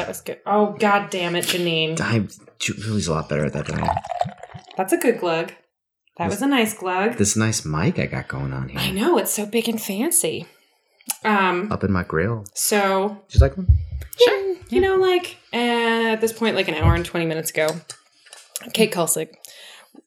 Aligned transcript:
that 0.00 0.08
was 0.08 0.20
good. 0.22 0.40
Oh 0.46 0.76
god 0.78 1.10
damn 1.10 1.36
it, 1.36 1.44
Janine. 1.44 2.00
I, 2.00 2.26
Julie's 2.58 3.06
a 3.06 3.12
lot 3.12 3.28
better 3.28 3.44
at 3.44 3.52
that 3.52 3.66
than 3.66 3.80
I 3.80 3.88
am. 3.88 3.96
That's 4.76 4.92
a 4.92 4.96
good 4.96 5.20
glug. 5.20 5.52
That 6.16 6.28
was 6.28 6.42
a 6.42 6.46
nice 6.46 6.74
glug. 6.74 7.16
This 7.16 7.36
nice 7.36 7.64
mic 7.64 7.98
I 7.98 8.06
got 8.06 8.28
going 8.28 8.52
on 8.52 8.70
here. 8.70 8.80
I 8.80 8.90
know 8.90 9.18
it's 9.18 9.32
so 9.32 9.46
big 9.46 9.68
and 9.68 9.80
fancy. 9.80 10.46
Um. 11.24 11.70
Up 11.70 11.84
in 11.84 11.92
my 11.92 12.02
grill. 12.02 12.44
So 12.54 13.22
Just 13.28 13.42
like 13.42 13.56
one? 13.56 13.68
Sure. 14.18 14.56
You 14.70 14.80
know, 14.80 14.96
like 14.96 15.36
uh, 15.52 16.12
at 16.12 16.20
this 16.20 16.32
point, 16.32 16.56
like 16.56 16.68
an 16.68 16.74
hour 16.74 16.94
and 16.94 17.04
20 17.04 17.26
minutes 17.26 17.50
ago, 17.50 17.68
Kate 18.72 18.92
Kulzick 18.92 19.34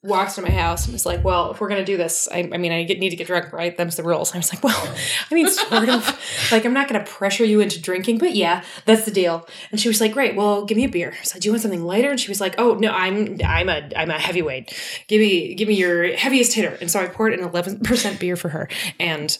walks 0.02 0.34
to 0.34 0.42
my 0.42 0.50
house 0.50 0.84
and 0.84 0.92
was 0.92 1.06
like, 1.06 1.22
Well, 1.24 1.50
if 1.52 1.60
we're 1.60 1.68
going 1.68 1.80
to 1.80 1.84
do 1.84 1.96
this, 1.96 2.28
I, 2.30 2.48
I 2.52 2.58
mean, 2.58 2.72
I 2.72 2.82
get, 2.84 2.98
need 2.98 3.10
to 3.10 3.16
get 3.16 3.26
drunk, 3.26 3.52
right? 3.52 3.76
Them's 3.76 3.96
the 3.96 4.02
rules. 4.02 4.34
I 4.34 4.38
was 4.38 4.52
like, 4.52 4.62
Well, 4.62 4.76
I 5.30 5.34
mean, 5.34 5.48
sort 5.48 5.88
of. 5.88 6.18
like, 6.52 6.64
I'm 6.64 6.72
not 6.74 6.88
going 6.88 7.02
to 7.02 7.10
pressure 7.10 7.44
you 7.44 7.60
into 7.60 7.80
drinking, 7.80 8.18
but 8.18 8.34
yeah, 8.34 8.62
that's 8.84 9.04
the 9.04 9.10
deal. 9.10 9.46
And 9.70 9.80
she 9.80 9.88
was 9.88 10.00
like, 10.00 10.12
Great, 10.12 10.36
well, 10.36 10.64
give 10.64 10.76
me 10.76 10.84
a 10.84 10.88
beer. 10.88 11.14
So, 11.22 11.38
do 11.38 11.48
you 11.48 11.52
want 11.52 11.62
something 11.62 11.84
lighter? 11.84 12.10
And 12.10 12.20
she 12.20 12.30
was 12.30 12.40
like, 12.40 12.54
Oh, 12.58 12.74
no, 12.74 12.90
I'm 12.90 13.38
I'm 13.44 13.68
a 13.68 13.88
I'm 13.96 14.10
a 14.10 14.18
heavyweight. 14.18 14.72
Give 15.08 15.20
me 15.20 15.54
give 15.54 15.68
me 15.68 15.74
your 15.74 16.14
heaviest 16.16 16.52
hitter. 16.54 16.76
And 16.80 16.90
so 16.90 17.00
I 17.00 17.06
poured 17.06 17.32
an 17.32 17.40
11% 17.48 18.18
beer 18.20 18.36
for 18.36 18.50
her. 18.50 18.68
And 19.00 19.36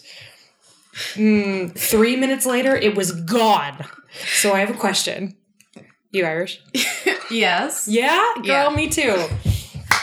mm, 1.13 1.77
three 1.77 2.15
minutes 2.15 2.45
later, 2.45 2.75
it 2.75 2.95
was 2.95 3.11
gone. 3.11 3.85
So 4.37 4.53
I 4.53 4.59
have 4.59 4.69
a 4.69 4.73
question. 4.79 5.35
You 6.11 6.25
Irish? 6.25 6.61
Yes. 7.31 7.87
Yeah, 7.87 8.33
girl, 8.35 8.45
Yeah. 8.45 8.69
me 8.75 8.87
too. 8.87 9.25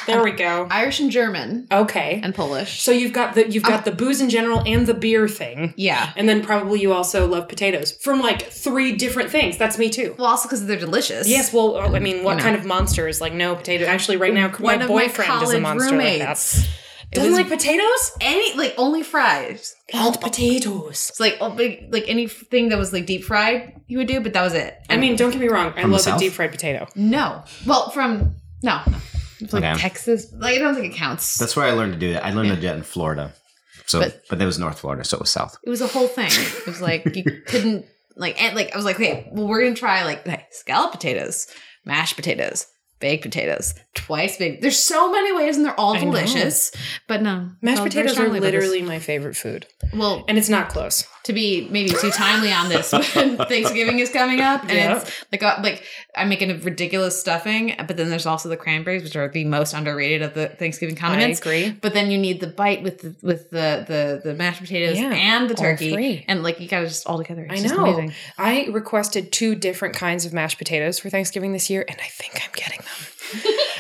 There 0.07 0.23
we 0.23 0.33
go. 0.33 0.67
Irish 0.71 1.01
and 1.01 1.11
German 1.11 1.67
Okay. 1.71 2.21
and 2.23 2.35
Polish. 2.35 2.83
So 2.83 2.91
you've 2.91 3.13
got 3.13 3.35
the 3.35 3.51
you've 3.51 3.63
got 3.63 3.81
oh. 3.81 3.91
the 3.91 3.97
booze 3.97 4.21
in 4.21 4.31
general 4.31 4.63
and 4.67 4.87
the 4.87 4.95
beer 4.95 5.29
thing. 5.29 5.75
Yeah. 5.77 6.13
And 6.17 6.29
then 6.29 6.43
probably 6.43 6.81
you 6.81 6.93
also 6.93 7.27
love 7.27 7.49
potatoes 7.49 7.93
from 7.93 8.21
like 8.21 8.43
three 8.43 8.97
different 8.97 9.31
things. 9.31 9.57
That's 9.59 9.79
me 9.79 9.91
too. 9.91 10.15
Well, 10.19 10.27
also 10.29 10.49
because 10.49 10.67
they're 10.67 10.79
delicious. 10.79 11.29
Yes, 11.29 11.53
well, 11.53 11.77
I 11.95 11.99
mean, 11.99 12.25
what 12.25 12.37
know. 12.37 12.43
kind 12.43 12.57
of 12.57 12.65
monster 12.65 13.09
is 13.09 13.21
like 13.21 13.33
no 13.33 13.55
potato? 13.55 13.87
Actually, 13.87 14.17
right 14.17 14.35
now, 14.35 14.49
One 14.51 14.63
my 14.63 14.75
of 14.75 14.81
my 14.81 14.87
boyfriend 14.87 15.31
is 15.43 15.51
a 15.51 15.61
college 15.61 15.63
monster 15.63 15.97
like 15.97 16.19
that. 16.19 16.21
roommates. 16.21 16.69
Doesn't 17.13 17.35
like 17.35 17.49
potatoes? 17.49 18.13
Any 18.23 18.57
like 18.57 18.75
only 18.79 19.03
fries. 19.03 19.77
Called 19.91 20.19
potatoes. 20.21 21.11
It's 21.11 21.21
like 21.21 21.37
oh, 21.41 21.49
like 21.49 22.09
anything 22.09 22.71
that 22.71 22.79
was 22.79 22.93
like 22.93 23.05
deep 23.05 23.25
fried, 23.25 23.81
you 23.87 23.99
would 23.99 24.09
do, 24.09 24.21
but 24.21 24.33
that 24.33 24.43
was 24.43 24.55
it. 24.55 24.75
I 24.89 24.97
mean, 24.97 25.17
don't 25.17 25.31
get 25.31 25.41
me 25.41 25.49
wrong. 25.49 25.75
I 25.77 25.83
From 25.83 25.91
the 25.91 25.99
love 25.99 26.07
a 26.07 26.19
deep 26.19 26.33
fried 26.33 26.51
potato. 26.51 26.87
no. 26.95 27.45
Well, 27.67 27.91
from 27.91 28.37
no, 28.63 28.81
no. 28.87 28.97
It's 29.43 29.53
like 29.53 29.65
Okay. 29.65 29.79
Texas. 29.79 30.33
Like 30.33 30.57
I 30.57 30.59
don't 30.59 30.75
think 30.75 30.95
it 30.95 30.97
counts. 30.97 31.37
That's 31.39 31.55
where 31.57 31.67
I 31.67 31.73
learned 31.73 31.93
to 31.95 31.99
do 31.99 32.13
that. 32.15 32.25
I 32.25 32.33
learned 32.33 32.49
to 32.51 32.57
do 32.57 32.63
that 32.63 32.77
in 32.77 32.83
Florida. 32.83 33.33
So, 33.87 34.01
but, 34.01 34.23
But- 34.31 34.39
that 34.39 34.47
was 34.47 34.59
North 34.59 34.79
Florida, 34.81 35.05
so 35.05 35.17
it 35.17 35.21
was 35.21 35.31
South. 35.31 35.57
it 35.65 35.69
was 35.71 35.81
a 35.81 35.87
whole 35.89 36.09
thing. 36.09 36.31
It 36.31 36.67
was 36.67 36.81
like 36.81 37.05
you 37.17 37.25
couldn't 37.47 37.85
like 38.17 38.41
and 38.43 38.55
like 38.57 38.73
I 38.73 38.77
was 38.77 38.85
like, 38.85 38.97
okay, 38.97 39.29
well 39.33 39.47
we're 39.49 39.63
gonna 39.63 39.75
try 39.75 40.05
like 40.05 40.27
okay, 40.27 40.47
scallop 40.51 40.93
potatoes, 40.93 41.47
mashed 41.85 42.17
potatoes, 42.17 42.67
baked 43.01 43.23
potatoes, 43.25 43.75
twice 43.95 44.37
baked. 44.39 44.63
There's 44.63 44.79
so 44.79 45.11
many 45.13 45.33
ways 45.35 45.57
and 45.57 45.65
they're 45.67 45.79
all 45.79 45.95
I 45.95 45.99
know. 46.01 46.07
delicious. 46.07 46.73
But 47.09 47.23
no, 47.23 47.51
Mashed 47.61 47.79
felt 47.79 47.89
potatoes 47.91 48.13
are 48.13 48.15
strongly 48.15 48.39
about 48.39 48.47
this. 48.53 48.55
literally 48.63 48.83
my 48.83 48.99
favorite 48.99 49.37
food, 49.37 49.67
well 49.95 50.25
and 50.29 50.39
it's 50.39 50.49
not 50.49 50.69
close. 50.71 51.05
to 51.25 51.33
be 51.33 51.69
maybe 51.71 51.91
too 51.91 52.11
timely 52.11 52.51
on 52.53 52.69
this 52.69 52.91
when 53.15 53.37
Thanksgiving 53.37 53.99
is 54.01 54.11
coming 54.11 54.41
up, 54.41 54.63
and 54.63 54.73
Yeah. 54.73 54.97
it's 55.01 55.25
like 55.31 55.43
uh, 55.43 55.59
like 55.63 55.85
I'm 56.17 56.29
making 56.29 56.51
a 56.51 56.55
ridiculous 56.59 57.19
stuffing, 57.21 57.75
but 57.87 57.97
then 57.97 58.09
there's 58.11 58.27
also 58.27 58.49
the 58.49 58.57
cranberries, 58.57 59.03
which 59.03 59.15
are 59.17 59.29
the 59.29 59.45
most 59.45 59.73
underrated 59.75 60.23
of 60.23 60.35
the 60.35 60.49
Thanksgiving 60.49 60.97
condiments. 60.97 61.39
agree. 61.41 61.71
But 61.71 61.93
then 61.95 62.11
you 62.11 62.19
need 62.19 62.41
the 62.41 62.47
bite 62.49 62.83
with 62.83 63.01
the 63.03 63.15
with 63.23 63.51
the 63.51 63.85
the, 63.87 64.21
the 64.25 64.35
mashed 64.35 64.61
potatoes 64.61 64.99
Yeah, 64.99 65.13
and 65.13 65.49
the 65.51 65.55
turkey, 65.55 66.25
and 66.29 66.43
like 66.43 66.61
you 66.61 66.69
gotta 66.69 66.87
just 66.87 67.07
all 67.07 67.19
together. 67.19 67.45
It's 67.51 67.61
I 67.61 67.63
just 67.63 67.75
know. 67.77 67.85
amazing. 67.85 68.15
I 68.39 68.69
requested 68.73 69.33
two 69.33 69.55
different 69.55 69.95
kinds 69.95 70.25
of 70.25 70.33
mashed 70.33 70.59
potatoes 70.59 70.99
for 70.99 71.11
Thanksgiving 71.11 71.53
this 71.53 71.69
year, 71.71 71.85
and 71.89 71.99
I 72.01 72.07
think 72.09 72.41
I'm 72.43 72.51
getting 72.55 72.79
them. 72.79 73.07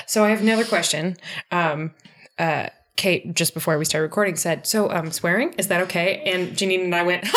So 0.06 0.24
I 0.24 0.30
have 0.30 0.40
another 0.40 0.64
question. 0.64 1.16
Um, 1.50 1.92
uh, 2.38 2.68
Kate, 2.94 3.34
just 3.34 3.54
before 3.54 3.78
we 3.78 3.84
started 3.86 4.04
recording, 4.04 4.36
said, 4.36 4.66
"So, 4.66 4.90
um, 4.90 5.10
swearing 5.10 5.54
is 5.54 5.68
that 5.68 5.80
okay?" 5.82 6.22
And 6.26 6.50
Janine 6.50 6.84
and 6.84 6.94
I 6.94 7.02
went, 7.02 7.24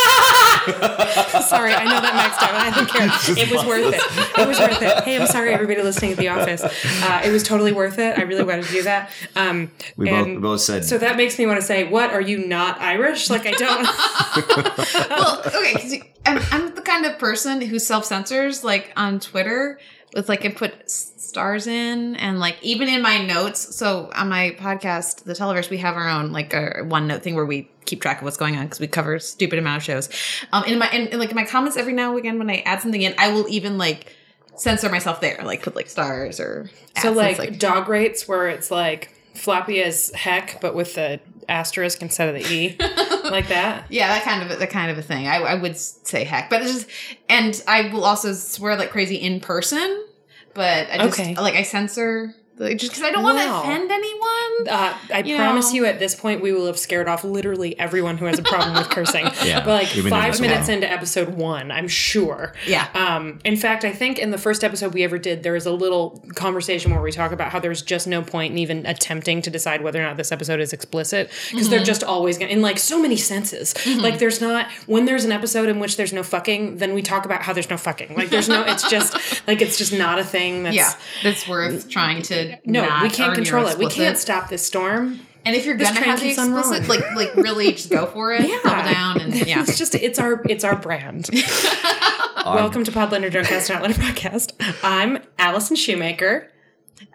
"Sorry, 1.47 1.73
I 1.73 1.85
know 1.85 2.01
that 2.01 2.13
maxed 2.13 2.44
out. 2.44 2.56
I 2.56 2.72
don't 2.75 2.89
care. 2.89 3.07
It 3.44 3.51
was 3.51 3.66
worth 3.66 3.94
it. 3.94 4.39
It 4.39 4.47
was 4.47 4.59
worth 4.59 4.81
it. 4.81 5.03
Hey, 5.06 5.19
I'm 5.19 5.28
sorry, 5.28 5.53
everybody 5.53 5.81
listening 5.81 6.12
at 6.12 6.17
the 6.17 6.28
office. 6.28 6.62
Uh, 6.63 7.22
it 7.23 7.31
was 7.31 7.41
totally 7.44 7.72
worth 7.72 8.00
it. 8.00 8.18
I 8.19 8.23
really 8.23 8.44
wanted 8.44 8.66
to 8.66 8.72
do 8.72 8.84
that. 8.84 9.09
Um, 9.35 9.72
We 9.95 10.09
both, 10.09 10.28
we 10.28 10.35
both 10.38 10.62
said, 10.62 10.84
so 10.85 10.97
that 10.97 11.16
makes 11.18 11.39
me 11.39 11.45
want 11.45 11.59
to 11.62 11.66
say, 11.66 11.85
"What 11.85 12.12
are 12.12 12.22
you 12.22 12.45
not 12.45 12.79
Irish? 12.81 13.29
Like 13.29 13.45
I 13.45 13.51
don't." 13.51 13.84
well, 15.09 15.41
okay, 15.45 15.73
'cause 15.73 15.94
you- 15.94 16.03
I'm, 16.25 16.39
I'm 16.51 16.73
the 16.75 16.81
kind 16.81 17.06
of 17.06 17.18
person 17.19 17.62
who 17.62 17.78
self 17.79 18.03
censors 18.06 18.63
like 18.63 18.91
on 18.97 19.19
Twitter 19.19 19.79
with 20.15 20.29
like 20.29 20.45
and 20.45 20.55
put 20.55 20.89
stars 20.89 21.67
in 21.67 22.15
and 22.15 22.39
like 22.39 22.57
even 22.61 22.87
in 22.87 23.01
my 23.01 23.23
notes. 23.23 23.75
So 23.75 24.09
on 24.15 24.29
my 24.29 24.55
podcast, 24.57 25.25
The 25.25 25.33
Televerse, 25.33 25.69
we 25.69 25.77
have 25.79 25.95
our 25.95 26.07
own 26.07 26.31
like 26.31 26.53
a 26.53 26.83
one 26.83 27.07
note 27.07 27.21
thing 27.21 27.35
where 27.35 27.45
we 27.45 27.69
keep 27.85 28.01
track 28.01 28.19
of 28.19 28.23
what's 28.23 28.37
going 28.37 28.55
on 28.55 28.63
because 28.63 28.79
we 28.79 28.87
cover 28.87 29.15
a 29.15 29.19
stupid 29.19 29.59
amount 29.59 29.77
of 29.77 29.83
shows. 29.83 30.09
Um, 30.53 30.63
in 30.63 30.79
my 30.79 30.89
in, 30.91 31.07
in, 31.07 31.19
like 31.19 31.29
in 31.29 31.35
my 31.35 31.45
comments 31.45 31.77
every 31.77 31.93
now 31.93 32.11
and 32.11 32.19
again 32.19 32.39
when 32.39 32.49
I 32.49 32.63
add 32.65 32.81
something 32.81 33.01
in, 33.01 33.13
I 33.17 33.31
will 33.31 33.47
even 33.49 33.77
like 33.77 34.15
censor 34.55 34.89
myself 34.89 35.19
there, 35.19 35.39
like 35.43 35.61
put 35.61 35.75
like 35.75 35.89
stars 35.89 36.39
or 36.39 36.69
So 36.97 37.19
accents, 37.19 37.39
like, 37.39 37.59
dog 37.59 37.89
rates 37.89 38.25
where 38.27 38.47
it's 38.47 38.71
like 38.71 39.11
floppy 39.33 39.83
as 39.83 40.11
heck, 40.15 40.61
but 40.61 40.73
with 40.73 40.95
the 40.95 41.19
asterisk 41.50 42.01
instead 42.01 42.29
of 42.29 42.35
the 42.35 42.53
e, 42.53 42.75
like 43.29 43.47
that. 43.50 43.85
Yeah, 43.89 44.07
that 44.09 44.23
kind 44.23 44.50
of 44.51 44.59
that 44.59 44.69
kind 44.69 44.91
of 44.91 44.97
a 44.97 45.01
thing. 45.01 45.28
I, 45.28 45.38
I 45.38 45.56
would 45.56 45.78
say 45.78 46.23
heck, 46.23 46.50
but 46.50 46.61
it's 46.61 46.73
just, 46.73 46.88
and 47.29 47.61
I 47.67 47.89
will 47.94 48.06
also 48.06 48.33
swear 48.33 48.75
like 48.75 48.91
crazy 48.91 49.16
in 49.16 49.39
person. 49.39 50.06
But 50.53 50.89
I 50.89 50.97
just 51.00 51.19
Okay. 51.19 51.35
like 51.35 51.56
I 51.56 51.63
censor 51.63 52.33
like, 52.57 52.77
just 52.77 52.91
because 52.93 53.03
I 53.03 53.11
don't 53.11 53.23
want 53.23 53.38
to 53.39 53.45
Wow. 53.45 53.61
offend 53.61 53.91
anyone. 53.91 54.67
Uh, 54.69 54.93
I 55.13 55.23
You 55.25 55.35
promise 55.35 55.69
know. 55.71 55.75
you, 55.75 55.85
at 55.85 55.99
this 55.99 56.16
point, 56.16 56.41
we 56.41 56.51
will 56.53 56.67
have 56.67 56.79
scared 56.79 57.07
off 57.07 57.23
literally 57.23 57.77
everyone 57.77 58.17
who 58.17 58.25
has 58.25 58.39
a 58.39 58.43
problem 58.43 58.75
with 58.75 58.89
cursing. 58.89 59.25
Yeah, 59.45 59.59
but 59.63 59.67
like 59.83 59.93
we've 59.93 60.03
been 60.05 60.11
doing 60.13 60.21
five 60.21 60.39
minutes 60.41 60.67
while. 60.67 60.75
into 60.75 60.91
episode 60.91 61.29
one, 61.29 61.69
I'm 61.71 61.88
sure. 61.88 62.53
Yeah. 62.65 62.88
Um, 62.94 63.39
in 63.44 63.57
fact, 63.57 63.83
I 63.83 63.91
think 63.91 64.17
in 64.17 64.31
the 64.31 64.38
first 64.38 64.63
episode 64.63 64.94
we 64.94 65.03
ever 65.03 65.17
did, 65.17 65.44
there 65.44 65.53
was 65.53 65.65
a 65.65 65.71
little 65.71 66.23
conversation 66.35 66.91
where 66.91 67.01
we 67.01 67.11
talk 67.11 67.31
about 67.31 67.51
how 67.51 67.59
there's 67.59 67.81
just 67.81 68.07
no 68.07 68.21
point 68.21 68.53
in 68.53 68.57
even 68.57 68.85
attempting 68.85 69.41
to 69.44 69.49
decide 69.49 69.81
whether 69.83 69.99
or 69.99 70.03
not 70.03 70.17
this 70.17 70.31
episode 70.31 70.59
is 70.59 70.71
explicit 70.73 71.29
because 71.51 71.69
they're 71.69 71.83
just 71.83 72.03
always 72.03 72.38
going 72.38 72.47
to, 72.49 72.53
in 72.55 72.61
like 72.61 72.79
so 72.79 72.99
many 72.99 73.17
senses. 73.17 73.75
Like 73.97 74.19
there's 74.19 74.39
not, 74.41 74.71
when 74.88 75.05
there's 75.05 75.25
an 75.25 75.31
episode 75.31 75.67
in 75.69 75.79
which 75.79 75.97
there's 75.97 76.13
no 76.13 76.23
fucking, 76.23 76.77
then 76.77 76.94
we 76.94 77.01
talk 77.01 77.25
about 77.25 77.41
how 77.44 77.53
there's 77.53 77.69
no 77.69 77.77
fucking. 77.77 78.15
Like 78.15 78.29
there's 78.29 78.47
no, 78.49 78.63
it's 78.63 78.89
just, 78.89 79.45
like 79.47 79.61
it's 79.61 79.77
just 79.77 79.91
not 79.94 80.17
a 80.19 80.23
thing 80.23 80.63
that's. 80.63 80.75
Yeah, 80.85 80.91
that's 81.23 81.47
worth 81.47 81.89
trying 81.89 82.21
to. 82.23 82.44
No, 82.66 82.81
not 82.85 83.03
we 83.03 83.09
can't 83.09 83.33
control 83.35 83.67
it. 83.67 83.78
We 83.78 83.88
can't 83.88 84.17
stop 84.17 84.50
this 84.50 84.66
storm. 84.66 85.19
And 85.45 85.56
if 85.56 85.66
you're 85.66 85.78
This 85.78 85.89
gonna 85.89 86.00
train 86.00 86.09
have 86.09 86.19
the 86.19 86.25
keeps 86.28 86.39
on 86.39 86.57
explicit, 86.57 86.88
like 86.89 87.16
like 87.16 87.35
really 87.35 87.72
just 87.73 87.91
go 87.91 88.07
for 88.07 88.33
it. 88.33 88.47
Yeah. 88.50 88.59
Double 88.63 88.91
down 88.91 89.22
and 89.22 89.35
yeah. 89.47 89.61
It's 89.61 89.78
just 89.78 89.94
it's 89.95 90.17
our 90.19 90.41
it's 90.50 90.63
our 90.63 90.75
brand. 90.75 91.29
Welcome 92.45 92.83
to 92.83 92.91
Podlander 92.91 93.31
Drunkcast 93.31 93.69
and 93.69 93.78
Outlander 93.78 93.97
Podcast. 94.01 94.53
I'm 94.83 95.19
Allison 95.39 95.75
Shoemaker, 95.75 96.51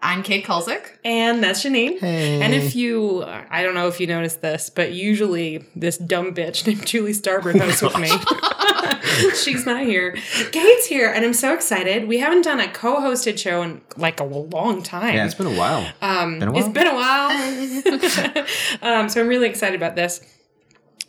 I'm 0.02 0.22
Kate 0.22 0.44
Kulzick. 0.44 0.82
and 1.04 1.42
that's 1.42 1.64
Janine. 1.64 2.02
And 2.02 2.52
if 2.54 2.74
you, 2.74 3.24
I 3.24 3.62
don't 3.62 3.74
know 3.74 3.86
if 3.88 4.00
you 4.00 4.06
noticed 4.06 4.42
this, 4.42 4.70
but 4.70 4.92
usually 4.92 5.64
this 5.76 5.98
dumb 5.98 6.34
bitch 6.34 6.66
named 6.66 6.86
Julie 6.86 7.12
Starboard 7.12 7.56
hosts 7.60 7.82
with 7.82 7.98
me. 7.98 8.10
She's 9.34 9.66
not 9.66 9.82
here. 9.82 10.16
Kate's 10.53 10.87
here, 10.87 11.10
and 11.10 11.25
I'm 11.25 11.34
so 11.34 11.54
excited. 11.54 12.09
We 12.09 12.19
haven't 12.19 12.43
done 12.43 12.60
a 12.60 12.69
co-hosted 12.69 13.38
show 13.38 13.62
in 13.62 13.81
like 13.97 14.21
a 14.21 14.25
long 14.25 14.82
time. 14.82 15.15
yeah, 15.15 15.25
it's 15.25 15.34
been 15.34 15.47
a 15.47 15.56
while. 15.56 15.87
Um, 16.00 16.38
been 16.38 16.48
a 16.48 16.53
while. 16.53 16.60
It's 16.62 16.69
been 16.69 16.87
a 16.87 16.94
while. 16.94 18.47
um, 19.03 19.09
so 19.09 19.21
I'm 19.21 19.28
really 19.28 19.48
excited 19.48 19.76
about 19.76 19.97
this. 19.97 20.21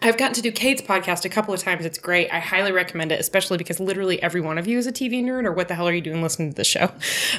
I've 0.03 0.17
gotten 0.17 0.33
to 0.33 0.41
do 0.41 0.51
Kate's 0.51 0.81
podcast 0.81 1.25
a 1.25 1.29
couple 1.29 1.53
of 1.53 1.59
times. 1.59 1.85
It's 1.85 1.99
great. 1.99 2.27
I 2.31 2.39
highly 2.39 2.71
recommend 2.71 3.11
it, 3.11 3.19
especially 3.19 3.59
because 3.59 3.79
literally 3.79 4.21
every 4.23 4.41
one 4.41 4.57
of 4.57 4.65
you 4.65 4.79
is 4.79 4.87
a 4.87 4.91
TV 4.91 5.23
nerd, 5.23 5.45
or 5.45 5.51
what 5.51 5.67
the 5.67 5.75
hell 5.75 5.87
are 5.87 5.93
you 5.93 6.01
doing 6.01 6.23
listening 6.23 6.49
to 6.49 6.55
the 6.55 6.63
show? 6.63 6.91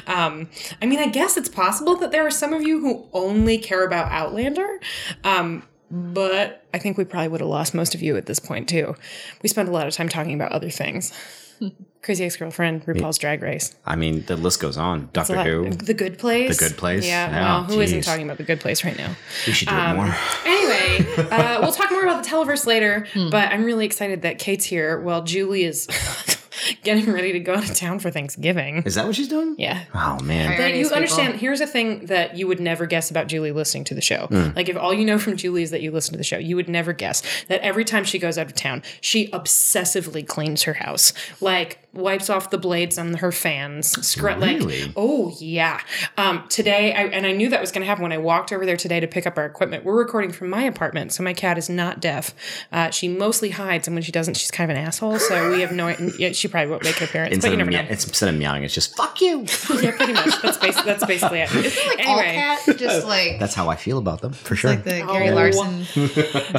Um, 0.07 0.49
I 0.81 0.85
mean, 0.85 0.99
I 0.99 1.07
guess 1.07 1.35
it's 1.35 1.49
possible 1.49 1.97
that 1.97 2.11
there 2.11 2.25
are 2.25 2.31
some 2.31 2.53
of 2.53 2.61
you 2.61 2.79
who 2.79 3.05
only 3.11 3.57
care 3.57 3.85
about 3.85 4.11
Outlander. 4.11 4.79
Um, 5.25 5.63
but 5.93 6.65
I 6.73 6.79
think 6.79 6.97
we 6.97 7.05
probably 7.05 7.27
would 7.27 7.41
have 7.41 7.49
lost 7.49 7.73
most 7.75 7.93
of 7.93 8.01
you 8.01 8.17
at 8.17 8.25
this 8.25 8.39
point, 8.39 8.67
too. 8.67 8.95
We 9.43 9.49
spent 9.49 9.69
a 9.69 9.71
lot 9.71 9.87
of 9.87 9.93
time 9.93 10.09
talking 10.09 10.33
about 10.33 10.51
other 10.51 10.69
things. 10.71 11.13
Crazy 12.01 12.25
Ex 12.25 12.35
Girlfriend, 12.35 12.85
RuPaul's 12.85 13.17
Drag 13.17 13.41
Race. 13.41 13.73
I 13.85 13.95
mean, 13.95 14.25
the 14.25 14.35
list 14.35 14.59
goes 14.59 14.75
on. 14.75 15.09
It's 15.15 15.29
a 15.29 15.33
Doctor 15.33 15.35
lot- 15.35 15.45
Who. 15.45 15.69
The 15.69 15.93
Good 15.93 16.17
Place. 16.17 16.57
The 16.57 16.67
Good 16.67 16.77
Place? 16.77 17.05
Yeah. 17.05 17.29
Yeah, 17.29 17.41
well, 17.41 17.63
who 17.63 17.79
isn't 17.79 18.01
talking 18.01 18.23
about 18.25 18.37
The 18.37 18.43
Good 18.43 18.59
Place 18.59 18.83
right 18.83 18.97
now? 18.97 19.15
We 19.47 19.53
should 19.53 19.69
do 19.69 19.73
Um, 19.75 19.91
it 19.91 20.03
more. 20.03 20.15
Anyway, 20.45 21.13
uh, 21.31 21.59
we'll 21.61 21.71
talk 21.71 21.91
more 21.91 22.03
about 22.03 22.21
the 22.23 22.29
Televerse 22.29 22.65
later, 22.65 23.07
Hmm. 23.13 23.29
but 23.29 23.49
I'm 23.53 23.63
really 23.63 23.85
excited 23.85 24.23
that 24.23 24.39
Kate's 24.39 24.65
here 24.65 24.99
while 24.99 25.23
Julie 25.23 25.63
is 25.63 25.87
getting 26.83 27.11
ready 27.11 27.31
to 27.33 27.39
go 27.39 27.55
out 27.55 27.69
of 27.69 27.75
town 27.75 27.99
for 27.99 28.11
Thanksgiving. 28.11 28.83
Is 28.85 28.95
that 28.95 29.05
what 29.05 29.15
she's 29.15 29.27
doing? 29.27 29.55
Yeah. 29.57 29.83
Oh 29.93 30.19
man. 30.23 30.57
But 30.57 30.75
you 30.75 30.83
people. 30.83 30.95
understand, 30.95 31.35
here's 31.35 31.61
a 31.61 31.67
thing 31.67 32.05
that 32.07 32.37
you 32.37 32.47
would 32.47 32.59
never 32.59 32.85
guess 32.85 33.11
about 33.11 33.27
Julie 33.27 33.51
listening 33.51 33.83
to 33.85 33.93
the 33.93 34.01
show. 34.01 34.27
Hmm. 34.27 34.49
Like, 34.55 34.69
if 34.69 34.77
all 34.77 34.93
you 34.93 35.05
know 35.05 35.19
from 35.19 35.37
Julie 35.37 35.63
is 35.63 35.71
that 35.71 35.81
you 35.81 35.91
listen 35.91 36.13
to 36.13 36.17
the 36.17 36.23
show, 36.23 36.37
you 36.37 36.55
would 36.55 36.69
never 36.69 36.93
guess 36.93 37.21
that 37.45 37.61
every 37.61 37.85
time 37.85 38.03
she 38.03 38.19
goes 38.19 38.37
out 38.37 38.47
of 38.47 38.53
town, 38.53 38.83
she 39.01 39.27
obsessively 39.29 40.25
cleans 40.25 40.63
her 40.63 40.73
house. 40.73 41.13
Like, 41.41 41.82
wipes 41.93 42.29
off 42.29 42.49
the 42.49 42.57
blades 42.57 42.97
on 42.97 43.13
her 43.15 43.31
fans. 43.31 43.91
Scr- 44.05 44.23
Really? 44.27 44.59
Like, 44.59 44.93
oh 44.95 45.35
yeah. 45.39 45.79
Um, 46.17 46.45
today, 46.49 46.93
I, 46.93 47.03
and 47.05 47.25
I 47.25 47.31
knew 47.33 47.49
that 47.49 47.61
was 47.61 47.71
going 47.71 47.81
to 47.81 47.85
happen 47.87 48.01
when 48.03 48.11
I 48.11 48.17
walked 48.17 48.51
over 48.51 48.65
there 48.65 48.77
today 48.77 48.99
to 48.99 49.07
pick 49.07 49.27
up 49.27 49.37
our 49.37 49.45
equipment. 49.45 49.83
We're 49.85 49.97
recording 49.97 50.31
from 50.31 50.49
my 50.49 50.63
apartment, 50.63 51.13
so 51.13 51.23
my 51.23 51.33
cat 51.33 51.57
is 51.57 51.69
not 51.69 51.99
deaf. 51.99 52.33
Uh, 52.71 52.89
she 52.89 53.07
mostly 53.07 53.51
hides, 53.51 53.87
and 53.87 53.95
when 53.95 54.03
she 54.03 54.11
doesn't, 54.11 54.35
she's 54.37 54.49
kind 54.49 54.71
of 54.71 54.77
an 54.77 54.83
asshole. 54.83 55.19
So 55.19 55.51
we 55.51 55.61
have 55.61 55.71
no. 55.71 55.89
yeah, 56.17 56.31
she 56.31 56.47
probably 56.47 56.71
won't 56.71 56.83
make 56.83 56.97
an 56.99 57.03
appearance, 57.03 57.29
but 57.29 57.33
Instead 57.35 57.47
you 57.49 57.53
of, 57.53 57.57
never 57.59 57.71
meow- 57.71 57.81
know. 57.83 57.87
it's, 57.91 58.07
instead 58.07 58.29
of 58.29 58.35
meowing, 58.39 58.63
it's 58.63 58.73
just 58.73 58.95
fuck 58.97 59.21
you. 59.21 59.41
yeah, 59.81 59.91
pretty 59.95 60.13
much. 60.13 60.41
That's 60.41 60.57
basically 60.57 60.91
that's 60.91 61.05
basically 61.05 61.39
it. 61.41 61.53
Like 61.53 62.07
all 62.07 62.17
cat, 62.19 62.59
just 62.77 63.05
like 63.05 63.39
That's 63.39 63.53
how 63.53 63.69
I 63.69 63.75
feel 63.75 63.97
about 63.99 64.21
them, 64.21 64.33
for 64.33 64.55
sure. 64.55 64.71
like 64.71 64.83
the 64.83 64.91
Gary 65.05 65.29
Oh. 65.29 65.35
Larson. 65.35 65.83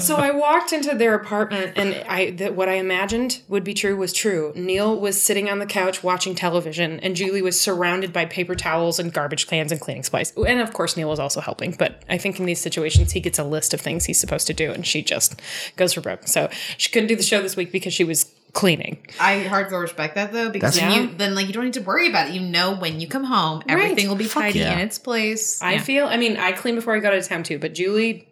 so 0.00 0.16
I 0.16 0.30
walked 0.30 0.72
into 0.72 0.94
their 0.94 1.14
apartment, 1.14 1.72
and 1.76 1.94
I 2.08 2.30
that 2.32 2.54
what 2.54 2.68
I 2.68 2.74
imagined 2.74 3.40
would 3.48 3.64
be 3.64 3.74
true 3.74 3.96
was 3.96 4.12
true. 4.12 4.52
Neil 4.54 4.98
was 5.00 5.20
sitting 5.24 5.48
on 5.50 5.58
the 5.58 5.66
couch 5.66 6.02
watching 6.02 6.34
television, 6.34 7.00
and 7.00 7.16
Julie 7.16 7.42
was 7.42 7.60
surrounded 7.60 8.12
by 8.12 8.24
paper 8.26 8.54
towels 8.54 8.98
and 8.98 9.12
garbage 9.12 9.46
cans 9.46 9.72
and 9.72 9.80
cleaning 9.80 10.02
supplies. 10.02 10.32
And 10.36 10.60
of 10.60 10.72
course, 10.72 10.96
Neil 10.96 11.08
was 11.08 11.18
also 11.18 11.40
helping. 11.40 11.72
But 11.72 12.02
I 12.08 12.18
think 12.18 12.38
in 12.38 12.46
these 12.46 12.60
situations, 12.60 13.12
he 13.12 13.20
gets 13.20 13.38
a 13.38 13.44
list 13.44 13.74
of 13.74 13.80
things 13.80 14.04
he's 14.04 14.20
supposed 14.20 14.46
to 14.46 14.54
do, 14.54 14.70
and 14.72 14.86
she 14.86 15.02
just 15.02 15.40
goes 15.76 15.92
for 15.94 16.00
broke. 16.00 16.28
So 16.28 16.48
she 16.76 16.90
couldn't 16.90 17.08
do 17.08 17.16
the 17.16 17.22
show 17.22 17.40
this 17.42 17.56
week 17.56 17.72
because 17.72 17.92
she 17.94 18.04
was 18.04 18.32
cleaning. 18.52 18.98
I 19.18 19.44
hardcore 19.48 19.80
respect 19.82 20.14
that 20.14 20.32
though 20.32 20.48
because 20.48 20.74
That's- 20.76 20.94
then 20.94 21.08
you 21.10 21.14
then 21.16 21.34
like 21.34 21.48
you 21.48 21.52
don't 21.52 21.64
need 21.64 21.72
to 21.74 21.80
worry 21.82 22.08
about 22.08 22.28
it. 22.28 22.34
You 22.34 22.40
know 22.40 22.76
when 22.76 23.00
you 23.00 23.08
come 23.08 23.24
home, 23.24 23.62
everything 23.68 24.06
will 24.08 24.14
be 24.14 24.24
Fuck 24.26 24.44
tidy 24.44 24.60
yeah. 24.60 24.74
in 24.74 24.78
its 24.78 24.96
place. 24.98 25.60
I 25.60 25.72
Yeah. 25.74 25.80
feel. 25.82 26.06
I 26.06 26.16
mean, 26.18 26.36
I 26.36 26.52
clean 26.52 26.76
before 26.76 26.94
I 26.94 27.00
go 27.00 27.10
to 27.10 27.20
town 27.20 27.42
too, 27.42 27.58
but 27.58 27.74
Julie. 27.74 28.28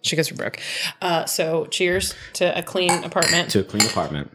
She 0.00 0.14
goes 0.16 0.28
for 0.28 0.34
broke. 0.34 0.60
Uh, 1.02 1.24
so 1.26 1.66
cheers 1.66 2.14
to 2.34 2.56
a 2.56 2.62
clean 2.62 2.90
apartment. 3.04 3.50
to 3.50 3.60
a 3.60 3.64
clean 3.64 3.84
apartment. 3.84 4.30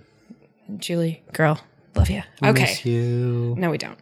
Julie, 0.78 1.24
girl, 1.34 1.60
love 1.96 2.10
you. 2.10 2.24
Okay. 2.44 2.62
Miss 2.62 2.86
you. 2.86 3.56
No, 3.58 3.70
we 3.70 3.78
don't. 3.78 3.98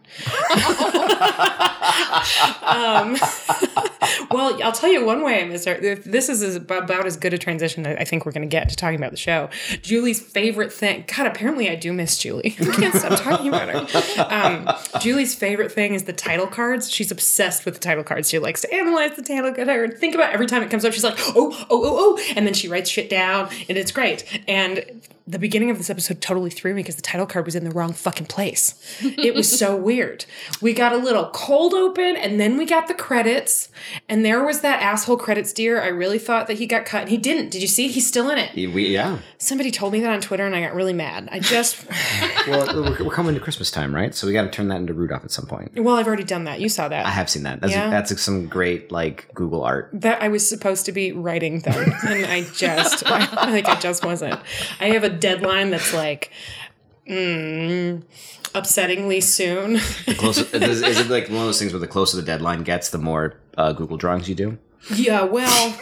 um, 2.62 3.16
well, 4.30 4.62
I'll 4.62 4.72
tell 4.72 4.90
you 4.90 5.04
one 5.04 5.22
way 5.22 5.42
I 5.42 5.46
miss 5.46 5.64
her. 5.64 5.74
This 5.78 6.28
is 6.28 6.56
about 6.56 7.06
as 7.06 7.16
good 7.16 7.34
a 7.34 7.38
transition 7.38 7.82
that 7.82 8.00
I 8.00 8.04
think 8.04 8.24
we're 8.24 8.32
going 8.32 8.48
to 8.48 8.48
get 8.48 8.68
to 8.68 8.76
talking 8.76 8.96
about 8.96 9.10
the 9.10 9.16
show. 9.16 9.48
Julie's 9.82 10.20
favorite 10.20 10.72
thing. 10.72 11.04
God, 11.14 11.26
apparently 11.26 11.68
I 11.68 11.74
do 11.74 11.92
miss 11.92 12.18
Julie. 12.18 12.56
I 12.60 12.64
can't 12.64 12.94
stop 12.94 13.20
talking 13.20 13.48
about 13.48 13.68
her. 13.68 14.26
Um, 14.30 14.68
Julie's 15.00 15.34
favorite 15.34 15.72
thing 15.72 15.94
is 15.94 16.04
the 16.04 16.12
title 16.12 16.46
cards. 16.46 16.90
She's 16.90 17.10
obsessed 17.10 17.64
with 17.64 17.74
the 17.74 17.80
title 17.80 18.04
cards. 18.04 18.28
She 18.28 18.38
likes 18.38 18.60
to 18.62 18.72
analyze 18.72 19.16
the 19.16 19.22
title 19.22 19.52
card. 19.52 19.68
And 19.68 19.98
think 19.98 20.14
about 20.14 20.32
every 20.32 20.46
time 20.46 20.62
it 20.62 20.70
comes 20.70 20.84
up. 20.84 20.92
She's 20.92 21.04
like, 21.04 21.18
oh, 21.18 21.52
oh, 21.52 21.66
oh, 21.70 22.16
oh, 22.18 22.32
and 22.36 22.46
then 22.46 22.54
she 22.54 22.68
writes 22.68 22.90
shit 22.90 23.10
down, 23.10 23.48
and 23.68 23.76
it's 23.76 23.92
great. 23.92 24.24
And 24.48 25.02
the 25.30 25.38
beginning 25.38 25.70
of 25.70 25.78
this 25.78 25.88
episode 25.90 26.20
totally 26.20 26.50
threw 26.50 26.74
me 26.74 26.80
because 26.82 26.96
the 26.96 27.02
title 27.02 27.26
card 27.26 27.44
was 27.46 27.54
in 27.54 27.64
the 27.64 27.70
wrong 27.70 27.92
fucking 27.92 28.26
place. 28.26 28.74
It 29.00 29.34
was 29.34 29.56
so 29.58 29.76
weird. 29.90 30.24
We 30.60 30.72
got 30.72 30.92
a 30.92 30.96
little 30.96 31.30
cold 31.32 31.72
open 31.72 32.16
and 32.16 32.40
then 32.40 32.56
we 32.56 32.66
got 32.66 32.88
the 32.88 32.94
credits 32.94 33.68
and 34.08 34.24
there 34.24 34.42
was 34.44 34.60
that 34.62 34.82
asshole 34.82 35.18
credits 35.18 35.52
deer. 35.52 35.80
I 35.80 35.86
really 35.88 36.18
thought 36.18 36.46
that 36.48 36.58
he 36.58 36.66
got 36.66 36.84
cut 36.84 37.02
and 37.02 37.10
he 37.10 37.16
didn't. 37.16 37.50
Did 37.50 37.62
you 37.62 37.68
see? 37.68 37.88
He's 37.88 38.06
still 38.06 38.28
in 38.30 38.38
it. 38.38 38.54
We, 38.54 38.88
yeah. 38.88 39.18
Somebody 39.38 39.70
told 39.70 39.92
me 39.92 40.00
that 40.00 40.10
on 40.10 40.20
Twitter 40.20 40.44
and 40.46 40.54
I 40.56 40.62
got 40.62 40.74
really 40.74 40.92
mad. 40.92 41.28
I 41.30 41.38
just, 41.38 41.86
Well, 42.48 42.66
we're, 42.74 43.04
we're 43.04 43.14
coming 43.14 43.34
to 43.34 43.40
Christmas 43.40 43.70
time, 43.70 43.94
right? 43.94 44.14
So 44.14 44.26
we 44.26 44.32
got 44.32 44.42
to 44.42 44.50
turn 44.50 44.68
that 44.68 44.76
into 44.80 44.94
Rudolph 44.94 45.24
at 45.24 45.30
some 45.30 45.46
point. 45.46 45.72
well, 45.76 45.96
I've 45.96 46.06
already 46.06 46.24
done 46.24 46.44
that. 46.44 46.60
You 46.60 46.68
saw 46.68 46.88
that. 46.88 47.06
I 47.06 47.10
have 47.10 47.30
seen 47.30 47.44
that. 47.44 47.60
That's, 47.60 47.72
Yeah. 47.72 47.88
that's 47.90 48.20
some 48.20 48.48
great 48.48 48.90
like 48.90 49.28
Google 49.34 49.62
art. 49.62 49.90
That 49.92 50.22
I 50.22 50.28
was 50.28 50.48
supposed 50.48 50.86
to 50.86 50.92
be 50.92 51.12
writing 51.12 51.60
them 51.60 51.92
and 52.04 52.26
I 52.26 52.42
just, 52.52 53.06
I, 53.06 53.18
like, 53.50 53.66
I 53.68 53.78
just 53.78 54.04
wasn't. 54.04 54.40
I 54.80 54.86
have 54.90 55.04
a 55.04 55.19
deadline 55.20 55.70
that's 55.70 55.92
like, 55.94 56.30
mm, 57.08 58.02
upsettingly 58.54 59.22
soon. 59.22 59.74
The 60.06 60.14
closer, 60.18 60.42
is, 60.56 60.82
is 60.82 61.00
it 61.00 61.08
like 61.08 61.28
one 61.28 61.38
of 61.38 61.44
those 61.44 61.58
things 61.58 61.72
where 61.72 61.80
the 61.80 61.86
closer 61.86 62.16
the 62.16 62.22
deadline 62.22 62.62
gets, 62.62 62.90
the 62.90 62.98
more 62.98 63.36
uh, 63.56 63.72
Google 63.72 63.96
drawings 63.96 64.28
you 64.28 64.34
do? 64.34 64.58
Yeah, 64.94 65.22
well, 65.24 65.76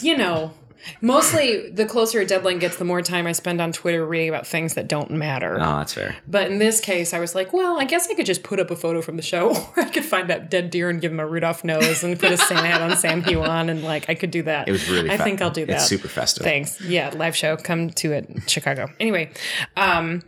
you 0.00 0.16
know, 0.16 0.52
mostly 1.00 1.70
the 1.70 1.86
closer 1.86 2.20
a 2.20 2.26
deadline 2.26 2.58
gets, 2.58 2.76
the 2.76 2.84
more 2.84 3.02
time 3.02 3.26
I 3.26 3.32
spend 3.32 3.60
on 3.60 3.72
Twitter 3.72 4.04
reading 4.06 4.28
about 4.28 4.46
things 4.46 4.74
that 4.74 4.88
don't 4.88 5.10
matter. 5.10 5.54
Oh, 5.56 5.78
that's 5.78 5.94
fair. 5.94 6.16
But 6.26 6.50
in 6.50 6.58
this 6.58 6.80
case, 6.80 7.12
I 7.14 7.18
was 7.18 7.34
like, 7.34 7.52
well, 7.52 7.80
I 7.80 7.84
guess 7.84 8.08
I 8.10 8.14
could 8.14 8.26
just 8.26 8.42
put 8.42 8.60
up 8.60 8.70
a 8.70 8.76
photo 8.76 9.02
from 9.02 9.16
the 9.16 9.22
show, 9.22 9.50
or 9.54 9.72
I 9.82 9.88
could 9.90 10.04
find 10.04 10.28
that 10.30 10.50
dead 10.50 10.70
deer 10.70 10.90
and 10.90 11.00
give 11.00 11.12
him 11.12 11.20
a 11.20 11.26
Rudolph 11.26 11.64
nose 11.64 12.02
and 12.02 12.18
put 12.18 12.30
a 12.32 12.36
Santa 12.36 12.66
hat 12.66 12.80
on 12.80 12.96
Sam 12.96 13.22
Heughan, 13.22 13.68
and 13.70 13.82
like 13.82 14.08
I 14.08 14.14
could 14.14 14.30
do 14.30 14.42
that. 14.44 14.68
It 14.68 14.72
was 14.72 14.88
really. 14.88 15.10
I 15.10 15.16
fe- 15.16 15.24
think 15.24 15.42
I'll 15.42 15.50
do 15.50 15.66
that. 15.66 15.74
It's 15.74 15.86
super 15.86 16.08
festive. 16.08 16.44
Thanks. 16.44 16.80
Yeah, 16.80 17.10
live 17.16 17.36
show. 17.36 17.56
Come 17.56 17.90
to 17.90 18.12
it, 18.12 18.28
Chicago. 18.48 18.88
Anyway, 19.00 19.30
um, 19.76 20.22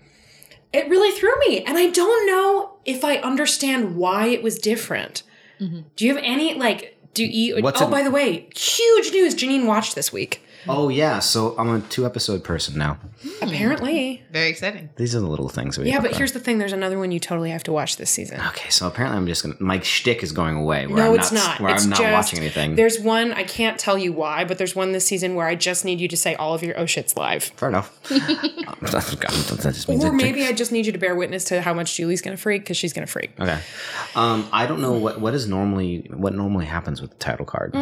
it 0.73 0.89
really 0.89 1.17
threw 1.19 1.33
me, 1.49 1.65
and 1.65 1.77
I 1.79 1.89
don't 1.91 2.27
know 2.27 2.75
if 2.85 3.05
I 3.05 3.17
understand 3.17 3.97
why 3.97 4.27
it 4.29 4.43
was 4.43 4.59
different. 4.59 5.23
Do 5.97 6.05
you 6.05 6.15
have 6.15 6.23
any 6.23 6.53
like? 6.55 6.94
Do 7.15 7.25
you? 7.25 7.63
What's 7.63 7.81
oh, 7.81 7.89
by 7.89 8.03
the 8.03 8.11
way, 8.11 8.49
huge 8.55 9.13
news! 9.13 9.35
Janine 9.35 9.67
watched 9.67 9.95
this 9.95 10.13
week. 10.13 10.41
Oh 10.69 10.89
yeah, 10.89 11.19
so 11.19 11.55
I'm 11.59 11.69
a 11.69 11.81
two 11.81 12.07
episode 12.07 12.43
person 12.45 12.79
now. 12.79 12.99
Apparently, 13.43 14.23
Very 14.33 14.49
exciting. 14.49 14.91
These 14.97 15.15
are 15.15 15.21
the 15.21 15.27
little 15.27 15.49
things. 15.49 15.79
We 15.79 15.89
yeah. 15.89 16.01
But 16.01 16.13
to- 16.13 16.17
here's 16.19 16.33
the 16.33 16.41
thing: 16.41 16.59
there's 16.59 16.73
another 16.73 16.99
one 16.99 17.13
you 17.13 17.21
totally 17.21 17.51
have 17.51 17.63
to 17.65 17.73
watch 17.73 17.97
this 17.97 18.11
season. 18.11 18.41
Okay, 18.49 18.69
so 18.71 18.87
apparently 18.87 19.19
I'm 19.19 19.27
just 19.27 19.43
gonna. 19.43 19.57
My 19.61 19.81
shtick 19.81 20.23
is 20.23 20.33
going 20.33 20.57
away. 20.57 20.87
Where 20.87 20.97
No, 20.97 21.13
I'm 21.13 21.19
it's 21.19 21.33
not. 21.33 21.61
Where 21.61 21.75
it's 21.75 21.85
I'm 21.85 21.91
not 21.91 21.99
just, 21.99 22.13
watching 22.13 22.39
anything. 22.41 22.75
There's 22.77 22.99
one 23.01 23.33
I 23.33 23.45
can't 23.45 23.79
tell 23.79 23.99
you 23.99 24.13
why, 24.13 24.45
but 24.45 24.59
there's 24.59 24.75
one 24.75 24.93
this 24.93 25.07
season 25.07 25.35
where 25.35 25.47
I 25.47 25.55
just 25.55 25.85
need 25.85 26.01
you 26.01 26.09
to 26.09 26.17
say 26.17 26.35
all 26.35 26.55
of 26.55 26.63
your 26.63 26.79
oh 26.79 26.85
shits 26.85 27.17
live. 27.17 27.45
Fair 27.45 27.69
enough. 27.69 28.01
that 28.09 29.73
just 29.75 29.89
means 29.89 30.05
Or 30.05 30.09
that- 30.11 30.15
maybe 30.15 30.45
I 30.47 30.53
just 30.53 30.73
need 30.73 30.87
you 30.87 30.93
to 30.93 30.99
bear 30.99 31.15
witness 31.15 31.45
to 31.45 31.61
how 31.61 31.75
much 31.75 31.95
Julie's 31.97 32.23
gonna 32.23 32.37
freak 32.37 32.63
because 32.63 32.77
she's 32.77 32.93
gonna 32.93 33.07
freak. 33.07 33.33
Okay. 33.39 33.59
Um, 34.15 34.49
I 34.53 34.67
don't 34.67 34.81
know 34.81 34.93
what 34.93 35.21
what 35.21 35.35
is 35.35 35.47
normally 35.49 36.11
what 36.15 36.35
normally 36.35 36.67
happens 36.67 37.01
with 37.01 37.11
the 37.11 37.17
title 37.17 37.47
card. 37.47 37.75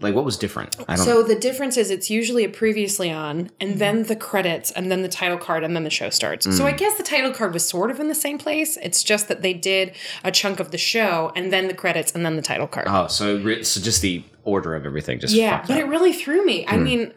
Like 0.00 0.14
what 0.14 0.24
was 0.24 0.36
different? 0.36 0.76
I 0.88 0.96
don't. 0.96 1.04
Mm. 1.06 1.08
So 1.08 1.22
the 1.22 1.34
difference 1.36 1.76
is 1.76 1.90
it's 1.90 2.10
usually 2.10 2.44
a 2.44 2.48
previously 2.48 3.10
on, 3.10 3.50
and 3.60 3.78
then 3.78 4.02
the 4.04 4.16
credits, 4.16 4.70
and 4.72 4.90
then 4.90 5.02
the 5.02 5.08
title 5.08 5.38
card, 5.38 5.64
and 5.64 5.74
then 5.74 5.84
the 5.84 5.90
show 5.90 6.10
starts. 6.10 6.44
So 6.56 6.66
I 6.66 6.72
Mm. 6.72 6.78
guess 6.78 6.96
the 6.96 7.02
title 7.02 7.32
card 7.32 7.54
was 7.54 7.66
sort 7.66 7.90
of 7.90 7.98
in 8.00 8.08
the 8.08 8.14
same 8.14 8.36
place. 8.36 8.76
It's 8.82 9.02
just 9.02 9.28
that 9.28 9.42
they 9.42 9.54
did 9.54 9.92
a 10.22 10.30
chunk 10.30 10.60
of 10.60 10.70
the 10.70 10.76
show, 10.78 11.32
and 11.34 11.52
then 11.52 11.68
the 11.68 11.74
credits, 11.74 12.12
and 12.12 12.26
then 12.26 12.36
the 12.36 12.42
title 12.42 12.66
card. 12.66 12.86
oh, 12.90 13.06
so 13.06 13.38
re- 13.38 13.62
so 13.62 13.80
just 13.80 14.02
the 14.02 14.22
order 14.44 14.74
of 14.74 14.84
everything 14.86 15.18
just 15.18 15.34
yeah, 15.34 15.62
but 15.66 15.70
up. 15.72 15.78
it 15.78 15.84
really 15.86 16.12
threw 16.12 16.44
me. 16.44 16.64
Hmm. 16.64 16.74
I 16.74 16.76
mean, 16.76 17.12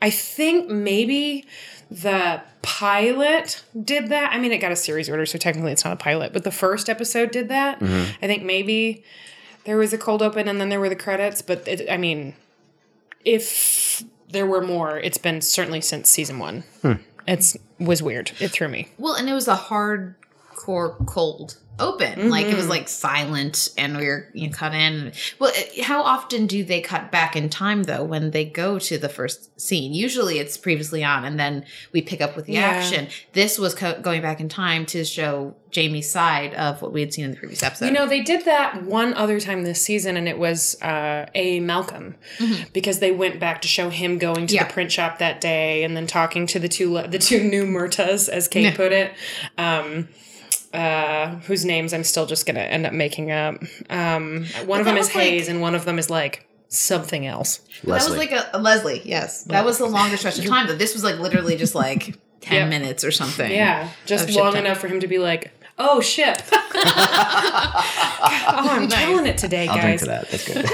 I 0.00 0.10
think 0.10 0.68
maybe 0.70 1.44
the 1.90 2.40
pilot 2.62 3.62
did 3.84 4.08
that. 4.08 4.32
I 4.32 4.38
mean, 4.38 4.50
it 4.52 4.58
got 4.58 4.72
a 4.72 4.76
series 4.76 5.08
order, 5.10 5.26
so 5.26 5.36
technically 5.38 5.72
it's 5.72 5.84
not 5.84 5.92
a 5.92 5.96
pilot, 5.96 6.32
but 6.32 6.42
the 6.44 6.50
first 6.50 6.88
episode 6.88 7.30
did 7.30 7.48
that. 7.50 7.80
Mm-hmm. 7.80 8.24
I 8.24 8.26
think 8.26 8.42
maybe 8.42 9.04
there 9.64 9.76
was 9.76 9.92
a 9.92 9.98
cold 9.98 10.22
open 10.22 10.48
and 10.48 10.60
then 10.60 10.68
there 10.68 10.80
were 10.80 10.88
the 10.88 10.96
credits, 10.96 11.42
but 11.42 11.66
it, 11.66 11.90
I 11.90 11.96
mean, 11.96 12.34
if 13.24 14.02
there 14.28 14.46
were 14.46 14.60
more, 14.60 14.98
it's 14.98 15.18
been 15.18 15.40
certainly 15.40 15.80
since 15.80 16.10
season 16.10 16.38
one. 16.38 16.64
Hmm. 16.82 16.94
It's 17.26 17.56
was 17.78 18.02
weird. 18.02 18.32
It 18.40 18.48
threw 18.50 18.68
me. 18.68 18.88
Well, 18.98 19.14
and 19.14 19.28
it 19.28 19.32
was 19.32 19.48
a 19.48 19.56
hardcore 19.56 21.06
cold 21.06 21.58
open. 21.78 22.30
Like 22.30 22.44
Mm-hmm. 22.46 22.54
it 22.54 22.56
was 22.56 22.68
like 22.68 22.88
silent, 22.88 23.70
and 23.76 23.96
we 23.96 24.06
were 24.06 24.28
you 24.32 24.46
know, 24.48 24.52
cut 24.52 24.74
in. 24.74 25.12
Well, 25.38 25.52
how 25.82 26.02
often 26.02 26.46
do 26.46 26.62
they 26.64 26.80
cut 26.80 27.10
back 27.10 27.34
in 27.36 27.48
time 27.50 27.84
though 27.84 28.04
when 28.04 28.30
they 28.30 28.44
go 28.44 28.78
to 28.78 28.98
the 28.98 29.08
first 29.08 29.60
scene? 29.60 29.92
Usually 29.94 30.38
it's 30.38 30.56
previously 30.56 31.02
on, 31.02 31.24
and 31.24 31.38
then 31.38 31.64
we 31.92 32.00
pick 32.02 32.20
up 32.20 32.36
with 32.36 32.46
the 32.46 32.54
Yeah. 32.54 32.60
action. 32.62 33.08
This 33.32 33.58
was 33.58 33.74
co- 33.74 34.00
going 34.00 34.22
back 34.22 34.40
in 34.40 34.48
time 34.48 34.86
to 34.86 35.04
show 35.04 35.56
Jamie's 35.70 36.08
side 36.08 36.54
of 36.54 36.80
what 36.82 36.92
we 36.92 37.00
had 37.00 37.12
seen 37.12 37.24
in 37.24 37.32
the 37.32 37.36
previous 37.36 37.62
episode. 37.62 37.86
You 37.86 37.92
know, 37.92 38.06
they 38.06 38.20
did 38.20 38.44
that 38.44 38.84
one 38.84 39.12
other 39.14 39.40
time 39.40 39.64
this 39.64 39.82
season, 39.82 40.16
and 40.16 40.28
it 40.28 40.38
was 40.38 40.80
uh, 40.82 41.26
a 41.34 41.58
Malcolm 41.60 42.14
because 42.72 43.00
they 43.00 43.10
went 43.10 43.40
back 43.40 43.60
to 43.62 43.68
show 43.68 43.90
him 43.90 44.18
going 44.18 44.46
to 44.46 44.54
Yeah. 44.54 44.64
the 44.68 44.72
print 44.72 44.92
shop 44.92 45.18
that 45.18 45.40
day, 45.40 45.82
and 45.82 45.96
then 45.96 46.06
talking 46.06 46.46
to 46.48 46.58
the 46.60 46.68
two 46.68 47.02
the 47.08 47.18
two 47.18 47.42
new 47.42 47.64
Murtaghs, 47.66 48.28
as 48.28 48.46
Kate 48.46 48.62
Yeah. 48.64 48.76
put 48.76 48.92
it, 48.92 49.12
um, 49.58 50.08
uh, 50.74 51.36
whose 51.46 51.64
names 51.64 51.92
I'm 51.94 52.04
still 52.04 52.26
just 52.26 52.46
gonna 52.46 52.60
end 52.60 52.86
up 52.86 52.92
making 52.92 53.30
up. 53.30 53.56
Um, 53.90 54.46
one 54.66 54.80
of 54.80 54.86
them 54.86 54.96
is 54.96 55.06
was 55.08 55.14
like- 55.14 55.24
Hayes, 55.24 55.48
and 55.48 55.60
one 55.60 55.74
of 55.74 55.84
them 55.84 55.98
is 55.98 56.10
like 56.10 56.48
something 56.68 57.26
else. 57.26 57.58
that 57.84 58.08
was 58.08 58.16
like 58.16 58.32
a, 58.32 58.48
a 58.52 58.58
Leslie. 58.58 59.02
Yes, 59.04 59.44
that 59.44 59.64
was 59.64 59.78
the 59.78 59.86
longest 59.86 60.22
stretch 60.22 60.38
of 60.38 60.44
time. 60.46 60.66
Though 60.66 60.74
this 60.76 60.94
was 60.94 61.04
like 61.04 61.18
literally 61.18 61.56
just 61.56 61.74
like 61.74 62.18
ten 62.40 62.62
Yep. 62.62 62.68
minutes 62.68 63.04
or 63.04 63.10
something. 63.12 63.50
Yeah, 63.50 63.88
just 64.06 64.30
long 64.30 64.54
time. 64.54 64.66
enough 64.66 64.78
for 64.78 64.88
him 64.88 65.00
to 65.00 65.06
be 65.06 65.18
like, 65.18 65.52
"Oh 65.78 66.00
shit! 66.00 66.42
oh, 66.52 66.62
I'm 68.70 68.88
Nice. 68.88 69.04
killing 69.04 69.26
it 69.26 69.38
today, 69.38 69.68
I'll 69.68 69.80
drink 69.80 70.00
guys. 70.00 70.02
to 70.02 70.06
that. 70.06 70.30
That's 70.30 70.44
good. 70.46 70.66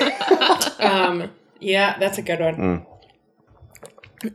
Um, 0.81 1.31
yeah, 1.61 1.99
that's 1.99 2.17
a 2.17 2.23
good 2.23 2.41
one. 2.41 2.87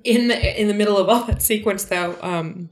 In 0.04 0.28
the 0.28 0.62
in 0.62 0.68
the 0.68 0.76
middle 0.76 0.98
of 0.98 1.10
all 1.10 1.24
that 1.26 1.42
sequence, 1.42 1.86
though, 1.86 2.16
um, 2.22 2.70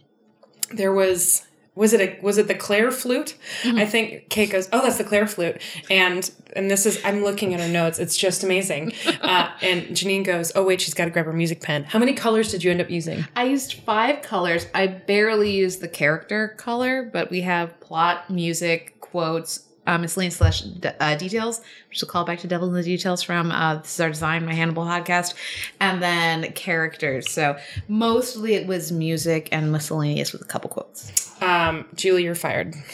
there 0.72 0.94
was 0.94 1.44
was 1.76 1.94
it 1.94 2.02
a 2.02 2.22
was 2.22 2.38
it 2.38 2.48
the 2.48 2.56
Claire 2.56 2.92
flute? 2.92 3.36
I 3.66 3.86
think 3.86 4.30
Kate 4.30 4.50
goes, 4.52 4.70
"Oh, 4.72 4.82
that's 4.82 4.98
the 4.98 5.04
Claire 5.04 5.26
flute," 5.28 5.62
and 5.90 6.30
and 6.56 6.70
this 6.70 6.86
is 6.86 7.04
I'm 7.04 7.24
looking 7.24 7.54
at 7.54 7.60
her 7.60 7.68
notes. 7.68 7.98
It's 8.00 8.18
just 8.18 8.44
amazing. 8.44 8.94
Uh, 9.24 9.50
and 9.62 9.84
Janine 9.88 10.26
goes, 10.26 10.52
"Oh 10.54 10.64
wait, 10.66 10.82
she's 10.82 10.94
got 10.94 11.06
to 11.06 11.12
grab 11.12 11.26
her 11.26 11.34
music 11.34 11.62
pen." 11.62 11.86
How 11.86 11.98
many 11.98 12.14
colors 12.14 12.52
did 12.52 12.64
you 12.64 12.72
end 12.72 12.82
up 12.82 12.90
using? 12.90 13.26
I 13.36 13.46
used 13.46 13.76
five 13.76 14.22
colors. 14.22 14.68
I 14.76 14.88
barely 14.88 15.52
used 15.52 15.80
the 15.82 15.88
character 15.88 16.50
color, 16.58 17.10
but 17.12 17.30
we 17.32 17.42
have 17.42 17.80
plot, 17.80 18.30
music, 18.30 19.00
quotes, 19.00 19.64
uh, 19.86 19.98
miscellaneous 19.98 20.38
slash 20.38 20.62
de- 20.62 21.04
uh, 21.04 21.16
details, 21.16 21.62
which 21.90 22.02
will 22.02 22.08
call 22.08 22.24
back 22.26 22.40
to 22.40 22.48
Devil 22.48 22.68
in 22.70 22.74
the 22.74 22.84
Details 22.84 23.22
from 23.22 23.52
uh, 23.52 23.76
This 23.78 23.96
is 23.96 24.02
Our 24.02 24.10
Design, 24.10 24.46
my 24.46 24.54
Hannibal 24.54 24.84
podcast, 24.84 25.34
and 25.80 26.02
then 26.02 26.52
characters. 26.54 27.30
So 27.32 27.58
mostly 27.88 28.56
it 28.56 28.66
was 28.68 28.92
music 28.92 29.50
and 29.52 29.72
miscellaneous 29.72 30.32
with 30.32 30.42
a 30.42 30.46
couple 30.46 30.70
quotes. 30.70 31.32
Um, 31.42 31.86
Julie, 31.96 32.24
you're 32.24 32.36
fired. 32.36 32.76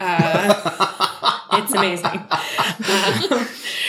Uh, 0.00 1.40
it's 1.54 1.72
amazing. 1.74 2.06
Um, 2.88 3.48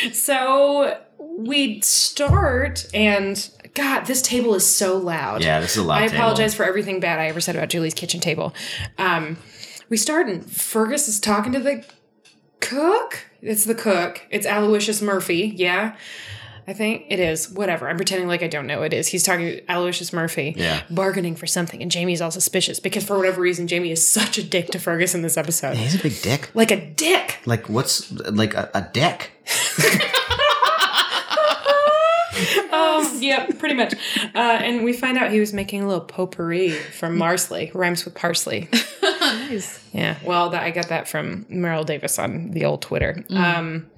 so 0.13 0.99
we 1.19 1.81
start, 1.81 2.87
and 2.93 3.47
God, 3.75 4.05
this 4.05 4.21
table 4.23 4.55
is 4.55 4.65
so 4.67 4.97
loud. 4.97 5.43
Yeah, 5.43 5.59
this 5.59 5.71
is 5.71 5.77
a 5.77 5.83
loud 5.83 6.01
I 6.01 6.07
table. 6.07 6.21
apologize 6.23 6.55
for 6.55 6.63
everything 6.65 6.99
bad 6.99 7.19
I 7.19 7.27
ever 7.27 7.39
said 7.39 7.55
about 7.55 7.69
Julie's 7.69 7.93
kitchen 7.93 8.19
table. 8.19 8.53
Um, 8.97 9.37
we 9.89 9.97
start, 9.97 10.27
and 10.27 10.49
Fergus 10.49 11.07
is 11.07 11.19
talking 11.19 11.51
to 11.53 11.59
the 11.59 11.85
cook. 12.61 13.25
It's 13.41 13.65
the 13.65 13.75
cook. 13.75 14.21
It's 14.29 14.45
Aloysius 14.45 15.01
Murphy. 15.01 15.53
Yeah. 15.55 15.95
I 16.67 16.73
think 16.73 17.05
it 17.09 17.19
is. 17.19 17.49
Whatever. 17.49 17.89
I'm 17.89 17.95
pretending 17.97 18.27
like 18.27 18.43
I 18.43 18.47
don't 18.47 18.67
know 18.67 18.83
it 18.83 18.93
is. 18.93 19.07
He's 19.07 19.23
talking 19.23 19.45
to 19.47 19.61
Aloysius 19.71 20.13
Murphy. 20.13 20.53
Yeah. 20.55 20.83
Bargaining 20.91 21.35
for 21.35 21.47
something. 21.47 21.81
And 21.81 21.89
Jamie's 21.89 22.21
all 22.21 22.29
suspicious 22.29 22.79
because 22.79 23.03
for 23.03 23.17
whatever 23.17 23.41
reason, 23.41 23.67
Jamie 23.67 23.91
is 23.91 24.07
such 24.07 24.37
a 24.37 24.43
dick 24.43 24.67
to 24.67 24.79
Fergus 24.79 25.15
in 25.15 25.23
this 25.23 25.35
episode. 25.35 25.77
He's 25.77 25.95
a 25.95 26.03
big 26.03 26.21
dick. 26.21 26.51
Like 26.53 26.69
a 26.69 26.79
dick. 26.91 27.39
Like 27.47 27.69
what's 27.69 28.11
like 28.11 28.53
a, 28.53 28.69
a 28.75 28.81
deck? 28.93 29.31
Um, 32.71 33.17
yeah, 33.19 33.47
pretty 33.57 33.75
much. 33.75 33.93
Uh, 34.33 34.37
and 34.37 34.83
we 34.83 34.93
find 34.93 35.17
out 35.17 35.31
he 35.31 35.39
was 35.39 35.53
making 35.53 35.81
a 35.81 35.87
little 35.87 36.05
potpourri 36.05 36.71
from 36.71 37.17
Marsley, 37.17 37.71
rhymes 37.73 38.05
with 38.05 38.15
parsley. 38.15 38.69
Nice. 39.33 39.83
Yeah, 39.93 40.17
well, 40.23 40.49
that, 40.49 40.63
I 40.63 40.71
got 40.71 40.89
that 40.89 41.07
from 41.07 41.45
Meryl 41.45 41.85
Davis 41.85 42.19
on 42.19 42.51
the 42.51 42.65
old 42.65 42.81
Twitter. 42.81 43.23
Um, 43.29 43.89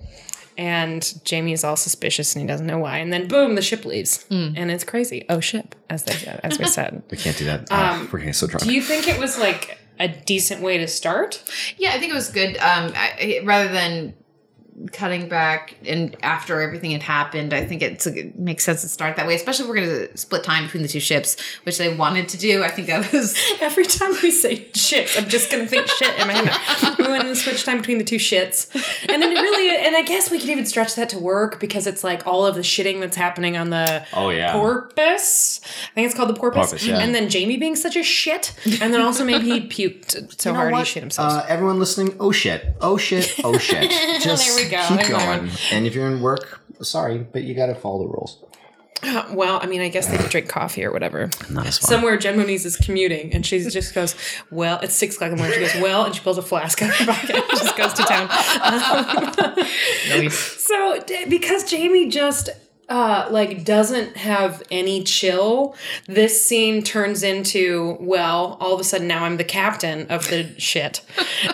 and 0.57 1.13
Jamie 1.23 1.53
is 1.53 1.63
all 1.63 1.75
suspicious 1.75 2.35
and 2.35 2.41
he 2.41 2.47
doesn't 2.47 2.67
know 2.67 2.77
why. 2.77 2.97
And 2.97 3.11
then 3.11 3.27
boom, 3.27 3.55
the 3.55 3.61
ship 3.61 3.85
leaves, 3.85 4.25
and 4.29 4.69
it's 4.71 4.83
crazy. 4.83 5.25
Oh, 5.29 5.39
ship, 5.39 5.75
as 5.89 6.03
they 6.03 6.13
said, 6.13 6.39
as 6.43 6.59
we 6.59 6.65
said. 6.77 7.03
We 7.09 7.17
can't 7.17 7.37
do 7.37 7.45
that. 7.45 7.67
Ah, 7.71 8.07
we're 8.11 8.19
getting 8.19 8.33
so 8.33 8.47
drunk. 8.47 8.63
Do 8.63 8.73
you 8.73 8.81
think 8.81 9.07
it 9.07 9.19
was 9.19 9.39
like 9.39 9.79
a 9.99 10.07
decent 10.07 10.61
way 10.61 10.77
to 10.77 10.87
start? 10.87 11.43
Yeah, 11.77 11.91
I 11.93 11.99
think 11.99 12.11
it 12.11 12.15
was 12.15 12.29
good. 12.29 12.57
Um, 12.57 12.91
I, 12.95 13.41
rather 13.43 13.69
than 13.69 14.13
cutting 14.91 15.27
back 15.29 15.75
and 15.85 16.15
after 16.23 16.61
everything 16.61 16.91
had 16.91 17.03
happened, 17.03 17.53
I 17.53 17.65
think 17.65 17.81
it's 17.81 18.07
it 18.07 18.37
makes 18.37 18.63
sense 18.63 18.81
to 18.81 18.87
start 18.89 19.15
that 19.17 19.27
way. 19.27 19.35
Especially 19.35 19.63
if 19.65 19.69
we're 19.69 19.75
going 19.75 20.07
to 20.07 20.17
split 20.17 20.43
time 20.43 20.65
between 20.65 20.83
the 20.83 20.89
two 20.89 20.99
ships, 20.99 21.37
which 21.63 21.77
they 21.77 21.93
wanted 21.95 22.29
to 22.29 22.37
do. 22.37 22.63
I 22.63 22.69
think 22.69 22.87
that 22.87 23.11
was 23.11 23.37
Every 23.61 23.85
time 23.85 24.11
we 24.23 24.31
say 24.31 24.67
ships, 24.73 25.17
I'm 25.17 25.29
just 25.29 25.51
gonna 25.51 25.67
think 25.67 25.87
shit 25.87 26.17
in 26.19 26.27
my 26.27 26.33
head. 26.33 26.97
We 26.97 27.07
went 27.07 27.25
and 27.25 27.37
switched 27.37 27.65
time 27.65 27.77
between 27.77 27.97
the 27.97 28.03
two 28.03 28.15
shits, 28.17 28.73
and 29.07 29.21
then 29.21 29.31
it 29.31 29.39
really, 29.39 29.85
and 29.85 29.95
I 29.95 30.01
guess 30.03 30.31
we 30.31 30.39
could 30.39 30.49
even 30.49 30.65
stretch 30.65 30.95
that 30.95 31.09
to 31.09 31.19
work 31.19 31.59
because 31.59 31.85
it's 31.87 32.03
like 32.03 32.25
all 32.25 32.45
of 32.45 32.55
the 32.55 32.61
shitting 32.61 32.99
that's 32.99 33.15
happening 33.15 33.57
on 33.57 33.69
the 33.69 34.05
Oh, 34.13 34.29
yeah. 34.29 34.53
porpoise. 34.53 35.61
I 35.63 35.93
think 35.95 36.05
it's 36.07 36.15
called 36.15 36.29
the 36.29 36.33
porpoise, 36.33 36.69
Porpoise, 36.71 36.87
yeah. 36.87 36.99
and 36.99 37.13
then 37.13 37.29
Jamie 37.29 37.57
being 37.57 37.75
such 37.75 37.95
a 37.95 38.03
shit, 38.03 38.53
and 38.81 38.93
then 38.93 39.01
also 39.01 39.23
maybe 39.25 39.45
he 39.45 39.61
puked 39.67 40.39
so 40.41 40.49
You 40.49 40.53
know 40.53 40.59
hard 40.59 40.75
he 40.75 40.83
shit 40.85 41.03
himself. 41.03 41.31
Uh, 41.33 41.45
everyone 41.47 41.79
listening, 41.79 42.15
oh 42.19 42.31
shit, 42.31 42.75
oh 42.81 42.97
shit, 42.97 43.33
oh 43.43 43.57
shit. 43.57 43.89
Just 44.21 44.47
There 44.47 44.63
we 44.65 44.69
go. 44.71 44.97
keep 44.97 45.07
going. 45.07 45.49
And 45.71 45.85
if 45.85 45.93
you're 45.93 46.07
in 46.07 46.21
work, 46.21 46.61
sorry, 46.81 47.19
but 47.19 47.43
you 47.43 47.53
got 47.53 47.67
to 47.67 47.75
follow 47.75 48.03
the 48.03 48.09
rules. 48.09 48.43
well, 49.33 49.59
I 49.61 49.67
mean, 49.67 49.81
I 49.81 49.89
guess 49.89 50.07
they 50.07 50.17
could 50.17 50.29
drink 50.29 50.47
coffee 50.47 50.83
or 50.83 50.91
whatever. 50.91 51.29
Somewhere 51.69 52.17
Jen 52.17 52.37
Moniz 52.37 52.65
is 52.65 52.77
commuting 52.77 53.33
and 53.33 53.45
she 53.45 53.59
just 53.59 53.93
goes, 53.95 54.15
Well, 54.51 54.79
it's 54.81 54.95
six 54.95 55.15
o'clock 55.15 55.31
in 55.31 55.37
the 55.37 55.43
morning. 55.43 55.59
She 55.59 55.73
goes, 55.73 55.81
Well, 55.81 56.05
and 56.05 56.15
she 56.15 56.21
pulls 56.21 56.37
a 56.37 56.41
flask 56.41 56.81
out 56.81 56.89
of 56.89 56.95
her 56.95 57.05
pocket 57.05 57.35
and 57.35 57.49
just 57.51 57.75
goes 57.77 57.93
to 57.93 58.03
town. 58.03 58.29
Um, 60.13 60.29
so 60.29 60.99
because 61.29 61.63
Jamie 61.69 62.09
just 62.09 62.49
uh 62.89 63.27
like 63.31 63.63
doesn't 63.63 64.17
have 64.17 64.61
any 64.69 65.03
chill, 65.03 65.75
this 66.07 66.43
scene 66.43 66.83
turns 66.83 67.23
into, 67.23 67.97
well, 67.99 68.57
all 68.59 68.73
of 68.73 68.79
a 68.79 68.83
sudden 68.83 69.07
now 69.07 69.23
I'm 69.23 69.37
the 69.37 69.43
captain 69.43 70.07
of 70.07 70.27
the 70.29 70.53
shit. 70.59 71.01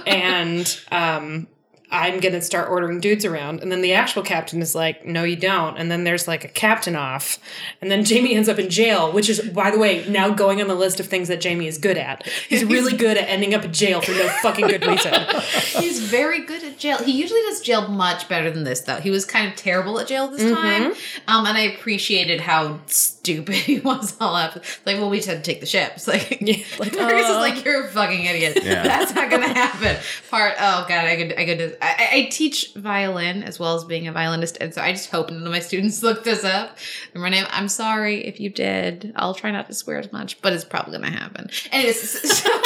and 0.06 0.80
um 0.92 1.48
I'm 1.89 2.20
gonna 2.20 2.41
start 2.41 2.70
ordering 2.70 3.00
dudes 3.00 3.24
around. 3.24 3.62
And 3.62 3.72
then 3.72 3.82
the 3.82 3.94
actual 3.94 4.22
captain 4.22 4.62
is 4.62 4.75
like, 4.75 5.06
no, 5.06 5.24
you 5.24 5.36
don't. 5.38 5.77
And 5.77 5.89
then 5.89 6.03
there's 6.03 6.27
like 6.27 6.44
a 6.44 6.50
captain 6.50 6.96
off. 6.96 7.39
And 7.82 7.89
then 7.89 8.03
Jamie 8.03 8.36
ends 8.36 8.50
up 8.50 8.60
in 8.60 8.70
jail, 8.70 9.12
which 9.12 9.29
is, 9.29 9.39
by 9.39 9.72
the 9.72 9.79
way, 9.79 10.06
now 10.10 10.29
going 10.29 10.62
on 10.62 10.67
the 10.67 10.75
list 10.75 11.00
of 11.00 11.06
things 11.06 11.29
that 11.29 11.39
Jamie 11.39 11.67
is 11.67 11.77
good 11.77 11.98
at. 11.98 12.27
He's 12.50 12.65
really 12.65 12.96
good 12.96 13.17
at 13.17 13.29
ending 13.29 13.53
up 13.53 13.63
in 13.63 13.72
jail 13.72 14.01
for 14.01 14.12
no 14.12 14.27
fucking 14.41 14.67
good 14.67 14.86
reason. 14.86 15.13
he's 15.82 16.00
very 16.01 16.41
good 16.46 16.63
at 16.63 16.77
jail. 16.77 16.98
He 16.98 17.13
usually 17.13 17.41
does 17.41 17.62
jail 17.62 17.88
much 17.88 18.27
better 18.27 18.51
than 18.51 18.63
this, 18.65 18.82
though. 18.82 19.00
He 19.00 19.10
was 19.10 19.24
kind 19.25 19.48
of 19.48 19.56
terrible 19.56 20.00
at 20.00 20.08
jail 20.08 20.27
this 20.27 20.51
time, 20.51 20.94
um, 21.27 21.46
and 21.46 21.58
I 21.58 21.62
appreciated 21.62 22.41
how 22.41 22.79
stupid 22.88 23.56
he 23.56 23.79
was 23.79 24.15
all 24.20 24.36
up. 24.36 24.56
Like, 24.86 24.98
well, 24.98 25.10
we 25.10 25.17
just 25.17 25.29
had 25.29 25.44
to 25.44 25.51
take 25.51 25.60
the 25.62 25.65
ships. 25.65 26.08
Like, 26.17 26.38
Yeah, 26.41 26.63
like, 26.79 26.94
Fergus 26.94 27.25
is 27.25 27.36
uh. 27.36 27.39
like, 27.39 27.65
you're 27.65 27.86
a 27.86 27.89
fucking 27.89 28.25
idiot. 28.25 28.60
Yeah. 28.63 28.84
That's 28.84 29.13
not 29.13 29.29
gonna 29.29 29.53
happen. 29.53 29.98
Part. 30.29 30.53
Oh 30.58 30.86
god, 30.88 31.06
I 31.06 31.15
could. 31.17 31.38
I 31.38 31.46
could. 31.46 31.77
I, 31.82 32.10
I 32.12 32.28
teach 32.32 32.74
violin 32.76 33.44
as 33.44 33.60
well 33.60 33.76
as 33.76 33.84
being 33.84 34.08
a 34.08 34.12
violinist, 34.12 34.58
and 34.60 34.74
so 34.74 34.82
I 34.82 34.92
just 34.92 35.10
hope 35.10 35.30
none 35.30 35.46
of 35.46 35.52
my 35.52 35.60
students 35.60 36.02
look 36.08 36.24
this 36.24 36.44
up. 36.44 36.78
And 37.14 37.22
my 37.24 37.30
name. 37.30 37.46
I'm 37.50 37.68
sorry 37.70 38.26
if 38.26 38.40
you 38.40 38.50
did. 38.50 39.14
I'll 39.16 39.34
try 39.34 39.52
not 39.52 39.68
to 39.68 39.74
swear 39.74 40.00
as 40.00 40.12
much, 40.12 40.42
but 40.42 40.54
it's 40.54 40.66
probably 40.66 40.94
gonna 40.98 41.12
happen. 41.12 41.50
Anyways. 41.72 42.32
So, 42.42 42.50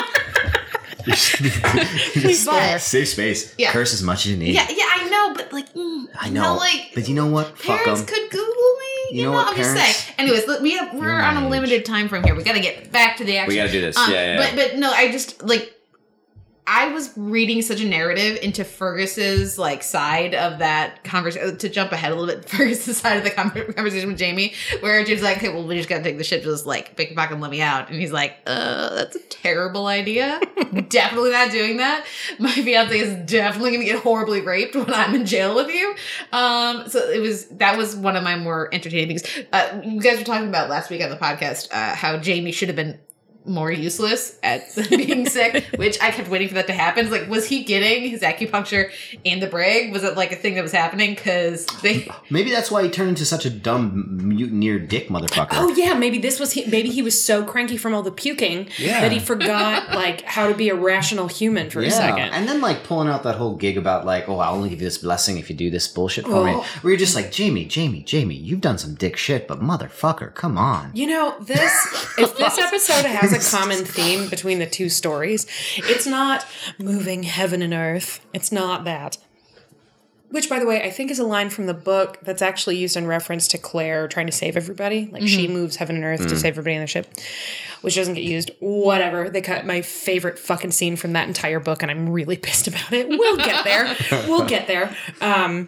but 1.06 1.18
Safe 2.80 3.08
space. 3.08 3.56
Yeah. 3.58 3.72
Curse 3.72 3.94
as 3.94 4.04
much 4.04 4.26
as 4.26 4.32
you 4.32 4.38
need. 4.38 4.54
Yeah, 4.54 4.68
yeah, 4.70 4.86
I 4.88 5.10
know, 5.10 5.34
but 5.36 5.52
like, 5.52 5.74
mm, 5.74 6.06
I 6.20 6.30
know. 6.30 6.56
like 6.56 6.92
but 6.94 7.08
you 7.10 7.16
know 7.16 7.28
what? 7.28 7.58
Parents 7.60 8.02
could 8.04 8.30
Google 8.30 8.46
me. 8.46 8.88
You, 9.12 9.18
You 9.18 9.24
know 9.26 9.32
know, 9.32 9.38
what, 9.38 9.48
I'm 9.50 9.56
just 9.56 9.74
saying. 9.76 10.16
Anyways, 10.20 10.48
look, 10.48 10.62
we 10.62 10.78
have, 10.78 10.94
we're 10.94 11.20
on 11.20 11.38
a 11.38 11.50
limited 11.50 11.86
time 11.86 12.08
frame 12.08 12.24
here. 12.24 12.36
We 12.36 12.44
got 12.44 12.54
to 12.54 12.62
get 12.62 12.92
back 12.92 13.18
to 13.18 13.24
the 13.26 13.38
action. 13.38 13.50
We 13.50 13.56
gotta 13.56 13.72
do 13.72 13.82
this. 13.82 13.98
Um, 13.98 14.12
Yeah, 14.12 14.36
yeah, 14.36 14.38
But 14.56 14.56
but 14.72 14.80
no, 14.80 14.92
I 14.92 15.12
just 15.12 15.42
like. 15.44 15.76
I 16.68 16.90
was 16.90 17.12
reading 17.18 17.62
such 17.62 17.82
a 17.82 17.86
narrative 17.86 18.38
into 18.42 18.64
Fergus's 18.64 19.58
like 19.58 19.82
side 19.82 20.36
of 20.36 20.60
that 20.60 21.04
conversation. 21.04 21.58
To 21.58 21.70
jump 21.70 21.92
ahead 21.92 22.12
a 22.12 22.16
little 22.16 22.36
bit, 22.36 22.48
Fergus's 22.50 22.98
side 22.98 23.18
of 23.18 23.24
the 23.24 23.32
con- 23.32 23.50
conversation 23.50 24.10
with 24.10 24.18
Jamie, 24.18 24.54
where 24.80 25.04
Jamie's 25.04 25.24
like, 25.24 25.38
"Okay, 25.38 25.50
well, 25.50 25.66
we 25.66 25.76
just 25.76 25.90
gotta 25.90 26.04
take 26.04 26.18
the 26.18 26.24
ship. 26.24 26.44
Just 26.44 26.66
like 26.66 26.96
pick 26.96 27.12
a 27.12 27.16
pocket 27.16 27.34
and 27.34 27.42
let 27.42 27.52
me 27.52 27.62
out." 27.62 27.90
And 27.90 28.00
he's 28.00 28.12
like, 28.12 28.38
"Uh, 28.46 28.94
that's 28.94 29.16
a 29.16 29.20
terrible 29.20 29.88
idea. 29.88 30.40
definitely 30.90 31.32
not 31.32 31.52
doing 31.52 31.78
that. 31.78 32.06
My 32.38 32.52
fiance 32.52 32.98
is 32.98 33.30
definitely 33.30 33.72
gonna 33.72 33.86
get 33.86 34.00
horribly 34.00 34.42
raped 34.42 34.76
when 34.76 34.94
I'm 34.94 35.16
in 35.16 35.26
jail 35.26 35.56
with 35.56 35.70
you." 35.70 35.96
Um, 36.32 36.88
so 36.88 37.00
it 37.10 37.20
was 37.20 37.48
that 37.48 37.78
was 37.78 37.96
one 37.96 38.16
of 38.16 38.24
my 38.24 38.36
more 38.36 38.70
entertaining 38.72 39.18
things. 39.18 39.46
Uh, 39.52 39.82
you 39.84 40.00
guys 40.00 40.20
were 40.20 40.26
talking 40.26 40.48
about 40.48 40.70
last 40.70 40.90
week 40.90 41.02
on 41.02 41.10
the 41.10 41.18
podcast 41.18 41.70
uh, 41.72 41.96
how 41.96 42.18
Jamie 42.18 42.52
should 42.52 42.70
have 42.70 42.76
been 42.76 43.00
more 43.46 43.72
useless 43.72 44.38
at 44.44 44.64
being 44.90 45.28
sick, 45.28 45.66
which 45.78 46.02
I 46.02 46.12
kept 46.12 46.30
waiting 46.30 46.48
for 46.48 46.54
that 46.56 46.68
to 46.68 46.74
happen. 46.74 47.06
It's 47.06 47.12
like, 47.12 47.28
was 47.30 47.48
he 47.48 47.64
getting 47.64 48.10
his 48.10 48.22
acupuncture 48.22 48.92
in 49.24 49.40
the 49.40 49.48
brig? 49.48 49.92
Was 49.92 50.04
it 50.04 50.16
like 50.16 50.32
a 50.32 50.36
thing 50.36 50.54
that 50.56 50.62
was 50.62 50.72
happening? 50.72 51.16
Because 51.16 51.66
they, 51.82 52.08
Maybe 52.30 52.52
that's 52.52 52.70
why 52.70 52.84
he 52.84 52.90
turned 52.90 53.10
into 53.10 53.26
such 53.26 53.46
a 53.46 53.50
dumb 53.50 54.18
mutineer 54.28 54.80
dick 54.80 55.08
motherfucker. 55.10 55.50
Oh 55.54 55.70
yeah, 55.70 55.94
maybe 55.96 56.18
this 56.20 56.40
was 56.40 56.52
he, 56.54 56.66
maybe 56.68 56.90
he 56.90 57.02
was 57.02 57.24
so 57.24 57.44
cranky 57.44 57.78
from 57.78 57.94
all 57.94 58.04
the 58.04 58.12
puking 58.12 58.70
Yeah. 58.78 59.02
that 59.02 59.12
he 59.12 59.20
forgot 59.20 59.90
like 59.96 60.22
how 60.24 60.48
to 60.48 60.54
be 60.54 60.70
a 60.70 60.76
rational 60.76 61.28
human 61.28 61.70
for 61.70 61.82
a 61.82 61.90
second. 61.90 62.30
And 62.30 62.48
then 62.48 62.62
like 62.62 62.84
pulling 62.84 63.08
out 63.08 63.24
that 63.24 63.36
whole 63.36 63.56
gig 63.56 63.78
about 63.78 64.06
like, 64.06 64.30
oh, 64.30 64.38
I'll 64.38 64.56
only 64.56 64.70
give 64.70 64.82
you 64.82 64.88
this 64.88 64.98
blessing 65.00 65.38
if 65.38 65.50
you 65.50 65.56
do 65.56 65.70
this 65.70 65.88
bullshit 65.88 66.26
for 66.26 66.46
me. 66.46 66.52
Oh. 66.56 66.66
Where 66.82 66.92
you're 66.92 67.00
just 67.00 67.16
like, 67.16 67.32
Jamie, 67.32 67.66
Jamie, 67.66 68.04
Jamie, 68.04 68.36
you've 68.36 68.62
done 68.62 68.78
some 68.78 68.96
dick 68.96 69.18
shit, 69.18 69.48
but 69.48 69.60
motherfucker, 69.62 70.34
come 70.36 70.58
on. 70.58 70.92
You 70.94 71.08
know, 71.08 71.36
this 71.40 71.72
if 72.18 72.38
this 72.38 72.58
episode 72.58 73.06
has 73.06 73.31
a 73.32 73.58
common 73.58 73.86
theme 73.86 74.30
between 74.30 74.60
the 74.60 74.66
two 74.66 74.90
stories, 74.90 75.46
it's 75.78 76.08
not 76.08 76.46
moving 76.80 77.24
heaven 77.24 77.62
and 77.62 77.74
earth. 77.74 78.26
It's 78.34 78.52
not 78.52 78.84
that. 78.86 79.18
Which, 80.32 80.50
by 80.50 80.60
the 80.60 80.66
way, 80.66 80.82
I 80.82 80.90
think 80.90 81.12
is 81.12 81.20
a 81.20 81.26
line 81.26 81.50
from 81.50 81.66
the 81.66 81.74
book 81.74 82.20
that's 82.22 82.42
actually 82.42 82.78
used 82.78 82.96
in 82.96 83.06
reference 83.06 83.50
to 83.50 83.58
Claire 83.58 84.08
trying 84.08 84.28
to 84.28 84.32
save 84.32 84.56
everybody. 84.56 85.10
Like 85.12 85.28
she 85.28 85.50
moves 85.50 85.76
heaven 85.76 85.98
and 85.98 86.06
earth 86.06 86.26
to 86.28 86.38
save 86.38 86.54
everybody 86.54 86.76
on 86.76 86.82
the 86.82 86.88
ship, 86.88 87.08
which 87.82 87.96
doesn't 87.96 88.14
get 88.14 88.24
used. 88.24 88.50
Whatever. 88.60 89.30
They 89.30 89.42
cut 89.42 89.66
my 89.66 89.82
favorite 89.82 90.40
fucking 90.40 90.72
scene 90.72 90.96
from 90.96 91.14
that 91.14 91.28
entire 91.28 91.60
book, 91.60 91.82
and 91.82 91.92
I'm 91.92 92.10
really 92.10 92.38
pissed 92.38 92.68
about 92.70 92.94
it. 92.94 93.10
We'll 93.10 93.36
get 93.36 93.66
there. 93.66 93.94
we'll 94.30 94.46
get 94.46 94.68
there. 94.68 94.96
Um, 95.20 95.68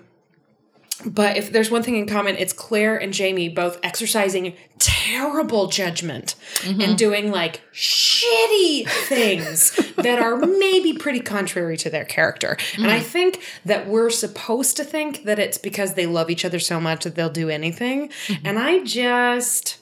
But 1.06 1.38
if 1.38 1.52
there's 1.52 1.72
one 1.72 1.84
thing 1.84 1.98
in 1.98 2.08
common, 2.08 2.36
it's 2.38 2.54
Claire 2.54 2.98
and 2.98 3.14
Jamie 3.14 3.50
both 3.50 3.80
exercising 3.84 4.56
terrible 4.80 5.68
judgment 5.68 6.36
and 6.66 6.78
mm-hmm. 6.80 6.96
doing 6.96 7.32
like 7.32 7.62
shitty 7.74 8.88
things 9.08 9.72
that 9.98 10.20
are 10.20 10.38
maybe 10.38 10.94
pretty 10.94 11.20
contrary 11.20 11.78
to 11.78 11.90
their 11.90 12.06
character. 12.06 12.58
And 12.78 12.88
I 12.88 13.00
mm. 13.00 13.04
think 13.04 13.42
that 13.66 13.88
we're 13.88 14.10
supposed 14.10 14.78
to 14.78 14.84
think 14.84 15.24
that 15.24 15.40
it's 15.40 15.58
because 15.58 15.96
they 15.96 16.06
love 16.06 16.30
each 16.30 16.46
other 16.46 16.60
so 16.60 16.80
much 16.80 17.04
that 17.04 17.16
they'll 17.16 17.30
do 17.30 17.50
anything. 17.50 18.10
Mm-hmm. 18.28 18.48
And 18.48 18.60
I 18.60 18.84
just 18.84 19.78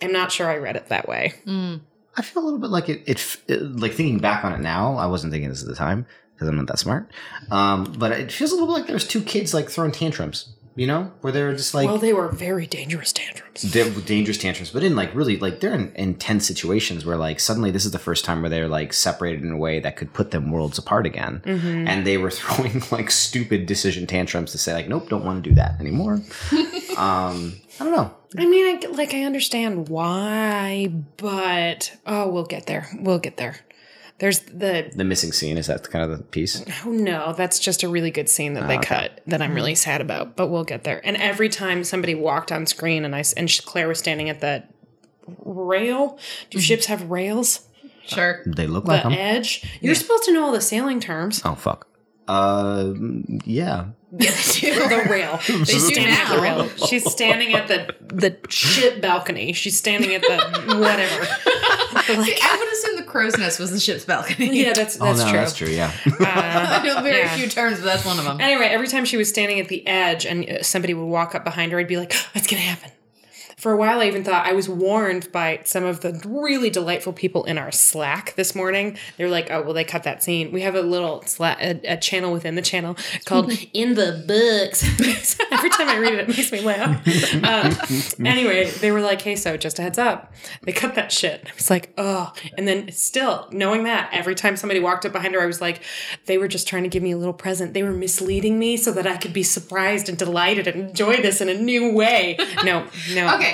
am 0.00 0.12
not 0.12 0.32
sure 0.32 0.48
I 0.48 0.56
read 0.56 0.76
it 0.76 0.88
that 0.88 1.08
way. 1.08 1.34
Mm. 1.46 1.80
I 2.16 2.22
feel 2.22 2.42
a 2.42 2.44
little 2.44 2.58
bit 2.58 2.70
like 2.70 2.88
it, 2.88 3.02
it, 3.06 3.36
it 3.46 3.62
like 3.76 3.92
thinking 3.92 4.18
back 4.18 4.44
on 4.44 4.52
it 4.52 4.60
now. 4.60 4.96
I 4.96 5.06
wasn't 5.06 5.32
thinking 5.32 5.48
this 5.50 5.62
at 5.62 5.68
the 5.68 5.76
time 5.76 6.06
because 6.40 6.48
I'm 6.48 6.56
not 6.56 6.68
that 6.68 6.78
smart. 6.78 7.10
Um, 7.50 7.94
but 7.98 8.12
it 8.12 8.32
feels 8.32 8.50
a 8.50 8.54
little 8.54 8.68
bit 8.68 8.80
like 8.80 8.86
there's 8.86 9.06
two 9.06 9.20
kids 9.20 9.52
like 9.52 9.68
throwing 9.68 9.92
tantrums. 9.92 10.54
You 10.76 10.86
know, 10.86 11.12
where 11.20 11.30
they're 11.32 11.52
just 11.52 11.74
like 11.74 11.88
Well, 11.88 11.98
they 11.98 12.14
were 12.14 12.28
very 12.28 12.66
dangerous 12.66 13.12
tantrums. 13.12 13.60
dangerous 13.62 14.38
tantrums, 14.38 14.70
but 14.70 14.82
in 14.82 14.96
like 14.96 15.14
really 15.14 15.36
like 15.36 15.60
they're 15.60 15.74
in 15.74 15.92
intense 15.96 16.46
situations 16.46 17.04
where 17.04 17.18
like 17.18 17.38
suddenly 17.40 17.70
this 17.70 17.84
is 17.84 17.90
the 17.90 17.98
first 17.98 18.24
time 18.24 18.40
where 18.40 18.48
they're 18.48 18.68
like 18.68 18.94
separated 18.94 19.42
in 19.42 19.50
a 19.50 19.58
way 19.58 19.80
that 19.80 19.96
could 19.96 20.14
put 20.14 20.30
them 20.30 20.50
worlds 20.50 20.78
apart 20.78 21.04
again, 21.04 21.42
and 21.44 22.06
they 22.06 22.16
were 22.16 22.30
throwing 22.38 22.82
like 22.90 23.10
stupid 23.10 23.66
decision 23.66 24.06
tantrums 24.06 24.52
to 24.52 24.58
say 24.58 24.72
like 24.72 24.88
nope, 24.88 25.08
don't 25.10 25.24
want 25.24 25.42
to 25.42 25.50
do 25.50 25.54
that 25.56 25.78
anymore. 25.80 26.14
um, 26.96 27.52
I 27.78 27.84
don't 27.84 27.92
know. 27.92 28.14
I 28.38 28.46
mean, 28.46 28.64
I, 28.84 28.86
like 28.90 29.12
I 29.12 29.24
understand 29.24 29.88
why, 29.88 30.90
but 31.16 31.94
oh, 32.06 32.30
we'll 32.30 32.44
get 32.46 32.66
there. 32.66 32.88
We'll 33.00 33.18
get 33.18 33.36
there. 33.36 33.56
There's 34.20 34.40
the 34.40 34.90
The 34.94 35.04
missing 35.04 35.32
scene 35.32 35.58
is 35.58 35.66
that 35.66 35.90
kind 35.90 36.04
of 36.04 36.16
the 36.16 36.22
piece. 36.22 36.62
oh 36.84 36.90
no, 36.90 37.32
that's 37.32 37.58
just 37.58 37.82
a 37.82 37.88
really 37.88 38.10
good 38.10 38.28
scene 38.28 38.54
that 38.54 38.68
they 38.68 38.76
ah, 38.76 38.82
cut 38.82 39.22
that 39.26 39.42
I'm 39.42 39.54
really 39.54 39.72
mm-hmm. 39.72 39.76
sad 39.76 40.00
about, 40.00 40.36
but 40.36 40.48
we'll 40.48 40.64
get 40.64 40.84
there. 40.84 41.00
And 41.04 41.16
every 41.16 41.48
time 41.48 41.82
somebody 41.84 42.14
walked 42.14 42.52
on 42.52 42.66
screen 42.66 43.04
and 43.04 43.16
I 43.16 43.24
and 43.36 43.50
Claire 43.64 43.88
was 43.88 43.98
standing 43.98 44.28
at 44.28 44.40
that 44.40 44.72
rail. 45.44 46.18
Do 46.50 46.58
mm-hmm. 46.58 46.62
ships 46.62 46.86
have 46.86 47.10
rails? 47.10 47.66
Sure. 48.06 48.42
They 48.46 48.66
look 48.66 48.84
The 48.84 48.92
like 48.92 49.02
them. 49.04 49.12
edge. 49.12 49.64
You're 49.80 49.94
supposed 49.94 50.24
to 50.24 50.32
know 50.32 50.44
all 50.44 50.52
the 50.52 50.60
sailing 50.60 51.00
terms. 51.00 51.42
Oh 51.44 51.54
fuck. 51.54 51.86
Uh, 52.28 52.92
mm, 52.94 53.42
yeah. 53.44 53.86
Yeah, 54.12 54.30
they 54.32 54.60
do. 54.60 54.74
The 54.88 55.06
rail. 55.08 55.38
They 55.46 55.64
She's 55.64 55.88
do 55.88 55.94
standing 55.94 56.14
at 56.14 56.34
the 56.34 56.40
rail. 56.42 56.68
She's 56.88 57.10
standing 57.10 57.54
at 57.54 57.68
the 57.68 57.94
the 58.12 58.36
ship 58.50 59.00
balcony. 59.00 59.52
She's 59.52 59.78
standing 59.78 60.14
at 60.14 60.22
the 60.22 60.36
whatever. 60.78 61.20
like, 62.20 62.38
I 62.42 62.56
would 62.58 62.72
assume 62.72 62.96
the 62.96 63.04
crow's 63.06 63.38
nest 63.38 63.60
was 63.60 63.70
the 63.70 63.78
ship's 63.80 64.04
balcony. 64.04 64.62
yeah, 64.62 64.72
that's 64.72 65.00
Oh 65.00 65.04
that's 65.04 65.20
no, 65.20 65.30
true. 65.30 65.38
that's 65.38 65.54
true. 65.56 65.68
Yeah. 65.68 65.92
I 66.20 66.82
know 66.84 67.02
very 67.02 67.18
Yeah. 67.20 67.36
few 67.36 67.48
terms, 67.48 67.78
but 67.78 67.84
that's 67.86 68.04
one 68.04 68.18
of 68.18 68.24
them. 68.24 68.40
Anyway, 68.40 68.66
every 68.66 68.88
time 68.88 69.04
she 69.04 69.16
was 69.16 69.28
standing 69.28 69.60
at 69.60 69.68
the 69.68 69.86
edge 69.86 70.26
and 70.26 70.48
uh, 70.48 70.62
somebody 70.62 70.92
would 70.94 71.04
walk 71.06 71.34
up 71.34 71.44
behind 71.44 71.70
her, 71.72 71.78
I'd 71.78 71.86
be 71.88 71.96
like, 71.96 72.12
"What's 72.32 72.46
gonna 72.48 72.62
happen?" 72.62 72.90
For 73.60 73.72
a 73.72 73.76
while, 73.76 74.00
I 74.00 74.06
even 74.06 74.24
thought 74.24 74.46
I 74.46 74.54
was 74.54 74.70
warned 74.70 75.30
by 75.32 75.60
some 75.64 75.84
of 75.84 76.00
the 76.00 76.18
really 76.26 76.70
delightful 76.70 77.12
people 77.12 77.44
in 77.44 77.58
our 77.58 77.70
Slack 77.70 78.34
this 78.34 78.54
morning. 78.54 78.96
They're 79.18 79.28
like, 79.28 79.50
"Oh, 79.50 79.60
well, 79.60 79.74
they 79.74 79.84
cut 79.84 80.04
that 80.04 80.22
scene." 80.22 80.50
We 80.50 80.62
have 80.62 80.74
a 80.74 80.80
little 80.80 81.22
Slack, 81.26 81.58
a, 81.60 81.78
a 81.84 81.96
channel 81.98 82.32
within 82.32 82.54
the 82.54 82.62
channel 82.62 82.96
called 83.26 83.52
"In 83.74 83.96
the 83.96 84.24
Books." 84.26 84.82
Every 85.52 85.68
time 85.68 85.90
I 85.90 85.98
read 85.98 86.14
it, 86.14 86.20
it 86.20 86.28
makes 86.28 86.50
me 86.50 86.62
laugh. 86.62 87.06
Um, 87.44 88.24
anyway, 88.26 88.70
they 88.70 88.92
were 88.92 89.02
like, 89.02 89.20
"Hey, 89.20 89.36
so 89.36 89.58
just 89.58 89.78
a 89.78 89.82
heads 89.82 89.98
up, 89.98 90.32
they 90.62 90.72
cut 90.72 90.94
that 90.94 91.12
shit." 91.12 91.42
I 91.46 91.54
was 91.54 91.68
like, 91.68 91.92
"Oh," 91.98 92.32
and 92.56 92.66
then 92.66 92.90
still 92.92 93.46
knowing 93.52 93.84
that 93.84 94.08
every 94.10 94.36
time 94.36 94.56
somebody 94.56 94.80
walked 94.80 95.04
up 95.04 95.12
behind 95.12 95.34
her, 95.34 95.42
I 95.42 95.46
was 95.46 95.60
like, 95.60 95.82
"They 96.24 96.38
were 96.38 96.48
just 96.48 96.66
trying 96.66 96.84
to 96.84 96.88
give 96.88 97.02
me 97.02 97.10
a 97.10 97.18
little 97.18 97.34
present. 97.34 97.74
They 97.74 97.82
were 97.82 97.92
misleading 97.92 98.58
me 98.58 98.78
so 98.78 98.90
that 98.92 99.06
I 99.06 99.18
could 99.18 99.34
be 99.34 99.42
surprised 99.42 100.08
and 100.08 100.16
delighted 100.16 100.66
and 100.66 100.88
enjoy 100.88 101.16
this 101.18 101.42
in 101.42 101.50
a 101.50 101.54
new 101.54 101.92
way." 101.92 102.38
No, 102.64 102.86
no. 103.12 103.34
Okay, 103.34 103.49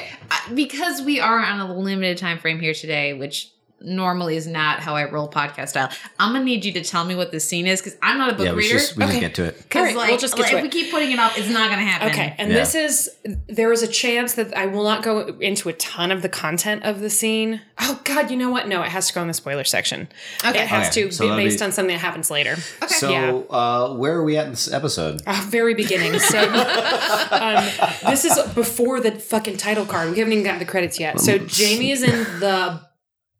because 0.55 1.03
we 1.03 1.21
are 1.21 1.39
on 1.39 1.61
a 1.61 1.77
limited 1.77 2.19
time 2.19 2.39
frame 2.39 2.61
here 2.61 2.75
today, 2.75 3.13
which 3.13 3.51
normally 3.81 4.37
is 4.37 4.47
not 4.47 4.81
how 4.81 4.97
I 4.97 5.05
roll 5.11 5.29
podcast 5.29 5.69
style. 5.69 5.91
I'm 6.19 6.33
gonna 6.33 6.45
need 6.45 6.65
you 6.65 6.73
to 6.73 6.83
tell 6.83 7.05
me 7.05 7.15
what 7.15 7.31
the 7.31 7.39
scene 7.41 7.67
is 7.67 7.81
because 7.81 7.97
I'm 8.03 8.17
not 8.19 8.31
a 8.31 8.35
book 8.35 8.47
yeah. 8.47 8.53
We 8.53 8.59
reader. 8.63 8.75
just 8.79 8.97
we 8.97 9.05
Okay. 9.05 9.13
can 9.13 9.21
get 9.21 9.35
to 9.37 9.45
it. 9.45 9.59
Because 9.59 9.81
Alright, 9.81 9.97
like, 9.97 10.09
we'll 10.11 10.19
just 10.19 10.35
get 10.35 10.43
like, 10.43 10.51
to 10.53 10.57
if 10.59 10.65
it. 10.65 10.67
we 10.75 10.83
keep 10.83 10.91
putting 10.91 11.13
it 11.13 11.19
off, 11.19 11.37
it's 11.39 11.49
not 11.51 11.69
gonna 11.71 11.83
happen. 11.85 12.09
Okay, 12.09 12.35
and 12.39 12.51
Yeah. 12.51 12.57
this 12.59 12.75
is 12.75 13.11
there 13.49 13.71
is 13.73 13.83
a 13.83 13.87
chance 13.89 14.35
that 14.35 14.57
I 14.57 14.67
will 14.67 14.85
not 14.85 15.03
go 15.03 15.37
into 15.41 15.69
a 15.69 15.73
ton 15.75 16.11
of 16.11 16.23
the 16.23 16.29
content 16.29 16.85
of 16.85 17.01
the 17.01 17.11
scene. 17.11 17.61
Oh 17.79 18.01
God, 18.05 18.31
you 18.31 18.37
know 18.39 18.51
what? 18.51 18.67
No, 18.67 18.83
it 18.83 18.89
has 18.89 19.09
to 19.09 19.13
go 19.15 19.21
in 19.21 19.29
the 19.29 19.35
spoiler 19.35 19.65
section. 19.65 20.09
Okay. 20.45 20.61
it 20.63 20.67
has 20.69 20.89
Okay, 20.89 21.09
to 21.09 21.13
so 21.13 21.29
be 21.37 21.45
based 21.45 21.59
be- 21.59 21.65
on 21.67 21.73
something 21.73 21.95
that 21.95 22.01
happens 22.01 22.31
later. 22.31 22.53
Okay. 22.83 22.95
So, 22.95 23.11
Yeah. 23.11 23.31
uh, 23.51 23.95
where 23.95 24.15
are 24.15 24.25
we 24.25 24.39
at 24.39 24.47
in 24.47 24.53
this 24.53 24.73
episode? 24.73 25.21
Uh, 25.27 25.45
very 25.49 25.75
beginning. 25.75 26.19
So 26.19 26.41
um, 27.31 27.65
this 28.09 28.25
is 28.25 28.39
before 28.55 29.01
the 29.01 29.13
fucking 29.13 29.59
title 29.59 29.85
card. 29.85 30.11
We 30.13 30.19
haven't 30.19 30.33
even 30.33 30.45
gotten 30.45 30.59
the 30.61 30.65
credits 30.65 30.99
yet. 30.99 31.21
So 31.21 31.39
Jamie 31.39 31.91
is 31.91 32.03
in 32.03 32.41
the 32.41 32.81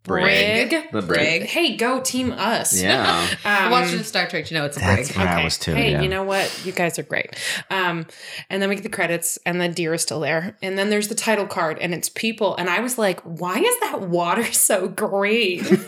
brig. 0.07 0.75
The 0.93 1.03
Brig. 1.03 1.43
Hey, 1.43 1.77
go 1.77 2.01
team 2.01 2.33
us. 2.33 2.81
Yeah. 2.81 3.29
I'm 3.45 3.67
Um, 3.67 3.71
watching 3.73 4.03
Star 4.03 4.27
Trek, 4.27 4.51
you 4.51 4.57
know 4.57 4.65
it's 4.65 4.77
a 4.77 4.81
That's 4.81 5.09
break. 5.09 5.19
where 5.19 5.29
I 5.29 5.45
was 5.45 5.59
too. 5.59 5.75
Hey, 5.75 5.93
yeah. 5.93 6.03
you 6.03 6.09
know 6.09 6.23
what? 6.23 6.63
You 6.65 6.73
guys 6.73 6.99
are 6.99 7.03
great. 7.03 7.35
Um, 7.71 8.07
and 8.51 8.61
then 8.63 8.69
we 8.69 8.75
get 8.77 8.83
the 8.85 8.89
credits, 8.91 9.39
and 9.47 9.61
the 9.61 9.69
Deer 9.69 9.95
is 9.95 10.03
still 10.03 10.21
there. 10.21 10.57
And 10.63 10.79
then 10.79 10.91
there's 10.91 11.09
the 11.09 11.15
title 11.15 11.47
card, 11.47 11.79
and 11.79 11.93
it's 11.95 12.09
people. 12.09 12.55
And 12.57 12.69
I 12.71 12.81
was 12.81 12.99
like, 12.99 13.21
why 13.21 13.59
is 13.59 13.81
that 13.81 14.03
water 14.03 14.45
so 14.53 14.89
green? 14.89 15.65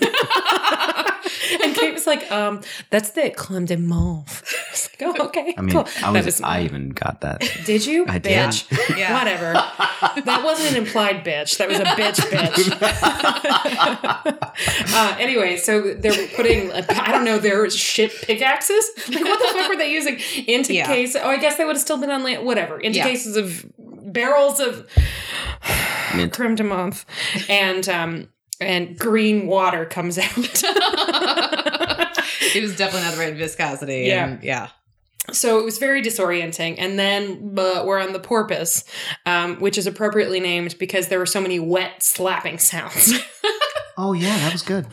and 1.62 1.74
Kate 1.74 1.92
was 1.94 2.06
like, 2.06 2.30
um, 2.30 2.61
that's 2.90 3.11
the 3.11 3.30
Clem 3.30 3.64
de 3.66 3.76
Mauve. 3.76 4.42
I 4.68 4.70
was 4.72 4.88
like, 5.00 5.20
oh, 5.20 5.26
okay. 5.26 5.54
I 5.56 5.61
mean, 5.62 5.74
cool. 5.74 5.88
I 6.04 6.12
That 6.12 6.24
was, 6.24 6.40
I 6.40 6.62
even 6.62 6.90
got 6.90 7.20
that. 7.22 7.40
did 7.64 7.87
you? 7.87 8.06
I 8.08 8.18
did. 8.18 8.62
Yeah. 8.96 9.14
Whatever. 9.18 9.52
That 10.24 10.42
wasn't 10.44 10.70
an 10.72 10.76
implied 10.84 11.24
bitch. 11.24 11.58
That 11.58 11.68
was 11.68 11.78
a 11.78 11.84
bitch 11.84 12.18
bitch. 12.30 13.78
uh, 14.94 15.16
anyway, 15.18 15.56
so 15.56 15.94
they're 15.94 16.28
putting, 16.28 16.72
I 16.72 17.11
don't 17.12 17.24
know, 17.24 17.38
their 17.38 17.68
shit 17.70 18.12
pickaxes? 18.22 18.90
Like, 19.08 19.24
what 19.24 19.38
the 19.38 19.58
fuck 19.58 19.68
were 19.68 19.76
they 19.76 19.92
using? 19.92 20.18
Into 20.46 20.74
Yeah. 20.74 20.87
case, 20.87 21.16
oh, 21.16 21.28
I 21.28 21.37
guess 21.38 21.56
they 21.56 21.64
would 21.64 21.76
have 21.76 21.82
still 21.82 21.98
been 21.98 22.11
on 22.11 22.22
land, 22.22 22.44
whatever. 22.44 22.78
Into 22.78 22.98
Yeah. 22.98 23.04
cases 23.04 23.37
of 23.37 23.64
barrels 23.78 24.61
of 24.61 24.87
Mint. 26.14 26.32
creme 26.32 26.54
de 26.54 26.62
menthe. 26.64 27.04
And, 27.48 27.88
um, 27.88 28.28
and 28.61 28.99
green 28.99 29.47
water 29.47 29.85
comes 29.85 30.18
out. 30.18 30.33
it 32.55 32.62
was 32.62 32.77
definitely 32.77 33.03
not 33.09 33.14
the 33.14 33.21
right 33.21 33.35
viscosity. 33.37 34.05
Yeah. 34.07 34.27
and- 34.29 34.42
yeah. 34.42 34.68
So 35.31 35.59
it 35.59 35.64
was 35.64 35.77
very 35.77 36.01
disorienting. 36.03 36.77
And 36.79 36.99
then 36.99 37.55
but 37.55 37.85
we're 37.87 38.01
on 38.01 38.14
the 38.14 38.18
porpoise, 38.21 38.85
um, 39.27 39.57
which 39.61 39.77
is 39.77 39.87
appropriately 39.87 40.40
named 40.40 40.77
because 40.79 41.09
there 41.09 41.18
were 41.18 41.27
so 41.27 41.40
many 41.40 41.59
wet 41.61 42.03
slapping 42.03 42.59
sounds. 42.59 43.12
Oh 44.01 44.12
yeah, 44.12 44.38
that 44.38 44.53
was 44.53 44.62
good. 44.62 44.87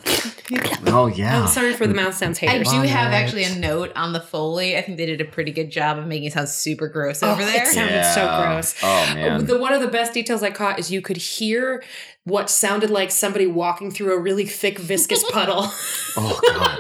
Oh 0.88 1.08
yeah. 1.08 1.42
I'm 1.42 1.48
sorry 1.48 1.74
for 1.74 1.88
the 1.88 1.94
mouth 1.96 2.14
sounds 2.14 2.38
I 2.44 2.60
do 2.60 2.64
Bonnet. 2.66 2.90
have 2.90 3.12
actually 3.14 3.44
a 3.46 3.56
note 3.56 3.92
on 3.96 4.14
the 4.14 4.20
Foley. 4.22 4.78
I 4.78 4.82
think 4.82 4.98
they 4.98 5.06
did 5.08 5.20
a 5.20 5.26
pretty 5.26 5.52
good 5.52 5.72
job 5.72 5.98
of 5.98 6.06
making 6.06 6.26
it 6.28 6.34
sound 6.34 6.50
super 6.50 6.88
gross 6.88 7.24
Oh, 7.24 7.32
over 7.32 7.44
there. 7.44 7.64
it 7.64 7.68
sounded 7.68 8.04
so 8.14 8.28
gross. 8.44 8.76
Oh 8.84 9.16
man. 9.16 9.46
The 9.46 9.58
one 9.58 9.74
of 9.74 9.82
the 9.82 9.88
best 9.88 10.14
details 10.14 10.44
I 10.44 10.52
caught 10.52 10.78
is 10.78 10.92
you 10.92 11.02
could 11.02 11.18
hear 11.18 11.84
what 12.26 12.50
sounded 12.50 12.90
like 12.92 13.10
somebody 13.12 13.48
walking 13.48 13.90
through 13.90 14.14
a 14.14 14.20
really 14.20 14.46
thick 14.46 14.78
viscous 14.78 15.24
puddle. 15.32 15.64
oh 16.18 16.40
god. 16.48 16.78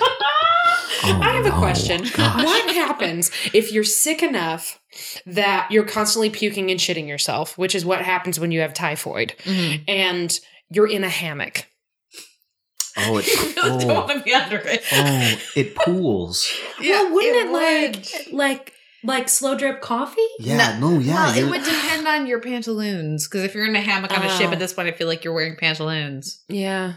Oh, 1.07 1.19
I 1.23 1.31
have 1.33 1.45
a 1.45 1.49
no. 1.49 1.57
question. 1.57 2.03
Gosh. 2.13 2.43
What 2.45 2.75
happens 2.75 3.31
if 3.53 3.71
you're 3.71 3.83
sick 3.83 4.21
enough 4.21 4.79
that 5.25 5.67
you're 5.71 5.85
constantly 5.85 6.29
puking 6.29 6.69
and 6.71 6.79
shitting 6.79 7.07
yourself, 7.07 7.57
which 7.57 7.73
is 7.75 7.83
what 7.83 8.01
happens 8.01 8.39
when 8.39 8.51
you 8.51 8.61
have 8.61 8.73
typhoid, 8.73 9.33
Mhm. 9.43 9.83
and 9.87 10.39
you're 10.69 10.87
in 10.87 11.03
a 11.03 11.09
hammock? 11.09 11.65
Oh, 12.97 13.17
it. 13.17 13.25
I 13.37 13.41
really 13.41 13.53
don't 13.53 13.83
Oh, 13.83 13.93
want 14.05 14.09
to 14.17 14.23
be 14.23 14.33
under 14.33 14.57
it. 14.57 14.83
oh, 14.91 15.37
it 15.55 15.75
pools. 15.75 16.51
well, 16.79 17.13
wouldn't 17.13 17.35
it, 17.35 17.51
would. 17.51 18.31
like 18.31 18.31
like 18.31 18.73
like 19.03 19.29
slow 19.29 19.55
drip 19.57 19.81
coffee? 19.81 20.21
Yeah. 20.39 20.79
No. 20.79 20.97
yeah. 20.99 21.13
well, 21.13 21.37
it 21.37 21.49
would 21.49 21.63
depend 21.63 22.07
on 22.07 22.25
your 22.25 22.39
pantaloons. 22.39 23.27
Because 23.27 23.43
if 23.43 23.53
you're 23.53 23.65
in 23.67 23.75
a 23.75 23.81
hammock 23.81 24.17
on 24.17 24.25
a 24.25 24.29
ship 24.29 24.49
Oh. 24.49 24.53
at 24.53 24.59
this 24.59 24.73
point, 24.73 24.87
I 24.87 24.91
feel 24.93 25.07
like 25.07 25.23
you're 25.23 25.33
wearing 25.33 25.55
pantaloons. 25.55 26.41
Yeah. 26.47 26.93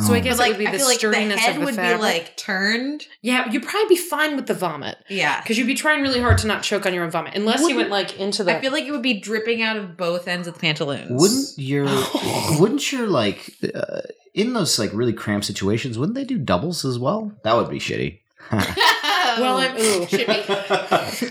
So 0.00 0.12
I 0.14 0.18
Oh. 0.18 0.20
guess 0.22 0.36
But 0.38 0.46
it 0.46 0.50
would 0.50 0.58
be 0.58 0.66
I 0.66 0.72
the 0.72 0.78
feel 0.78 0.86
like 0.86 0.94
the 0.96 0.98
sturdiness 0.98 1.40
head 1.40 1.54
of 1.54 1.60
the 1.60 1.64
would 1.66 1.74
fabric. 1.74 1.96
be 1.98 2.02
like 2.02 2.36
turned. 2.36 3.04
yeah, 3.22 3.50
you'd 3.50 3.62
probably 3.62 3.88
be 3.88 4.00
fine 4.00 4.36
with 4.36 4.46
the 4.46 4.54
vomit 4.54 4.96
Yeah. 5.08 5.40
because 5.40 5.56
you'd 5.58 5.66
be 5.66 5.74
trying 5.74 6.02
really 6.02 6.20
hard 6.20 6.38
to 6.38 6.46
not 6.46 6.62
choke 6.62 6.84
on 6.86 6.92
your 6.94 7.04
own 7.04 7.10
vomit, 7.10 7.34
unless 7.34 7.66
you 7.68 7.76
went 7.76 7.90
like 7.90 8.18
into 8.18 8.44
the. 8.44 8.56
I 8.56 8.60
feel 8.60 8.72
like 8.72 8.84
it 8.84 8.90
would 8.90 9.02
be 9.02 9.14
dripping 9.20 9.62
out 9.62 9.76
of 9.76 9.96
both 9.96 10.28
ends 10.28 10.46
of 10.48 10.54
the 10.54 10.60
pantaloons. 10.60 11.10
Wouldn't 11.20 11.48
your 11.56 11.86
wouldn't 12.60 12.92
your 12.92 13.06
like 13.06 13.52
uh, 13.74 14.00
in 14.34 14.52
those 14.52 14.78
like 14.78 14.90
really 14.92 15.12
cramped 15.14 15.46
situations? 15.46 15.98
Wouldn't 15.98 16.14
they 16.16 16.24
do 16.24 16.36
doubles 16.38 16.84
as 16.84 16.98
well? 16.98 17.32
That 17.44 17.56
would 17.56 17.70
be 17.70 17.78
shitty. 17.78 18.20
well, 18.52 19.58
I'm 19.58 19.76
ooh. 19.76 20.06
Shippy. 20.06 20.42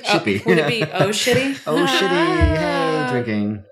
Shippy. 0.04 0.46
would 0.46 0.58
it 0.58 0.68
be 0.68 0.84
oh 0.84 1.10
shitty? 1.10 1.62
oh 1.68 1.86
shitty! 1.86 2.58
Hey, 2.58 3.08
drinking. 3.12 3.64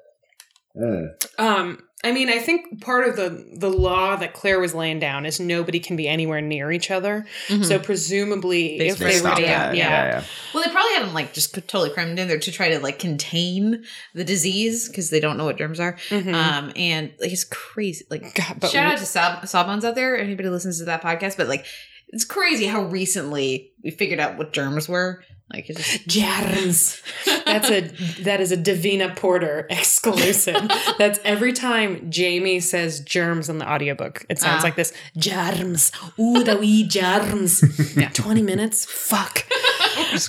Ugh. 0.81 1.05
Um, 1.37 1.79
I 2.05 2.11
mean, 2.11 2.27
I 2.29 2.39
think 2.39 2.81
part 2.81 3.07
of 3.07 3.15
the 3.15 3.45
the 3.55 3.69
law 3.69 4.15
that 4.17 4.33
Claire 4.33 4.59
was 4.59 4.75
laying 4.75 4.99
down 4.99 5.25
is 5.25 5.39
nobody 5.39 5.79
can 5.79 5.95
be 5.95 6.07
anywhere 6.07 6.41
near 6.41 6.71
each 6.71 6.91
other. 6.91 7.25
So 7.61 7.79
presumably, 7.79 8.77
They 8.77 8.89
if 8.89 8.97
They 8.97 9.19
they, 9.19 9.21
were, 9.21 9.35
to, 9.35 9.41
that, 9.41 9.75
yeah, 9.75 10.23
Well, 10.53 10.63
they 10.63 10.71
probably 10.71 10.93
had 10.95 11.03
them 11.03 11.13
like 11.13 11.33
just 11.33 11.53
totally 11.53 11.89
crammed 11.91 12.19
in 12.19 12.27
there 12.27 12.39
to 12.39 12.51
try 12.51 12.69
to 12.69 12.79
like 12.79 12.99
contain 12.99 13.85
the 14.13 14.23
disease 14.23 14.87
because 14.89 15.09
they 15.11 15.19
don't 15.21 15.37
know 15.37 15.45
what 15.45 15.57
germs 15.57 15.79
are. 15.79 15.93
Mhm. 16.09 16.33
Um, 16.33 16.73
and 16.75 17.13
like 17.19 17.31
it's 17.31 17.45
crazy. 17.45 18.05
Like 18.09 18.35
God, 18.35 18.57
but 18.59 18.69
shout 18.71 18.91
out 18.93 18.97
to 18.99 19.05
Sab- 19.05 19.47
Sawbones 19.47 19.85
out 19.85 19.95
there. 19.95 20.17
Anybody 20.17 20.49
listens 20.49 20.79
to 20.79 20.85
that 20.85 21.01
podcast, 21.01 21.37
but 21.37 21.47
like 21.47 21.65
it's 22.09 22.25
crazy 22.25 22.65
how 22.65 22.83
recently 22.83 23.71
we 23.83 23.91
figured 23.91 24.19
out 24.19 24.37
what 24.37 24.53
germs 24.53 24.87
were. 24.89 25.23
Like 25.51 25.69
it's 25.69 25.79
just 25.79 26.07
germs. 26.07 27.01
That's 27.45 27.69
a 27.69 27.81
that 28.23 28.41
is 28.41 28.51
a 28.51 28.57
Davina 28.57 29.15
Porter 29.15 29.67
exclusive. 29.69 30.69
That's 30.97 31.19
every 31.23 31.53
time 31.53 32.09
Jamie 32.09 32.59
says 32.59 33.01
germs 33.01 33.49
in 33.49 33.59
the 33.59 33.69
audiobook. 33.71 34.25
It 34.29 34.39
sounds 34.39 34.61
Ah. 34.63 34.67
like 34.67 34.75
this. 34.75 34.93
Germs. 35.17 35.91
Ooh, 36.19 36.43
the 36.43 36.57
wee 36.57 36.87
germs. 36.87 37.93
yeah. 37.97 38.09
20 38.09 38.41
minutes? 38.41 38.85
Fuck. 38.85 39.45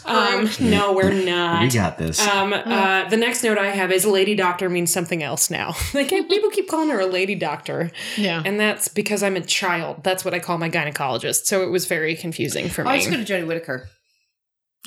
Um, 0.05 0.51
no, 0.61 0.93
we're 0.93 1.13
not. 1.13 1.63
We 1.63 1.69
got 1.71 1.97
this. 1.97 2.21
Um, 2.27 2.53
uh, 2.53 3.09
the 3.09 3.17
next 3.17 3.43
note 3.43 3.57
I 3.59 3.69
have 3.71 3.93
is 3.93 4.05
lady 4.05 4.35
doctor 4.35 4.69
means 4.69 4.93
something 4.93 5.23
else 5.23 5.51
now. 5.51 5.75
like 5.95 6.09
people 6.11 6.51
keep 6.51 6.69
calling 6.69 6.91
her 6.91 7.01
a 7.01 7.07
lady 7.07 7.35
doctor, 7.35 7.91
yeah. 8.17 8.43
and 8.45 8.59
that's 8.61 8.89
because 8.89 9.23
I'm 9.23 9.37
a 9.37 9.41
child. 9.41 10.03
That's 10.05 10.25
what 10.25 10.35
I 10.35 10.39
call 10.39 10.59
my 10.59 10.69
gynecologist. 10.69 11.47
So 11.47 11.63
it 11.63 11.71
was 11.71 11.87
very 11.87 12.15
confusing 12.15 12.69
for 12.69 12.85
Oh, 12.87 12.91
I 12.91 12.95
me. 12.95 12.99
just 13.01 13.11
go 13.11 13.17
to 13.17 13.25
Jodie 13.25 13.47
Whittaker. 13.47 13.89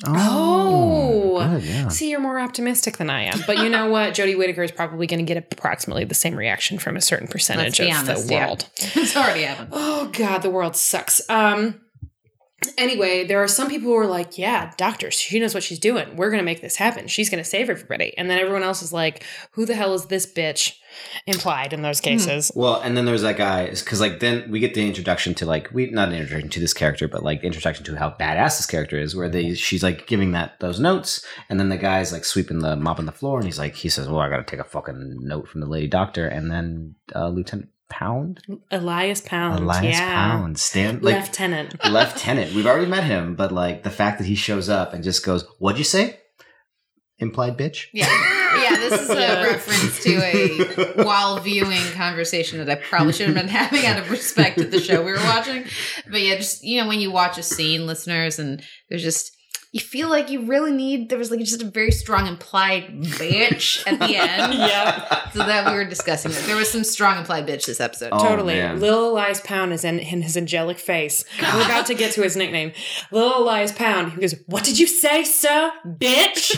Oh. 0.06 1.58
good, 1.58 1.64
yeah. 1.64 1.88
See, 1.88 2.10
you're 2.10 2.20
more 2.20 2.38
optimistic 2.38 2.98
than 2.98 3.10
I 3.10 3.22
am. 3.24 3.42
But 3.46 3.58
you 3.58 3.68
know 3.68 3.90
what? 3.90 4.14
Jodie 4.14 4.36
Whittaker 4.36 4.62
is 4.62 4.70
probably 4.70 5.06
going 5.06 5.24
to 5.24 5.24
get 5.24 5.52
approximately 5.52 6.04
the 6.04 6.14
same 6.14 6.36
reaction 6.36 6.78
from 6.78 6.96
a 6.96 7.00
certain 7.00 7.28
percentage 7.28 7.80
of 7.80 7.88
honest, 7.88 8.28
the 8.28 8.34
yeah. 8.34 8.46
world. 8.46 8.68
it's 8.76 9.16
already 9.16 9.42
happened. 9.42 9.70
Oh 9.72 10.10
God, 10.12 10.38
the 10.38 10.50
world 10.50 10.76
sucks. 10.76 11.28
Um. 11.28 11.80
Anyway, 12.76 13.24
there 13.24 13.40
are 13.40 13.48
some 13.48 13.68
people 13.68 13.88
who 13.88 13.96
are 13.96 14.06
like, 14.06 14.36
"Yeah, 14.36 14.72
doctor, 14.76 15.12
she 15.12 15.38
knows 15.38 15.54
what 15.54 15.62
she's 15.62 15.78
doing. 15.78 16.16
We're 16.16 16.30
gonna 16.30 16.42
make 16.42 16.60
this 16.60 16.76
happen. 16.76 17.06
She's 17.06 17.30
gonna 17.30 17.44
save 17.44 17.70
everybody." 17.70 18.16
And 18.18 18.28
then 18.28 18.40
everyone 18.40 18.64
else 18.64 18.82
is 18.82 18.92
like, 18.92 19.22
"Who 19.52 19.64
the 19.64 19.76
hell 19.76 19.94
is 19.94 20.06
this 20.06 20.26
bitch?" 20.26 20.74
Implied 21.26 21.72
in 21.72 21.82
those 21.82 22.00
cases. 22.00 22.50
Well, 22.56 22.80
and 22.80 22.96
then 22.96 23.04
there's 23.04 23.22
that 23.22 23.36
guy 23.36 23.70
because 23.70 24.00
like 24.00 24.18
then 24.18 24.50
we 24.50 24.58
get 24.58 24.74
the 24.74 24.84
introduction 24.84 25.34
to 25.34 25.46
like 25.46 25.70
we 25.72 25.88
not 25.90 26.08
an 26.08 26.14
introduction 26.14 26.50
to 26.50 26.60
this 26.60 26.74
character, 26.74 27.06
but 27.06 27.22
like 27.22 27.42
the 27.42 27.46
introduction 27.46 27.84
to 27.84 27.96
how 27.96 28.10
badass 28.10 28.56
this 28.56 28.66
character 28.66 28.98
is, 28.98 29.14
where 29.14 29.28
they 29.28 29.54
she's 29.54 29.84
like 29.84 30.08
giving 30.08 30.32
that 30.32 30.58
those 30.58 30.80
notes, 30.80 31.24
and 31.48 31.60
then 31.60 31.68
the 31.68 31.76
guy's 31.76 32.12
like 32.12 32.24
sweeping 32.24 32.58
the 32.58 32.74
mop 32.74 32.98
on 32.98 33.06
the 33.06 33.12
floor, 33.12 33.38
and 33.38 33.46
he's 33.46 33.58
like 33.58 33.76
he 33.76 33.88
says, 33.88 34.08
"Well, 34.08 34.18
I 34.18 34.28
got 34.28 34.38
to 34.38 34.42
take 34.42 34.60
a 34.60 34.64
fucking 34.68 35.18
note 35.20 35.48
from 35.48 35.60
the 35.60 35.68
lady 35.68 35.86
doctor," 35.86 36.26
and 36.26 36.50
then 36.50 36.96
uh, 37.14 37.28
Lieutenant 37.28 37.68
Pound, 37.88 38.40
Elias 38.70 39.20
Pound, 39.20 39.60
Elias 39.60 39.96
yeah, 39.98 40.14
Pound, 40.14 40.58
stand 40.58 41.02
like 41.02 41.26
lieutenant. 41.26 41.74
lieutenant. 41.90 42.54
We've 42.54 42.66
already 42.66 42.86
met 42.86 43.04
him, 43.04 43.34
but 43.34 43.50
like 43.52 43.82
the 43.82 43.90
fact 43.90 44.18
that 44.18 44.26
he 44.26 44.34
shows 44.34 44.68
up 44.68 44.92
and 44.94 45.02
just 45.02 45.24
goes, 45.24 45.44
"What'd 45.58 45.78
you 45.78 45.84
say?" 45.84 46.20
Implied 47.20 47.58
bitch. 47.58 47.86
Yeah. 47.92 48.06
Yeah, 48.62 48.76
this 48.76 49.00
is 49.00 49.10
a 49.10 49.14
Yeah. 49.20 49.42
reference 49.42 50.02
to 50.04 51.00
a 51.00 51.04
while 51.04 51.40
viewing 51.40 51.82
conversation 51.94 52.58
that 52.64 52.70
I 52.70 52.76
probably 52.80 53.12
should 53.12 53.26
have 53.26 53.34
been 53.34 53.48
having 53.48 53.84
out 53.86 53.98
of 53.98 54.10
respect 54.10 54.58
to 54.58 54.64
the 54.64 54.78
show 54.80 55.02
we 55.04 55.10
were 55.10 55.16
watching. 55.24 55.64
But 56.08 56.22
yeah, 56.22 56.36
just 56.36 56.62
you 56.62 56.80
know, 56.80 56.86
when 56.86 57.00
you 57.00 57.10
watch 57.10 57.36
a 57.36 57.42
scene, 57.42 57.86
listeners, 57.86 58.38
and 58.38 58.62
there's 58.88 59.02
just 59.02 59.32
you 59.70 59.80
feel 59.80 60.08
like 60.08 60.30
you 60.30 60.46
really 60.46 60.72
need 60.72 61.10
there 61.10 61.18
was 61.18 61.30
like 61.30 61.40
just 61.40 61.60
a 61.60 61.66
very 61.66 61.90
strong 61.90 62.26
implied 62.26 62.86
bitch 63.02 63.86
at 63.86 63.98
the 63.98 64.16
end. 64.16 64.54
yeah, 64.54 65.28
So 65.30 65.40
that 65.40 65.70
we 65.70 65.76
were 65.76 65.84
discussing 65.84 66.32
that. 66.32 66.42
There 66.44 66.56
was 66.56 66.70
some 66.70 66.84
strong 66.84 67.18
implied 67.18 67.46
bitch 67.46 67.66
this 67.66 67.78
episode. 67.78 68.08
Oh, 68.12 68.18
totally. 68.18 68.54
man. 68.54 68.80
Little 68.80 69.10
Elias 69.10 69.42
Pound 69.42 69.74
is 69.74 69.84
in, 69.84 69.98
in 69.98 70.22
his 70.22 70.38
angelic 70.38 70.78
face. 70.78 71.22
We're 71.40 71.66
about 71.66 71.84
to 71.86 71.94
get 71.94 72.12
to 72.12 72.22
his 72.22 72.34
nickname. 72.34 72.72
Little 73.10 73.42
Elias 73.42 73.72
Pound. 73.72 74.12
He 74.12 74.20
goes, 74.22 74.34
"What 74.46 74.64
did 74.64 74.78
you 74.78 74.86
say, 74.86 75.22
sir, 75.24 75.70
bitch?" 75.86 76.56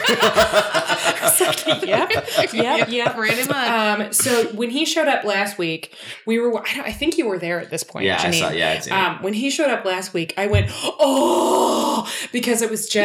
Like, 1.41 1.83
"Yep, 1.87 2.53
yep, 2.53 2.89
yep." 2.91 3.15
Pretty 3.17 3.49
much. 3.49 3.69
Um, 3.69 4.13
so 4.13 4.45
when 4.53 4.71
he 4.71 4.85
showed 4.85 5.09
up 5.09 5.25
last 5.25 5.59
week, 5.59 5.97
we 6.27 6.39
were. 6.39 6.57
I, 6.65 6.75
don't, 6.77 6.87
I 6.87 6.93
think 6.93 7.19
you 7.19 7.27
were 7.27 7.41
there 7.41 7.59
at 7.59 7.71
this 7.71 7.83
point. 7.83 8.05
Yeah, 8.07 8.23
I 8.23 8.31
saw. 8.31 8.51
Yeah, 8.51 8.75
it's 8.75 8.89
Um, 8.89 9.21
when 9.21 9.33
he 9.33 9.51
showed 9.51 9.71
up 9.71 9.85
last 9.85 10.15
week, 10.15 10.33
I 10.39 10.47
went, 10.47 10.69
oh, 10.71 12.09
because 12.31 12.63
it 12.63 12.71
was 12.71 12.89
just 12.89 13.01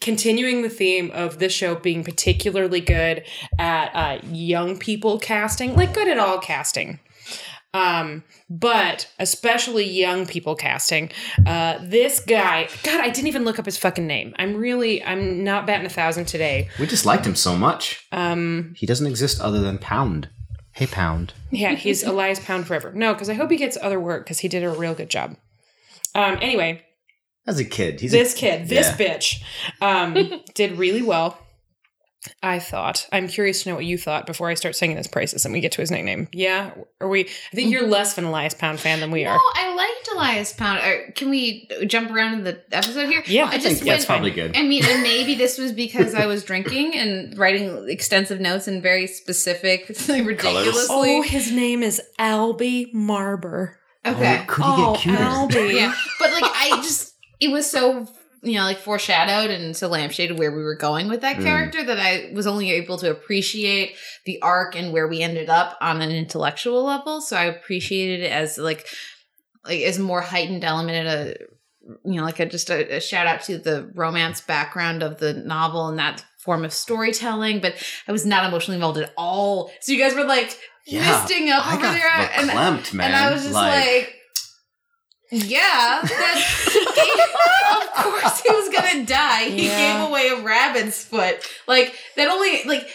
continuing 0.00 0.62
the 0.62 0.68
theme 0.68 1.10
of 1.12 1.38
this 1.38 1.52
show 1.52 1.74
being 1.74 2.04
particularly 2.04 2.80
good 2.80 3.24
at 3.58 3.86
uh, 3.94 4.20
young 4.26 4.78
people 4.78 5.18
casting, 5.18 5.74
like 5.74 5.92
good 5.94 6.08
at 6.08 6.18
all 6.18 6.38
casting. 6.38 7.00
Um, 7.74 8.24
but 8.48 9.10
especially 9.18 9.84
young 9.84 10.26
people 10.26 10.54
casting. 10.54 11.10
Uh, 11.46 11.78
this 11.82 12.18
guy, 12.20 12.68
God, 12.82 13.00
I 13.00 13.10
didn't 13.10 13.28
even 13.28 13.44
look 13.44 13.58
up 13.58 13.66
his 13.66 13.76
fucking 13.76 14.06
name. 14.06 14.34
I'm 14.38 14.56
really, 14.56 15.04
I'm 15.04 15.44
not 15.44 15.66
batting 15.66 15.86
a 15.86 15.90
thousand 15.90 16.24
today. 16.26 16.68
we 16.80 16.86
just 16.86 17.04
liked 17.04 17.26
him 17.26 17.34
so 17.36 17.56
much. 17.56 18.06
Um, 18.10 18.72
He 18.76 18.86
doesn't 18.86 19.06
exist 19.06 19.40
other 19.40 19.60
than 19.60 19.78
Pound. 19.78 20.30
Hey, 20.72 20.86
Pound. 20.86 21.34
Yeah, 21.50 21.74
he's 21.74 22.02
Elias 22.02 22.40
Pound 22.40 22.66
forever. 22.66 22.92
No, 22.92 23.12
because 23.12 23.28
I 23.28 23.34
hope 23.34 23.50
he 23.50 23.56
gets 23.56 23.76
other 23.80 24.00
work 24.00 24.24
because 24.24 24.38
he 24.38 24.48
did 24.48 24.64
a 24.64 24.70
real 24.70 24.94
good 24.94 25.10
job. 25.10 25.36
Um, 26.14 26.38
anyway, 26.40 26.82
As 27.48 27.58
a 27.58 27.64
kid, 27.64 28.00
he's 28.00 28.12
this 28.12 28.34
a, 28.34 28.36
kid, 28.36 28.68
this 28.68 28.88
yeah. 28.88 29.06
bitch, 29.16 29.42
um, 29.80 30.42
did 30.54 30.78
really 30.78 31.02
well. 31.02 31.38
I 32.42 32.58
thought. 32.58 33.08
I'm 33.12 33.28
curious 33.28 33.62
to 33.62 33.70
know 33.70 33.74
what 33.76 33.84
you 33.84 33.96
thought 33.96 34.26
before 34.26 34.48
I 34.50 34.54
start 34.54 34.76
singing 34.76 34.96
his 34.96 35.06
praises 35.06 35.44
and 35.44 35.54
we 35.54 35.60
get 35.60 35.72
to 35.72 35.80
his 35.80 35.90
nickname. 35.90 36.28
Yeah, 36.32 36.72
are 37.00 37.08
we? 37.08 37.24
I 37.24 37.56
think 37.56 37.70
you're 37.70 37.86
less 37.86 38.12
of 38.12 38.24
an 38.24 38.24
Elias 38.30 38.54
Pound 38.54 38.80
fan 38.80 39.00
than 39.00 39.10
we 39.10 39.24
no, 39.24 39.30
are. 39.30 39.38
I 39.54 39.74
liked 39.74 40.08
Elias 40.12 40.52
Pound. 40.52 40.80
Uh, 40.80 41.10
can 41.14 41.30
we 41.30 41.68
jump 41.86 42.10
around 42.10 42.34
in 42.34 42.44
the 42.44 42.60
episode 42.72 43.08
here? 43.08 43.22
Yeah, 43.26 43.44
I 43.44 43.48
I 43.48 43.50
just 43.52 43.66
think 43.66 43.78
that's 43.78 44.00
went- 44.00 44.06
probably 44.06 44.30
good. 44.32 44.56
I 44.56 44.62
mean, 44.64 44.84
and 44.84 45.02
maybe 45.02 45.36
this 45.36 45.58
was 45.58 45.72
because 45.86 46.14
I 46.14 46.26
was 46.26 46.44
drinking 46.44 46.96
and 46.96 47.38
writing 47.38 47.88
extensive 47.88 48.40
notes 48.40 48.66
and 48.68 48.82
very 48.82 49.06
specific, 49.06 49.88
ridiculously. 50.08 51.18
Oh, 51.18 51.22
his 51.22 51.52
name 51.52 51.82
is 51.82 52.02
Albie 52.18 52.92
Marber. 52.92 53.76
okay. 54.04 54.40
Oh, 54.40 54.44
could 54.46 54.64
he 54.64 54.70
oh, 54.70 54.92
get 54.92 55.00
cuter? 55.02 55.18
Albie. 55.22 55.74
yeah, 55.74 55.94
but 56.18 56.32
like 56.32 56.44
I 56.44 56.80
just, 56.82 57.14
it 57.40 57.50
was 57.50 57.70
so 57.70 58.06
you 58.42 58.54
know 58.54 58.62
like 58.62 58.78
foreshadowed 58.78 59.50
and 59.50 59.76
so 59.76 59.90
lampshaded 59.90 60.36
where 60.38 60.52
we 60.52 60.62
were 60.62 60.76
going 60.76 61.08
with 61.08 61.20
that 61.22 61.36
Mm. 61.36 61.42
character 61.42 61.82
that 61.84 61.98
I 61.98 62.30
was 62.32 62.46
only 62.46 62.70
able 62.72 62.96
to 62.98 63.10
appreciate 63.10 63.96
the 64.26 64.40
arc 64.42 64.76
and 64.76 64.92
where 64.92 65.08
we 65.08 65.22
ended 65.22 65.48
up 65.48 65.76
on 65.80 66.00
an 66.00 66.10
intellectual 66.12 66.84
level. 66.84 67.20
So 67.20 67.36
I 67.36 67.44
appreciated 67.44 68.20
it 68.24 68.30
as 68.32 68.56
like 68.58 68.86
like 69.64 69.82
as 69.82 69.98
more 69.98 70.20
heightened 70.20 70.62
element 70.64 71.08
a 71.08 71.36
you 72.04 72.14
know 72.14 72.22
like 72.22 72.38
a 72.38 72.46
just 72.46 72.70
a, 72.70 72.96
a 72.96 73.00
shout 73.00 73.26
out 73.26 73.42
to 73.42 73.58
the 73.58 73.90
romance 73.94 74.40
background 74.40 75.02
of 75.02 75.18
the 75.18 75.32
novel 75.34 75.88
and 75.88 75.98
that 75.98 76.24
form 76.38 76.64
of 76.64 76.72
storytelling 76.72 77.60
but 77.60 77.74
i 78.06 78.12
was 78.12 78.24
not 78.26 78.44
emotionally 78.46 78.76
involved 78.76 78.98
at 78.98 79.12
all 79.16 79.70
so 79.80 79.90
you 79.92 79.98
guys 79.98 80.14
were 80.14 80.24
like 80.24 80.56
Yeah, 80.86 81.00
misting 81.00 81.50
up 81.50 81.66
I 81.66 81.74
over 81.74 81.82
there 81.86 82.10
and, 82.10 82.50
and 83.00 83.16
i 83.16 83.32
was 83.32 83.42
just 83.42 83.54
like, 83.54 84.14
yeah 85.30 86.00
that's 86.02 86.76
of 86.76 88.04
course 88.04 88.40
he 88.40 88.50
was 88.54 88.68
gonna 88.70 89.04
die. 89.04 89.44
He 89.50 89.66
Yeah. 89.66 89.98
gave 90.00 90.08
away 90.08 90.28
a 90.28 90.42
rabbit's 90.42 91.04
foot. 91.04 91.36
Like 91.66 91.94
that 92.16 92.28
only 92.28 92.62
like 92.64 92.88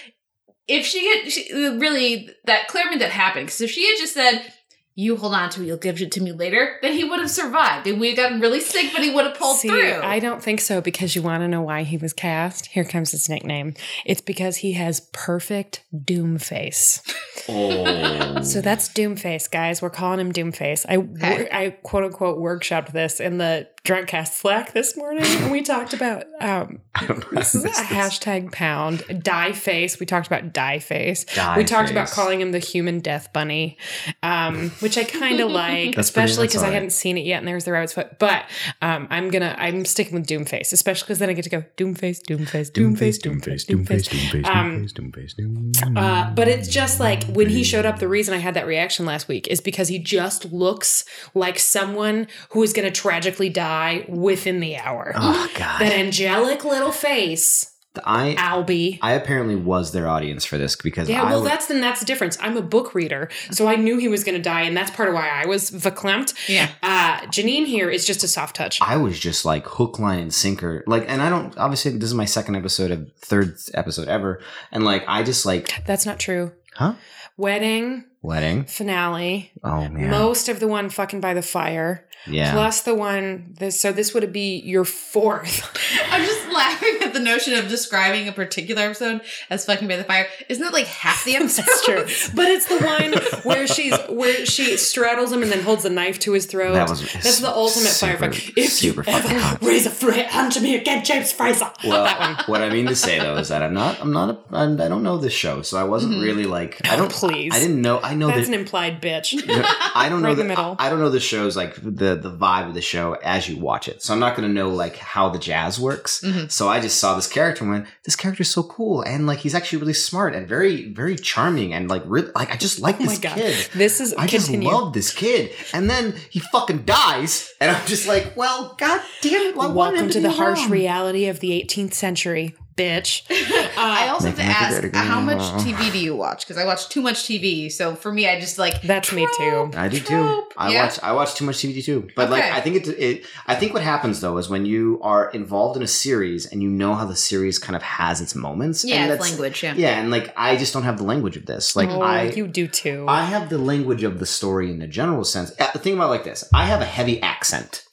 if 0.67 0.85
she 0.85 1.05
had 1.07 1.31
she, 1.31 1.53
really 1.53 2.29
that 2.45 2.67
clearly 2.67 2.97
that 2.97 3.11
happened 3.11 3.47
because 3.47 3.61
if 3.61 3.69
she 3.71 3.87
had 3.87 3.97
just 3.99 4.13
said 4.13 4.53
you 4.95 5.15
hold 5.15 5.33
on 5.33 5.49
to 5.49 5.61
it 5.61 5.65
you'll 5.65 5.77
give 5.77 6.01
it 6.01 6.11
to 6.11 6.21
me 6.21 6.31
later 6.31 6.77
then 6.81 6.93
he 6.93 7.03
would 7.03 7.19
have 7.19 7.29
survived 7.31 7.87
and 7.87 7.99
we'd 7.99 8.15
gotten 8.15 8.39
really 8.39 8.59
sick 8.59 8.91
but 8.93 9.03
he 9.03 9.09
would 9.13 9.25
have 9.25 9.37
pulled 9.37 9.57
See, 9.57 9.67
through 9.67 10.01
I 10.01 10.19
don't 10.19 10.41
think 10.43 10.61
so 10.61 10.81
because 10.81 11.15
you 11.15 11.21
want 11.21 11.41
to 11.41 11.47
know 11.47 11.61
why 11.61 11.83
he 11.83 11.97
was 11.97 12.13
cast. 12.13 12.67
Here 12.67 12.83
comes 12.83 13.11
his 13.11 13.29
nickname. 13.29 13.73
It's 14.05 14.21
because 14.21 14.57
he 14.57 14.73
has 14.73 15.01
perfect 15.11 15.83
doom 16.05 16.37
face. 16.37 17.01
oh. 17.49 18.41
So 18.43 18.61
that's 18.61 18.87
doom 18.93 19.15
face, 19.15 19.47
guys. 19.47 19.81
We're 19.81 19.89
calling 19.89 20.19
him 20.19 20.31
doom 20.31 20.51
face. 20.51 20.85
I 20.87 20.97
Okay. 20.97 21.49
I 21.51 21.69
quote 21.71 22.03
unquote 22.05 22.37
workshopped 22.39 22.91
this 22.91 23.19
in 23.19 23.37
the 23.37 23.67
drunk 23.83 24.07
cast 24.07 24.37
Slack 24.37 24.71
this 24.71 24.95
morning, 24.95 25.25
and 25.25 25.51
we 25.51 25.61
talked 25.61 25.93
about 25.93 26.23
um 26.39 26.79
I 26.95 27.05
don't 27.05 27.19
know. 27.19 27.39
this 27.39 27.53
is 27.53 27.65
a 27.65 27.69
hashtag 27.69 28.51
pound 28.53 29.03
die 29.21 29.51
face. 29.51 29.99
We 29.99 30.05
talked 30.05 30.25
about 30.27 30.53
die 30.53 30.79
face. 30.79 31.25
Die 31.25 31.57
we 31.57 31.65
talked 31.65 31.91
about 31.91 32.09
calling 32.09 32.39
him 32.39 32.53
the 32.53 32.59
human 32.59 32.99
death 32.99 33.33
bunny, 33.33 33.77
um, 34.21 34.69
which 34.79 34.97
I 34.97 35.03
kind 35.03 35.39
of 35.41 35.51
like, 35.63 35.95
That's 35.95 36.07
especially 36.07 36.47
because 36.47 36.63
I 36.63 36.69
hadn't 36.69 36.91
seen 36.91 37.17
it 37.17 37.25
yet. 37.25 37.39
And 37.39 37.47
there's 37.47 37.65
the 37.65 37.73
rabbit's 37.73 37.93
foot, 37.93 38.19
but 38.19 38.45
um, 38.81 39.07
I'm 39.09 39.29
gonna 39.29 39.53
I'm 39.57 39.83
sticking 39.83 40.13
with 40.13 40.27
Doomface, 40.27 40.71
especially 40.71 41.07
because 41.07 41.19
then 41.19 41.29
I 41.29 41.33
get 41.33 41.43
to 41.43 41.49
go 41.49 41.63
Doomface, 41.75 42.21
Doomface, 42.21 42.71
Doomface, 42.71 43.19
Doomface, 43.19 43.65
Doomface. 43.65 44.07
Doomface, 44.07 44.45
Um, 44.45 44.85
Doomface, 44.85 45.35
Doomface. 45.35 45.97
Uh, 45.97 46.31
but 46.33 46.47
it's 46.47 46.69
just 46.69 47.01
like 47.01 47.25
when 47.25 47.49
he 47.49 47.63
showed 47.65 47.85
up, 47.85 47.99
the 47.99 48.07
reason 48.07 48.33
I 48.33 48.37
had 48.37 48.53
that 48.53 48.65
reaction 48.65 49.05
last 49.05 49.27
week 49.27 49.47
is 49.49 49.59
because 49.59 49.89
he 49.89 49.99
just 49.99 50.53
looks 50.53 51.03
like 51.33 51.59
someone 51.59 52.27
who 52.51 52.63
is 52.63 52.71
going 52.71 52.85
to 52.89 53.01
tragically 53.01 53.49
die 53.49 53.72
within 54.07 54.59
the 54.59 54.77
hour. 54.77 55.11
Oh 55.15 55.47
God. 55.55 55.79
That 55.81 55.93
angelic 55.93 56.63
little 56.63 56.91
face 56.91 57.69
I 58.03 58.33
Albie. 58.39 58.97
I 59.03 59.13
apparently 59.13 59.55
was 59.55 59.91
their 59.91 60.07
audience 60.07 60.45
for 60.45 60.57
this 60.57 60.75
because 60.75 61.07
Yeah, 61.07 61.21
I 61.21 61.25
well, 61.25 61.41
was, 61.41 61.49
that's 61.49 61.67
then 61.67 61.79
that's 61.79 61.99
the 61.99 62.07
difference. 62.07 62.37
I'm 62.41 62.57
a 62.57 62.61
book 62.63 62.95
reader, 62.95 63.29
so 63.51 63.67
I 63.67 63.75
knew 63.75 63.97
he 63.97 64.07
was 64.07 64.23
going 64.23 64.33
to 64.35 64.41
die, 64.41 64.61
and 64.61 64.75
that's 64.75 64.89
part 64.89 65.09
of 65.09 65.13
why 65.15 65.29
I 65.29 65.45
was 65.45 65.69
verklempt. 65.69 66.33
Yeah. 66.49 66.69
Uh, 66.81 67.19
Janine 67.27 67.67
here 67.67 67.91
is 67.91 68.03
just 68.05 68.23
a 68.23 68.27
soft 68.27 68.55
touch. 68.55 68.81
I 68.81 68.97
was 68.97 69.19
just 69.19 69.45
like 69.45 69.67
hook, 69.67 69.99
line, 69.99 70.19
and 70.19 70.33
sinker. 70.33 70.83
Like, 70.87 71.05
and 71.07 71.21
I 71.21 71.29
don't 71.29 71.55
obviously 71.55 71.91
this 71.91 72.09
is 72.09 72.15
my 72.15 72.25
second 72.25 72.55
episode 72.55 72.89
of 72.89 73.11
third 73.19 73.57
episode 73.75 74.07
ever, 74.07 74.41
and 74.71 74.83
like 74.83 75.03
I 75.07 75.21
just 75.21 75.45
like 75.45 75.83
That's 75.85 76.05
not 76.07 76.19
true. 76.19 76.51
huh 76.73 76.95
Wedding 77.37 78.05
wedding. 78.23 78.65
finale. 78.65 79.51
Oh 79.63 79.87
man, 79.89 80.09
Most 80.09 80.49
of 80.49 80.59
the 80.59 80.67
one 80.67 80.89
fucking 80.89 81.19
by 81.21 81.33
the 81.35 81.41
fire, 81.43 82.07
yeah. 82.27 82.53
plus 82.53 82.81
the 82.81 82.95
one. 82.95 83.53
This, 83.57 83.79
so 83.79 83.91
this 83.91 84.13
would 84.13 84.31
be 84.33 84.59
your 84.59 84.85
fourth. 84.85 85.77
I'm 86.11 86.23
just 86.23 86.51
laughing 86.51 86.97
at 87.01 87.13
the 87.13 87.19
notion 87.19 87.53
of 87.53 87.67
describing 87.67 88.27
a 88.27 88.31
particular 88.31 88.83
episode 88.83 89.21
as 89.49 89.65
fucking 89.65 89.87
by 89.87 89.97
the 89.97 90.03
fire. 90.03 90.27
Isn't 90.49 90.63
that 90.63 90.73
like 90.73 90.87
half 90.87 91.25
the 91.25 91.35
episode? 91.35 91.65
That's 91.65 91.85
true, 91.85 92.33
but 92.35 92.47
it's 92.47 92.67
the 92.67 92.79
one 92.79 93.13
where 93.43 93.67
she's 93.67 93.97
where 94.09 94.45
she 94.45 94.77
straddles 94.77 95.31
him 95.31 95.43
and 95.43 95.51
then 95.51 95.63
holds 95.63 95.85
a 95.85 95.89
knife 95.89 96.19
to 96.19 96.33
his 96.33 96.45
throat. 96.45 96.73
That 96.73 96.89
was- 96.89 97.01
that's 97.13 97.39
the 97.39 97.49
ultimate 97.49 97.89
super- 97.89 98.27
firefight. 98.27 98.53
If 98.55 98.71
super 98.71 99.01
you 99.01 99.13
fucking 99.13 99.31
ever 99.31 99.39
hot. 99.39 99.61
raise 99.61 99.85
a 99.85 99.89
threat 99.89 100.27
hand 100.27 100.51
to 100.53 100.61
me 100.61 100.75
again, 100.75 101.03
James 101.03 101.31
Fraser. 101.31 101.71
Well, 101.83 102.03
that 102.03 102.19
one. 102.19 102.45
what 102.45 102.61
I 102.61 102.69
mean 102.69 102.87
to 102.87 102.95
say 102.95 103.19
though 103.19 103.37
is 103.37 103.49
that 103.49 103.61
I'm 103.61 103.73
not, 103.73 103.99
I'm 104.01 104.11
not, 104.11 104.29
a, 104.29 104.55
I'm, 104.55 104.79
I 104.79 104.87
don't 104.87 105.03
know 105.03 105.17
this 105.17 105.33
show, 105.33 105.61
so 105.61 105.77
I 105.77 105.83
wasn't 105.83 106.13
mm-hmm. 106.13 106.23
really 106.23 106.45
like, 106.45 106.85
I 106.87 106.95
don't, 106.95 107.11
Please. 107.11 107.53
I 107.53 107.59
didn't 107.59 107.81
know, 107.81 107.99
I 108.01 108.15
know 108.15 108.27
That's 108.27 108.47
that 108.47 108.53
an 108.53 108.59
implied 108.59 109.01
bitch. 109.01 109.33
I 109.95 110.09
don't 110.09 110.21
know 110.21 110.29
Right 110.29 110.31
in 110.31 110.37
the, 110.37 110.43
the 110.43 110.49
middle. 110.49 110.75
I, 110.79 110.87
I 110.87 110.89
don't 110.89 110.99
know 110.99 111.09
the 111.09 111.19
show's 111.19 111.55
like 111.55 111.75
the 111.75 112.12
the 112.15 112.31
vibe 112.31 112.67
of 112.67 112.73
the 112.73 112.81
show 112.81 113.13
as 113.23 113.47
you 113.49 113.57
watch 113.57 113.87
it. 113.87 114.01
So 114.03 114.13
I'm 114.13 114.19
not 114.19 114.35
going 114.35 114.47
to 114.47 114.53
know 114.53 114.69
like 114.69 114.97
how 114.97 115.29
the 115.29 115.39
jazz 115.39 115.79
works. 115.79 116.21
Mm-hmm. 116.21 116.47
So 116.47 116.67
I 116.69 116.79
just 116.79 116.99
saw 116.99 117.15
this 117.15 117.27
character 117.27 117.63
and 117.63 117.71
went, 117.71 117.87
this 118.03 118.15
character's 118.15 118.49
so 118.49 118.63
cool 118.63 119.01
and 119.01 119.25
like 119.27 119.39
he's 119.39 119.55
actually 119.55 119.79
really 119.79 119.93
smart 119.93 120.35
and 120.35 120.47
very 120.47 120.91
very 120.91 121.15
charming 121.15 121.73
and 121.73 121.89
like 121.89 122.03
really 122.05 122.31
like 122.35 122.51
I 122.51 122.57
just 122.57 122.79
like 122.79 122.95
Oh 122.99 123.05
my 123.05 123.05
this 123.07 123.19
god, 123.19 123.35
kid. 123.35 123.69
this 123.73 123.99
is 123.99 124.13
I 124.13 124.27
just 124.27 124.51
love 124.51 124.93
this 124.93 125.13
kid. 125.13 125.51
And 125.73 125.89
then 125.89 126.13
he 126.29 126.39
fucking 126.39 126.83
dies 126.83 127.51
and 127.59 127.75
I'm 127.75 127.85
just 127.87 128.07
like, 128.07 128.35
well, 128.35 128.75
god 128.77 129.01
damn 129.21 129.41
it. 129.41 129.55
Why 129.55 129.67
Welcome 129.67 130.09
to 130.09 130.19
the 130.19 130.31
harsh 130.31 130.67
reality 130.69 131.27
of 131.27 131.39
the 131.39 131.49
18th 131.63 131.93
century, 131.93 132.55
bitch. 132.75 133.23
I 133.77 134.07
also 134.09 134.27
have 134.27 134.35
to 134.37 134.43
ask, 134.43 134.93
how 134.95 135.19
much 135.21 135.39
TV 135.63 135.91
do 135.91 135.99
you 135.99 136.15
watch? 136.15 136.45
Because 136.45 136.57
I 136.61 136.65
watch 136.65 136.89
too 136.89 137.01
much 137.01 137.23
TV. 137.23 137.71
So 137.71 137.95
for 137.95 138.11
me, 138.11 138.27
I 138.27 138.39
just 138.39 138.57
like 138.57 138.81
That's 138.81 139.11
me 139.11 139.27
too. 139.37 139.71
I 139.75 139.87
do 139.87 139.99
too. 139.99 140.05
Trope. 140.05 140.53
I 140.57 140.71
Yeah? 140.71 140.83
watch 140.85 140.99
I 141.03 141.11
watch 141.13 141.35
too 141.35 141.45
much 141.45 141.57
TV 141.57 141.83
too. 141.83 142.07
But 142.15 142.29
like 142.29 142.43
I 142.43 142.61
think 142.61 142.75
it, 142.77 142.87
it 142.87 143.25
I 143.47 143.55
think 143.55 143.73
what 143.73 143.83
happens 143.83 144.21
though 144.21 144.37
is 144.37 144.49
when 144.49 144.65
you 144.65 144.99
are 145.01 145.29
involved 145.31 145.77
in 145.77 145.83
a 145.83 145.87
series 145.87 146.45
and 146.45 146.61
you 146.63 146.69
know 146.69 146.93
how 146.95 147.05
the 147.05 147.15
series 147.15 147.59
kind 147.59 147.75
of 147.75 147.81
has 147.81 148.21
its 148.21 148.35
moments. 148.35 148.83
yeah, 148.83 148.95
and 148.95 149.11
it's 149.11 149.11
that's- 149.13 149.29
language. 149.31 149.63
Yeah. 149.63 149.73
Yeah, 149.75 149.99
and 149.99 150.11
like 150.11 150.33
I 150.37 150.55
just 150.57 150.73
don't 150.73 150.83
have 150.83 150.97
the 150.97 151.03
language 151.03 151.37
of 151.37 151.45
this. 151.45 151.75
Like 151.75 151.89
oh, 151.89 152.01
I 152.01 152.23
you 152.31 152.47
do 152.47 152.67
too. 152.67 153.05
I 153.07 153.23
have 153.25 153.49
the 153.49 153.57
language 153.57 154.03
of 154.03 154.19
the 154.19 154.25
story 154.25 154.69
in 154.71 154.79
the 154.79 154.87
general 154.87 155.23
sense. 155.23 155.51
Uh, 155.59 155.71
Think 155.83 155.95
about 155.97 156.09
like 156.09 156.23
this. 156.23 156.47
I 156.53 156.65
have 156.65 156.81
a 156.81 156.85
heavy 156.85 157.21
accent. 157.21 157.83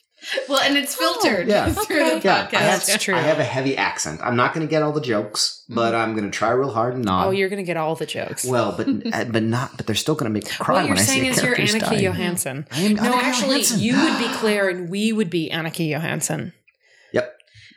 Well, 0.49 0.61
and 0.61 0.77
it's 0.77 0.95
filtered 0.95 1.49
yeah. 1.49 1.73
through 1.73 1.97
Okay. 1.97 2.19
the 2.21 2.25
Yeah, 2.25 2.47
podcast. 2.47 2.55
I 2.55 2.61
have, 2.63 2.87
That's 2.87 3.03
true. 3.05 3.15
I 3.15 3.21
have 3.21 3.39
a 3.39 3.45
heavy 3.45 3.77
accent. 3.77 4.21
I'm 4.23 4.37
not 4.37 4.55
going 4.55 4.67
to 4.67 4.71
get 4.71 4.83
all 4.83 4.93
the 4.93 5.01
jokes, 5.01 5.65
but 5.69 5.95
I'm 5.95 6.13
going 6.17 6.25
to 6.25 6.31
try 6.31 6.51
real 6.51 6.71
hard 6.71 6.95
and 6.95 7.05
not. 7.05 7.27
oh, 7.27 7.31
you're 7.31 7.49
gonna 7.49 7.63
get 7.63 7.77
all 7.77 7.95
the 7.95 8.07
jokes. 8.07 8.45
well, 8.45 8.75
but 8.77 8.89
uh, 9.13 9.25
but 9.25 9.43
not. 9.43 9.77
But 9.77 9.87
they're 9.87 9.95
still 9.97 10.15
going 10.15 10.31
to 10.31 10.35
make 10.35 10.45
me 10.45 10.51
cry 10.51 10.75
what 10.75 10.81
when 10.83 10.89
you're 10.89 10.97
I 10.99 11.01
saying 11.03 11.21
see 11.23 11.29
a 11.29 11.31
is 11.31 11.37
you're 11.43 11.55
character's 11.55 11.75
Annika 11.75 11.91
dying. 11.91 12.03
Johansson. 12.05 12.67
I 12.71 12.81
am 12.81 12.95
No, 12.95 13.03
Annika 13.03 13.23
actually, 13.23 13.49
Johansson. 13.63 13.81
you 13.81 13.97
would 14.03 14.19
be 14.19 14.29
Claire 14.35 14.69
and 14.69 14.89
we 14.89 15.13
would 15.13 15.31
be 15.31 15.51
Annika 15.51 15.89
Johansson. 15.89 16.53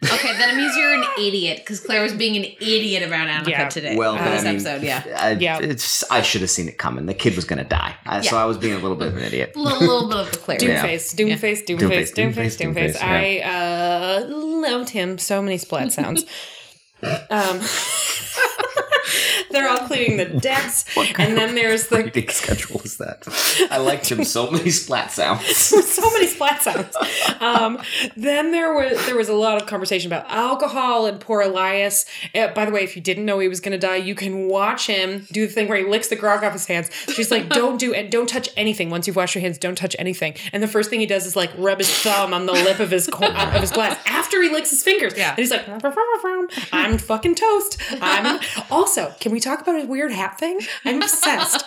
Yep. 0.03 0.13
Okay, 0.13 0.37
then 0.37 0.49
it 0.49 0.55
means 0.57 0.75
you're 0.75 0.93
an 0.93 1.03
idiot 1.17 1.59
because 1.59 1.79
Claire 1.79 2.01
was 2.03 2.13
being 2.13 2.35
an 2.37 2.43
idiot 2.59 3.09
around 3.09 3.27
Annika 3.27 3.47
Yeah. 3.47 3.69
today. 3.69 3.95
Well, 3.95 4.17
for 4.17 4.23
this 4.23 4.41
I 4.41 4.45
mean, 4.45 4.55
episode, 4.55 4.83
yeah. 4.83 5.03
I, 5.17 5.31
Yeah. 5.31 5.59
It's, 5.59 6.03
I 6.11 6.21
should 6.21 6.41
have 6.41 6.49
seen 6.49 6.67
it 6.67 6.77
coming. 6.77 7.05
The 7.05 7.13
kid 7.13 7.35
was 7.35 7.45
going 7.45 7.59
to 7.59 7.67
die. 7.67 7.95
I, 8.05 8.21
So 8.21 8.37
I 8.37 8.45
was 8.45 8.57
being 8.57 8.73
a 8.73 8.79
little 8.79 8.97
bit 8.97 9.07
of 9.09 9.17
an 9.17 9.23
idiot. 9.23 9.53
A 9.55 9.59
little, 9.59 9.79
little 9.79 10.09
bit 10.09 10.17
of 10.17 10.31
the 10.31 10.37
Claire. 10.37 10.57
Yeah. 10.61 10.85
Doomface, 10.85 11.15
Doomface, 11.15 11.65
Doomface, 11.65 11.77
Doomface, 11.77 12.13
Doomface, 12.13 12.33
Doomface, 12.33 12.57
Doomface. 12.57 12.97
Doomface, 12.97 13.01
I 13.01 13.39
uh, 13.39 14.25
loved 14.27 14.89
him. 14.89 15.17
So 15.17 15.41
many 15.41 15.57
splat 15.57 15.91
sounds. 15.91 16.23
um, 17.29 17.59
they're 19.53 19.69
all 19.69 19.87
cleaning 19.87 20.17
the 20.17 20.25
decks, 20.25 20.83
and 20.97 21.37
then 21.37 21.55
there's 21.55 21.87
the 21.87 22.03
Reading 22.03 22.29
schedule 22.29 22.81
is 22.81 22.97
that? 22.97 23.25
I 23.71 23.77
liked 23.77 24.11
him 24.11 24.23
so 24.25 24.51
many 24.51 24.69
splat 24.69 25.11
sounds. 25.11 25.45
so 25.55 26.11
many 26.11 26.27
splat 26.27 26.61
sounds. 26.61 26.95
Um, 27.39 27.79
then 28.17 28.51
there 28.51 28.73
was 28.73 29.05
there 29.05 29.15
was 29.15 29.29
a 29.29 29.33
lot 29.33 29.61
of 29.61 29.67
conversation 29.67 30.11
about 30.11 30.29
alcohol 30.29 31.05
and 31.05 31.19
poor 31.19 31.41
Elias. 31.41 32.05
Uh, 32.35 32.49
by 32.49 32.65
the 32.65 32.71
way, 32.71 32.83
if 32.83 32.95
you 32.95 33.01
didn't 33.01 33.25
know 33.25 33.39
he 33.39 33.47
was 33.47 33.61
going 33.61 33.71
to 33.71 33.77
die, 33.77 33.95
you 33.95 34.15
can 34.15 34.47
watch 34.47 34.87
him 34.87 35.25
do 35.31 35.47
the 35.47 35.53
thing 35.53 35.67
where 35.69 35.77
he 35.77 35.85
licks 35.85 36.07
the 36.09 36.15
grog 36.15 36.43
off 36.43 36.53
his 36.53 36.65
hands. 36.65 36.89
She's 37.13 37.31
like, 37.31 37.49
"Don't 37.49 37.79
do 37.79 37.93
and 37.93 38.11
don't 38.11 38.27
touch 38.27 38.49
anything. 38.57 38.89
Once 38.89 39.07
you've 39.07 39.15
washed 39.15 39.35
your 39.35 39.41
hands, 39.41 39.57
don't 39.57 39.77
touch 39.77 39.95
anything." 39.99 40.35
And 40.51 40.61
the 40.61 40.67
first 40.67 40.89
thing 40.89 40.99
he 40.99 41.05
does 41.05 41.25
is 41.25 41.35
like 41.35 41.51
rub 41.57 41.77
his 41.77 41.89
thumb 41.89 42.33
on 42.33 42.45
the 42.45 42.53
lip 42.53 42.79
of 42.79 42.91
his 42.91 43.07
co- 43.07 43.31
of 43.31 43.61
his 43.61 43.71
glass 43.71 43.97
after 44.05 44.41
he 44.41 44.49
licks 44.49 44.71
his 44.71 44.83
fingers. 44.83 45.13
Yeah. 45.15 45.29
and 45.29 45.37
he's 45.39 45.51
like, 45.51 45.67
"I'm 46.71 46.97
fucking 46.97 47.35
toast." 47.35 47.77
I'm 48.01 48.39
also. 48.71 49.13
Can 49.19 49.31
we 49.31 49.39
talk 49.43 49.61
about 49.61 49.81
a 49.83 49.85
weird 49.85 50.11
hat 50.11 50.39
thing? 50.39 50.59
I'm 50.85 51.01
obsessed. 51.01 51.63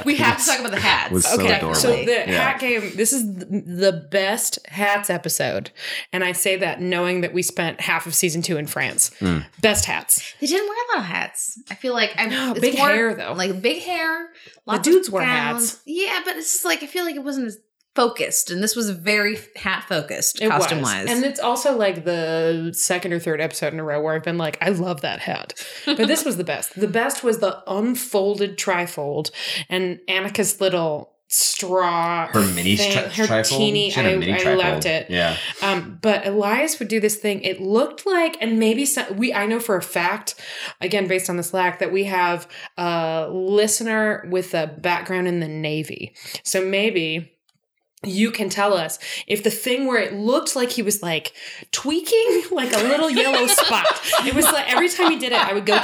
We 0.04 0.16
have 0.16 0.38
to 0.38 0.46
talk 0.46 0.60
about 0.60 0.72
the 0.72 0.80
hats. 0.80 1.12
was 1.12 1.26
so 1.26 1.34
Okay, 1.40 1.56
adorable. 1.56 1.74
so 1.80 1.90
the 1.90 2.04
Yeah. 2.04 2.50
hat 2.50 2.60
game. 2.60 2.92
This 2.96 3.12
is 3.12 3.22
the 3.36 4.06
best 4.10 4.58
hats 4.66 5.10
episode, 5.10 5.70
and 6.12 6.24
I 6.24 6.32
say 6.32 6.56
that 6.56 6.80
knowing 6.80 7.20
that 7.22 7.32
we 7.34 7.42
spent 7.42 7.80
half 7.80 8.06
of 8.06 8.14
season 8.14 8.42
two 8.42 8.56
in 8.56 8.66
France. 8.66 9.10
Hmm. 9.18 9.40
Best 9.60 9.84
hats. 9.84 10.34
They 10.40 10.46
didn't 10.46 10.68
wear 10.68 10.76
a 10.76 10.88
lot 10.96 10.98
of 11.00 11.04
hats. 11.10 11.60
I 11.70 11.74
feel 11.74 11.92
like 11.94 12.12
I'm 12.16 12.30
No, 12.30 12.50
it's 12.52 12.60
big 12.60 12.78
more 12.78 12.88
hair, 12.88 13.14
though. 13.14 13.32
Like 13.34 13.60
big 13.60 13.82
hair. 13.82 14.28
Lots 14.66 14.82
dudes 14.82 15.08
of 15.08 15.14
wear 15.14 15.24
hats. 15.24 15.80
Yeah, 15.84 16.20
but 16.24 16.36
it's 16.36 16.52
just 16.52 16.64
like 16.64 16.82
I 16.82 16.86
feel 16.86 17.04
like 17.04 17.16
it 17.16 17.24
wasn't 17.24 17.46
as 17.48 17.58
focused, 17.98 18.48
and 18.52 18.62
this 18.62 18.76
was 18.76 18.90
very 18.90 19.36
hat 19.56 19.84
focused 19.88 20.40
It 20.40 20.48
costume 20.50 20.78
was. 20.82 20.86
wise. 20.86 21.10
and 21.10 21.24
it's 21.24 21.40
also 21.40 21.76
like 21.76 22.04
the 22.04 22.70
second 22.72 23.12
or 23.12 23.18
third 23.18 23.40
episode 23.40 23.72
in 23.72 23.80
a 23.80 23.84
row 23.84 24.00
where 24.00 24.14
I've 24.14 24.22
been 24.22 24.38
like, 24.38 24.56
I 24.60 24.68
love 24.68 25.00
that 25.00 25.18
hat. 25.18 25.54
But 25.84 26.06
this 26.06 26.24
was 26.24 26.36
the 26.36 26.44
best. 26.44 26.78
The 26.78 26.86
best 26.86 27.24
was 27.24 27.38
the 27.40 27.60
unfolded 27.66 28.56
trifold 28.56 29.32
and 29.68 29.98
Annika's 30.08 30.60
little 30.60 31.14
straw. 31.26 32.28
Her 32.28 32.40
mini 32.54 32.76
thing, 32.76 32.92
tri- 32.92 33.02
her 33.02 33.24
trifold? 33.24 33.48
teeny. 33.58 33.90
She 33.90 33.96
had 34.00 34.06
a 34.06 34.14
I, 34.14 34.16
mini 34.18 34.32
I 34.46 34.54
loved 34.54 34.86
it. 34.86 35.10
Yeah. 35.10 35.36
Um, 35.60 35.98
but 36.00 36.24
Elias 36.26 36.78
would 36.78 36.88
do 36.88 37.00
this 37.00 37.16
thing. 37.16 37.40
It 37.42 37.60
looked 37.60 38.06
like, 38.06 38.36
and 38.40 38.60
maybe 38.60 38.86
some, 38.86 39.16
we, 39.16 39.34
I 39.34 39.46
know 39.46 39.58
for 39.60 39.76
a 39.76 39.82
fact, 39.82 40.36
again, 40.80 41.08
based 41.08 41.28
on 41.28 41.36
the 41.36 41.42
Slack, 41.42 41.80
that 41.80 41.92
we 41.92 42.04
have 42.04 42.48
a 42.76 43.28
listener 43.28 44.26
with 44.30 44.54
a 44.54 44.68
background 44.68 45.26
in 45.26 45.40
the 45.40 45.48
Navy. 45.48 46.14
So 46.44 46.64
maybe 46.64 47.32
you 48.04 48.30
can 48.30 48.48
tell 48.48 48.74
us 48.74 48.98
if 49.26 49.42
the 49.42 49.50
thing 49.50 49.86
where 49.86 49.98
it 50.00 50.12
looked 50.14 50.54
like 50.54 50.70
he 50.70 50.82
was 50.82 51.02
like 51.02 51.32
tweaking 51.72 52.44
like 52.52 52.72
a 52.72 52.78
little 52.84 53.10
yellow 53.10 53.46
spot. 53.48 53.86
It 54.26 54.34
was 54.34 54.44
like 54.44 54.72
every 54.72 54.88
time 54.88 55.10
he 55.10 55.18
did 55.18 55.32
it, 55.32 55.38
I 55.38 55.52
would 55.52 55.66
go 55.66 55.80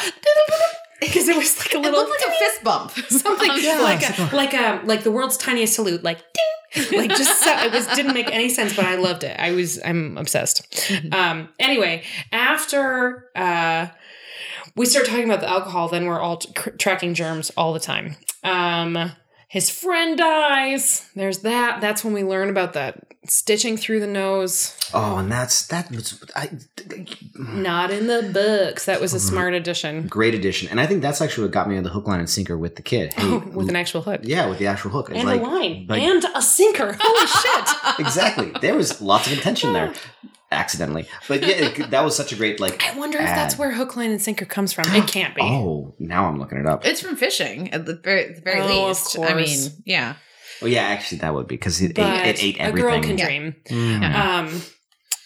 because 1.00 1.28
it 1.28 1.36
was 1.36 1.58
like 1.58 1.74
a 1.74 1.78
it 1.78 1.82
little 1.82 2.00
looked 2.00 2.10
like 2.22 2.28
a 2.28 2.38
fist 2.38 2.62
bump. 2.64 2.90
something 3.08 3.50
Yeah. 3.60 3.80
like 3.80 4.18
a, 4.18 4.36
like 4.36 4.54
a 4.54 4.80
like 4.84 5.02
the 5.02 5.10
world's 5.10 5.36
tiniest 5.36 5.74
salute, 5.74 6.02
like 6.04 6.18
ding, 6.32 6.98
like 6.98 7.10
just 7.10 7.42
so, 7.42 7.50
it 7.64 7.72
was 7.72 7.86
didn't 7.88 8.14
make 8.14 8.30
any 8.32 8.48
sense, 8.48 8.74
but 8.76 8.84
I 8.84 8.94
loved 8.96 9.24
it. 9.24 9.38
I 9.38 9.50
was 9.52 9.80
I'm 9.84 10.16
obsessed. 10.16 10.62
Um, 11.12 11.48
anyway, 11.58 12.04
after 12.32 13.28
uh, 13.34 13.88
we 14.76 14.86
start 14.86 15.06
talking 15.06 15.24
about 15.24 15.40
the 15.40 15.48
alcohol, 15.50 15.88
then 15.88 16.06
we're 16.06 16.20
all 16.20 16.36
tr- 16.38 16.70
tracking 16.70 17.14
germs 17.14 17.50
all 17.56 17.72
the 17.72 17.80
time. 17.80 18.16
Um, 18.44 19.12
his 19.54 19.70
friend 19.70 20.18
dies. 20.18 21.08
There's 21.14 21.38
that. 21.42 21.80
That's 21.80 22.02
when 22.02 22.12
we 22.12 22.24
learn 22.24 22.50
about 22.50 22.72
that 22.72 23.14
stitching 23.28 23.76
through 23.76 24.00
the 24.00 24.06
nose. 24.08 24.76
Oh, 24.92 25.18
and 25.18 25.30
that's 25.30 25.68
that 25.68 25.88
was 25.92 26.24
I, 26.34 26.50
Not 27.36 27.92
in 27.92 28.08
the 28.08 28.30
books. 28.34 28.86
That 28.86 29.00
was 29.00 29.14
a 29.14 29.18
mm-hmm. 29.18 29.28
smart 29.28 29.54
addition 29.54 30.08
great 30.08 30.34
addition, 30.34 30.68
and 30.70 30.80
I 30.80 30.88
think 30.88 31.02
that's 31.02 31.20
actually 31.20 31.44
what 31.44 31.52
got 31.52 31.68
me 31.68 31.76
on 31.76 31.84
the 31.84 31.90
hook, 31.90 32.08
line, 32.08 32.18
and 32.18 32.28
sinker 32.28 32.58
with 32.58 32.74
the 32.74 32.82
kid. 32.82 33.12
Hey, 33.12 33.22
oh, 33.28 33.48
with 33.54 33.68
an 33.68 33.76
actual 33.76 34.02
hook. 34.02 34.22
yeah, 34.24 34.48
with 34.48 34.58
the 34.58 34.66
actual 34.66 34.90
hook. 34.90 35.10
And 35.10 35.22
like, 35.22 35.40
a 35.40 35.44
line. 35.44 35.86
like- 35.88 36.02
and 36.02 36.24
a 36.34 36.42
sinker. 36.42 36.96
Holy 37.00 37.26
shit. 37.28 37.98
exactly. 38.00 38.50
There 38.60 38.74
was 38.74 39.00
lots 39.00 39.28
of 39.28 39.34
intention 39.34 39.72
there, 39.72 39.94
ah. 39.94 40.28
Accidentally. 40.54 41.06
But 41.28 41.42
yeah, 41.42 41.66
it, 41.66 41.90
that 41.90 42.04
was 42.04 42.16
such 42.16 42.32
a 42.32 42.36
great 42.36 42.60
like. 42.60 42.82
I 42.84 42.96
wonder 42.96 43.18
if 43.18 43.24
that's 43.26 43.58
where 43.58 43.72
hook, 43.72 43.96
line, 43.96 44.10
and 44.10 44.22
sinker 44.22 44.44
comes 44.44 44.72
from. 44.72 44.84
It 44.94 45.06
can't 45.06 45.34
be. 45.34 45.42
Oh, 45.42 45.94
now 45.98 46.26
I'm 46.26 46.38
looking 46.38 46.58
it 46.58 46.66
up. 46.66 46.86
It's 46.86 47.00
from 47.00 47.16
fishing 47.16 47.72
at 47.72 47.84
the 47.86 47.94
very, 47.96 48.32
the 48.32 48.40
very 48.40 48.60
Oh, 48.60 48.88
of 48.88 48.88
least. 48.88 49.18
I 49.18 49.34
mean, 49.34 49.82
yeah. 49.84 50.16
Oh 50.62 50.66
yeah, 50.66 50.82
actually, 50.82 51.18
that 51.18 51.34
would 51.34 51.48
be 51.48 51.56
because 51.56 51.82
it, 51.82 51.96
but 51.96 52.26
ate, 52.26 52.36
it 52.36 52.42
ate 52.44 52.56
a 52.60 52.72
girl 52.72 52.94
everything. 52.94 53.02
can 53.02 53.18
Yeah. 53.18 53.26
dream. 53.26 53.56
Mm. 53.66 54.14
Um. 54.14 54.62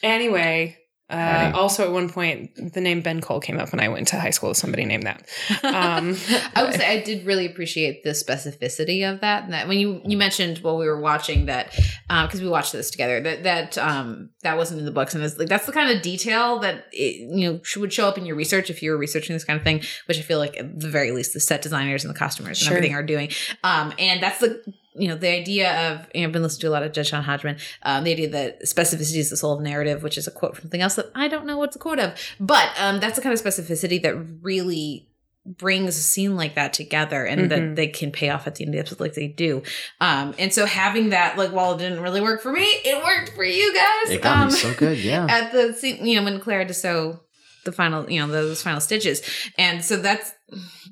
Anyway, 0.02 0.77
Uh, 1.10 1.50
also, 1.54 1.84
at 1.84 1.92
one 1.92 2.08
point, 2.10 2.50
the 2.74 2.80
name 2.80 3.00
Ben 3.00 3.20
Cole 3.20 3.40
came 3.40 3.58
up 3.58 3.72
when 3.72 3.80
I 3.80 3.88
went 3.88 4.08
to 4.08 4.20
high 4.20 4.30
school 4.30 4.50
with 4.50 4.58
somebody 4.58 4.84
named 4.84 5.04
that. 5.04 5.26
Um, 5.64 6.16
I 6.54 6.62
would 6.64 6.74
say 6.74 6.86
I 6.86 7.02
did 7.02 7.24
really 7.24 7.46
appreciate 7.46 8.04
the 8.04 8.10
specificity 8.10 9.10
of 9.10 9.20
that. 9.20 9.44
And 9.44 9.52
that 9.52 9.68
when 9.68 9.78
you 9.78 10.02
you 10.04 10.16
mentioned 10.18 10.58
while 10.58 10.76
we 10.76 10.86
were 10.86 11.00
watching 11.00 11.46
that, 11.46 11.74
because 12.08 12.42
we 12.42 12.48
watched 12.48 12.72
this 12.72 12.90
together, 12.90 13.20
that 13.22 13.42
that 13.44 13.78
um 13.78 14.30
that 14.42 14.56
wasn't 14.56 14.80
in 14.80 14.84
the 14.86 14.92
books, 14.92 15.14
and 15.14 15.24
it's 15.24 15.38
like 15.38 15.48
that's 15.48 15.66
the 15.66 15.72
kind 15.72 15.90
of 15.96 16.02
detail 16.02 16.58
that 16.58 16.86
it, 16.92 17.16
you 17.34 17.50
know 17.50 17.60
would 17.78 17.92
show 17.92 18.08
up 18.08 18.18
in 18.18 18.26
your 18.26 18.36
research 18.36 18.68
if 18.70 18.82
you 18.82 18.90
were 18.90 18.98
researching 18.98 19.34
this 19.34 19.44
kind 19.44 19.56
of 19.58 19.64
thing, 19.64 19.82
which 20.06 20.18
I 20.18 20.22
feel 20.22 20.38
like 20.38 20.58
at 20.58 20.78
the 20.80 20.88
very 20.88 21.12
least 21.12 21.32
the 21.32 21.40
set 21.40 21.62
designers 21.62 22.04
and 22.04 22.14
the 22.14 22.18
costumers 22.18 22.60
and 22.60 22.66
Sure. 22.68 22.76
everything 22.76 22.94
are 22.96 23.02
doing. 23.02 23.30
Um, 23.64 23.92
and 23.98 24.22
that's 24.22 24.40
the 24.40 24.62
you 24.98 25.08
know 25.08 25.16
the 25.16 25.28
idea 25.28 25.92
of 25.92 26.06
you 26.14 26.20
know, 26.22 26.26
I've 26.28 26.32
been 26.32 26.42
listening 26.42 26.62
to 26.62 26.68
a 26.68 26.70
lot 26.70 26.82
of 26.82 26.92
Judge 26.92 27.10
John 27.10 27.22
Hodgman. 27.22 27.58
Um, 27.82 28.04
the 28.04 28.12
idea 28.12 28.28
that 28.30 28.62
specificity 28.64 29.16
is 29.18 29.30
the 29.30 29.36
soul 29.36 29.52
of 29.54 29.62
narrative, 29.62 30.02
which 30.02 30.18
is 30.18 30.26
a 30.26 30.30
quote 30.30 30.54
from 30.56 30.62
something 30.64 30.80
else 30.80 30.94
that 30.96 31.06
I 31.14 31.28
don't 31.28 31.46
know 31.46 31.58
what's 31.58 31.76
a 31.76 31.78
quote 31.78 31.98
of, 31.98 32.18
but 32.40 32.68
um, 32.78 33.00
that's 33.00 33.16
the 33.16 33.22
kind 33.22 33.32
of 33.32 33.42
specificity 33.44 34.00
that 34.02 34.14
really 34.42 35.04
brings 35.46 35.96
a 35.96 36.00
scene 36.02 36.36
like 36.36 36.56
that 36.56 36.74
together 36.74 37.24
and 37.24 37.40
Mhm. 37.42 37.48
that 37.48 37.76
they 37.76 37.86
can 37.86 38.10
pay 38.10 38.28
off 38.28 38.46
at 38.46 38.56
the 38.56 38.64
end 38.64 38.70
of 38.70 38.72
the 38.74 38.80
episode 38.80 39.00
like 39.00 39.14
they 39.14 39.28
do. 39.28 39.62
Um, 39.98 40.34
and 40.38 40.52
so 40.52 40.66
having 40.66 41.08
that, 41.08 41.38
like, 41.38 41.52
while 41.52 41.72
it 41.72 41.78
didn't 41.78 42.00
really 42.00 42.20
work 42.20 42.42
for 42.42 42.52
me, 42.52 42.64
it 42.64 43.02
worked 43.02 43.30
for 43.34 43.44
you 43.44 43.72
guys. 43.74 44.10
It 44.14 44.20
got 44.20 44.36
um, 44.36 44.48
me 44.48 44.54
so 44.54 44.74
good. 44.74 44.98
Yeah. 45.02 45.26
at 45.26 45.52
the 45.52 45.72
scene, 45.72 46.04
you 46.06 46.16
know, 46.16 46.24
when 46.24 46.38
Claire 46.38 46.58
had 46.58 46.68
to 46.68 46.74
sew 46.74 47.20
the 47.64 47.72
final, 47.72 48.10
you 48.10 48.20
know, 48.20 48.26
those 48.30 48.60
final 48.62 48.80
stitches. 48.80 49.22
And 49.56 49.82
so 49.82 49.96
that's 49.96 50.32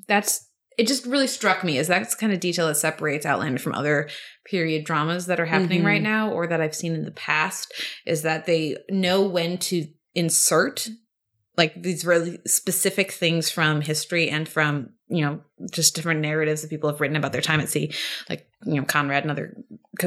that's 0.07 0.46
it 0.77 0.87
just 0.87 1.05
really 1.05 1.27
struck 1.27 1.63
me 1.63 1.77
as 1.79 1.87
that's 1.87 2.13
kind 2.15 2.31
of 2.31 2.39
detail 2.39 2.67
that 2.67 2.75
separates 2.75 3.25
Outlander 3.25 3.59
from 3.59 3.73
other 3.73 4.09
period 4.45 4.85
dramas 4.85 5.25
that 5.25 5.39
are 5.39 5.45
happening 5.45 5.81
Mhm. 5.81 5.85
right 5.85 6.01
now 6.01 6.31
or 6.31 6.47
that 6.47 6.61
I've 6.61 6.75
seen 6.75 6.93
in 6.93 7.03
the 7.03 7.11
past 7.11 7.73
is 8.05 8.21
that 8.21 8.45
they 8.45 8.77
know 8.89 9.21
when 9.23 9.57
to 9.57 9.87
insert 10.15 10.87
like 11.57 11.81
these 11.81 12.05
really 12.05 12.39
specific 12.45 13.11
things 13.11 13.49
from 13.49 13.81
history 13.81 14.29
and 14.29 14.47
from 14.47 14.91
you 15.09 15.25
know 15.25 15.41
just 15.71 15.95
different 15.95 16.19
narratives 16.21 16.61
that 16.61 16.69
people 16.69 16.89
have 16.89 16.99
written 17.01 17.15
about 17.17 17.31
their 17.31 17.41
time 17.41 17.59
at 17.59 17.69
sea 17.69 17.93
like 18.29 18.47
you 18.65 18.75
know 18.75 18.83
conrad 18.83 19.23
and 19.23 19.31
other 19.31 19.55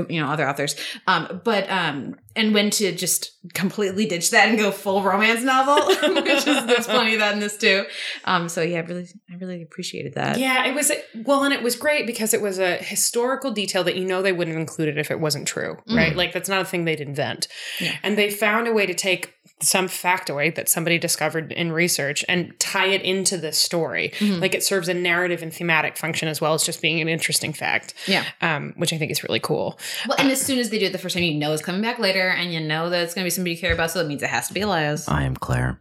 you 0.08 0.20
know 0.20 0.28
other 0.28 0.46
authors 0.48 0.76
um 1.06 1.40
but 1.42 1.68
um 1.70 2.14
and 2.36 2.52
when 2.54 2.68
to 2.70 2.94
just 2.94 3.32
completely 3.54 4.04
ditch 4.06 4.30
that 4.30 4.48
and 4.48 4.58
go 4.58 4.70
full 4.70 5.02
romance 5.02 5.42
novel 5.42 5.76
which 6.22 6.46
is 6.46 6.66
there's 6.66 6.86
plenty 6.86 7.14
of 7.14 7.20
that 7.20 7.32
in 7.32 7.40
this 7.40 7.56
too 7.56 7.84
um 8.26 8.48
so 8.48 8.60
yeah 8.60 8.78
I 8.78 8.82
really 8.82 9.08
i 9.30 9.34
really 9.36 9.62
appreciated 9.62 10.14
that 10.14 10.38
yeah, 10.38 10.66
it 10.66 10.74
was 10.74 10.92
well, 11.24 11.44
and 11.44 11.52
it 11.54 11.62
was 11.62 11.76
great 11.76 12.06
because 12.06 12.34
it 12.34 12.40
was 12.42 12.58
a 12.58 12.76
historical 12.76 13.50
detail 13.50 13.82
that 13.84 13.96
you 13.96 14.04
know 14.04 14.20
they 14.22 14.32
wouldn't 14.32 14.54
have 14.54 14.60
included 14.60 14.98
if 14.98 15.10
it 15.10 15.18
wasn't 15.20 15.46
true, 15.48 15.76
right? 15.88 16.12
Mhm. 16.12 16.16
Like 16.16 16.32
that's 16.32 16.48
not 16.48 16.60
a 16.60 16.64
thing 16.64 16.84
they'd 16.84 17.00
invent, 17.00 17.48
Yeah. 17.80 17.96
and 18.02 18.16
they 18.18 18.30
found 18.30 18.68
a 18.68 18.72
way 18.72 18.86
to 18.86 18.94
take 18.94 19.34
some 19.62 19.88
factoid 19.88 20.54
that 20.54 20.68
somebody 20.68 20.98
discovered 20.98 21.52
in 21.52 21.72
research 21.72 22.24
and 22.28 22.58
tie 22.58 22.86
it 22.86 23.02
into 23.02 23.36
this 23.36 23.58
story. 23.60 24.12
Mhm. 24.18 24.40
Like 24.40 24.54
it 24.54 24.62
serves 24.64 24.88
a 24.88 24.94
narrative 24.94 25.42
and 25.42 25.52
thematic 25.52 25.96
function 25.96 26.28
as 26.28 26.40
well 26.40 26.54
as 26.54 26.64
just 26.64 26.80
being 26.80 27.00
an 27.00 27.08
interesting 27.08 27.52
fact, 27.52 27.94
yeah 28.06 28.24
um, 28.40 28.72
which 28.76 28.92
I 28.92 28.98
think 28.98 29.10
is 29.10 29.22
really 29.22 29.40
cool. 29.40 29.78
well 30.08 30.16
and 30.18 30.30
as 30.30 30.40
soon 30.40 30.58
as 30.58 30.70
they 30.70 30.78
do 30.78 30.86
it 30.86 30.92
the 30.92 30.98
first 30.98 31.14
time 31.14 31.24
you 31.24 31.34
know 31.34 31.52
it's 31.52 31.62
coming 31.62 31.82
back 31.82 31.98
later 31.98 32.28
and 32.28 32.52
you 32.52 32.60
know 32.60 32.88
that 32.90 33.02
it's 33.04 33.14
going 33.14 33.24
to 33.24 33.26
be 33.26 33.30
somebody 33.30 33.52
you 33.54 33.58
care 33.60 33.72
about 33.72 33.90
so 33.90 34.00
it 34.00 34.06
means 34.06 34.22
it 34.22 34.30
has 34.30 34.48
to 34.48 34.54
be 34.54 34.60
elias 34.60 35.08
I 35.08 35.24
am 35.24 35.36
Claire. 35.36 35.80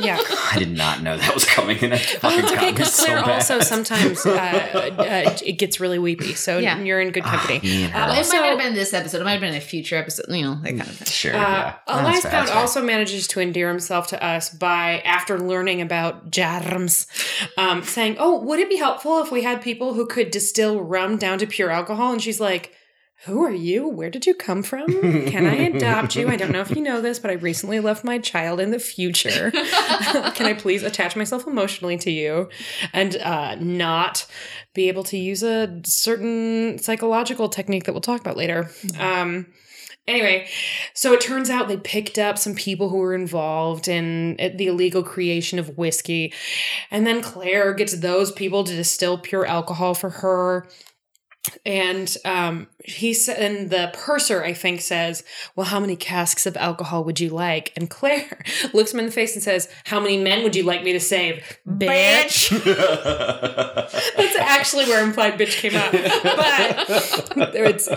Yeah. 0.00 0.18
I 0.52 0.58
did 0.58 0.76
not 0.76 1.02
know 1.02 1.16
that 1.16 1.32
was 1.34 1.44
coming 1.44 1.78
in. 1.78 1.92
It 1.92 2.18
Well, 2.22 2.38
it's 2.38 2.52
okay 2.52 2.70
because 2.72 2.94
Claire 2.98 3.16
bad. 3.22 3.30
also 3.30 3.60
sometimes 3.60 4.24
uh, 4.26 4.30
uh, 4.98 5.36
it 5.44 5.54
gets 5.58 5.80
really 5.80 5.98
weepy, 5.98 6.34
so 6.34 6.58
Yeah. 6.58 6.78
you're 6.80 7.00
in 7.00 7.10
good 7.12 7.24
company. 7.24 7.60
Me 7.62 7.84
and 7.84 7.92
her. 7.92 8.00
Uh, 8.00 8.12
it 8.14 8.28
might 8.28 8.32
not 8.32 8.44
have 8.50 8.58
been 8.58 8.74
this 8.74 8.92
episode. 8.92 9.20
It 9.20 9.24
might 9.24 9.32
have 9.32 9.40
been 9.40 9.54
a 9.54 9.60
future 9.60 9.96
episode. 9.96 10.26
You 10.28 10.42
know, 10.42 10.54
that 10.62 10.68
kind 10.68 10.80
of 10.82 10.88
thing. 10.96 11.06
Sure. 11.06 11.34
Uh, 11.34 11.38
yeah. 11.38 11.74
Elias 11.86 12.06
That's 12.06 12.22
fair, 12.22 12.30
Pound 12.30 12.42
that's 12.42 12.50
fair. 12.50 12.60
also 12.60 12.82
manages 12.86 13.26
to 13.28 13.40
endear 13.40 13.68
himself 13.68 14.06
to 14.08 14.24
us 14.24 14.48
by, 14.48 15.00
after 15.00 15.38
learning 15.38 15.82
about 15.82 16.30
germs, 16.30 17.06
um, 17.56 17.82
saying, 17.82 18.16
"Oh, 18.18 18.40
would 18.40 18.58
it 18.60 18.70
be 18.70 18.76
helpful 18.76 19.20
if 19.20 19.30
we 19.30 19.42
had 19.42 19.60
people 19.60 19.94
who 19.94 20.06
could 20.06 20.30
distill 20.30 20.80
rum 20.80 21.16
down 21.16 21.38
to 21.38 21.46
pure 21.46 21.70
alcohol?" 21.70 22.12
And 22.12 22.22
she's 22.22 22.40
like. 22.40 22.72
Who 23.24 23.42
are 23.44 23.50
you? 23.50 23.88
Where 23.88 24.10
did 24.10 24.26
you 24.26 24.34
come 24.34 24.62
from? 24.62 24.86
Can 25.26 25.46
I 25.46 25.54
adopt 25.54 26.16
you? 26.16 26.28
I 26.28 26.36
don't 26.36 26.52
know 26.52 26.60
if 26.60 26.70
you 26.70 26.82
know 26.82 27.00
this, 27.00 27.18
but 27.18 27.30
I 27.30 27.34
recently 27.34 27.80
left 27.80 28.04
my 28.04 28.18
child 28.18 28.60
in 28.60 28.72
the 28.72 28.78
future. 28.78 29.50
Can 29.50 30.44
I 30.46 30.52
please 30.52 30.82
attach 30.82 31.16
myself 31.16 31.46
emotionally 31.46 31.96
to 31.96 32.10
you 32.10 32.50
and 32.92 33.16
uh, 33.16 33.54
not 33.54 34.26
be 34.74 34.88
able 34.88 35.02
to 35.04 35.16
use 35.16 35.42
a 35.42 35.80
certain 35.84 36.78
psychological 36.78 37.48
technique 37.48 37.84
that 37.84 37.92
we'll 37.92 38.02
talk 38.02 38.20
about 38.20 38.36
later? 38.36 38.70
Um, 38.98 39.46
Anyway, 40.08 40.48
so 40.94 41.12
it 41.12 41.20
turns 41.20 41.50
out 41.50 41.66
they 41.66 41.76
picked 41.76 42.16
up 42.16 42.38
some 42.38 42.54
people 42.54 42.88
who 42.90 42.98
were 42.98 43.14
involved 43.14 43.88
in 43.88 44.36
uh, 44.38 44.50
the 44.54 44.68
illegal 44.68 45.02
creation 45.02 45.58
of 45.58 45.76
whiskey. 45.76 46.32
And 46.92 47.04
then 47.04 47.20
Claire 47.20 47.74
gets 47.74 47.98
those 47.98 48.30
people 48.30 48.62
to 48.62 48.76
distill 48.76 49.18
pure 49.18 49.44
alcohol 49.44 49.94
for 49.94 50.10
her. 50.10 50.68
And 51.64 52.16
um, 52.24 52.68
he 52.86 53.12
said, 53.12 53.38
and 53.38 53.70
the 53.70 53.90
purser, 53.92 54.44
I 54.44 54.52
think, 54.52 54.80
says, 54.80 55.24
Well, 55.56 55.66
how 55.66 55.80
many 55.80 55.96
casks 55.96 56.46
of 56.46 56.56
alcohol 56.56 57.02
would 57.04 57.18
you 57.18 57.30
like? 57.30 57.72
And 57.76 57.90
Claire 57.90 58.44
looks 58.72 58.94
him 58.94 59.00
in 59.00 59.06
the 59.06 59.12
face 59.12 59.34
and 59.34 59.42
says, 59.42 59.68
How 59.84 59.98
many 59.98 60.16
men 60.16 60.44
would 60.44 60.54
you 60.54 60.62
like 60.62 60.84
me 60.84 60.92
to 60.92 61.00
save? 61.00 61.42
Bitch. 61.66 62.50
That's 64.16 64.36
actually 64.36 64.84
where 64.84 65.04
implied 65.04 65.38
bitch 65.38 65.58
came 65.58 65.74
up. 65.74 65.92
But 67.34 67.52
there, 67.52 67.64
it's, 67.64 67.88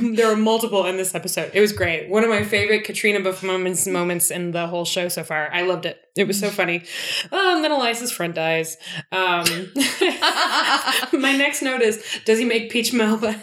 there 0.00 0.30
are 0.30 0.36
multiple 0.36 0.84
in 0.86 0.96
this 0.96 1.14
episode. 1.14 1.50
It 1.54 1.60
was 1.60 1.72
great. 1.72 2.08
One 2.08 2.22
of 2.22 2.30
my 2.30 2.44
favorite 2.44 2.84
Caitriona 2.84 3.20
Balfe 3.20 3.42
moments, 3.42 3.86
moments 3.86 4.30
in 4.30 4.50
the 4.50 4.66
whole 4.66 4.84
show 4.84 5.08
so 5.08 5.24
far. 5.24 5.50
I 5.52 5.62
loved 5.62 5.86
it. 5.86 6.00
It 6.18 6.26
was 6.26 6.38
so 6.38 6.50
funny. 6.50 6.82
Oh, 7.30 7.54
and 7.54 7.64
then 7.64 7.70
Eliza's 7.70 8.10
friend 8.10 8.34
dies. 8.34 8.76
Um, 9.12 9.44
my 11.12 11.34
next 11.36 11.62
note 11.62 11.80
is 11.80 12.04
Does 12.24 12.40
he 12.40 12.44
make 12.44 12.70
peach 12.70 12.92
melba? 12.92 13.42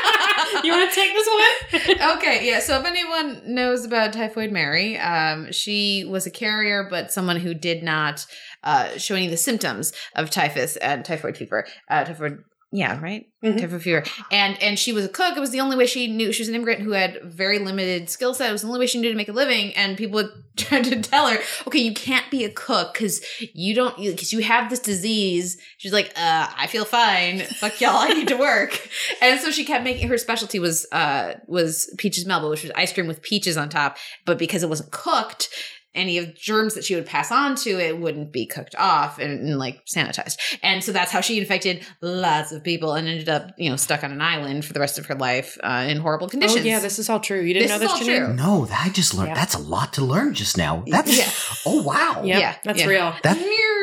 you 0.64 0.72
want 0.72 0.90
to 0.90 0.94
take 0.94 1.12
this 1.12 1.28
one? 1.28 2.16
okay, 2.16 2.46
yeah. 2.46 2.60
So 2.60 2.78
if 2.78 2.86
anyone 2.86 3.42
knows 3.46 3.84
about 3.84 4.12
Typhoid 4.12 4.50
Mary, 4.50 4.98
um, 4.98 5.52
she 5.52 6.04
was 6.04 6.26
a 6.26 6.30
carrier, 6.30 6.86
but 6.88 7.12
someone 7.12 7.36
who 7.36 7.54
did 7.54 7.82
not 7.82 8.26
uh, 8.62 8.98
show 8.98 9.14
any 9.14 9.26
of 9.26 9.30
the 9.30 9.36
symptoms 9.36 9.92
of 10.14 10.30
typhus 10.30 10.76
and 10.76 11.04
typhoid 11.04 11.36
fever. 11.36 11.66
Uh, 11.88 12.04
typhoid, 12.04 12.44
yeah, 12.72 13.00
right. 13.00 13.26
Mhm. 13.42 13.58
Typhoid 13.58 13.82
fever, 13.82 14.04
and 14.30 14.62
and 14.62 14.78
she 14.78 14.92
was 14.92 15.04
a 15.04 15.08
cook. 15.08 15.36
It 15.36 15.40
was 15.40 15.50
the 15.50 15.60
only 15.60 15.76
way 15.76 15.86
she 15.86 16.06
knew. 16.08 16.30
She 16.30 16.42
was 16.42 16.48
an 16.48 16.54
immigrant 16.54 16.82
who 16.82 16.92
had 16.92 17.20
very 17.24 17.58
limited 17.58 18.10
skill 18.10 18.34
set. 18.34 18.48
It 18.50 18.52
was 18.52 18.60
the 18.62 18.68
only 18.68 18.78
way 18.80 18.86
she 18.86 19.00
knew 19.00 19.08
to 19.08 19.16
make 19.16 19.28
a 19.28 19.32
living. 19.32 19.74
And 19.74 19.96
people 19.96 20.14
would 20.16 20.30
try 20.56 20.82
to 20.82 21.00
tell 21.00 21.26
her, 21.26 21.38
"Okay, 21.66 21.78
you 21.78 21.94
can't 21.94 22.30
be 22.30 22.44
a 22.44 22.50
cook 22.50 22.92
because 22.92 23.24
you 23.54 23.74
don't 23.74 23.96
because 23.96 24.32
you 24.32 24.42
have 24.42 24.68
this 24.68 24.78
disease." 24.78 25.58
She's 25.78 25.92
like, 25.92 26.12
"Uh, 26.16 26.48
I 26.56 26.66
feel 26.66 26.84
fine. 26.84 27.40
Fuck 27.40 27.80
y'all. 27.80 27.96
I 27.96 28.08
need 28.08 28.28
to 28.28 28.36
work." 28.36 28.78
And 29.22 29.40
so 29.40 29.50
she 29.50 29.64
kept 29.64 29.84
making 29.84 30.08
her 30.08 30.18
specialty 30.18 30.58
was 30.58 30.86
uh 30.92 31.34
was 31.46 31.92
peaches 31.98 32.26
melba, 32.26 32.48
which 32.48 32.62
was 32.62 32.72
ice 32.76 32.92
cream 32.92 33.06
with 33.06 33.22
peaches 33.22 33.56
on 33.56 33.68
top. 33.68 33.96
But 34.26 34.38
because 34.38 34.62
it 34.62 34.68
wasn't 34.68 34.92
cooked, 34.92 35.48
any 35.94 36.18
of 36.18 36.34
germs 36.36 36.74
that 36.74 36.84
she 36.84 36.94
would 36.94 37.06
pass 37.06 37.32
on 37.32 37.56
to 37.56 37.70
it 37.70 37.98
wouldn't 37.98 38.32
be 38.32 38.46
cooked 38.46 38.74
off 38.76 39.18
and, 39.18 39.40
and, 39.40 39.58
like 39.58 39.84
sanitized. 39.86 40.36
And 40.62 40.84
so 40.84 40.92
that's 40.92 41.10
how 41.10 41.20
she 41.20 41.38
infected 41.38 41.84
lots 42.00 42.52
of 42.52 42.62
people 42.62 42.94
and 42.94 43.08
ended 43.08 43.28
up, 43.28 43.50
you 43.58 43.68
know, 43.70 43.76
stuck 43.76 44.04
on 44.04 44.12
an 44.12 44.20
island 44.20 44.64
for 44.64 44.72
the 44.72 44.78
rest 44.80 44.98
of 44.98 45.06
her 45.06 45.14
life 45.16 45.58
uh, 45.64 45.86
in 45.88 45.96
horrible 45.98 46.26
Oh, 46.26 46.30
conditions. 46.30 46.64
yeah, 46.64 46.78
this 46.78 46.98
is 46.98 47.10
all 47.10 47.18
true. 47.20 47.40
You 47.40 47.54
didn't 47.54 47.68
This 47.68 47.78
know 47.80 47.84
is 47.86 48.00
this, 48.00 48.08
all 48.08 48.14
Janine? 48.14 48.26
true. 48.26 48.34
No, 48.34 48.68
I 48.72 48.88
just 48.90 49.14
learned. 49.14 49.28
Yeah. 49.30 49.34
That's 49.34 49.54
a 49.54 49.58
lot 49.60 49.92
to 49.94 50.04
learn 50.04 50.34
just 50.34 50.56
now. 50.56 50.84
That's 50.86 51.18
Yeah. 51.18 51.28
oh 51.66 51.82
wow. 51.82 52.22
Yep, 52.24 52.38
Yeah, 52.40 52.54
that's 52.62 52.80
yeah. 52.80 52.86
real. 52.86 53.14
That 53.22 53.36
nerd. 53.36 53.79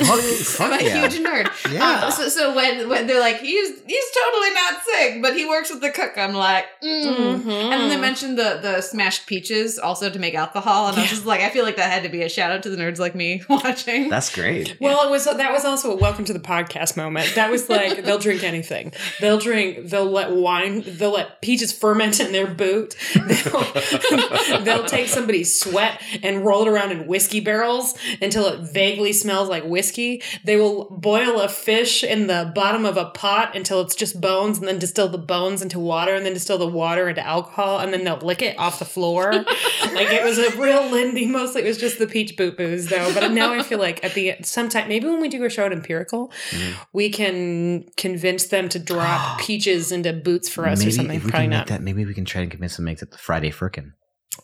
Absolutely. 0.00 0.32
Fuck 0.36 0.72
I'm 0.72 0.80
a 0.80 0.84
yeah. 0.84 1.08
huge 1.08 1.24
nerd. 1.24 1.72
Yeah. 1.72 2.04
Um, 2.04 2.10
so, 2.12 2.28
so 2.28 2.54
when 2.54 2.88
when 2.88 3.06
they're 3.06 3.20
like, 3.20 3.40
he's 3.40 3.68
he's 3.86 4.04
totally 4.24 4.54
not 4.54 4.82
sick, 4.84 5.22
but 5.22 5.36
he 5.36 5.46
works 5.46 5.70
with 5.70 5.80
the 5.80 5.90
cook, 5.90 6.16
I'm 6.16 6.34
like, 6.34 6.66
mm. 6.82 7.04
Mhm. 7.04 7.46
And 7.46 7.72
then 7.72 7.88
they 7.88 7.96
mentioned 7.96 8.38
the 8.38 8.58
the 8.62 8.80
smashed 8.80 9.26
peaches 9.26 9.78
also 9.78 10.10
to 10.10 10.18
make 10.18 10.34
alcohol, 10.34 10.88
and 10.88 10.96
I 10.96 11.02
was 11.02 11.10
just 11.10 11.26
like, 11.26 11.40
I 11.40 11.50
feel 11.50 11.64
like 11.64 11.76
that 11.76 11.90
had 11.90 12.02
to 12.02 12.08
be 12.08 12.22
a 12.22 12.28
shout 12.28 12.50
out 12.50 12.62
to 12.64 12.70
the 12.70 12.76
nerds 12.76 12.98
like 12.98 13.14
me 13.14 13.42
watching. 13.48 14.08
That's 14.08 14.34
great. 14.34 14.76
Well, 14.80 15.06
it 15.06 15.10
was 15.10 15.24
that 15.24 15.52
was 15.52 15.64
also 15.64 15.92
a 15.92 15.96
welcome 15.96 16.24
to 16.26 16.32
the 16.32 16.40
podcast 16.40 16.96
moment. 16.96 17.32
That 17.34 17.50
was 17.50 17.68
like 17.68 18.04
they'll 18.04 18.18
drink 18.18 18.42
anything. 18.42 18.92
They'll 19.20 19.38
drink. 19.38 19.88
They'll 19.88 20.10
let 20.10 20.30
wine. 20.32 20.82
They'll 20.86 21.12
let 21.12 21.40
peaches 21.40 21.72
ferment 21.72 22.20
in 22.20 22.32
their 22.32 22.46
boot. 22.46 22.96
They'll, 23.14 24.60
they'll 24.62 24.84
take 24.84 25.08
somebody's 25.08 25.58
sweat 25.58 26.00
and 26.22 26.44
roll 26.44 26.62
it 26.62 26.68
around 26.68 26.92
in 26.92 27.06
whiskey 27.06 27.40
barrels 27.40 27.94
until 28.20 28.46
it 28.46 28.60
vaguely 28.60 29.12
smells 29.12 29.48
like 29.48 29.64
whiskey. 29.64 29.83
They 29.92 30.56
will 30.56 30.90
boil 30.90 31.40
a 31.40 31.48
fish 31.48 32.04
in 32.04 32.26
the 32.26 32.52
bottom 32.54 32.84
of 32.84 32.96
a 32.96 33.06
pot 33.06 33.56
until 33.56 33.80
it's 33.80 33.94
just 33.94 34.20
bones, 34.20 34.58
and 34.58 34.66
then 34.66 34.78
distill 34.78 35.08
the 35.08 35.18
bones 35.18 35.62
into 35.62 35.78
water, 35.78 36.14
and 36.14 36.24
then 36.24 36.34
distill 36.34 36.58
the 36.58 36.66
water 36.66 37.08
into 37.08 37.24
alcohol, 37.24 37.78
and 37.78 37.92
then 37.92 38.04
they'll 38.04 38.18
lick 38.18 38.42
it 38.42 38.58
off 38.58 38.78
the 38.78 38.84
floor. 38.84 39.32
like 39.32 40.08
it 40.10 40.24
was 40.24 40.38
a 40.38 40.56
real 40.60 40.90
Lindy. 40.90 41.26
Mostly 41.26 41.62
it 41.62 41.66
was 41.66 41.78
just 41.78 41.98
the 41.98 42.06
peach 42.06 42.36
boot 42.36 42.56
booze, 42.56 42.88
though. 42.88 43.12
But 43.14 43.32
now 43.32 43.52
I 43.52 43.62
feel 43.62 43.78
like 43.78 44.04
at 44.04 44.14
the 44.14 44.36
sometime 44.42 44.88
maybe 44.88 45.06
when 45.06 45.20
we 45.20 45.28
do 45.28 45.42
a 45.44 45.50
show 45.50 45.66
at 45.66 45.72
Empirical, 45.72 46.32
mm-hmm. 46.50 46.82
we 46.92 47.10
can 47.10 47.84
convince 47.96 48.46
them 48.46 48.68
to 48.70 48.78
drop 48.78 49.38
peaches 49.40 49.92
into 49.92 50.12
boots 50.12 50.48
for 50.48 50.66
us 50.66 50.80
maybe 50.80 50.90
or 50.90 50.94
something. 50.94 51.16
if 51.16 51.24
we 51.24 51.30
Probably 51.30 51.44
can 51.46 51.50
make 51.50 51.58
not. 51.58 51.66
that, 51.68 51.82
maybe 51.82 52.04
we 52.04 52.14
can 52.14 52.24
try 52.24 52.42
and 52.42 52.50
convince 52.50 52.76
them 52.76 52.84
to 52.84 52.90
make 52.90 52.98
that 52.98 53.10
the 53.10 53.18
Friday 53.18 53.50
Firkin. 53.50 53.94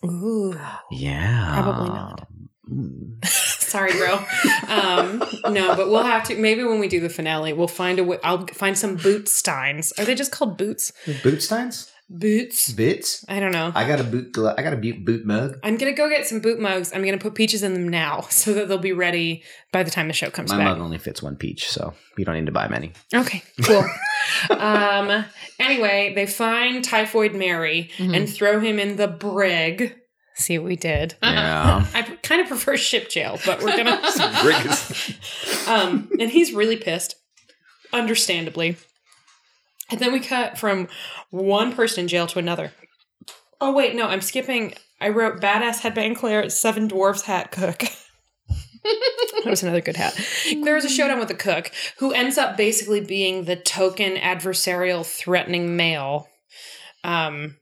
Ooh. 0.05 0.59
Yeah. 0.91 1.63
Probably 1.63 1.89
not. 1.89 2.29
Mm. 2.71 3.50
Sorry, 3.71 3.93
bro. 3.93 4.19
Um, 4.69 5.23
no, 5.53 5.75
but 5.77 5.89
we'll 5.91 6.03
have 6.03 6.25
to. 6.25 6.37
Maybe 6.37 6.65
when 6.65 6.81
we 6.81 6.89
do 6.89 7.01
the 7.01 7.09
finale, 7.09 7.53
we'll 7.53 7.69
find 7.69 7.99
a 7.99 8.05
way. 8.05 8.19
I'll 8.25 8.47
find 8.49 8.77
some 8.77 8.97
boot 8.97 9.29
steins. 9.29 9.93
Are 9.99 10.05
they 10.05 10.15
just 10.15 10.33
called 10.33 10.57
boots? 10.59 10.93
Bootsteins? 11.07 11.91
Boots. 12.13 12.73
Bits? 12.73 13.25
I 13.29 13.39
don't 13.39 13.53
know. 13.53 13.71
I 13.73 13.87
got 13.87 14.01
a 14.01 14.03
boot. 14.05 14.33
gla- 14.33 14.57
I 14.59 14.63
got 14.63 14.73
a 14.73 14.77
boot, 14.77 15.05
boot 15.05 15.25
mug. 15.25 15.61
I'm 15.63 15.77
gonna 15.77 15.93
go 15.93 16.09
get 16.09 16.27
some 16.27 16.41
boot 16.41 16.59
mugs. 16.59 16.93
I'm 16.93 17.05
gonna 17.05 17.19
put 17.19 17.37
peaches 17.37 17.63
in 17.63 17.73
them 17.75 17.89
now, 17.89 18.23
so 18.31 18.53
that 18.55 18.67
they'll 18.67 18.79
be 18.79 18.93
ready 18.93 19.45
by 19.73 19.85
the 19.85 19.91
time 19.93 20.09
the 20.09 20.13
show 20.15 20.29
comes 20.31 20.51
My 20.51 20.57
back. 20.59 20.67
mug 20.67 20.81
only 20.81 20.99
fits 20.99 21.23
one 21.23 21.37
peach, 21.37 21.69
so 21.71 21.95
you 22.19 22.25
don't 22.25 22.35
need 22.35 22.47
to 22.47 22.53
buy 22.53 22.67
many. 22.67 22.93
Okay, 23.15 23.45
cool. 23.63 23.85
um. 24.59 25.25
Anyway, 25.61 26.13
they 26.15 26.27
find 26.27 26.83
Typhoid 26.85 27.35
Mary 27.35 27.91
Mhm. 27.99 28.17
and 28.17 28.29
throw 28.29 28.59
him 28.59 28.79
in 28.81 28.97
the 28.97 29.07
brig. 29.07 29.95
See 30.35 30.59
what 30.59 30.67
we 30.67 30.77
did. 30.77 31.15
Yeah. 31.23 31.85
I 31.95 32.03
kind 32.31 32.41
of 32.41 32.47
prefer 32.47 32.77
ship 32.77 33.09
jail, 33.09 33.41
but 33.45 33.61
we're 33.61 33.77
gonna. 33.77 34.01
Um, 35.67 36.11
and 36.19 36.31
he's 36.31 36.53
really 36.53 36.77
pissed, 36.77 37.15
understandably. 37.93 38.77
And 39.89 40.01
then 40.01 40.13
we 40.13 40.19
cut 40.19 40.59
from 40.59 40.89
one 41.31 41.75
person 41.75 42.03
in 42.03 42.09
jail 42.09 42.27
to 42.29 42.41
another. 42.41 42.73
Oh 43.61 43.73
wait, 43.73 43.95
no, 43.95 44.09
I'm 44.09 44.21
skipping. 44.21 44.75
I 45.01 45.11
wrote 45.11 45.41
badass 45.41 45.81
headband 45.81 46.17
Claire, 46.17 46.49
seven 46.51 46.89
dwarfs 46.89 47.23
hat 47.23 47.53
cook. 47.53 47.79
that 48.83 49.47
was 49.47 49.63
another 49.63 49.81
good 49.81 49.97
hat. 49.97 50.19
There 50.65 50.75
was 50.75 50.85
a 50.85 50.89
showdown 50.89 51.21
with 51.21 51.29
the 51.29 51.35
cook 51.35 51.71
who 51.99 52.13
ends 52.13 52.37
up 52.37 52.57
basically 52.57 53.01
being 53.01 53.45
the 53.45 53.57
token 53.57 54.17
adversarial 54.17 55.07
threatening 55.07 55.77
male. 55.77 56.27
Um 57.05 57.60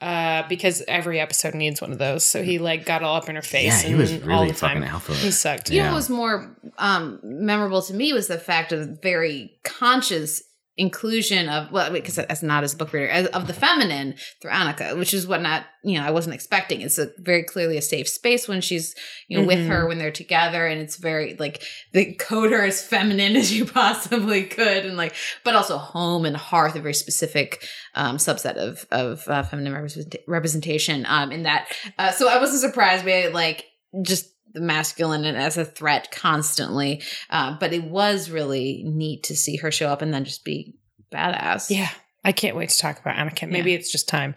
uh 0.00 0.42
because 0.48 0.82
every 0.88 1.20
episode 1.20 1.54
needs 1.54 1.80
one 1.80 1.92
of 1.92 1.98
those. 1.98 2.24
So 2.24 2.42
he 2.42 2.58
like 2.58 2.86
got 2.86 3.02
all 3.02 3.16
up 3.16 3.28
in 3.28 3.36
her 3.36 3.42
face 3.42 3.82
yeah, 3.82 3.88
he 3.88 3.90
and 3.92 3.98
was 4.00 4.12
all 4.12 4.18
really 4.28 4.48
the 4.52 4.54
time. 4.58 4.76
fucking 4.78 4.84
alpha. 4.88 5.14
He 5.14 5.30
sucked. 5.30 5.70
You 5.70 5.78
know 5.78 5.84
Yeah. 5.84 5.90
what 5.90 5.96
was 5.96 6.10
more 6.10 6.56
um, 6.78 7.20
memorable 7.22 7.82
to 7.82 7.92
me 7.94 8.12
was 8.12 8.26
the 8.28 8.38
fact 8.38 8.72
of 8.72 9.00
very 9.02 9.58
conscious 9.64 10.42
inclusion 10.76 11.48
of 11.48 11.70
well 11.72 11.90
because 11.92 12.18
as 12.18 12.42
not 12.42 12.64
as 12.64 12.72
a 12.72 12.76
book 12.76 12.92
reader 12.92 13.08
as, 13.08 13.26
of 13.28 13.46
the 13.46 13.52
feminine 13.52 14.14
through 14.40 14.50
Annika, 14.50 14.96
which 14.96 15.12
is 15.12 15.26
what 15.26 15.42
not 15.42 15.64
you 15.84 15.98
know 15.98 16.04
I 16.04 16.10
wasn't 16.10 16.34
expecting. 16.34 16.80
It's 16.80 16.98
a 16.98 17.10
very 17.18 17.42
clearly 17.44 17.76
a 17.76 17.82
safe 17.82 18.08
space 18.08 18.48
when 18.48 18.60
she's 18.60 18.94
you 19.28 19.38
know 19.38 19.46
with 19.46 19.58
Mhm. 19.58 19.68
her 19.68 19.86
when 19.88 19.98
they're 19.98 20.10
together, 20.10 20.66
and 20.66 20.80
it's 20.80 20.96
very 20.96 21.36
like 21.38 21.62
they 21.92 22.12
code 22.14 22.52
her 22.52 22.64
as 22.64 22.82
feminine 22.82 23.36
as 23.42 23.52
you 23.52 23.66
possibly 23.66 24.44
could, 24.44 24.86
and 24.86 24.96
like 24.96 25.14
but 25.44 25.54
also 25.54 25.76
home 25.76 26.24
and 26.24 26.36
hearth, 26.36 26.76
a 26.76 26.80
very 26.80 26.94
specific 26.94 27.66
um, 27.94 28.16
subset 28.16 28.56
of 28.56 28.86
of 28.90 29.26
uh, 29.28 29.42
feminine 29.42 29.74
represent- 29.74 30.16
representation. 30.26 31.04
Um, 31.06 31.32
in 31.32 31.42
that, 31.42 31.68
uh, 31.98 32.12
so 32.12 32.28
I 32.28 32.38
wasn't 32.38 32.60
surprised 32.60 33.04
by 33.04 33.26
like 33.28 33.64
just 34.02 34.28
the 34.52 34.60
masculine 34.60 35.24
and 35.24 35.36
as 35.36 35.56
a 35.56 35.64
threat 35.64 36.10
constantly. 36.10 37.02
Uh, 37.30 37.56
but 37.58 37.72
it 37.72 37.84
was 37.84 38.30
really 38.30 38.82
neat 38.86 39.24
to 39.24 39.36
see 39.36 39.56
her 39.56 39.70
show 39.70 39.88
up 39.88 40.02
and 40.02 40.12
then 40.12 40.24
just 40.24 40.44
be 40.44 40.74
badass. 41.12 41.70
Yeah. 41.70 41.88
I 42.22 42.32
can't 42.32 42.54
wait 42.54 42.68
to 42.68 42.76
talk 42.78 43.00
about 43.00 43.16
Annika. 43.16 43.48
Maybe 43.48 43.72
it's 43.72 43.90
just 43.90 44.06
time. 44.06 44.34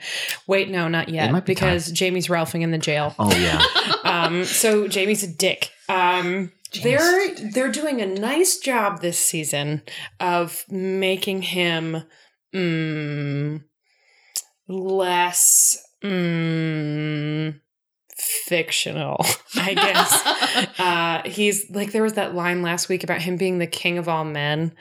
Wait, 0.47 0.69
no, 0.69 0.87
not 0.87 1.09
It 1.09 1.15
yet. 1.15 1.31
might 1.33 1.45
be 1.45 1.53
because 1.53 1.91
Jamie's 1.91 2.27
Ralphing 2.27 2.61
in 2.61 2.71
the 2.71 2.77
jail. 2.77 3.13
Oh 3.19 3.35
yeah. 3.35 3.61
Um, 4.05 4.43
so 4.45 4.87
Jamie's 4.87 5.23
a 5.23 5.27
dick. 5.27 5.69
Um, 5.89 6.51
they're 6.81 7.35
they're 7.35 7.71
doing 7.71 8.01
a 8.01 8.05
nice 8.05 8.57
job 8.57 9.01
this 9.01 9.17
season 9.17 9.81
of 10.19 10.63
making 10.69 11.41
him 11.41 12.03
mm, 12.53 13.61
less 14.67 15.77
mm, 16.03 17.59
fictional, 18.23 19.25
I 19.55 19.73
guess. 19.73 20.79
uh, 20.79 21.21
he's 21.25 21.69
like 21.69 21.91
there 21.91 22.03
was 22.03 22.13
that 22.13 22.35
line 22.35 22.61
last 22.61 22.89
week 22.89 23.03
about 23.03 23.21
him 23.21 23.37
being 23.37 23.59
the 23.59 23.67
king 23.67 23.97
of 23.97 24.07
all 24.07 24.25
men, 24.25 24.73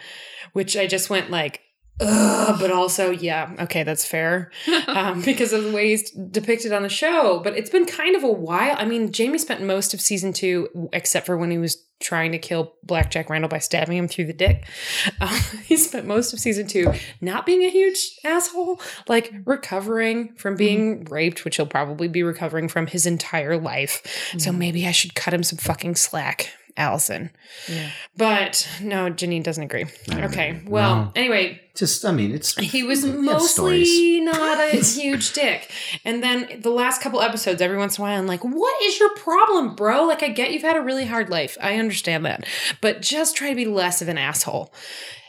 which 0.53 0.77
I 0.77 0.87
just 0.87 1.11
went 1.11 1.31
like, 1.31 1.61
ugh, 2.05 2.57
but 2.61 2.71
also 2.71 3.11
yeah, 3.11 3.55
okay, 3.61 3.83
that's 3.83 4.05
fair 4.05 4.51
um, 4.87 5.23
because 5.23 5.53
of 5.53 5.65
the 5.65 5.73
way 5.73 5.89
he's 5.89 6.11
depicted 6.11 6.73
on 6.73 6.83
the 6.83 6.89
show. 6.89 7.41
But 7.43 7.57
it's 7.57 7.71
been 7.71 7.87
kind 7.87 8.17
of 8.17 8.23
a 8.23 8.33
while. 8.33 8.77
I 8.79 8.85
mean, 8.85 9.13
Jamie 9.13 9.39
spent 9.39 9.63
most 9.63 9.95
of 9.95 10.01
season 10.01 10.33
two, 10.33 10.89
except 10.93 11.27
for 11.27 11.37
when 11.37 11.51
he 11.51 11.59
was 11.59 11.85
trying 12.03 12.33
to 12.33 12.39
kill 12.39 12.75
Blackjack 12.83 13.31
Randall 13.31 13.49
by 13.49 13.59
stabbing 13.59 13.97
him 13.97 14.09
through 14.09 14.27
the 14.27 14.33
dick. 14.33 14.67
Um, 15.21 15.39
he 15.65 15.77
spent 15.77 16.07
most 16.07 16.33
of 16.33 16.41
season 16.41 16.67
two 16.67 16.93
not 17.21 17.47
being 17.47 17.63
a 17.63 17.71
huge 17.71 18.19
asshole, 18.25 18.81
like 19.09 19.33
recovering 19.45 20.35
from 20.35 20.57
being 20.57 21.05
raped, 21.05 21.45
which 21.45 21.57
he'll 21.57 21.67
probably 21.67 22.09
be 22.09 22.25
recovering 22.25 22.67
from 22.67 22.89
his 22.89 23.07
entire 23.07 23.57
life. 23.57 24.03
So 24.39 24.51
maybe 24.51 24.87
I 24.87 24.91
should 24.91 25.15
cut 25.15 25.33
him 25.33 25.45
some 25.45 25.59
fucking 25.59 25.95
slack. 25.95 26.51
Allison. 26.77 27.31
Yeah. 27.69 27.91
But 28.17 28.69
no, 28.81 29.11
Janine 29.11 29.43
doesn't 29.43 29.63
agree. 29.63 29.87
Okay. 30.11 30.63
Well, 30.67 30.97
no. 30.97 31.13
anyway, 31.15 31.61
Just, 31.75 32.05
I 32.05 32.13
mean, 32.13 32.33
it's 32.33 32.55
he 32.57 32.83
was 32.83 33.05
mostly 33.05 34.21
not 34.25 34.59
a 34.59 34.77
huge 34.77 35.33
dick. 35.33 35.71
And 36.05 36.23
then 36.23 36.61
the 36.61 36.71
last 36.71 37.01
couple 37.01 37.21
episodes, 37.21 37.61
every 37.63 37.77
once 37.77 37.99
in 37.99 38.03
a 38.03 38.07
while, 38.07 38.19
I'm 38.19 38.27
like, 38.27 38.45
what 38.45 38.83
is 38.83 38.99
your 38.99 39.15
problem, 39.17 39.75
bro? 39.75 40.05
Like, 40.05 40.23
I 40.23 40.29
get 40.29 40.53
you've 40.53 40.63
had 40.63 40.77
a 40.77 40.83
really 40.83 41.07
hard 41.07 41.31
life. 41.31 41.57
I 41.61 41.77
understand 41.77 42.25
that. 42.27 42.47
But 42.81 43.03
just 43.03 43.37
try 43.37 43.51
to 43.51 43.57
be 43.57 43.67
less 43.67 44.03
of 44.03 44.09
an 44.09 44.19
asshole. 44.19 44.73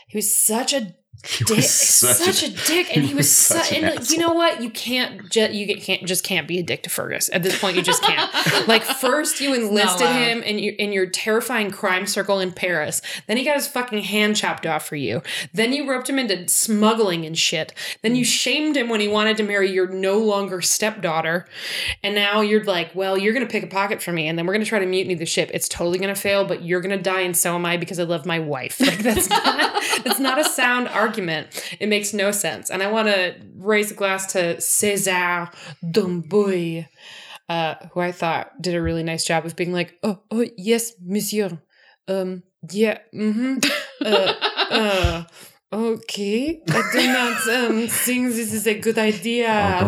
He 0.08 0.18
was 0.18 0.34
such 0.34 0.72
a 0.72 0.94
He 1.24 1.44
dick, 1.44 1.56
was 1.56 1.70
such, 1.70 2.42
a, 2.42 2.50
dick, 2.66 2.94
and 2.96 3.04
he 3.04 3.14
was 3.14 3.34
such. 3.34 3.72
an 3.72 3.84
and 3.84 4.10
you 4.10 4.18
know 4.18 4.32
what? 4.32 4.62
You 4.62 4.70
can't. 4.70 5.30
Ju- 5.30 5.52
you 5.52 5.66
get, 5.66 5.80
can't 5.82 6.04
just 6.04 6.22
can't 6.22 6.46
be 6.46 6.58
a 6.58 6.62
dick 6.62 6.82
to 6.82 6.90
Fergus 6.90 7.30
at 7.32 7.42
this 7.42 7.58
point. 7.58 7.76
You 7.76 7.82
just 7.82 8.02
can't. 8.02 8.68
like 8.68 8.82
first, 8.82 9.40
you 9.40 9.54
enlisted 9.60 10.02
allowed. 10.02 10.16
him 10.16 10.42
in 10.42 10.58
your 10.58 10.74
in 10.74 10.92
your 10.92 11.06
terrifying 11.06 11.70
crime 11.70 12.06
circle 12.06 12.40
in 12.40 12.52
Paris. 12.52 13.00
Then 13.26 13.36
he 13.36 13.44
got 13.44 13.56
his 13.56 13.66
fucking 13.66 14.02
hand 14.02 14.36
chopped 14.36 14.66
off 14.66 14.86
for 14.86 14.96
you. 14.96 15.22
Then 15.52 15.72
you 15.72 15.88
roped 15.88 16.10
him 16.10 16.18
into 16.18 16.46
smuggling 16.48 17.24
and 17.24 17.38
shit. 17.38 17.72
Then 18.02 18.16
you 18.16 18.24
shamed 18.24 18.76
him 18.76 18.88
when 18.88 19.00
he 19.00 19.08
wanted 19.08 19.36
to 19.38 19.42
marry 19.42 19.70
your 19.70 19.88
no 19.88 20.18
longer 20.18 20.60
stepdaughter. 20.60 21.46
And 22.02 22.14
now 22.14 22.42
you're 22.42 22.64
like, 22.64 22.94
well, 22.94 23.16
you're 23.16 23.32
gonna 23.32 23.46
pick 23.46 23.62
a 23.64 23.68
pocket 23.68 24.02
for 24.02 24.12
me, 24.12 24.28
and 24.28 24.38
then 24.38 24.46
we're 24.46 24.52
gonna 24.52 24.64
try 24.64 24.78
to 24.78 24.86
mutiny 24.86 25.14
the 25.14 25.26
ship. 25.26 25.50
It's 25.54 25.68
totally 25.68 25.98
gonna 25.98 26.14
fail, 26.14 26.44
but 26.44 26.62
you're 26.62 26.80
gonna 26.82 27.00
die, 27.00 27.20
and 27.22 27.36
so 27.36 27.54
am 27.54 27.64
I 27.64 27.76
because 27.78 27.98
I 27.98 28.04
love 28.04 28.26
my 28.26 28.38
wife. 28.38 28.80
Like 28.80 28.98
that's 28.98 29.30
not 29.30 29.82
that's 30.04 30.20
not 30.20 30.38
a 30.38 30.44
sound 30.44 30.88
argument. 30.88 31.13
It 31.80 31.88
makes 31.88 32.12
no 32.12 32.30
sense. 32.30 32.70
And 32.70 32.82
I 32.82 32.90
want 32.90 33.08
to 33.08 33.36
raise 33.56 33.90
a 33.90 33.94
glass 33.94 34.32
to 34.32 34.56
César 34.56 35.52
Domboy, 35.84 36.86
uh, 37.48 37.74
who 37.92 38.00
I 38.00 38.12
thought 38.12 38.60
did 38.60 38.74
a 38.74 38.82
really 38.82 39.02
nice 39.02 39.24
job 39.24 39.46
of 39.46 39.56
being 39.56 39.72
like, 39.72 39.98
oh, 40.02 40.20
oh 40.30 40.46
yes, 40.56 40.92
monsieur. 41.00 41.60
Um, 42.08 42.42
yeah, 42.70 42.98
mm-hmm. 43.14 43.58
Uh, 44.04 44.34
uh, 44.70 45.24
okay. 45.72 46.60
I 46.68 46.90
do 46.92 47.06
not 47.06 47.48
um, 47.70 47.88
think 47.88 48.28
this 48.34 48.52
is 48.52 48.66
a 48.66 48.78
good 48.78 48.98
idea. 48.98 49.80
Oh, 49.82 49.86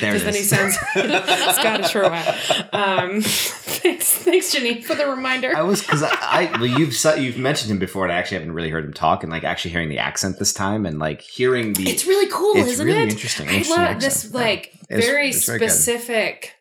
there 0.00 0.12
Because 0.12 0.22
it 0.22 0.24
then 0.24 0.34
he 0.34 0.40
is. 0.40 0.50
sounds 0.50 0.76
Scottish 1.58 1.92
for 1.92 2.02
a 2.02 2.08
while. 2.10 2.68
Um, 2.72 3.20
thanks, 3.22 4.12
thanks, 4.14 4.52
Jenny, 4.52 4.82
for 4.82 4.94
the 4.94 5.06
reminder. 5.06 5.56
I 5.56 5.62
was 5.62 5.80
because 5.82 6.02
I, 6.02 6.08
I 6.12 6.50
well, 6.60 6.66
you've 6.66 6.94
su- 6.94 7.20
you've 7.20 7.38
mentioned 7.38 7.70
him 7.70 7.78
before, 7.78 8.04
and 8.04 8.12
I 8.12 8.16
actually 8.16 8.38
haven't 8.38 8.52
really 8.54 8.70
heard 8.70 8.84
him 8.84 8.92
talk, 8.92 9.22
and 9.22 9.30
like 9.30 9.44
actually 9.44 9.70
hearing 9.72 9.88
the 9.88 9.98
accent 9.98 10.38
this 10.38 10.52
time, 10.52 10.84
and 10.86 10.98
like 10.98 11.20
hearing 11.22 11.72
the 11.74 11.88
It's 11.88 12.06
really 12.06 12.30
cool, 12.32 12.56
It's 12.56 12.70
isn't 12.70 12.86
really 12.86 13.02
it? 13.02 13.10
interesting. 13.10 13.48
I 13.48 13.52
Interesting 13.52 13.76
love 13.76 14.00
this 14.00 14.16
accent. 14.24 14.34
Yeah. 14.34 14.40
like 14.40 14.66
It's- 14.90 15.04
very 15.06 15.28
it's 15.28 15.46
very 15.46 15.58
good. 15.60 15.70
specific 15.70 16.54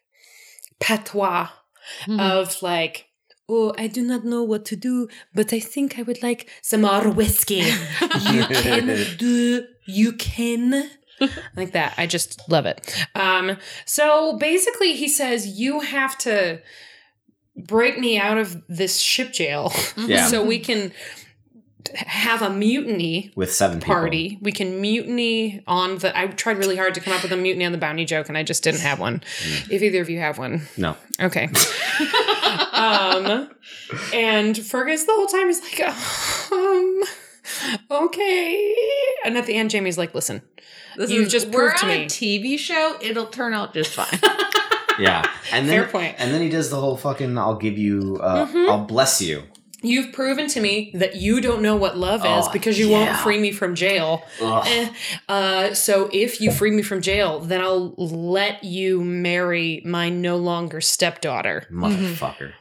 patois 0.79 1.47
Mhm. 2.05 2.19
of 2.21 2.61
like. 2.61 3.05
Oh, 3.49 3.73
I 3.77 3.87
do 3.87 4.01
not 4.01 4.25
know 4.25 4.43
what 4.43 4.65
to 4.65 4.75
do, 4.75 5.07
but 5.33 5.53
I 5.53 5.59
think 5.59 5.97
I 5.97 6.01
would 6.01 6.21
like 6.21 6.49
some 6.61 6.81
more 6.81 7.09
whiskey. 7.09 7.55
you 8.31 8.45
can 8.45 9.05
do, 9.17 9.65
you 9.85 10.13
can. 10.13 10.89
Like 11.55 11.71
that. 11.71 11.95
I 11.97 12.05
just 12.05 12.47
love 12.47 12.67
it. 12.67 12.95
Um, 13.15 13.57
so 13.85 14.37
basically, 14.37 14.93
he 14.93 15.07
says, 15.07 15.47
You 15.59 15.79
have 15.79 16.15
to 16.19 16.61
break 17.55 17.97
me 17.97 18.19
out 18.19 18.37
of 18.37 18.61
this 18.67 18.97
ship 18.99 19.33
jail 19.33 19.73
Yeah. 19.97 20.27
so 20.31 20.43
we 20.45 20.59
can 20.59 20.91
have 21.95 22.41
a 22.41 22.49
mutiny 22.49 23.31
with 23.35 23.53
seven 23.53 23.79
people. 23.79 23.93
party. 23.95 24.37
We 24.41 24.51
can 24.51 24.79
mutiny 24.81 25.61
on 25.67 25.97
the. 25.99 26.17
I 26.17 26.27
tried 26.27 26.57
really 26.57 26.75
hard 26.75 26.93
to 26.95 26.99
come 27.01 27.13
up 27.13 27.23
with 27.23 27.31
a 27.31 27.37
mutiny 27.37 27.65
on 27.65 27.71
the 27.71 27.77
bounty 27.77 28.05
joke, 28.05 28.29
and 28.29 28.37
I 28.37 28.43
just 28.43 28.63
didn't 28.63 28.81
have 28.81 28.99
one. 28.99 29.21
If 29.69 29.81
either 29.81 30.01
of 30.01 30.09
you 30.09 30.19
have 30.19 30.37
one, 30.37 30.61
No, 30.77 30.95
okay. 31.19 31.45
um, 32.73 33.49
and 34.13 34.57
Fergus 34.57 35.05
the 35.05 35.13
whole 35.13 35.27
time 35.27 35.49
is 35.49 35.61
like, 35.61 36.51
um, 36.51 37.01
okay. 37.91 38.75
And 39.25 39.37
at 39.37 39.45
the 39.45 39.55
end, 39.55 39.69
Jamie's 39.69 39.97
like, 39.97 40.13
listen, 40.13 40.41
This 40.97 41.09
You 41.11 41.21
is- 41.23 41.31
just 41.31 41.47
we're 41.49 41.69
proved 41.69 41.77
to 41.79 41.85
on 41.85 41.91
me. 41.91 42.03
a 42.03 42.05
TV 42.07 42.57
show. 42.57 42.97
It'll 43.01 43.27
turn 43.27 43.53
out 43.53 43.73
just 43.73 43.93
fine. 43.93 44.19
yeah, 44.99 45.29
and 45.51 45.67
then 45.69 45.81
Fair 45.83 45.87
point. 45.91 46.15
and 46.17 46.33
then 46.33 46.41
he 46.41 46.49
does 46.49 46.69
the 46.69 46.77
whole 46.79 46.97
fucking 46.97 47.37
"I'll 47.37 47.55
give 47.57 47.77
you, 47.77 48.19
uh, 48.21 48.45
Mhm. 48.47 48.69
I'll 48.69 48.85
bless 48.85 49.21
you." 49.21 49.43
You've 49.87 50.11
proven 50.13 50.47
to 50.49 50.59
me 50.59 50.91
that 50.93 51.15
you 51.15 51.41
don't 51.41 51.61
know 51.61 51.75
what 51.75 51.97
love 51.97 52.21
is 52.21 52.47
Oh, 52.47 52.51
because 52.51 52.77
you 52.77 52.89
won't 52.89 53.15
free 53.17 53.39
me 53.39 53.51
from 53.51 53.75
jail. 53.75 54.23
Eh, 54.41 54.89
uh, 55.29 55.73
so 55.73 56.09
if 56.11 56.41
you 56.41 56.51
free 56.51 56.71
me 56.71 56.81
from 56.81 57.01
jail, 57.01 57.39
then 57.39 57.61
I'll 57.61 57.93
let 57.97 58.63
you 58.63 59.03
marry 59.03 59.81
my 59.85 60.09
no 60.09 60.37
longer 60.37 60.81
stepdaughter, 60.81 61.65
Motherfucker. 61.71 62.53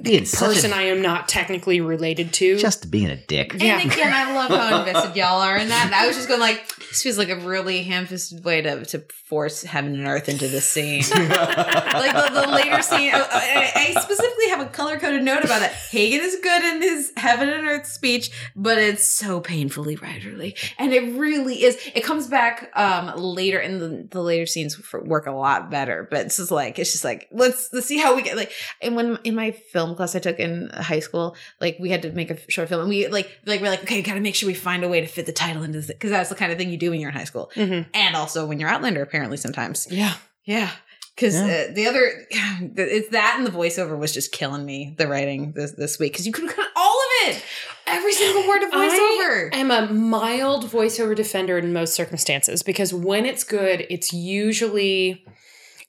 Being 0.00 0.24
person 0.24 0.72
a, 0.72 0.76
I 0.76 0.82
am 0.82 1.02
not 1.02 1.28
technically 1.28 1.80
related 1.80 2.32
to. 2.34 2.58
just 2.58 2.90
being 2.90 3.10
a 3.10 3.16
dick. 3.16 3.54
Yeah. 3.54 3.78
And 3.78 3.90
again, 3.92 4.12
I 4.12 4.34
love 4.34 4.50
how 4.50 4.80
invested 4.80 5.16
y'all 5.16 5.40
are 5.40 5.56
in 5.56 5.68
that. 5.68 5.92
I 5.94 6.06
was 6.06 6.16
just 6.16 6.28
going 6.28 6.40
like, 6.40 6.70
this 6.94 7.02
feels 7.02 7.18
like 7.18 7.28
a 7.28 7.36
really 7.36 7.82
ham-fisted 7.82 8.44
way 8.44 8.62
to, 8.62 8.84
to 8.84 9.00
force 9.28 9.62
heaven 9.64 9.94
and 9.94 10.06
earth 10.06 10.28
into 10.28 10.46
this 10.46 10.68
scene. 10.70 11.00
like 11.10 12.12
the, 12.12 12.30
the 12.40 12.46
later 12.52 12.80
scene, 12.82 13.10
I, 13.12 13.26
I- 13.30 13.72
I 13.96 14.00
specifically 14.00 14.48
have 14.50 14.60
a 14.60 14.66
color-coded 14.66 15.22
note 15.22 15.44
about 15.44 15.60
that. 15.60 15.72
Heughan 15.72 16.20
is 16.20 16.38
good 16.42 16.62
in 16.64 16.82
his 16.82 17.12
heaven 17.16 17.48
and 17.48 17.66
earth 17.66 17.86
speech, 17.86 18.30
but 18.54 18.78
it's 18.78 19.04
so 19.04 19.40
painfully 19.40 19.96
writerly, 19.96 20.56
and 20.78 20.92
it 20.92 21.18
really 21.18 21.64
is. 21.64 21.76
It 21.94 22.02
comes 22.04 22.28
back 22.28 22.70
um 22.74 23.12
later 23.16 23.58
in 23.58 23.78
the, 23.78 24.06
the 24.10 24.22
later 24.22 24.46
scenes 24.46 24.74
for, 24.76 25.02
work 25.02 25.26
a 25.26 25.32
lot 25.32 25.70
better, 25.70 26.06
but 26.10 26.26
it's 26.26 26.36
just 26.36 26.50
like 26.50 26.78
it's 26.78 26.92
just 26.92 27.04
like 27.04 27.28
let's 27.32 27.70
let's 27.72 27.86
see 27.86 27.98
how 27.98 28.14
we 28.14 28.22
get 28.22 28.36
like. 28.36 28.52
And 28.80 28.94
when 28.96 29.18
in 29.24 29.34
my 29.34 29.50
film 29.50 29.94
class 29.96 30.14
I 30.14 30.20
took 30.20 30.38
in 30.38 30.70
high 30.72 31.00
school, 31.00 31.36
like 31.60 31.76
we 31.80 31.90
had 31.90 32.02
to 32.02 32.12
make 32.12 32.30
a 32.30 32.38
short 32.50 32.68
film, 32.68 32.80
and 32.82 32.88
we 32.88 33.08
like 33.08 33.30
like 33.46 33.60
we're 33.60 33.70
like 33.70 33.82
okay, 33.82 34.00
got 34.02 34.14
to 34.14 34.20
make 34.20 34.34
sure 34.34 34.46
we 34.46 34.54
find 34.54 34.84
a 34.84 34.88
way 34.88 35.00
to 35.00 35.06
fit 35.06 35.26
the 35.26 35.32
title 35.32 35.62
into 35.64 35.78
this 35.80 35.88
because 35.88 36.10
that's 36.10 36.28
the 36.28 36.34
kind 36.36 36.52
of 36.52 36.58
thing 36.58 36.70
you 36.70 36.76
do 36.78 36.83
when 36.90 37.00
you're 37.00 37.10
in 37.10 37.16
high 37.16 37.24
school, 37.24 37.50
Mhm. 37.54 37.86
and 37.94 38.16
also 38.16 38.46
when 38.46 38.58
you're 38.60 38.68
Outlander 38.68 39.02
apparently 39.02 39.36
sometimes. 39.36 39.86
Yeah. 39.90 40.14
Yeah. 40.44 40.70
Because 41.14 41.34
Yeah. 41.36 41.66
uh, 41.70 41.74
the 41.74 41.86
other, 41.86 42.26
it's 42.76 43.08
that 43.10 43.36
and 43.38 43.46
the 43.46 43.50
voiceover 43.52 43.96
was 43.96 44.12
just 44.12 44.32
killing 44.32 44.64
me, 44.66 44.94
the 44.98 45.06
writing 45.06 45.52
this, 45.54 45.70
this 45.72 45.98
week. 45.98 46.12
Because 46.12 46.26
you 46.26 46.32
could 46.32 46.48
cut 46.48 46.66
all 46.74 46.98
of 46.98 47.28
it. 47.30 47.42
Every 47.86 48.12
single 48.12 48.48
word 48.48 48.62
of 48.62 48.70
voiceover. 48.70 49.54
I 49.54 49.58
am 49.58 49.70
a 49.70 49.92
mild 49.92 50.64
voiceover 50.66 51.14
defender 51.14 51.56
in 51.58 51.72
most 51.72 51.94
circumstances 51.94 52.62
because 52.62 52.92
when 52.92 53.26
it's 53.26 53.44
good, 53.44 53.86
it's 53.90 54.12
usually 54.12 55.24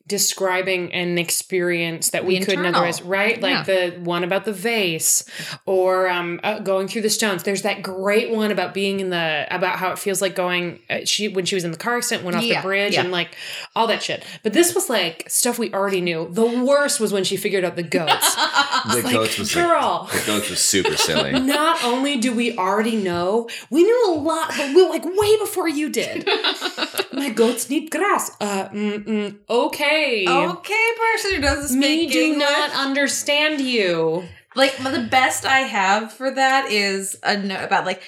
describing 0.06 0.92
an 0.92 1.18
experience 1.18 2.10
that 2.10 2.24
we 2.24 2.38
The 2.38 2.44
couldn't 2.46 2.66
otherwise, 2.66 3.02
right? 3.02 3.40
Like 3.40 3.66
the 3.66 3.96
one 4.02 4.22
about 4.24 4.44
the 4.44 4.52
vase 4.52 5.24
or 5.66 6.08
um, 6.08 6.40
uh, 6.44 6.60
going 6.60 6.86
through 6.88 7.02
the 7.02 7.10
stones. 7.10 7.42
There's 7.42 7.62
that 7.62 7.82
great 7.82 8.30
one 8.30 8.50
about 8.50 8.72
being 8.72 9.00
in 9.00 9.10
the, 9.10 9.46
about 9.50 9.76
how 9.78 9.90
it 9.90 9.98
feels 9.98 10.22
like 10.22 10.34
going, 10.36 10.80
uh, 10.88 10.98
she, 11.04 11.28
when 11.28 11.44
she 11.44 11.54
was 11.56 11.64
in 11.64 11.72
the 11.72 11.76
car 11.76 11.96
accident, 11.96 12.24
went 12.24 12.36
off 12.36 12.44
Yeah, 12.44 12.60
the 12.60 12.66
bridge 12.66 12.94
yeah. 12.94 13.00
and 13.00 13.10
like 13.10 13.36
all 13.74 13.86
that 13.88 14.02
shit. 14.02 14.24
But 14.42 14.52
this 14.52 14.74
was 14.74 14.88
like 14.88 15.24
stuff 15.28 15.58
we 15.58 15.72
already 15.72 16.00
knew. 16.00 16.28
The 16.30 16.46
worst 16.64 17.00
was 17.00 17.12
when 17.12 17.24
she 17.24 17.36
figured 17.36 17.64
out 17.64 17.76
the 17.76 17.82
goats. 17.82 18.36
The 18.86 19.02
like, 19.02 19.12
goats 19.12 19.38
was 19.38 19.56
like, 19.56 19.64
girl. 19.64 20.08
the 20.12 20.22
goats 20.26 20.48
was 20.50 20.60
super 20.60 20.96
silly. 20.96 21.32
Not 21.40 21.82
only 21.82 22.18
do 22.18 22.32
we 22.32 22.56
already 22.56 22.94
know, 22.96 23.48
we 23.68 23.82
knew 23.82 24.04
a 24.10 24.14
lot, 24.14 24.50
but 24.56 24.74
we 24.74 24.86
like 24.88 25.04
way 25.04 25.36
before 25.38 25.68
you 25.68 25.88
did. 25.88 26.24
My 27.12 27.30
goats 27.30 27.68
need 27.68 27.90
grass. 27.90 28.30
Uh, 28.40 28.68
mm, 28.68 29.04
mm, 29.04 29.36
okay. 29.50 29.95
Okay, 30.28 30.88
person 31.12 31.34
who 31.34 31.40
doesn't 31.40 31.68
speak 31.68 32.08
Me 32.08 32.12
do 32.12 32.18
English. 32.20 32.38
not 32.40 32.70
understand 32.72 33.60
you. 33.60 34.24
Like 34.54 34.76
the 34.78 35.06
best 35.10 35.44
I 35.44 35.60
have 35.60 36.12
for 36.12 36.30
that 36.30 36.70
is 36.70 37.16
a 37.22 37.36
note 37.36 37.62
about 37.64 37.84
like 37.86 38.02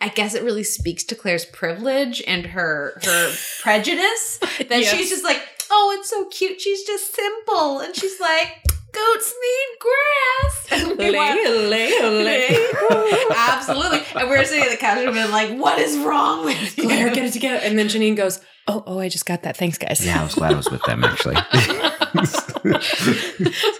I 0.00 0.08
guess 0.08 0.34
it 0.34 0.42
really 0.42 0.64
speaks 0.64 1.04
to 1.04 1.14
Claire's 1.14 1.44
privilege 1.46 2.22
and 2.26 2.46
her 2.46 2.98
her 3.04 3.32
prejudice 3.62 4.38
that 4.58 4.68
Yes. 4.70 4.90
she's 4.92 5.08
just 5.10 5.24
like, 5.24 5.40
oh, 5.70 5.96
it's 5.98 6.10
so 6.10 6.26
cute. 6.26 6.60
She's 6.60 6.82
just 6.84 7.14
simple, 7.14 7.78
and 7.80 7.94
she's 7.96 8.20
like, 8.20 8.48
goats 8.92 9.34
need 9.42 9.78
grass. 9.80 10.60
And 10.74 10.98
we 10.98 11.16
went, 11.16 11.40
Absolutely. 13.36 14.00
And 14.20 14.28
we 14.30 14.36
were 14.36 14.44
sitting 14.44 14.64
at 14.64 14.70
the 14.70 14.76
couch 14.76 14.98
and 14.98 15.12
been 15.14 15.30
like, 15.30 15.56
what 15.58 15.78
is 15.78 15.96
wrong 15.98 16.44
with 16.44 16.76
you? 16.76 16.84
Claire, 16.84 17.10
get 17.14 17.24
it 17.26 17.32
together. 17.32 17.58
And 17.62 17.78
then 17.78 17.86
Janine 17.86 18.16
goes, 18.16 18.40
Oh, 18.66 18.82
oh, 18.86 18.98
I 18.98 19.08
just 19.10 19.26
got 19.26 19.42
that. 19.42 19.56
Thanks, 19.56 19.76
guys. 19.78 20.04
Yeah, 20.04 20.20
I 20.20 20.24
was 20.24 20.34
glad 20.34 20.52
I 20.52 20.56
was 20.56 20.70
with 20.70 20.82
them 20.84 21.04
actually. 21.04 21.36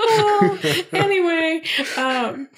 Oh, 0.07 0.59
anyway, 0.93 1.63
um, 1.97 2.49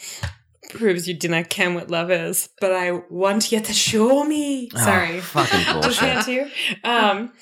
proves 0.70 1.06
you 1.06 1.14
do 1.14 1.28
not 1.28 1.48
ken 1.48 1.74
what 1.74 1.90
love 1.90 2.10
is, 2.10 2.48
but 2.60 2.72
I 2.72 2.92
want 3.10 3.52
you 3.52 3.60
to 3.60 3.72
show 3.72 4.24
me. 4.24 4.68
Sorry. 4.70 5.18
Oh, 5.18 5.20
fucking 5.20 5.60
Just 5.82 6.00
bullshit. 6.00 6.24
to. 6.24 6.88
Um, 6.88 7.32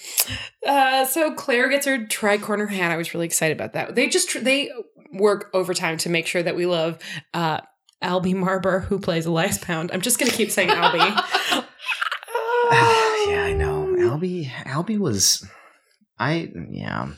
uh, 0.66 1.04
so 1.06 1.32
Claire 1.34 1.68
gets 1.70 1.86
her 1.86 2.06
tri-corner 2.06 2.66
hat. 2.66 2.90
I 2.92 2.96
was 2.96 3.14
really 3.14 3.26
excited 3.26 3.56
about 3.56 3.72
that. 3.72 3.94
They 3.94 4.08
just 4.08 4.28
tr- 4.28 4.40
they 4.40 4.70
work 5.12 5.48
overtime 5.54 5.96
to 5.98 6.10
make 6.10 6.26
sure 6.26 6.42
that 6.42 6.56
we 6.56 6.66
love 6.66 6.98
uh, 7.32 7.60
Albie 8.02 8.34
Marber, 8.34 8.84
who 8.84 8.98
plays 8.98 9.24
Elias 9.26 9.58
Pound. 9.58 9.90
I'm 9.92 10.00
just 10.02 10.18
gonna 10.18 10.30
keep 10.32 10.50
saying 10.50 10.68
Albie. 10.68 10.98
yeah, 13.30 13.44
I 13.44 13.54
know. 13.56 13.73
Albie, 14.14 14.48
Albie 14.64 14.98
was, 14.98 15.46
I 16.18 16.52
yeah. 16.70 17.08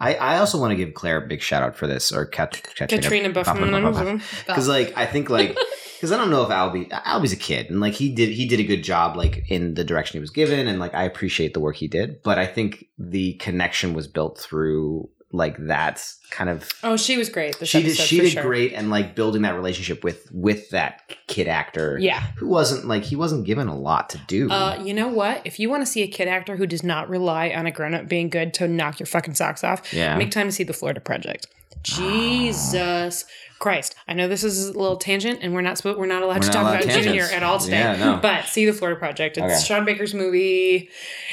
I, 0.00 0.14
I 0.14 0.38
also 0.38 0.58
want 0.58 0.72
to 0.72 0.76
give 0.76 0.92
Claire 0.94 1.24
a 1.24 1.26
big 1.26 1.40
shout 1.40 1.62
out 1.62 1.76
for 1.76 1.86
this 1.86 2.12
or 2.12 2.26
Kat, 2.26 2.60
Katrina 2.76 3.30
Buffman. 3.30 4.20
because 4.46 4.68
like 4.68 4.92
I 4.96 5.06
think 5.06 5.30
like 5.30 5.56
because 5.96 6.10
I 6.10 6.16
don't 6.16 6.30
know 6.30 6.42
if 6.42 6.50
Albie 6.50 6.90
Albie's 6.90 7.32
a 7.32 7.36
kid 7.36 7.70
and 7.70 7.80
like 7.80 7.94
he 7.94 8.12
did 8.12 8.30
he 8.30 8.46
did 8.46 8.58
a 8.58 8.64
good 8.64 8.82
job 8.82 9.16
like 9.16 9.44
in 9.48 9.74
the 9.74 9.84
direction 9.84 10.18
he 10.18 10.20
was 10.20 10.30
given 10.30 10.66
and 10.66 10.80
like 10.80 10.94
I 10.94 11.04
appreciate 11.04 11.54
the 11.54 11.60
work 11.60 11.76
he 11.76 11.86
did 11.86 12.22
but 12.22 12.38
I 12.38 12.46
think 12.46 12.86
the 12.98 13.34
connection 13.34 13.94
was 13.94 14.08
built 14.08 14.38
through 14.38 15.08
like 15.34 15.56
that 15.66 16.00
kind 16.30 16.48
of 16.48 16.70
Oh, 16.84 16.96
she 16.96 17.18
was 17.18 17.28
great. 17.28 17.56
She 17.66 17.82
did 17.82 17.96
she 17.96 18.20
did 18.20 18.30
sure. 18.32 18.42
great 18.44 18.72
and 18.72 18.88
like 18.88 19.14
building 19.16 19.42
that 19.42 19.54
relationship 19.56 20.04
with 20.04 20.30
with 20.32 20.70
that 20.70 21.02
kid 21.26 21.48
actor 21.48 21.98
Yeah. 22.00 22.20
who 22.36 22.46
wasn't 22.46 22.86
like 22.86 23.02
he 23.02 23.16
wasn't 23.16 23.44
given 23.44 23.66
a 23.66 23.76
lot 23.76 24.10
to 24.10 24.18
do 24.28 24.48
Uh, 24.50 24.80
you 24.82 24.94
know 24.94 25.08
what? 25.08 25.42
If 25.44 25.58
you 25.58 25.68
want 25.68 25.82
to 25.82 25.86
see 25.86 26.02
a 26.02 26.06
kid 26.08 26.28
actor 26.28 26.56
who 26.56 26.66
does 26.66 26.84
not 26.84 27.08
rely 27.08 27.50
on 27.50 27.66
a 27.66 27.72
grown 27.72 27.94
up 27.94 28.08
being 28.08 28.28
good 28.30 28.54
to 28.54 28.68
knock 28.68 29.00
your 29.00 29.06
fucking 29.06 29.34
socks 29.34 29.64
off, 29.64 29.92
yeah 29.92 30.16
make 30.16 30.30
time 30.30 30.46
to 30.46 30.52
see 30.52 30.64
the 30.64 30.72
Florida 30.72 31.00
Project. 31.00 31.48
Jesus 31.82 33.24
Christ! 33.58 33.94
I 34.08 34.12
know 34.14 34.28
this 34.28 34.44
is 34.44 34.68
a 34.68 34.78
little 34.78 34.96
tangent, 34.96 35.40
and 35.42 35.54
we're 35.54 35.60
not 35.62 35.76
supposed 35.78 35.98
we're 35.98 36.06
not 36.06 36.22
allowed 36.22 36.36
We're 36.36 36.40
to 36.40 36.46
not 36.48 36.52
talk 36.52 36.62
allowed 36.62 36.74
about 36.82 36.84
tangents. 36.84 37.06
Junior 37.06 37.24
at 37.24 37.42
all 37.42 37.58
today. 37.58 37.78
Yeah, 37.78 37.96
no. 37.96 38.18
But 38.20 38.46
see 38.46 38.66
the 38.66 38.72
Florida 38.72 38.98
Project. 38.98 39.38
It's 39.38 39.44
Okay. 39.44 39.62
Sean 39.64 39.84
Baker's 39.84 40.14
movie. 40.14 40.90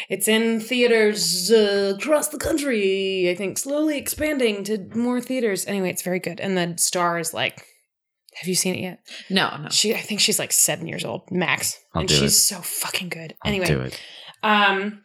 It's 0.10 0.28
in 0.28 0.60
theaters 0.60 1.52
uh, 1.52 1.96
across 1.98 2.30
the 2.30 2.38
country. 2.38 3.30
I 3.30 3.36
think 3.36 3.58
slowly 3.58 3.98
expanding 3.98 4.64
to 4.66 4.78
more 4.96 5.20
theaters. 5.22 5.66
Anyway, 5.66 5.90
it's 5.90 6.02
very 6.04 6.20
good, 6.20 6.40
and 6.40 6.58
the 6.58 6.76
star 6.82 7.20
is 7.20 7.34
like. 7.34 7.66
Have 8.36 8.48
you 8.48 8.56
seen 8.56 8.76
it 8.76 8.82
yet? 8.82 9.00
No, 9.30 9.58
no. 9.58 9.68
She, 9.70 9.94
I 9.94 9.98
think 10.00 10.22
she's 10.22 10.40
like 10.40 10.54
seven 10.54 10.88
years 10.88 11.04
old, 11.04 11.30
max, 11.30 11.78
I'll 11.94 12.00
and 12.00 12.08
do 12.10 12.16
she's 12.16 12.32
it. 12.38 12.40
so 12.40 12.62
fucking 12.62 13.10
good. 13.10 13.36
I'll 13.44 13.50
anyway, 13.50 13.66
do 13.66 13.82
it 13.82 14.00
um, 14.42 15.02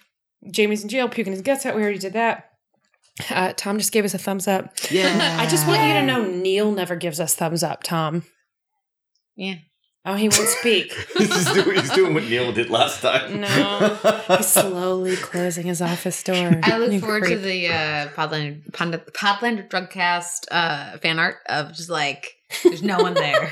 Jamie's 0.51 0.83
in 0.83 0.89
jail, 0.89 1.09
puking 1.09 1.33
his 1.33 1.43
guts 1.43 1.67
out. 1.67 1.75
We 1.75 1.83
already 1.83 1.99
did 1.99 2.13
that. 2.13 2.51
Uh, 3.31 3.53
Tom 3.57 3.79
just 3.79 3.93
gave 3.93 4.05
us 4.05 4.15
a 4.15 4.19
thumbs 4.19 4.47
up. 4.47 4.75
yeah 4.91 5.39
I 5.41 5.47
just 5.47 5.67
want 5.67 5.83
you 5.83 5.95
to 5.95 6.03
know 6.03 6.25
Neil 6.25 6.71
never 6.73 6.97
gives 6.97 7.19
us 7.21 7.35
thumbs 7.35 7.63
up, 7.63 7.83
Tom. 7.83 8.25
Yeah. 9.37 9.57
Oh, 10.09 10.15
he 10.15 10.29
won't 10.29 10.49
speak. 10.49 10.93
he's, 11.19 11.53
doing, 11.53 11.77
he's 11.81 11.91
doing 11.91 12.15
what 12.15 12.23
Neil 12.25 12.53
did 12.53 12.71
last 12.71 13.03
time 13.03 13.41
No. 13.41 13.99
He's 14.37 14.47
slowly 14.47 15.17
closing 15.17 15.67
his 15.67 15.83
office 15.83 16.23
door. 16.23 16.61
I 16.63 16.79
look 16.79 16.93
You 16.93 17.01
forward 17.01 17.25
to 17.25 17.37
the 17.37 17.67
uh, 17.67 18.09
Podlander, 18.11 18.73
Pod, 18.73 19.05
Podlander 19.13 19.69
Drugcast 19.69 20.47
uh, 20.53 20.99
fan 20.99 21.19
art 21.19 21.39
of 21.49 21.73
just 21.73 21.91
like, 21.91 22.37
there's 22.63 22.85
no 22.85 22.99
one 22.99 23.15
there. 23.15 23.51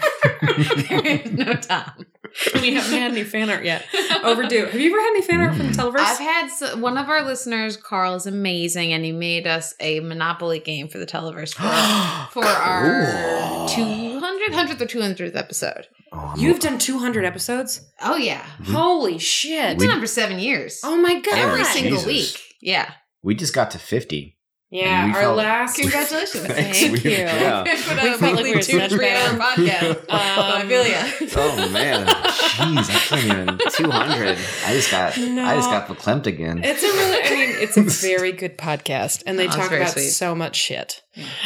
there 0.89 1.05
is 1.05 1.33
no 1.33 1.55
Tom. 1.55 2.07
We 2.55 2.74
haven't 2.74 2.99
had 2.99 3.12
any 3.12 3.24
fan 3.24 3.49
art 3.51 3.64
yet. 3.64 3.85
Overdue. 4.24 4.66
Have 4.66 4.80
you 4.80 4.91
ever 4.91 5.01
had 5.01 5.09
any 5.11 5.22
fan 5.22 5.41
art 5.41 5.57
from 5.57 5.66
the 5.68 5.72
Televerse? 5.72 5.99
I've 6.01 6.18
had 6.18 6.45
s 6.47 6.76
one 6.76 6.99
of 6.99 7.09
our 7.09 7.22
listeners, 7.24 7.76
Carl, 7.76 8.14
is 8.14 8.26
amazing, 8.26 8.93
and 8.93 9.05
he 9.05 9.12
made 9.12 9.47
us 9.47 9.74
a 9.80 10.01
Monopoly 10.01 10.59
game 10.59 10.89
for 10.89 10.99
the 10.99 11.07
Televerse 11.07 11.55
for, 11.55 11.62
for 12.32 12.45
our 12.45 13.68
Cool. 13.68 14.20
200th, 14.20 14.49
100th 14.49 14.80
or 14.80 14.87
200th 14.87 15.37
episode. 15.37 15.87
Oh, 16.12 16.35
You've 16.37 16.61
done 16.61 16.78
200 16.78 17.24
episodes? 17.24 17.80
Oh, 18.01 18.16
yeah. 18.16 18.45
Holy 18.66 19.18
shit. 19.18 19.72
It's 19.72 19.82
been 19.82 19.91
on 19.93 20.01
for 20.01 20.07
seven 20.07 20.39
years. 20.39 20.80
Oh 20.85 20.97
my 20.97 21.14
god. 21.20 21.35
Every 21.39 21.62
God. 21.62 21.72
single 21.72 22.01
Jesus. 22.03 22.35
week. 22.35 22.43
Yeah. 22.61 22.91
we 23.22 23.35
just 23.35 23.55
got 23.55 23.70
to 23.72 23.78
50 23.78 24.34
Yeah, 24.75 25.12
our 25.14 25.20
felt- 25.20 25.37
last. 25.37 25.77
Congratulations. 25.81 26.47
Thanks. 26.47 26.79
Thank 26.81 26.93
We- 27.05 27.11
you. 27.12 27.16
yeah. 27.18 27.62
We 27.64 27.70
put 27.77 28.03
We 28.03 28.09
a 28.09 28.18
felt 28.18 28.35
like 28.35 28.45
we 28.45 28.55
were 28.57 28.61
two, 28.62 28.79
such 28.81 28.91
three 28.91 29.09
hour 29.09 29.39
bad- 29.39 29.41
podcast. 29.57 29.91
Um, 29.91 30.07
I 30.11 30.64
feel 30.66 30.87
ya. 30.87 31.03
Oh 31.37 31.68
man, 31.70 32.07
jeez, 32.07 32.91
I 32.91 32.99
can't 32.99 33.25
even. 33.25 33.59
Two 33.72 33.91
hundred. 33.91 34.37
I 34.66 34.72
just 34.75 34.91
got. 34.91 35.16
No, 35.16 35.45
I 35.45 35.55
just 35.55 35.70
got 35.70 35.87
verklempt 35.87 36.27
again. 36.27 36.61
It's 36.64 36.83
a 36.83 36.87
really, 36.87 37.22
I 37.22 37.31
mean, 37.31 37.57
it's 37.62 37.77
a 37.77 37.83
very 38.07 38.33
good 38.33 38.59
podcast, 38.59 39.22
and 39.27 39.39
they 39.39 39.47
Oh, 39.47 39.51
talk 39.51 39.70
about 39.70 39.91
sweet. 39.91 40.09
so 40.11 40.35
much 40.35 40.57
shit. 40.57 41.03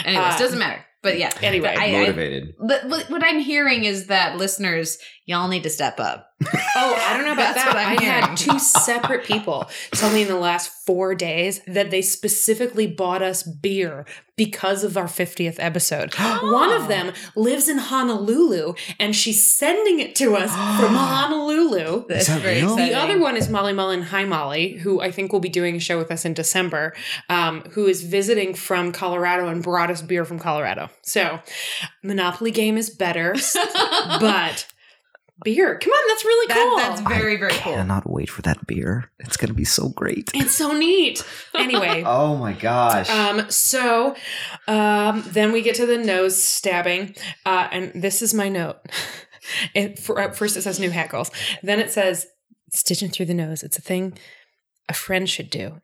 Anyways, 0.07 0.35
Uh, 0.35 0.39
doesn't 0.39 0.59
matter. 0.59 0.85
But 1.03 1.19
yeah. 1.19 1.31
Anyway, 1.43 1.75
I- 1.79 1.87
I- 1.97 2.01
Motivated. 2.01 2.55
But 2.67 2.87
what 2.89 3.11
what 3.11 3.23
I'm 3.23 3.41
hearing 3.41 3.85
is 3.85 4.07
that 4.07 4.37
listeners, 4.39 4.99
y'all 5.27 5.49
need 5.49 5.63
to 5.65 5.71
step 5.71 6.01
up 6.01 6.28
Oh, 6.41 6.95
I 6.97 7.17
don't 7.17 7.25
know 7.25 7.33
about 7.33 7.55
That's 7.55 7.73
that. 7.73 7.77
I'm 7.77 7.99
had 7.99 8.37
two 8.37 8.59
separate 8.61 9.25
people 9.25 9.69
tell 9.93 10.13
me 10.13 10.23
in 10.23 10.29
the 10.29 10.37
last 10.37 10.71
four 10.87 11.15
days 11.15 11.61
that 11.67 11.91
they 11.91 12.01
specifically 12.01 12.87
bought 12.87 13.23
us 13.23 13.43
beer 13.43 14.07
because 14.37 14.85
of 14.85 14.97
our 14.97 15.07
50th 15.07 15.57
episode. 15.59 16.15
One 16.43 16.73
of 16.73 16.87
them 16.87 17.13
lives 17.35 17.69
in 17.69 17.79
Honolulu 17.79 18.75
and 19.01 19.17
she's 19.17 19.51
sending 19.51 19.99
it 19.99 20.15
to 20.17 20.37
us 20.37 20.51
from 20.51 20.95
Honolulu. 20.95 22.07
That's 22.09 22.29
that 22.29 22.41
very 22.41 22.63
real? 22.63 22.77
The 22.77 22.95
other 22.95 23.19
one 23.19 23.37
is 23.37 23.49
Molly 23.49 23.73
Mullen. 23.73 24.03
Hi, 24.03 24.25
Molly, 24.25 24.75
who 24.75 25.01
I 25.01 25.11
think 25.11 25.33
will 25.33 25.41
be 25.41 25.49
doing 25.49 25.75
a 25.75 25.81
show 25.81 25.99
with 25.99 26.13
us 26.13 26.25
in 26.25 26.35
December, 26.35 26.95
um, 27.29 27.63
who 27.73 27.87
is 27.87 28.03
visiting 28.03 28.55
from 28.55 28.93
Colorado 28.93 29.49
and 29.49 29.61
brought 29.61 29.91
us 29.91 30.03
beer 30.03 30.25
from 30.25 30.39
Colorado. 30.39 30.89
So, 31.03 31.41
Monopoly 32.05 32.53
game 32.53 32.79
is 32.79 32.91
better, 32.91 33.35
but 34.21 34.67
beer. 35.45 35.79
Come 35.79 35.91
on, 35.93 36.09
that's 36.09 36.25
really 36.25 36.47
That- 36.49 36.57
cool. 36.57 36.77
that's 36.77 37.01
very 37.03 37.37
very 37.37 37.53
cool. 37.53 37.73
I 37.73 37.77
cannot 37.77 38.09
wait 38.11 38.31
for 38.31 38.43
that 38.43 38.67
beer. 38.67 39.11
It's 39.21 39.37
gonna 39.37 39.55
be 39.55 39.65
so 39.65 39.89
great. 39.91 40.31
it's 40.35 40.55
so 40.55 40.73
neat. 40.77 41.25
Anyway. 41.55 42.03
Oh 42.07 42.37
my 42.37 42.53
gosh. 42.53 43.09
Um, 43.11 43.51
so 43.51 44.15
um, 44.67 45.23
then 45.29 45.53
we 45.53 45.63
get 45.63 45.75
to 45.77 45.87
the 45.87 45.99
nose 45.99 46.43
stabbing, 46.43 47.15
uh, 47.47 47.69
and 47.71 47.93
this 48.03 48.23
is 48.23 48.33
my 48.35 48.49
note. 48.49 48.79
It, 49.75 49.99
for, 49.99 50.21
at 50.21 50.37
first, 50.37 50.59
it 50.59 50.63
says 50.63 50.79
new 50.79 50.91
hackles. 50.91 51.31
Then 51.63 51.81
it 51.81 51.91
says 51.91 52.27
stitching 52.71 53.09
through 53.09 53.27
the 53.27 53.35
nose. 53.35 53.63
It's 53.63 53.79
a 53.79 53.81
thing 53.81 54.19
a 54.91 54.93
friend 54.93 55.27
should 55.27 55.49
do. 55.49 55.81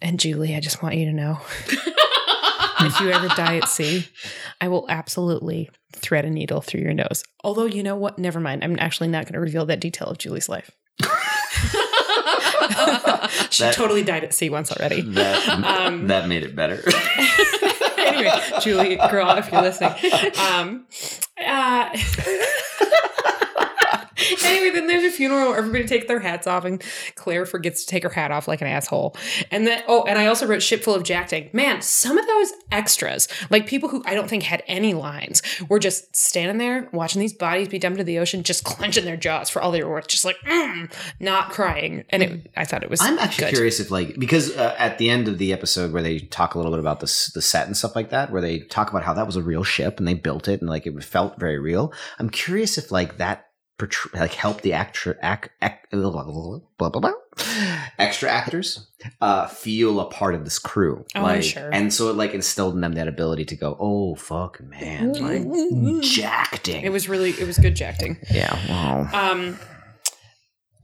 And 0.00 0.18
Julie, 0.18 0.54
I 0.56 0.60
just 0.60 0.82
want 0.82 0.94
you 0.94 1.04
to 1.04 1.12
know 1.12 1.38
if 2.80 3.00
you 3.00 3.10
ever 3.10 3.28
die 3.28 3.56
at 3.58 3.68
sea, 3.68 4.06
I 4.60 4.68
will 4.68 4.86
absolutely 4.88 5.70
thread 5.92 6.24
a 6.24 6.30
needle 6.30 6.60
through 6.60 6.80
your 6.80 6.94
nose. 6.94 7.24
Although, 7.44 7.64
you 7.66 7.82
know 7.82 7.96
what? 7.96 8.18
Never 8.18 8.40
mind. 8.40 8.62
I'm 8.64 8.78
actually 8.78 9.08
not 9.08 9.24
going 9.24 9.34
to 9.34 9.40
reveal 9.40 9.66
that 9.66 9.80
detail 9.80 10.08
of 10.08 10.18
Julie's 10.18 10.48
life. 10.48 10.70
she 13.50 13.62
That- 13.64 13.74
totally 13.74 14.02
died 14.02 14.24
at 14.24 14.34
sea 14.34 14.50
once 14.50 14.70
already. 14.72 15.00
that 15.02 15.48
um, 15.48 16.06
that 16.08 16.28
made 16.28 16.42
it 16.42 16.54
better. 16.54 16.82
anyway, 17.98 18.30
Julie, 18.60 18.96
girl, 19.10 19.30
if 19.36 19.50
you're 19.50 19.62
listening. 19.62 19.92
Um, 20.52 20.86
uh, 21.44 21.90
anyway, 24.44 24.70
then 24.70 24.86
there's 24.86 25.04
a 25.04 25.10
funeral 25.10 25.50
where 25.50 25.58
everybody 25.58 25.86
takes 25.86 26.06
their 26.06 26.20
hats 26.20 26.46
off, 26.46 26.64
and 26.64 26.82
Claire 27.14 27.46
forgets 27.46 27.84
to 27.84 27.88
take 27.88 28.02
her 28.02 28.08
hat 28.08 28.30
off 28.30 28.48
like 28.48 28.60
an 28.60 28.66
asshole. 28.66 29.16
And 29.50 29.66
then, 29.66 29.82
oh, 29.86 30.04
and 30.04 30.18
I 30.18 30.26
also 30.26 30.46
wrote 30.46 30.62
ship 30.62 30.82
full 30.82 30.94
of 30.94 31.02
jacking. 31.04 31.50
Man, 31.52 31.82
some 31.82 32.18
of 32.18 32.26
those 32.26 32.52
extras, 32.72 33.28
like 33.50 33.66
people 33.66 33.88
who 33.88 34.02
I 34.06 34.14
don't 34.14 34.28
think 34.28 34.42
had 34.42 34.62
any 34.66 34.94
lines, 34.94 35.42
were 35.68 35.78
just 35.78 36.14
standing 36.14 36.58
there 36.58 36.88
watching 36.92 37.20
these 37.20 37.32
bodies 37.32 37.68
be 37.68 37.78
dumped 37.78 37.98
to 37.98 38.04
the 38.04 38.18
ocean, 38.18 38.42
just 38.42 38.64
clenching 38.68 39.04
their 39.04 39.16
jaws 39.16 39.50
for 39.50 39.62
all 39.62 39.70
they 39.70 39.82
were 39.82 39.90
worth, 39.90 40.08
just 40.08 40.24
like 40.24 40.38
mm, 40.40 40.92
not 41.20 41.50
crying. 41.50 42.04
And 42.10 42.22
it, 42.22 42.50
I 42.56 42.64
thought 42.64 42.82
it 42.82 42.90
was. 42.90 43.00
I'm 43.00 43.18
actually 43.18 43.46
good. 43.46 43.54
curious 43.54 43.80
if 43.80 43.90
like 43.90 44.18
because 44.18 44.56
uh, 44.56 44.74
at 44.78 44.98
the 44.98 45.10
end 45.10 45.28
of 45.28 45.38
the 45.38 45.52
episode 45.52 45.92
where 45.92 46.02
they 46.02 46.18
talk 46.18 46.54
a 46.54 46.58
little 46.58 46.72
bit 46.72 46.80
about 46.80 47.00
this 47.00 47.26
the 47.32 47.42
set 47.42 47.66
and 47.66 47.76
stuff 47.76 47.94
like 47.94 48.10
that, 48.10 48.30
where 48.30 48.42
they 48.42 48.60
talk 48.60 48.90
about 48.90 49.04
how 49.04 49.14
that 49.14 49.26
was 49.26 49.36
a 49.36 49.42
real 49.42 49.64
ship 49.64 49.98
and 49.98 50.08
they 50.08 50.14
built 50.14 50.48
it 50.48 50.60
and 50.60 50.68
like 50.68 50.86
it 50.86 51.04
felt 51.04 51.38
very 51.38 51.58
real. 51.58 51.92
I'm 52.18 52.30
curious 52.30 52.78
if 52.78 52.90
like 52.90 53.18
that 53.18 53.47
portray- 53.78 54.18
like 54.20 54.34
help 54.34 54.60
the 54.62 54.72
actor 54.72 55.18
act, 55.22 55.50
act 55.62 55.90
blah, 55.90 56.10
blah, 56.10 56.90
blah, 56.90 57.12
extra 57.98 58.28
actors 58.28 58.88
uh 59.20 59.46
feel 59.46 60.00
a 60.00 60.10
part 60.10 60.34
of 60.34 60.44
this 60.44 60.58
crew. 60.58 61.04
Oh, 61.14 61.22
like 61.22 61.44
sure. 61.44 61.70
and 61.72 61.92
so 61.94 62.10
it 62.10 62.16
like 62.16 62.34
instilled 62.34 62.74
in 62.74 62.80
them 62.80 62.94
that 62.94 63.06
ability 63.08 63.44
to 63.46 63.56
go 63.56 63.76
oh 63.78 64.16
fuck 64.16 64.60
man 64.60 65.12
like 65.14 66.02
jacking 66.02 66.82
It 66.84 66.90
was 66.90 67.08
really, 67.08 67.30
it 67.30 67.46
was 67.46 67.58
good 67.58 67.76
jacking. 67.76 68.18
yeah 68.30 68.58
wow. 68.68 69.30
Um, 69.32 69.58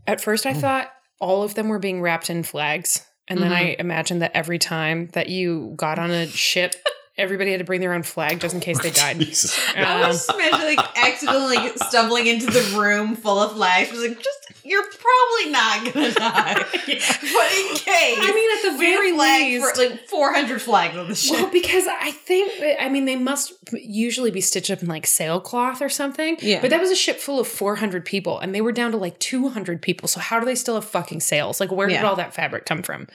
at 0.07 0.21
first, 0.21 0.47
I 0.47 0.53
thought 0.53 0.93
all 1.21 1.43
of 1.43 1.55
them 1.55 1.69
were 1.69 1.79
being 1.79 2.01
wrapped 2.03 2.29
in 2.31 2.43
flags, 2.43 3.05
and 3.27 3.41
then 3.41 3.53
I 3.53 3.75
imagined 3.79 4.21
that 4.23 4.33
every 4.35 4.59
time 4.59 5.09
that 5.15 5.29
you 5.31 5.73
got 5.77 5.99
on 5.99 6.11
a 6.11 6.27
ship, 6.27 6.75
everybody 7.17 7.51
had 7.53 7.59
to 7.59 7.65
bring 7.65 7.81
their 7.81 7.93
own 7.95 8.03
flag 8.03 8.41
just 8.41 8.55
in 8.55 8.61
case 8.61 8.81
they 8.83 8.91
died. 9.03 9.19
Jesus. 9.19 9.59
I 9.77 9.83
Um, 10.03 10.09
was 10.09 10.29
imagining 10.29 10.77
like 10.77 10.99
accidentally 10.99 11.69
stumbling 11.77 12.27
into 12.27 12.47
the 12.47 12.77
room 12.79 13.15
full 13.17 13.39
of 13.39 13.53
flags. 13.53 13.91
I 13.91 13.93
was 13.93 14.09
like, 14.09 14.19
just 14.19 14.39
you're 14.65 14.83
probably 14.83 15.53
not 15.53 15.93
gonna 15.95 16.13
die, 16.13 16.55
but 16.55 16.89
in 16.89 17.77
case. 17.77 18.19
I 18.21 18.33
mean, 18.35 18.69
at 18.69 18.73
the 18.73 18.79
very 18.79 19.13
least. 19.13 19.77
for, 19.77 19.83
like 19.91 20.09
400 20.09 20.61
flags 20.63 20.97
on 20.97 21.09
the 21.09 21.15
ship. 21.15 21.37
well, 21.39 21.51
because 21.51 21.87
I 21.87 22.11
think, 22.11 22.51
I 22.81 22.89
mean, 22.89 23.05
they 23.05 23.17
must 23.17 23.53
usually 23.73 24.31
be 24.31 24.41
stitched 24.41 24.71
up 24.71 24.83
in 24.83 24.89
like 24.89 25.07
sailcloth 25.07 25.83
or 25.83 25.89
something. 25.91 26.37
Yeah. 26.41 26.61
But 26.61 26.71
that 26.71 26.81
was 26.81 26.91
a 26.91 26.97
ship 26.97 27.19
full 27.19 27.39
of 27.39 27.47
400 27.47 28.05
people, 28.05 28.39
and 28.39 28.55
they 28.55 28.61
were 28.63 28.73
down 28.73 28.91
to 28.93 28.97
like 28.97 29.19
200 29.19 29.83
people. 29.83 30.09
So, 30.09 30.19
how 30.21 30.41
do 30.41 30.47
they 30.47 30.55
still 30.55 30.75
have 30.77 30.85
fucking 30.87 31.21
sails? 31.21 31.61
Like, 31.61 31.71
where 31.71 31.87
did 31.87 32.03
all 32.03 32.17
that 32.17 32.35
fabric 32.35 32.65
come 32.67 32.83
from? 32.83 33.07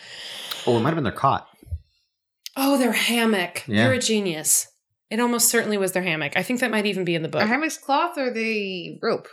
oh 0.67 0.77
it 0.77 0.81
might 0.81 0.89
have 0.89 0.95
been 0.95 1.05
their 1.05 1.13
cot 1.13 1.48
Oh, 2.61 2.77
their 2.77 2.91
hammock. 2.91 3.63
Yeah. 3.67 3.85
You're 3.85 3.93
a 3.93 3.99
genius. 3.99 4.67
It 5.09 5.19
almost 5.19 5.49
certainly 5.49 5.77
was 5.77 5.93
their 5.93 6.03
hammock. 6.03 6.33
I 6.35 6.43
think 6.43 6.59
that 6.59 6.69
might 6.71 6.85
even 6.85 7.03
be 7.05 7.15
in 7.15 7.23
the 7.23 7.29
book. 7.29 7.41
Are 7.41 7.47
hammocks 7.47 7.77
cloth 7.77 8.17
or 8.17 8.31
the 8.31 8.99
rope? 9.01 9.27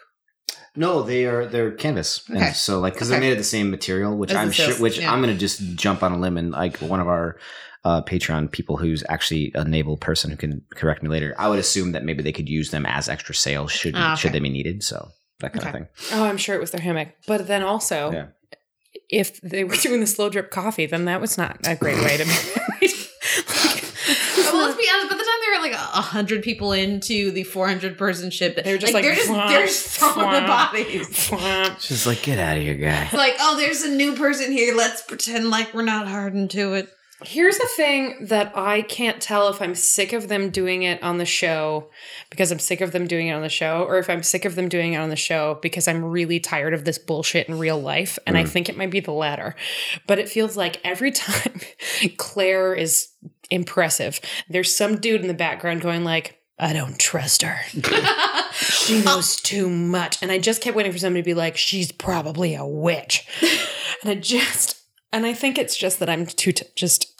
No, 0.74 1.02
they 1.02 1.24
are 1.26 1.46
they're 1.46 1.72
canvas, 1.72 2.22
Okay. 2.30 2.38
and 2.38 2.54
so 2.56 2.78
like 2.80 2.92
because 2.94 3.08
they're 3.08 3.20
made 3.20 3.32
of 3.32 3.38
the 3.38 3.44
same 3.44 3.70
material, 3.70 4.16
which 4.16 4.30
As 4.30 4.36
I'm 4.36 4.50
sure, 4.52 4.66
sails, 4.66 4.80
which 4.80 4.98
yeah. 5.00 5.10
I'm 5.12 5.20
gonna 5.20 5.34
just 5.34 5.74
jump 5.74 6.02
on 6.02 6.12
a 6.12 6.18
limb 6.18 6.36
and 6.36 6.50
like 6.50 6.76
one 6.78 7.00
of 7.00 7.08
our 7.08 7.38
uh, 7.84 8.02
Patreon 8.02 8.52
people 8.52 8.76
who's 8.76 9.02
actually 9.08 9.52
a 9.54 9.64
naval 9.64 9.96
person 9.96 10.30
who 10.30 10.36
can 10.36 10.62
correct 10.74 11.02
me 11.02 11.08
later. 11.08 11.34
I 11.38 11.48
would 11.48 11.58
assume 11.58 11.92
that 11.92 12.04
maybe 12.04 12.22
they 12.22 12.32
could 12.32 12.48
use 12.48 12.70
them 12.70 12.84
as 12.86 13.08
extra 13.08 13.34
sails 13.34 13.72
should 13.72 13.94
Ah, 13.96 14.12
okay. 14.12 14.20
should 14.20 14.32
they 14.32 14.38
be 14.40 14.50
needed. 14.50 14.82
So 14.82 15.08
that 15.40 15.52
kind 15.52 15.60
Okay. 15.66 15.68
of 15.68 15.74
thing. 15.74 15.88
Oh, 16.18 16.24
I'm 16.24 16.36
sure 16.36 16.54
it 16.54 16.60
was 16.60 16.70
their 16.72 16.80
hammock. 16.82 17.08
But 17.26 17.46
then 17.48 17.62
also, 17.62 18.10
Yeah. 18.12 18.26
if 19.08 19.40
they 19.40 19.64
were 19.64 19.76
doing 19.82 20.00
the 20.00 20.06
slow 20.06 20.28
drip 20.28 20.50
coffee, 20.50 20.86
then 20.86 21.04
that 21.06 21.20
was 21.22 21.38
not 21.38 21.58
a 21.66 21.74
great 21.76 21.98
way 22.02 22.16
to 22.18 22.24
be. 22.80 22.88
well, 22.88 22.90
let's 24.66 24.78
be 24.78 24.88
honest. 24.92 25.10
By 25.10 25.16
the 25.16 25.24
time 25.24 25.34
they 25.44 25.56
were 25.56 25.62
like 25.62 25.72
a 25.72 26.02
hundred 26.02 26.42
people 26.42 26.72
into 26.72 27.30
the 27.30 27.44
400 27.44 27.96
person 27.96 28.30
ship, 28.30 28.62
They 28.62 28.72
were 28.72 28.78
just 28.78 28.92
like, 28.92 29.04
they're 29.04 29.14
just 29.14 29.30
"Wah, 29.30 29.48
they're 29.48 29.66
just 29.66 29.86
throwing 29.98 30.32
the 30.32 30.46
bodies. 30.46 31.30
She's 31.84 32.06
like, 32.06 32.22
get 32.22 32.38
out 32.38 32.56
of 32.56 32.62
here, 32.62 32.74
guy. 32.74 33.08
Like, 33.12 33.36
oh, 33.40 33.56
there's 33.56 33.82
a 33.82 33.90
new 33.90 34.14
person 34.16 34.52
here. 34.52 34.74
Let's 34.74 35.02
pretend 35.02 35.50
like 35.50 35.72
we're 35.74 35.82
not 35.82 36.08
hardened 36.08 36.50
to 36.52 36.74
it. 36.74 36.90
Here's 37.24 37.56
the 37.56 37.68
thing 37.76 38.26
that 38.26 38.52
I 38.54 38.82
can't 38.82 39.22
tell 39.22 39.48
if 39.48 39.62
I'm 39.62 39.74
sick 39.74 40.12
of 40.12 40.28
them 40.28 40.50
doing 40.50 40.82
it 40.82 41.02
on 41.02 41.16
the 41.16 41.24
show 41.24 41.88
because 42.28 42.52
I'm 42.52 42.58
sick 42.58 42.82
of 42.82 42.92
them 42.92 43.06
doing 43.06 43.28
it 43.28 43.32
on 43.32 43.40
the 43.40 43.48
show, 43.48 43.84
or 43.84 43.96
if 43.96 44.10
I'm 44.10 44.22
sick 44.22 44.44
of 44.44 44.54
them 44.54 44.68
doing 44.68 44.92
it 44.92 44.98
on 44.98 45.08
the 45.08 45.16
show 45.16 45.58
because 45.62 45.88
I'm 45.88 46.04
really 46.04 46.40
tired 46.40 46.74
of 46.74 46.84
this 46.84 46.98
bullshit 46.98 47.48
in 47.48 47.58
real 47.58 47.80
life. 47.80 48.18
And 48.26 48.36
I 48.36 48.44
mm. 48.44 48.48
think 48.48 48.68
it 48.68 48.76
might 48.76 48.90
be 48.90 49.00
the 49.00 49.12
latter. 49.12 49.54
But 50.06 50.18
it 50.18 50.28
feels 50.28 50.58
like 50.58 50.78
every 50.84 51.10
time 51.12 51.60
Claire 52.18 52.74
is 52.74 53.08
impressive, 53.50 54.20
there's 54.48 54.74
some 54.74 54.96
dude 54.98 55.20
in 55.22 55.28
the 55.28 55.34
background 55.34 55.80
going 55.80 56.04
like, 56.04 56.38
I 56.58 56.72
don't 56.72 56.98
trust 56.98 57.42
her. 57.42 57.58
she 58.54 59.02
knows 59.02 59.36
too 59.36 59.68
much. 59.68 60.22
And 60.22 60.32
I 60.32 60.38
just 60.38 60.62
kept 60.62 60.76
waiting 60.76 60.92
for 60.92 60.98
somebody 60.98 61.22
to 61.22 61.24
be 61.26 61.34
like, 61.34 61.56
she's 61.56 61.92
probably 61.92 62.54
a 62.54 62.64
witch. 62.66 63.26
and 64.02 64.10
I 64.10 64.14
just, 64.14 64.80
and 65.12 65.26
I 65.26 65.34
think 65.34 65.58
it's 65.58 65.76
just 65.76 65.98
that 66.00 66.08
I'm 66.08 66.24
too, 66.26 66.52
t- 66.52 66.64
just, 66.74 67.12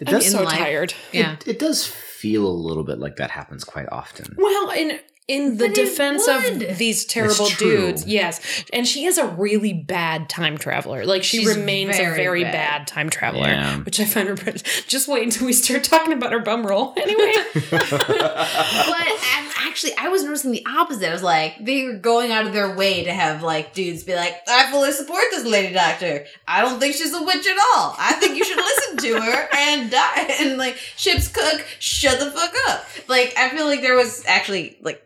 It 0.00 0.08
I'm 0.08 0.14
does. 0.14 0.30
so 0.30 0.42
life. 0.42 0.56
tired. 0.58 0.94
Yeah. 1.12 1.34
It, 1.34 1.48
it 1.48 1.58
does 1.58 1.86
feel 1.86 2.46
a 2.46 2.48
little 2.48 2.84
bit 2.84 2.98
like 2.98 3.16
that 3.16 3.30
happens 3.30 3.62
quite 3.62 3.88
often. 3.92 4.34
Well, 4.38 4.70
in 4.70 4.98
in 5.28 5.58
the 5.58 5.66
But 5.68 5.74
defense 5.74 6.26
would. 6.26 6.62
of 6.62 6.78
these 6.78 7.04
terrible 7.04 7.48
dudes, 7.58 8.06
yes, 8.06 8.40
and 8.72 8.86
she 8.88 9.04
is 9.04 9.18
a 9.18 9.26
really 9.26 9.72
bad 9.74 10.28
time 10.28 10.56
traveler. 10.58 11.04
Like 11.04 11.22
she 11.22 11.38
She's 11.38 11.54
remains 11.54 11.94
a 11.96 11.98
very 11.98 12.16
very 12.16 12.42
bad. 12.44 12.52
bad. 12.52 12.86
time 12.86 13.10
traveler, 13.10 13.46
Yeah. 13.46 13.78
which 13.80 14.00
I 14.00 14.04
find 14.06 14.28
her. 14.28 14.36
Just 14.88 15.06
wait 15.06 15.22
until 15.24 15.46
we 15.46 15.52
start 15.52 15.84
talking 15.84 16.12
about 16.14 16.32
her 16.32 16.40
bum 16.40 16.66
roll. 16.66 16.94
Anyway, 17.08 17.32
But 17.70 19.06
I'm 19.34 19.50
actually, 19.66 19.92
I 19.98 20.08
was 20.08 20.22
noticing 20.24 20.50
the 20.52 20.64
opposite. 20.66 21.08
I 21.08 21.12
was 21.12 21.22
like, 21.22 21.56
they 21.64 21.84
were 21.84 21.94
going 21.94 22.32
out 22.32 22.46
of 22.46 22.52
their 22.52 22.74
way 22.74 23.04
to 23.04 23.12
have 23.12 23.42
like 23.42 23.74
dudes 23.74 24.02
be 24.04 24.14
like, 24.14 24.34
I 24.48 24.70
fully 24.70 24.92
support 24.92 25.22
this 25.30 25.44
lady 25.44 25.74
doctor. 25.74 26.26
I 26.46 26.60
don't 26.62 26.78
think 26.80 26.94
she's 26.94 27.12
a 27.14 27.22
witch 27.22 27.46
at 27.46 27.56
all. 27.76 27.94
I 27.98 28.14
think 28.18 28.36
you 28.36 28.44
should 28.44 28.56
listen 28.56 28.96
to 28.98 29.20
her 29.20 29.48
and 29.54 29.90
die. 29.90 30.26
And 30.40 30.56
like, 30.56 30.76
ship's 30.96 31.28
cook, 31.28 31.64
shut 31.80 32.18
the 32.20 32.30
fuck 32.30 32.54
up. 32.68 32.86
Like, 33.08 33.34
I 33.36 33.48
feel 33.50 33.66
like 33.66 33.80
there 33.82 33.96
was 33.96 34.24
actually 34.26 34.76
like, 34.80 35.02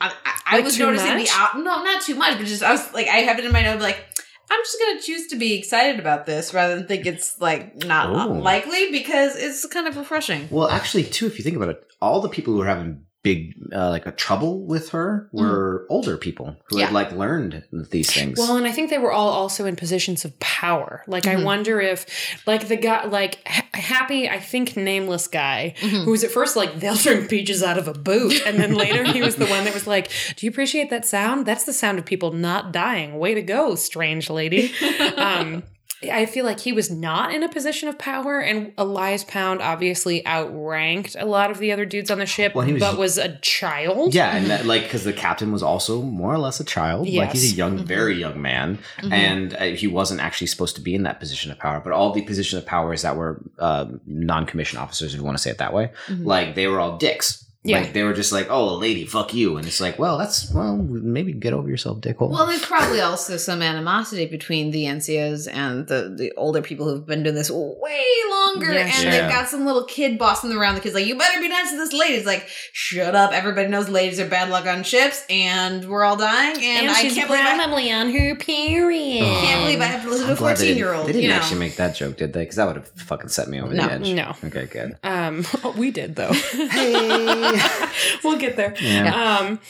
I, 0.00 0.08
I, 0.24 0.40
I 0.46 0.56
Like 0.56 0.64
was 0.64 0.76
too 0.76 0.86
noticing 0.86 1.14
much? 1.16 1.26
the 1.26 1.32
op- 1.34 1.54
no, 1.56 1.82
not 1.84 2.02
too 2.02 2.14
much, 2.14 2.38
but 2.38 2.46
just 2.46 2.62
I 2.62 2.72
was 2.72 2.92
like, 2.94 3.06
I 3.08 3.18
have 3.18 3.38
it 3.38 3.44
in 3.44 3.52
my 3.52 3.62
note 3.62 3.80
like. 3.80 4.04
I'm 4.52 4.58
just 4.64 4.78
gonna 4.80 5.00
choose 5.00 5.28
to 5.28 5.36
be 5.36 5.56
excited 5.56 6.00
about 6.00 6.26
this 6.26 6.52
rather 6.52 6.74
than 6.74 6.88
think 6.88 7.06
it's 7.06 7.40
like 7.40 7.84
not 7.84 8.08
Oh. 8.10 8.32
likely 8.32 8.90
because 8.90 9.36
it's 9.36 9.64
kind 9.66 9.86
of 9.86 9.96
refreshing. 9.96 10.48
Well, 10.50 10.68
actually, 10.68 11.04
too, 11.04 11.26
if 11.28 11.38
you 11.38 11.44
think 11.44 11.54
about 11.54 11.68
it, 11.68 11.84
all 12.02 12.20
the 12.20 12.28
people 12.28 12.54
who 12.54 12.60
are 12.62 12.66
having 12.66 13.04
big 13.22 13.54
uh, 13.74 13.90
like 13.90 14.06
a 14.06 14.12
trouble 14.12 14.60
with 14.64 14.90
her 14.90 15.28
were 15.32 15.86
older 15.90 16.16
people 16.16 16.56
who 16.64 16.78
Yeah. 16.78 16.86
had 16.86 16.94
like 16.94 17.12
learned 17.12 17.64
these 17.90 18.10
things. 18.10 18.38
Well, 18.38 18.56
and 18.56 18.66
I 18.66 18.72
think 18.72 18.88
they 18.88 18.96
were 18.98 19.12
all 19.12 19.28
also 19.28 19.66
in 19.66 19.76
positions 19.76 20.24
of 20.24 20.38
power. 20.40 21.04
Like, 21.06 21.26
I 21.26 21.34
Mhm. 21.34 21.44
wonder 21.44 21.80
if, 21.80 22.06
like, 22.46 22.68
the 22.68 22.76
guy, 22.76 23.04
like, 23.04 23.46
ha- 23.46 23.66
happy, 23.74 24.28
I 24.28 24.38
think, 24.38 24.74
nameless 24.76 25.28
guy, 25.28 25.74
Mhm. 25.80 26.04
who 26.04 26.10
was 26.12 26.24
at 26.24 26.30
first 26.30 26.56
like, 26.56 26.74
they'll 26.80 26.94
drink 26.96 27.28
peaches 27.28 27.62
out 27.62 27.76
of 27.76 27.88
a 27.88 27.92
boot. 27.92 28.40
And 28.46 28.58
then 28.58 28.74
later 28.84 29.04
he 29.04 29.20
was 29.20 29.36
the 29.36 29.46
one 29.46 29.64
that 29.64 29.74
was 29.74 29.86
like, 29.86 30.08
Do 30.36 30.46
you 30.46 30.50
appreciate 30.50 30.88
that 30.90 31.04
sound? 31.04 31.44
That's 31.44 31.64
the 31.64 31.72
sound 31.74 31.98
of 31.98 32.06
people 32.06 32.32
not 32.32 32.72
dying. 32.72 33.18
Way 33.18 33.34
to 33.34 33.42
go, 33.42 33.74
strange 33.74 34.30
lady. 34.30 34.72
um, 35.16 35.62
I 36.02 36.24
feel 36.26 36.44
like 36.46 36.60
he 36.60 36.72
was 36.72 36.90
not 36.90 37.34
in 37.34 37.42
a 37.42 37.48
position 37.48 37.88
of 37.88 37.98
power, 37.98 38.40
and 38.40 38.72
Elias 38.78 39.22
Pound 39.24 39.60
obviously 39.60 40.24
outranked 40.26 41.14
a 41.18 41.26
lot 41.26 41.50
of 41.50 41.58
the 41.58 41.72
other 41.72 41.84
dudes 41.84 42.10
on 42.10 42.18
the 42.18 42.26
ship, 42.26 42.54
Well, 42.54 42.66
was- 42.66 42.80
but 42.80 42.96
was 42.98 43.18
a 43.18 43.36
child. 43.38 44.14
yeah, 44.14 44.34
and 44.34 44.46
that, 44.50 44.64
like 44.64 44.84
because 44.84 45.04
the 45.04 45.12
captain 45.12 45.52
was 45.52 45.62
also 45.62 46.00
more 46.02 46.32
or 46.32 46.38
less 46.38 46.58
a 46.60 46.64
child. 46.64 47.08
Like 47.08 47.32
he's 47.32 47.52
a 47.52 47.54
young, 47.56 47.78
Mhm. 47.80 47.84
very 47.84 48.18
young 48.18 48.40
man, 48.40 48.78
Mhm. 49.02 49.12
and 49.12 49.54
uh, 49.54 49.64
he 49.76 49.86
wasn't 49.86 50.20
actually 50.20 50.46
supposed 50.46 50.74
to 50.76 50.80
be 50.80 50.94
in 50.94 51.02
that 51.02 51.20
position 51.20 51.50
of 51.50 51.58
power. 51.58 51.80
But 51.80 51.92
all 51.92 52.12
the 52.12 52.22
position 52.22 52.58
of 52.58 52.64
powers 52.66 53.02
that 53.02 53.16
were 53.16 53.40
um, 53.58 54.00
non-commissioned 54.06 54.80
officers, 54.80 55.12
if 55.12 55.20
you 55.20 55.24
want 55.24 55.36
to 55.36 55.42
say 55.42 55.50
it 55.50 55.58
that 55.58 55.74
way, 55.74 55.90
Mhm. 56.08 56.24
like 56.24 56.54
they 56.54 56.66
were 56.66 56.80
all 56.80 56.96
dicks. 56.96 57.44
Yeah. 57.62 57.80
Like 57.80 57.92
they 57.92 58.04
were 58.04 58.14
just 58.14 58.32
like, 58.32 58.48
"Oh, 58.50 58.76
lady, 58.76 59.04
fuck 59.04 59.34
you," 59.34 59.58
and 59.58 59.66
it's 59.66 59.82
like, 59.82 59.98
"Well, 59.98 60.16
that's 60.16 60.50
well, 60.50 60.78
maybe 60.78 61.34
get 61.34 61.52
over 61.52 61.68
yourself, 61.68 62.00
dickhole." 62.00 62.30
Well, 62.30 62.46
there's 62.46 62.64
probably 62.64 63.02
also 63.02 63.36
some 63.36 63.60
animosity 63.60 64.24
between 64.24 64.70
the 64.70 64.84
NCOs 64.86 65.46
and 65.46 65.86
the, 65.86 66.14
the 66.16 66.32
older 66.38 66.62
people 66.62 66.88
who've 66.88 67.04
been 67.04 67.22
doing 67.22 67.34
this 67.34 67.50
way 67.50 68.04
longer, 68.30 68.72
Yeah, 68.72 68.84
and 68.84 68.92
sure. 68.94 69.10
they've 69.10 69.28
got 69.30 69.50
some 69.50 69.66
little 69.66 69.84
kid 69.84 70.18
bossing 70.18 70.48
them 70.48 70.58
around. 70.58 70.76
The 70.76 70.80
kid's 70.80 70.94
like, 70.94 71.04
"You 71.04 71.18
better 71.18 71.38
be 71.38 71.48
nice 71.50 71.70
to 71.70 71.76
this 71.76 71.92
lady." 71.92 72.14
It's 72.14 72.24
like, 72.26 72.48
"Shut 72.72 73.14
up! 73.14 73.32
Everybody 73.32 73.68
knows 73.68 73.90
ladies 73.90 74.18
are 74.20 74.26
bad 74.26 74.48
luck 74.48 74.64
on 74.64 74.82
ships, 74.82 75.22
and 75.28 75.84
we're 75.86 76.02
all 76.04 76.16
dying." 76.16 76.56
And, 76.64 76.88
I 76.90 77.02
can't 77.02 77.28
believe 77.28 77.44
I, 77.44 77.56
probably 77.56 77.92
on 77.92 78.10
her 78.10 78.36
period. 78.36 79.22
Oh. 79.22 79.40
can't 79.44 79.64
believe 79.66 79.82
I 79.82 79.84
have 79.84 80.02
to 80.04 80.08
listen 80.08 80.28
to 80.28 80.32
a 80.32 80.34
I'm 80.34 80.38
glad 80.38 80.56
they 80.56 80.60
14 80.60 80.66
didn't- 80.68 80.78
year 80.78 80.94
old. 80.94 81.08
They 81.08 81.12
didn't 81.12 81.24
You 81.24 81.28
know, 81.28 81.34
actually 81.36 81.60
make 81.60 81.76
that 81.76 81.94
joke, 81.94 82.16
did 82.16 82.32
they? 82.32 82.40
Because 82.40 82.56
that 82.56 82.66
would 82.68 82.76
have 82.76 82.88
fucking 82.88 83.28
set 83.28 83.48
me 83.48 83.60
over 83.60 83.74
No. 83.74 83.86
the 83.86 83.92
edge. 83.92 84.08
No. 84.14 84.34
Okay, 84.44 84.64
good. 84.64 84.96
Um, 85.04 85.44
we 85.76 85.90
did 85.90 86.16
though. 86.16 86.32
Hey. 86.70 87.49
we'll 88.24 88.38
get 88.38 88.56
there. 88.56 88.74
Yeah. 88.80 89.38
Um, 89.38 89.60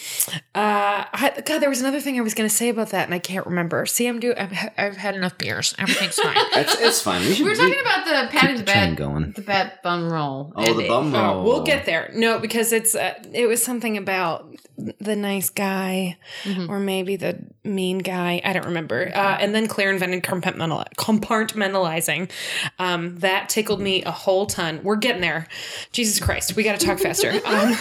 uh, 0.55 1.05
I, 1.13 1.43
God, 1.45 1.59
there 1.59 1.69
was 1.69 1.81
another 1.81 2.01
thing 2.01 2.19
I 2.19 2.23
was 2.23 2.35
going 2.35 2.49
to 2.49 2.55
say 2.55 2.69
about 2.69 2.91
that, 2.91 3.05
and 3.07 3.15
I 3.15 3.19
can't 3.19 3.47
remember. 3.47 3.87
See, 3.87 4.07
I'm 4.07 4.21
doing. 4.21 4.37
I've, 4.37 4.53
I've 4.79 4.97
had 4.97 5.15
enough 5.15 5.39
beers. 5.39 5.75
Everything's 5.79 6.17
fine. 6.17 6.37
It's, 6.61 6.81
it's 6.81 7.03
fine. 7.03 7.21
We 7.23 7.35
should 7.35 7.45
we 7.45 7.51
were 7.51 7.57
talking 7.57 7.81
about 7.81 8.05
the 8.05 8.29
keep 8.31 8.41
patting 8.41 8.57
the 8.57 8.63
the 8.65 8.73
train 8.73 8.89
bad, 8.91 8.97
going. 8.97 9.33
the 9.33 9.41
bad 9.43 9.79
bum 9.83 10.13
roll. 10.13 10.53
Oh, 10.57 10.63
the 10.65 10.71
ending. 10.71 10.89
bum 10.89 11.13
roll. 11.15 11.41
Oh, 11.41 11.43
we'll 11.45 11.63
get 11.63 11.87
there. 11.87 12.11
No, 12.15 12.39
because 12.39 12.73
it's 12.73 12.95
uh, 12.95 13.15
it 13.33 13.47
was 13.47 13.63
something 13.63 13.97
about 13.97 14.55
the 14.99 15.17
nice 15.17 15.49
guy, 15.51 16.17
Mhm. 16.45 16.69
or 16.69 16.81
maybe 16.81 17.17
the 17.17 17.39
mean 17.65 17.99
guy. 17.99 18.41
I 18.45 18.53
don't 18.53 18.67
remember. 18.67 19.11
Uh, 19.15 19.37
and 19.39 19.55
then 19.55 19.69
Claire 19.69 19.93
invented 19.93 20.23
compartmentalizing. 20.23 22.31
Um, 22.79 23.17
that 23.19 23.49
tickled 23.49 23.81
me 23.81 24.03
a 24.05 24.11
whole 24.11 24.47
ton. 24.47 24.81
We're 24.83 24.97
getting 24.97 25.21
there. 25.21 25.47
Jesus 25.93 26.21
Christ, 26.21 26.57
we 26.57 26.63
got 26.63 26.79
to 26.79 26.87
talk 26.87 26.99
faster. 26.99 27.33
Um, 27.51 27.75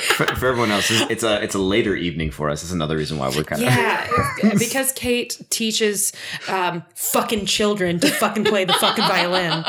For, 0.00 0.26
for 0.26 0.48
everyone 0.48 0.70
else, 0.70 0.90
it's 0.90 1.10
it's 1.10 1.22
a 1.22 1.42
it's 1.42 1.54
a 1.54 1.58
later 1.58 1.94
evening 1.94 2.30
for 2.30 2.50
us. 2.50 2.62
That's 2.62 2.72
another 2.72 2.96
reason 2.96 3.18
why 3.18 3.28
we're 3.28 3.44
kind 3.44 3.62
of 3.62 3.68
Yeah, 3.68 4.08
because 4.58 4.92
Kate 4.92 5.40
teaches 5.50 6.12
um, 6.48 6.82
fucking 6.94 7.46
children 7.46 8.00
to 8.00 8.08
fucking 8.08 8.44
play 8.44 8.64
the 8.64 8.72
fucking 8.74 9.04
violin 9.04 9.62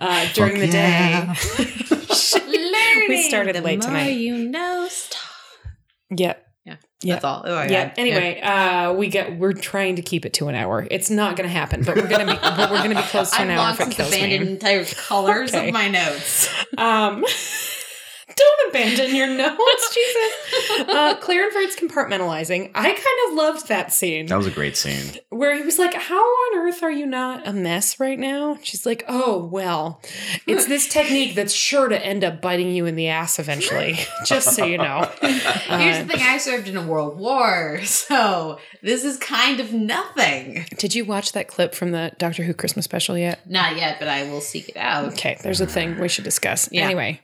uh, 0.00 0.28
during 0.34 0.60
Fuck 0.60 0.60
the 0.60 0.66
yeah. 0.76 1.34
day. 1.34 3.06
we 3.08 3.22
started 3.22 3.54
the 3.54 3.62
late 3.62 3.80
more 3.80 3.88
tonight. 3.88 4.10
You 4.10 4.48
know, 4.48 4.86
stop. 4.90 5.22
Yep. 6.10 6.45
Yeah, 7.02 7.08
Yeah. 7.08 7.14
that's 7.16 7.24
all. 7.24 7.42
Oh, 7.44 7.62
Yeah. 7.62 7.92
Anyway, 7.98 8.40
uh, 8.40 8.92
we 8.94 9.08
get 9.08 9.38
we're 9.38 9.52
trying 9.52 9.96
to 9.96 10.02
keep 10.02 10.24
it 10.24 10.32
to 10.34 10.48
an 10.48 10.54
hour. 10.54 10.86
It's 10.90 11.10
not 11.10 11.36
going 11.36 11.46
to 11.48 11.52
happen, 11.52 11.82
but 11.84 11.94
we're 11.96 12.08
going 12.08 12.26
to 12.26 12.32
be 12.32 12.38
but 12.40 12.70
we're 12.70 12.78
going 12.78 12.90
to 12.96 12.96
be 12.96 13.02
close 13.08 13.30
to 13.32 13.36
I've 13.42 13.48
an 13.48 13.50
hour 13.58 13.70
it 13.72 13.76
since 13.76 13.94
kills 13.94 14.08
abandoned 14.14 14.44
me. 14.46 14.52
entire 14.52 14.84
colors 14.86 15.54
Okay. 15.54 15.68
of 15.68 15.74
my 15.74 15.88
notes. 15.88 16.48
Um, 16.78 17.24
don't 18.36 18.68
abandon 18.70 19.14
your 19.16 19.26
notes, 19.28 19.94
Jesus. 19.94 20.88
Uh, 20.88 21.16
Clarenford's 21.20 21.74
compartmentalizing. 21.76 22.70
I 22.74 22.84
kind 22.84 23.30
of 23.30 23.34
loved 23.34 23.68
that 23.68 23.92
scene. 23.92 24.26
That 24.26 24.36
was 24.36 24.46
a 24.46 24.50
great 24.50 24.76
scene. 24.76 25.14
where 25.30 25.56
he 25.56 25.62
was 25.62 25.78
like, 25.78 25.94
How 25.94 26.20
on 26.22 26.58
earth 26.58 26.82
are 26.82 26.90
you 26.90 27.06
not 27.06 27.46
a 27.46 27.52
mess 27.52 27.98
right 27.98 28.18
now? 28.18 28.58
She's 28.62 28.84
like, 28.86 29.04
Oh, 29.08 29.44
well, 29.50 30.00
it's 30.46 30.66
this 30.66 30.88
technique 30.88 31.34
that's 31.34 31.52
sure 31.54 31.88
to 31.88 32.04
end 32.04 32.24
up 32.24 32.40
biting 32.42 32.70
you 32.72 32.86
in 32.86 32.94
the 32.96 33.08
ass 33.08 33.38
eventually, 33.38 33.98
just 34.26 34.54
so 34.54 34.64
you 34.64 34.78
know. 34.78 35.10
Here's 35.22 35.44
Uh, 35.98 36.02
the 36.02 36.12
thing: 36.12 36.22
I 36.22 36.38
served 36.38 36.68
in 36.68 36.76
a 36.76 36.86
world 36.86 37.18
war, 37.18 37.80
so 37.84 38.58
this 38.82 39.04
is 39.04 39.16
kind 39.18 39.60
of 39.60 39.72
nothing. 39.72 40.66
Did 40.78 40.94
you 40.94 41.04
watch 41.04 41.32
that 41.32 41.48
clip 41.48 41.74
from 41.74 41.92
the 41.92 42.12
Doctor 42.18 42.42
Who 42.42 42.52
Christmas 42.54 42.84
special 42.84 43.16
yet? 43.16 43.48
Not 43.48 43.76
yet, 43.76 43.98
but 43.98 44.08
I 44.08 44.24
will 44.30 44.40
seek 44.40 44.68
it 44.68 44.76
out. 44.76 45.12
Okay, 45.14 45.38
there's 45.42 45.60
a 45.60 45.66
thing 45.66 45.98
we 45.98 46.08
should 46.08 46.24
discuss. 46.24 46.68
Yeah. 46.70 46.84
Anyway, 46.84 47.20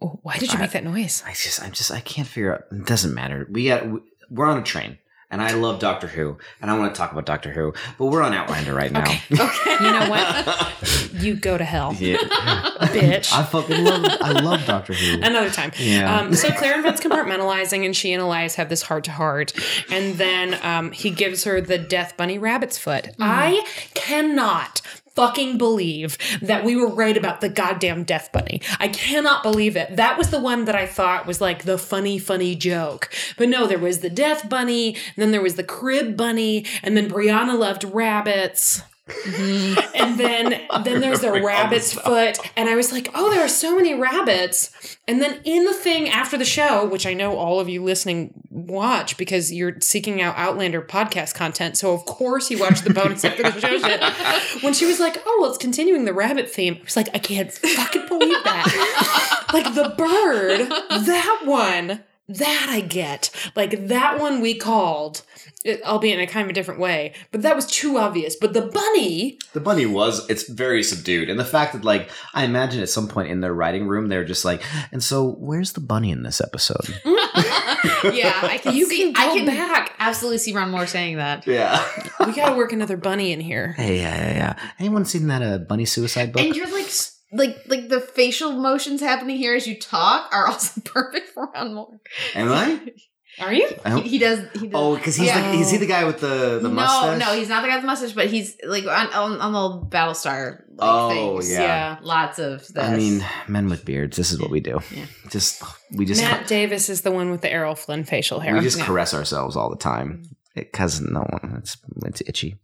why 0.00 0.36
did 0.38 0.52
you 0.52 0.58
make 0.58 0.72
that 0.72 0.84
noise? 0.84 1.22
I 1.26 1.30
just 1.32 1.62
I'm 1.62 1.72
just 1.72 1.90
I 1.90 2.00
can't 2.00 2.26
figure 2.26 2.54
out. 2.54 2.64
It 2.72 2.86
doesn't 2.86 3.14
matter. 3.14 3.46
We 3.50 3.66
got 3.68 3.84
we're 4.30 4.46
on 4.46 4.58
a 4.58 4.62
train, 4.62 4.98
and 5.30 5.42
I 5.42 5.52
love 5.52 5.78
Doctor 5.78 6.06
Who, 6.06 6.38
and 6.62 6.70
I 6.70 6.78
want 6.78 6.94
to 6.94 6.98
talk 6.98 7.12
about 7.12 7.26
Doctor 7.26 7.50
Who, 7.52 7.74
but 7.98 8.06
we're 8.06 8.22
on 8.22 8.32
Outlander 8.32 8.72
right 8.74 8.90
now. 8.92 9.02
Okay. 9.02 9.20
Okay. 9.40 9.84
You 9.84 9.92
know 9.92 10.10
what? 10.10 10.74
You 11.20 11.34
go 11.34 11.58
to 11.58 11.64
hell. 11.64 11.94
yeah, 11.98 12.16
Bitch. 12.16 13.30
I 13.30 13.42
fucking 13.42 13.84
love 13.84 14.04
I 14.22 14.32
love 14.40 14.64
Doctor 14.64 14.94
Who. 14.94 15.20
Another 15.20 15.50
time. 15.50 15.70
Yeah. 15.78 16.18
Um, 16.20 16.34
so 16.34 16.50
Claire 16.50 16.76
invents 16.76 17.02
compartmentalizing, 17.02 17.84
and 17.84 17.94
she 17.94 18.14
and 18.14 18.22
Elias 18.22 18.54
have 18.54 18.70
this 18.70 18.80
heart 18.80 19.04
to 19.04 19.10
heart. 19.10 19.52
And 19.90 20.14
then 20.14 20.58
um, 20.62 20.92
he 20.92 21.10
gives 21.10 21.44
her 21.44 21.60
the 21.60 21.76
Death 21.76 22.16
Bunny 22.16 22.38
rabbit's 22.38 22.78
foot. 22.78 23.08
I 23.18 23.66
cannot 23.92 24.80
fucking 25.20 25.58
believe 25.58 26.16
that 26.40 26.64
we 26.64 26.74
were 26.74 26.88
right 26.88 27.14
about 27.14 27.42
the 27.42 27.48
goddamn 27.50 28.04
Death 28.04 28.32
Bunny. 28.32 28.62
I 28.78 28.88
cannot 28.88 29.42
believe 29.42 29.76
it. 29.76 29.96
That 29.96 30.16
was 30.16 30.30
the 30.30 30.40
one 30.40 30.64
that 30.64 30.74
I 30.74 30.86
thought 30.86 31.26
was 31.26 31.42
like 31.42 31.64
the 31.64 31.76
funny, 31.76 32.18
funny 32.18 32.54
joke. 32.54 33.12
But 33.36 33.50
no, 33.50 33.66
there 33.66 33.78
was 33.78 34.00
the 34.00 34.08
Death 34.08 34.48
Bunny, 34.48 34.96
then 35.16 35.30
there 35.30 35.42
was 35.42 35.56
the 35.56 35.62
Crib 35.62 36.16
Bunny, 36.16 36.64
and 36.82 36.96
then 36.96 37.10
Brianna 37.10 37.58
loved 37.58 37.84
rabbits. 37.84 38.80
Mm-hmm. 39.10 39.80
and 39.94 40.18
then 40.18 40.60
then 40.84 41.00
there's 41.00 41.22
all 41.24 41.40
rabbit's 41.40 41.92
foot 41.92 42.38
and 42.56 42.68
i 42.68 42.74
was 42.74 42.92
like 42.92 43.08
oh 43.14 43.30
there 43.30 43.44
are 43.44 43.48
so 43.48 43.76
many 43.76 43.94
rabbits. 43.94 44.70
And 45.08 45.20
then 45.20 45.40
in 45.44 45.64
the 45.64 45.74
thing 45.74 46.08
after 46.08 46.38
the 46.38 46.44
show 46.44 46.86
which 46.86 47.06
i 47.06 47.14
know 47.14 47.36
all 47.36 47.60
of 47.60 47.68
you 47.68 47.82
listening 47.82 48.32
watch 48.50 49.16
because 49.16 49.52
you're 49.52 49.80
seeking 49.80 50.20
out 50.22 50.36
outlander 50.36 50.80
podcast 50.80 51.34
content 51.34 51.76
so 51.76 51.92
of 51.92 52.04
course 52.06 52.50
you 52.50 52.58
watch 52.58 52.82
the 52.82 52.92
bonus 52.92 53.24
after 53.24 53.42
the 53.42 53.60
show 53.60 53.78
shit. 53.78 54.00
When 54.62 54.72
she 54.74 54.86
was 54.86 55.00
like 55.00 55.20
oh 55.26 55.38
well 55.40 55.50
it's 55.50 55.58
continuing 55.58 56.04
the 56.04 56.14
rabbit 56.14 56.50
theme 56.50 56.76
i 56.80 56.84
was 56.84 56.96
like 56.96 57.08
i 57.14 57.18
can't 57.18 57.50
fucking 57.52 58.06
believe 58.08 58.44
that. 58.44 59.36
Like 59.52 59.74
the 59.74 59.92
bird 59.96 60.68
that 60.68 61.40
one 61.44 62.04
that 62.38 62.66
i 62.70 62.80
get 62.80 63.30
like 63.56 63.88
that 63.88 64.18
one 64.20 64.40
we 64.40 64.54
called 64.54 65.22
it, 65.64 65.82
albeit 65.82 66.18
in 66.18 66.24
a 66.24 66.26
kind 66.26 66.44
of 66.44 66.50
a 66.50 66.52
different 66.54 66.80
way 66.80 67.12
but 67.32 67.42
that 67.42 67.54
was 67.56 67.66
too 67.66 67.98
obvious 67.98 68.34
but 68.36 68.52
the 68.54 68.62
bunny 68.62 69.38
The 69.52 69.60
bunny 69.60 69.84
was 69.86 70.28
it's 70.30 70.48
very 70.48 70.82
subdued, 70.82 71.28
and 71.28 71.38
the 71.38 71.44
fact 71.44 71.72
that 71.74 71.84
like 71.84 72.08
I 72.34 72.44
imagine 72.44 72.80
at 72.82 72.88
some 72.88 73.08
point 73.08 73.28
in 73.30 73.40
their 73.40 73.52
writing 73.52 73.86
room 73.88 74.08
they're 74.08 74.24
just 74.24 74.44
like, 74.44 74.62
and 74.92 75.02
so 75.02 75.32
where's 75.38 75.72
the 75.72 75.80
bunny 75.80 76.10
in 76.12 76.22
this 76.22 76.40
episode? 76.40 76.86
yeah, 77.04 78.38
I 78.42 78.58
can. 78.62 78.74
You 78.74 78.86
can 78.96 79.12
go 79.12 79.20
I 79.20 79.36
can 79.36 79.46
back. 79.46 79.94
Absolutely, 79.98 80.38
see 80.38 80.52
Ron 80.54 80.70
Moore 80.70 80.86
saying 80.86 81.16
that. 81.16 81.46
yeah. 81.46 81.84
we 82.24 82.32
gotta 82.32 82.56
work 82.56 82.72
another 82.72 82.96
bunny 82.96 83.32
in 83.32 83.40
here. 83.40 83.72
Hey, 83.72 83.98
yeah, 83.98 84.16
yeah, 84.16 84.32
yeah. 84.36 84.70
Anyone 84.78 85.04
seen 85.04 85.26
that 85.28 85.42
uh, 85.42 85.58
bunny 85.58 85.84
suicide 85.84 86.32
book? 86.32 86.42
And 86.42 86.54
you're 86.54 86.70
like, 86.72 86.84
s- 86.86 87.18
like, 87.32 87.56
like 87.68 87.88
the 87.88 88.00
facial 88.00 88.52
motions 88.52 89.00
happening 89.00 89.36
here 89.36 89.54
as 89.54 89.66
you 89.66 89.78
talk 89.78 90.32
are 90.32 90.46
also 90.50 90.80
perfect 90.82 91.28
for 91.30 91.48
Ron 91.54 91.74
Moore. 91.74 92.00
Am 92.34 92.50
I? 92.52 92.80
Are 93.40 93.52
you? 93.54 93.70
I 93.84 94.00
He, 94.00 94.08
he 94.08 94.18
does. 94.18 94.40
He 94.54 94.66
does. 94.66 94.70
oh, 94.74 94.96
because 94.96 95.14
he's 95.16 95.28
Yeah. 95.28 95.52
the 95.52 95.58
is 95.58 95.70
he 95.70 95.78
the 95.78 95.86
guy 95.86 96.04
with 96.04 96.20
the 96.20 96.58
the 96.60 96.68
no, 96.68 96.74
mustache? 96.74 97.18
no, 97.18 97.26
no, 97.26 97.38
he's 97.38 97.48
not 97.48 97.62
the 97.62 97.68
guy 97.68 97.76
with 97.76 97.84
the 97.84 97.86
mustache, 97.86 98.12
but 98.12 98.26
he's 98.26 98.56
like 98.66 98.84
on 98.86 99.06
on, 99.14 99.40
on 99.40 99.52
the 99.52 99.86
Battlestar. 99.96 100.62
Like, 100.74 100.78
Oh, 100.80 101.38
things. 101.40 101.52
yeah. 101.52 101.98
lots 102.02 102.38
of 102.40 102.66
this. 102.66 102.76
I 102.76 102.96
mean, 102.96 103.24
men 103.46 103.68
with 103.70 103.84
beards. 103.84 104.16
This 104.16 104.32
is 104.32 104.40
what 104.40 104.50
we 104.50 104.58
do. 104.60 104.80
Yeah. 104.94 105.06
Just 105.30 105.62
we 105.92 106.04
just 106.06 106.20
Matt 106.20 106.48
Davis 106.48 106.88
is 106.90 107.02
the 107.02 107.12
one 107.12 107.30
with 107.30 107.40
the 107.40 107.50
Errol 107.50 107.76
Flynn 107.76 108.02
facial 108.04 108.40
hair. 108.40 108.52
we 108.54 108.60
just 108.62 108.78
Yeah. 108.78 108.84
caress 108.86 109.14
ourselves 109.14 109.56
all 109.56 109.70
the 109.70 109.76
time 109.76 110.24
because 110.56 111.00
no 111.00 111.20
one 111.20 111.54
it's 111.58 111.76
it's 112.04 112.22
itchy. 112.26 112.56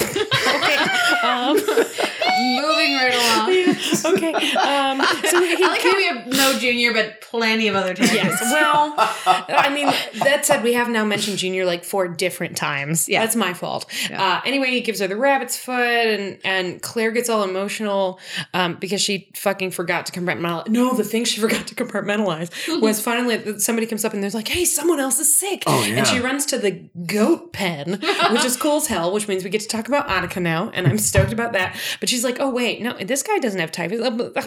okay. 0.00 0.76
Um, 1.22 1.58
Moving 2.38 2.94
right 2.94 3.14
along. 3.14 3.48
Yeah, 3.58 4.10
okay. 4.12 4.32
Um, 4.32 5.00
so 5.24 5.40
he 5.42 5.62
I 5.64 5.68
like 5.68 5.82
how 5.82 5.96
we 5.96 6.06
have 6.06 6.26
no 6.26 6.58
junior, 6.58 6.92
but 6.92 7.20
plenty 7.20 7.68
of 7.68 7.74
other 7.76 7.94
tangents. 7.94 8.14
Yes. 8.14 8.40
Well, 8.42 8.94
I 8.96 9.70
mean, 9.72 9.86
that 10.22 10.44
said, 10.46 10.62
we 10.62 10.74
have 10.74 10.88
now 10.88 11.04
mentioned 11.04 11.38
Junior 11.38 11.64
like 11.64 11.84
four 11.84 12.08
different 12.08 12.56
times. 12.56 13.08
Yeah. 13.08 13.20
That's 13.22 13.36
my 13.36 13.54
fault. 13.54 13.86
Yeah. 14.10 14.22
Uh, 14.22 14.40
anyway, 14.44 14.70
he 14.70 14.80
gives 14.80 15.00
her 15.00 15.06
the 15.08 15.16
rabbit's 15.16 15.56
foot, 15.56 15.74
and 15.74 16.38
and 16.44 16.82
Claire 16.82 17.10
gets 17.10 17.28
all 17.28 17.42
emotional 17.42 18.20
um, 18.54 18.74
because 18.74 19.00
she 19.00 19.30
fucking 19.34 19.70
forgot 19.70 20.06
to 20.06 20.12
compartmentalize. 20.12 20.68
No, 20.68 20.94
the 20.94 21.04
thing 21.04 21.24
she 21.24 21.40
forgot 21.40 21.66
to 21.68 21.74
compartmentalize 21.74 22.50
was 22.80 23.00
finally 23.00 23.58
somebody 23.58 23.86
comes 23.86 24.04
up 24.04 24.12
and 24.14 24.22
there's 24.22 24.34
like, 24.34 24.48
"Hey, 24.48 24.64
someone 24.64 25.00
else 25.00 25.18
is 25.18 25.34
sick," 25.34 25.62
Oh, 25.66 25.82
and 25.82 26.06
she 26.06 26.20
runs 26.20 26.46
to 26.46 26.58
the 26.58 26.72
goat 27.06 27.52
pen, 27.52 28.00
which 28.32 28.44
is 28.44 28.56
cool 28.56 28.76
as 28.76 28.86
hell. 28.86 29.12
Which 29.12 29.28
means 29.28 29.44
we 29.44 29.50
get 29.50 29.62
to 29.62 29.68
talk 29.68 29.88
about 29.88 30.08
Annika 30.08 30.40
now, 30.42 30.70
and 30.74 30.86
I'm 30.86 30.98
stoked 30.98 31.32
about 31.32 31.52
that. 31.54 31.76
But 32.00 32.08
she's 32.08 32.24
like, 32.24 32.27
"Oh 32.38 32.50
wait, 32.50 32.82
no, 32.82 32.92
this 32.94 33.22
guy 33.22 33.38
doesn't 33.38 33.58
have 33.58 33.72
typhus. 33.72 34.00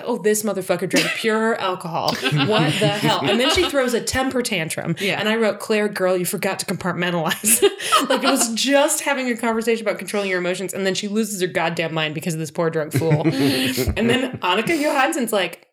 Oh, 0.06 0.18
this 0.18 0.44
motherfucker 0.44 0.88
drank 0.88 1.08
pure 1.16 1.56
alcohol. 1.60 2.14
What 2.16 2.74
the 2.80 2.88
hell?" 3.02 3.22
And 3.24 3.40
then 3.40 3.50
she 3.52 3.70
throws 3.70 3.94
a 3.94 4.02
temper 4.02 4.42
tantrum. 4.42 4.96
Yeah. 5.00 5.20
And 5.20 5.28
I 5.28 5.36
wrote, 5.36 5.60
Claire, 5.60 5.90
girl, 5.90 6.16
you 6.16 6.26
forgot 6.26 6.60
to 6.60 6.66
compartmentalize. 6.66 7.62
like 8.10 8.24
it 8.24 8.30
was 8.30 8.54
just 8.54 9.02
having 9.02 9.28
a 9.30 9.38
conversation 9.38 9.86
about 9.86 9.98
controlling 9.98 10.30
your 10.30 10.40
emotions, 10.40 10.74
and 10.74 10.86
then 10.86 10.94
she 10.94 11.08
loses 11.08 11.42
her 11.42 11.48
goddamn 11.48 11.94
mind 11.94 12.16
because 12.16 12.34
of 12.34 12.40
this 12.40 12.52
poor 12.52 12.70
drunk 12.70 12.94
fool. 12.94 13.22
and 13.24 14.10
then 14.10 14.38
Annika 14.40 14.80
Johansson's 14.80 15.34
like, 15.34 15.68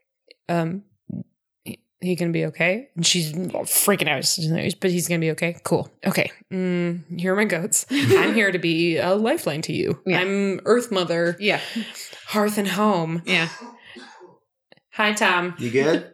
um, 0.49 0.83
he- 2.01 2.09
he 2.09 2.15
gonna 2.17 2.31
be 2.33 2.45
okay? 2.47 2.89
And 2.97 3.05
she's 3.07 3.33
freaking 3.33 4.09
out. 4.09 4.77
But 4.81 4.91
he's 4.91 5.09
gonna 5.09 5.19
be 5.21 5.31
okay. 5.33 5.57
Cool. 5.65 5.91
Okay. 6.07 6.31
Mm, 6.53 7.19
here 7.21 7.33
are 7.33 7.37
my 7.37 7.45
goats. 7.45 7.87
I'm 7.91 8.35
here 8.35 8.53
to 8.53 8.59
be 8.59 8.99
a 8.99 9.15
lifeline 9.15 9.63
to 9.63 9.73
you. 9.73 10.01
Yeah. 10.07 10.21
I'm 10.21 10.61
Earth 10.65 10.91
Mother, 10.93 11.37
Yeah. 11.41 11.61
hearth 12.27 12.57
and 12.59 12.69
home. 12.69 13.23
Yeah. 13.27 13.49
Hi, 14.93 15.13
Tom. 15.13 15.55
You 15.59 15.71
good? 15.71 16.13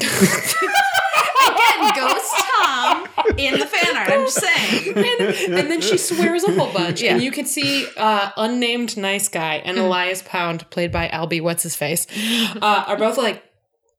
Again, 0.00 1.92
Ghost 1.96 2.34
Tom 2.62 3.06
in 3.36 3.58
the 3.58 3.66
fan 3.66 3.96
art. 3.96 4.10
I'm 4.10 4.24
just 4.26 4.40
saying. 4.40 4.96
and, 4.96 5.54
and 5.58 5.70
then 5.70 5.80
she 5.80 5.96
swears 5.96 6.44
a 6.44 6.52
whole 6.52 6.72
bunch. 6.72 7.02
Yeah. 7.02 7.14
And 7.14 7.22
you 7.22 7.30
can 7.30 7.46
see 7.46 7.86
uh, 7.96 8.30
unnamed 8.36 8.96
nice 8.96 9.28
guy 9.28 9.56
and 9.56 9.78
Elias 9.78 10.22
Pound, 10.24 10.68
played 10.70 10.92
by 10.92 11.08
Albie, 11.08 11.40
what's 11.42 11.62
his 11.62 11.74
face, 11.76 12.06
uh, 12.62 12.84
are 12.86 12.96
both 12.96 13.16
like, 13.18 13.42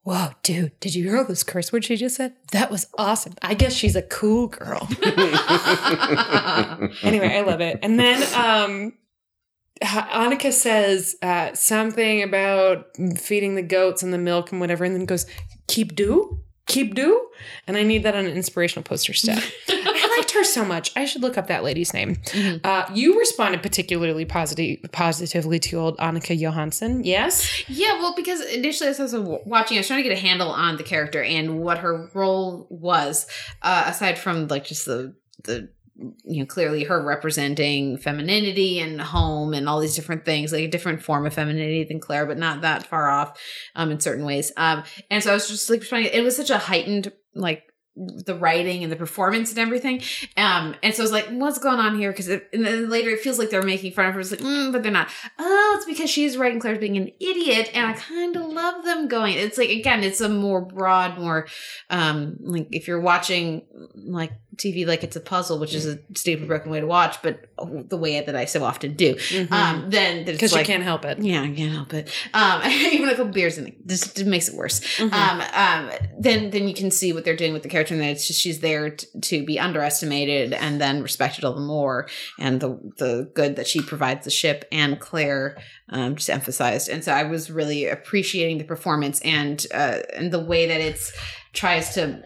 Whoa, 0.03 0.29
dude, 0.41 0.79
did 0.79 0.95
you 0.95 1.03
hear 1.03 1.17
all 1.17 1.25
those 1.25 1.43
curse 1.43 1.71
words 1.71 1.85
she 1.85 1.95
just 1.95 2.15
said? 2.15 2.33
That 2.51 2.71
was 2.71 2.87
awesome. 2.97 3.33
I 3.41 3.53
guess 3.53 3.73
she's 3.73 3.95
a 3.95 4.01
cool 4.01 4.47
girl. 4.47 4.89
anyway, 7.03 7.37
I 7.37 7.43
love 7.45 7.61
it. 7.61 7.79
And 7.83 7.99
then 7.99 8.23
um 8.33 8.93
Annika 9.81 10.51
says 10.53 11.15
uh, 11.21 11.53
something 11.53 12.21
about 12.21 12.87
feeding 13.17 13.55
the 13.55 13.63
goats 13.63 14.03
and 14.03 14.13
the 14.13 14.17
milk 14.17 14.51
and 14.51 14.61
whatever, 14.61 14.85
and 14.85 14.95
then 14.95 15.05
goes, 15.05 15.25
"Keep 15.67 15.95
do, 15.95 16.39
keep 16.67 16.93
do," 16.93 17.29
and 17.67 17.75
I 17.77 17.83
need 17.83 18.03
that 18.03 18.15
on 18.15 18.25
an 18.25 18.31
inspirational 18.31 18.83
poster 18.83 19.13
stat. 19.13 19.43
Liked 20.31 20.47
her 20.47 20.51
so 20.51 20.65
much. 20.65 20.91
I 20.95 21.05
should 21.05 21.21
look 21.21 21.37
up 21.37 21.47
that 21.47 21.63
lady's 21.63 21.93
name. 21.93 22.15
Mhm. 22.15 22.65
Uh, 22.65 22.85
you 22.93 23.17
responded 23.19 23.61
particularly 23.61 24.25
positive, 24.25 24.79
positively 24.91 25.59
to 25.59 25.77
old 25.77 25.97
Annika 25.97 26.37
Johansson. 26.37 27.03
Yes. 27.03 27.63
Yeah, 27.67 27.99
well, 27.99 28.13
because 28.15 28.41
initially 28.41 28.89
as 28.89 28.99
I 28.99 29.03
was 29.03 29.13
watching, 29.45 29.77
I 29.77 29.79
was 29.81 29.87
trying 29.87 30.03
to 30.03 30.07
get 30.09 30.17
a 30.17 30.21
handle 30.21 30.49
on 30.49 30.77
the 30.77 30.83
character 30.83 31.21
and 31.23 31.59
what 31.59 31.79
her 31.79 32.09
role 32.13 32.67
was, 32.69 33.27
uh, 33.61 33.83
aside 33.87 34.17
from 34.17 34.47
like 34.47 34.65
just 34.65 34.85
the 34.85 35.15
the 35.43 35.69
you 36.23 36.39
know 36.39 36.45
clearly 36.45 36.83
her 36.83 37.03
representing 37.03 37.97
femininity 37.97 38.79
and 38.79 38.99
home 39.01 39.53
and 39.53 39.67
all 39.67 39.79
these 39.79 39.95
different 39.95 40.25
things, 40.25 40.51
like 40.51 40.63
a 40.63 40.67
different 40.67 41.01
form 41.03 41.25
of 41.25 41.33
femininity 41.33 41.83
than 41.83 41.99
Claire, 41.99 42.25
but 42.25 42.37
not 42.37 42.61
that 42.61 42.87
far 42.87 43.09
off 43.09 43.39
um, 43.75 43.91
in 43.91 43.99
certain 43.99 44.25
ways. 44.25 44.51
Um, 44.57 44.83
and 45.09 45.23
so 45.23 45.31
I 45.31 45.33
was 45.33 45.47
just 45.47 45.69
like 45.69 45.81
trying. 45.81 46.05
It 46.05 46.23
was 46.23 46.35
such 46.35 46.49
a 46.49 46.57
heightened 46.57 47.11
like 47.35 47.63
the 47.95 48.35
writing 48.35 48.83
and 48.83 48.91
the 48.91 48.95
performance 48.95 49.49
and 49.49 49.59
everything. 49.59 50.01
Um, 50.37 50.75
and 50.81 50.93
so 50.93 51.01
I 51.01 51.05
was 51.05 51.11
like, 51.11 51.27
what's 51.27 51.59
going 51.59 51.79
on 51.79 51.97
here? 51.97 52.11
Because 52.11 52.29
and 52.29 52.41
then 52.65 52.89
later 52.89 53.09
it 53.09 53.19
feels 53.19 53.37
like 53.37 53.49
they're 53.49 53.61
making 53.61 53.91
fun 53.91 54.05
of 54.05 54.13
her. 54.13 54.19
It's 54.21 54.31
like, 54.31 54.39
mm, 54.39 54.71
but 54.71 54.83
they're 54.83 54.91
not. 54.91 55.09
Oh, 55.37 55.73
it's 55.77 55.85
because 55.85 56.09
she's 56.09 56.37
writing 56.37 56.59
Claire's 56.59 56.79
being 56.79 56.97
an 56.97 57.11
idiot, 57.19 57.69
and 57.73 57.85
I 57.87 57.93
kind 57.93 58.35
of 58.35 58.43
love 58.43 58.85
them 58.85 59.07
going. 59.07 59.37
It's 59.37 59.57
like 59.57 59.69
again, 59.69 60.03
it's 60.03 60.21
a 60.21 60.29
more 60.29 60.61
broad, 60.61 61.19
more 61.19 61.47
um, 61.89 62.37
like 62.39 62.69
if 62.71 62.87
you're 62.87 63.01
watching 63.01 63.63
like 63.95 64.31
TV, 64.57 64.85
like 64.85 65.03
it's 65.03 65.15
a 65.15 65.21
puzzle, 65.21 65.59
which 65.59 65.73
is 65.73 65.85
a 65.85 65.99
stupid 66.15 66.47
broken 66.47 66.71
way 66.71 66.79
to 66.79 66.85
watch, 66.87 67.21
but 67.21 67.45
the 67.89 67.97
way 67.97 68.19
that 68.19 68.35
I 68.35 68.45
so 68.45 68.63
often 68.63 68.95
do. 68.95 69.15
Um, 69.49 69.89
then 69.89 70.25
because 70.25 70.53
like, 70.53 70.67
you 70.67 70.73
can't 70.73 70.83
help 70.83 71.05
it. 71.05 71.19
yeah, 71.19 71.41
I 71.41 71.51
can't 71.51 71.71
help 71.73 71.93
it. 71.93 72.11
Um, 72.33 72.61
even 72.65 73.09
a 73.09 73.15
couple 73.15 73.31
beers 73.31 73.57
in 73.57 73.67
it 73.67 73.87
just, 73.87 74.15
just 74.15 74.27
makes 74.27 74.47
it 74.49 74.55
worse. 74.55 74.81
Mhm. 74.97 75.13
Um, 75.13 75.41
um, 75.53 75.91
then 76.19 76.49
then 76.51 76.67
you 76.67 76.73
can 76.73 76.91
see 76.91 77.13
what 77.13 77.23
they're 77.23 77.35
doing 77.35 77.53
with 77.53 77.63
the 77.63 77.69
character, 77.69 77.93
and 77.93 78.03
that 78.03 78.09
it's 78.09 78.27
just 78.27 78.41
she's 78.41 78.59
there 78.59 78.89
t- 78.91 79.07
to 79.21 79.45
be 79.45 79.59
underestimated 79.59 80.53
and 80.53 80.81
then 80.81 81.01
respected 81.01 81.45
all 81.45 81.53
the 81.53 81.61
more, 81.61 82.07
and 82.39 82.59
the 82.59 82.77
the 82.97 83.31
good 83.33 83.55
that 83.55 83.67
she 83.67 83.81
provides 83.81 84.25
the 84.25 84.31
ship 84.31 84.65
and 84.71 84.99
Claire 84.99 85.57
um, 85.89 86.15
just 86.15 86.29
emphasized. 86.29 86.89
And 86.89 87.03
so 87.03 87.13
I 87.13 87.23
was 87.23 87.49
really 87.51 87.87
appreciating 87.87 88.57
the 88.57 88.63
performance 88.63 89.21
and 89.21 89.65
uh, 89.73 89.99
and 90.13 90.31
the 90.31 90.39
way 90.39 90.67
that 90.67 90.81
it's 90.81 91.11
tries 91.53 91.93
to 91.95 92.23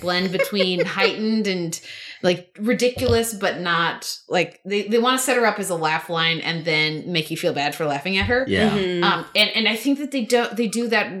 blend 0.00 0.32
between 0.32 0.84
heightened 0.84 1.46
and 1.46 1.80
like 2.22 2.56
ridiculous 2.58 3.34
but 3.34 3.60
not 3.60 4.18
like 4.28 4.60
they, 4.64 4.82
they 4.88 4.98
want 4.98 5.18
to 5.18 5.24
set 5.24 5.36
her 5.36 5.44
up 5.46 5.58
as 5.58 5.68
a 5.70 5.74
laugh 5.74 6.08
line 6.08 6.40
and 6.40 6.64
then 6.64 7.10
make 7.12 7.30
you 7.30 7.36
feel 7.36 7.52
bad 7.52 7.74
for 7.74 7.84
laughing 7.86 8.16
at 8.16 8.26
her 8.26 8.44
Yeah. 8.48 8.70
Mhm. 8.70 9.02
um, 9.02 9.26
and 9.36 9.50
and 9.54 9.68
I 9.68 9.76
think 9.76 9.98
that 9.98 10.10
they 10.12 10.24
do 10.24 10.46
they 10.52 10.66
do 10.66 10.88
that 10.88 11.12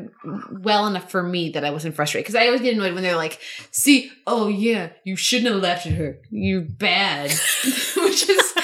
well 0.50 0.86
enough 0.86 1.10
for 1.10 1.22
me 1.22 1.50
that 1.50 1.64
I 1.64 1.70
wasn't 1.70 1.94
frustrated 1.94 2.24
because 2.26 2.34
I 2.40 2.46
always 2.46 2.60
get 2.62 2.74
annoyed 2.74 2.94
when 2.94 3.02
they're 3.02 3.14
like, 3.16 3.38
"See, 3.70 4.10
oh 4.26 4.48
yeah, 4.48 4.90
you 5.04 5.16
shouldn't 5.16 5.52
have 5.52 5.62
laughed 5.62 5.86
at 5.86 5.92
her. 5.92 6.18
You're 6.30 6.62
bad," 6.62 7.30
which 7.96 8.28
is 8.28 8.50
some 8.50 8.62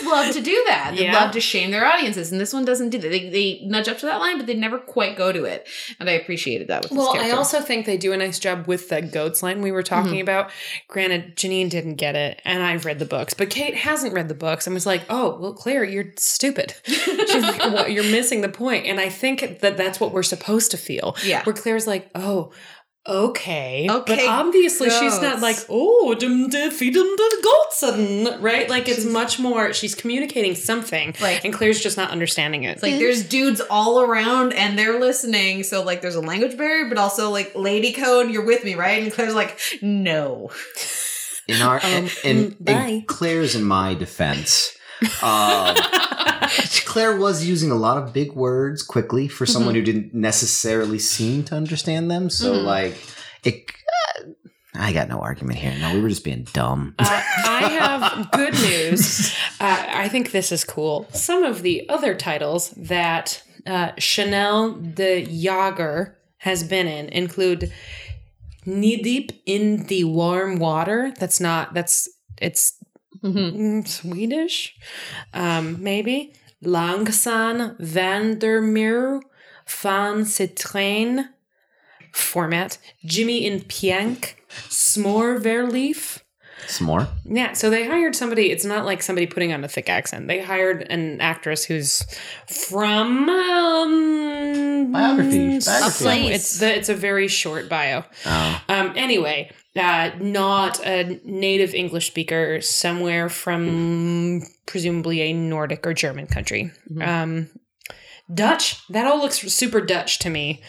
shows 0.00 0.10
love 0.10 0.34
to 0.34 0.40
do 0.40 0.64
that. 0.68 0.94
They 0.96 1.04
Yeah. 1.04 1.14
love 1.14 1.32
to 1.32 1.40
shame 1.40 1.70
their 1.70 1.84
audiences, 1.86 2.32
and 2.32 2.40
this 2.40 2.52
one 2.52 2.64
doesn't 2.64 2.90
do 2.90 2.98
that. 2.98 3.08
They, 3.08 3.28
they 3.28 3.60
nudge 3.64 3.88
up 3.88 3.98
to 3.98 4.06
that 4.06 4.18
line, 4.18 4.36
but 4.36 4.46
they 4.46 4.54
never 4.54 4.78
quite 4.78 5.16
go 5.16 5.32
to 5.32 5.44
it, 5.44 5.66
and 5.98 6.08
I 6.08 6.12
appreciated 6.12 6.68
that 6.68 6.82
with 6.82 6.92
Well, 6.92 7.16
I 7.16 7.30
also 7.30 7.60
think 7.60 7.86
they 7.86 7.96
do 7.96 8.12
a 8.12 8.16
nice 8.16 8.38
job 8.38 8.66
with 8.66 8.88
the 8.88 9.02
goats 9.02 9.42
line 9.42 9.62
we 9.62 9.72
were 9.72 9.82
talking 9.82 10.12
mm-hmm. 10.12 10.20
about. 10.22 10.50
Granted, 10.88 11.36
Janine 11.36 11.70
didn't 11.70 11.96
get 11.96 12.16
it, 12.16 12.40
and 12.44 12.62
I've 12.62 12.84
read 12.84 12.98
the 12.98 13.04
books, 13.04 13.34
but 13.34 13.50
Kate 13.50 13.74
hasn't 13.74 14.12
read 14.12 14.28
the 14.28 14.34
books 14.34 14.66
and 14.66 14.74
was 14.74 14.86
like, 14.86 15.02
"Oh, 15.08 15.36
well, 15.38 15.52
Claire, 15.52 15.84
you're 15.84 16.12
stupid. 16.16 16.74
She's 16.84 17.42
like, 17.42 17.58
well, 17.58 17.88
you're 17.88 18.04
missing 18.04 18.40
the 18.40 18.48
point." 18.48 18.86
And 18.86 19.00
I 19.00 19.08
think 19.08 19.60
that 19.60 19.76
that's 19.76 20.00
what 20.00 20.12
we're 20.12 20.22
supposed 20.22 20.70
to 20.72 20.76
feel. 20.76 21.16
yeah. 21.24 21.42
Where 21.44 21.54
Claire's 21.54 21.86
like, 21.86 22.10
"Oh." 22.14 22.52
Okay. 23.08 23.86
but 23.88 24.10
Okay, 24.10 24.26
obviously 24.26 24.90
she's 24.90 25.20
not 25.22 25.40
like, 25.40 25.56
oh, 25.70 26.14
dum, 26.14 26.48
de, 26.50 26.70
feed 26.70 26.94
them 26.94 27.06
the 27.16 27.40
goats, 27.42 27.82
and 27.82 28.42
right? 28.42 28.68
Like 28.68 28.88
it's 28.88 29.00
She's- 29.02 29.12
much 29.12 29.38
more. 29.38 29.72
She's 29.72 29.94
communicating 29.94 30.54
something, 30.54 31.14
Like- 31.20 31.44
and 31.44 31.52
Claire's 31.52 31.80
just 31.80 31.96
not 31.96 32.10
understanding 32.10 32.64
it. 32.64 32.72
It's 32.72 32.82
like 32.82 32.98
there's 32.98 33.24
dudes 33.26 33.62
all 33.70 34.00
around 34.02 34.52
and 34.52 34.78
they're 34.78 35.00
listening. 35.00 35.62
So 35.62 35.82
like 35.82 36.02
there's 36.02 36.14
a 36.14 36.20
language 36.20 36.56
barrier, 36.58 36.88
but 36.88 36.98
also 36.98 37.30
like 37.30 37.52
lady 37.54 37.92
code, 37.92 38.30
you're 38.30 38.44
with 38.44 38.64
me, 38.64 38.74
right? 38.74 39.02
And 39.02 39.10
Claire's 39.12 39.34
like, 39.34 39.58
no. 39.80 40.50
In 41.48 41.62
our 41.62 41.80
Um, 41.84 42.08
in, 42.22 42.36
in 42.50 42.56
bye. 42.60 43.04
Claire's 43.06 43.54
in 43.56 43.64
my 43.64 43.94
defense, 43.94 44.76
um, 45.22 45.76
Claire 46.86 47.16
was 47.16 47.44
using 47.46 47.70
a 47.70 47.74
lot 47.76 47.96
of 47.96 48.12
big 48.12 48.32
words 48.32 48.82
quickly 48.82 49.28
for 49.28 49.46
someone 49.46 49.74
who 49.74 49.82
didn't 49.82 50.12
necessarily 50.14 50.98
seem 50.98 51.44
to 51.44 51.54
understand 51.54 52.10
them. 52.10 52.28
So 52.30 52.52
Mhm. 52.54 52.64
like 52.64 52.96
it. 53.44 53.70
uh, 54.18 54.30
I 54.74 54.92
got 54.92 55.08
no 55.08 55.20
argument 55.20 55.58
here. 55.58 55.74
No, 55.78 55.94
we 55.94 56.00
were 56.00 56.08
just 56.08 56.24
being 56.24 56.46
dumb. 56.52 56.94
Uh, 56.98 57.04
I 57.44 57.68
have 57.80 58.30
good 58.32 58.54
news. 58.62 59.34
Uh, 59.60 59.84
I 59.88 60.08
think 60.08 60.30
this 60.32 60.52
is 60.52 60.64
cool. 60.64 61.06
Some 61.12 61.42
of 61.42 61.62
the 61.62 61.88
other 61.88 62.14
titles 62.14 62.70
that 62.76 63.42
uh, 63.66 63.92
Chanel 63.98 64.72
de 64.72 65.24
Jager 65.26 66.16
has 66.38 66.62
been 66.64 66.86
in 66.86 67.08
include 67.08 67.72
Knee 68.64 69.02
Deep 69.02 69.32
in 69.44 69.86
the 69.86 70.04
Warm 70.04 70.58
Water. 70.58 71.12
That's 71.18 71.40
not, 71.40 71.74
that's, 71.74 72.08
it's 72.40 72.74
mm, 73.22 73.86
Swedish, 73.86 74.76
um, 75.34 75.82
maybe. 75.82 76.32
Langsan 76.64 77.78
Vandermeer 77.80 79.22
van 79.66 80.24
Citrain 80.24 81.28
format. 82.12 82.78
Jimmy 83.04 83.46
in 83.46 83.60
Piank. 83.60 84.34
Smorverleaf. 84.68 86.20
Some 86.66 86.86
more. 86.86 87.08
Yeah, 87.24 87.52
so 87.54 87.70
they 87.70 87.86
hired 87.86 88.14
somebody. 88.14 88.50
It's 88.50 88.64
not 88.66 88.84
like 88.84 89.02
somebody 89.02 89.26
putting 89.26 89.52
on 89.52 89.64
a 89.64 89.68
thick 89.68 89.88
accent. 89.88 90.28
They 90.28 90.42
hired 90.42 90.82
an 90.90 91.20
actress 91.20 91.64
who's 91.64 92.02
from 92.46 93.28
um, 93.28 94.92
Biography, 94.92 95.60
some- 95.60 95.80
biography. 95.80 96.04
place. 96.04 96.34
It's 96.36 96.58
the, 96.60 96.76
it's 96.76 96.88
a 96.90 96.94
very 96.94 97.28
short 97.28 97.68
bio. 97.68 98.04
Oh. 98.26 98.62
Um, 98.68 98.92
anyway, 98.96 99.50
uh, 99.76 100.10
not 100.20 100.84
a 100.84 101.20
native 101.24 101.74
English 101.74 102.06
speaker, 102.08 102.60
somewhere 102.60 103.28
from 103.28 104.42
presumably 104.66 105.20
a 105.22 105.32
Nordic 105.32 105.86
or 105.86 105.94
German 105.94 106.26
country. 106.26 106.70
Mhm. 106.90 107.06
Um, 107.06 107.50
Dutch, 108.32 108.86
that 108.88 109.06
all 109.06 109.18
looks 109.20 109.38
super 109.38 109.80
Dutch 109.80 110.18
to 110.20 110.30
me. 110.30 110.62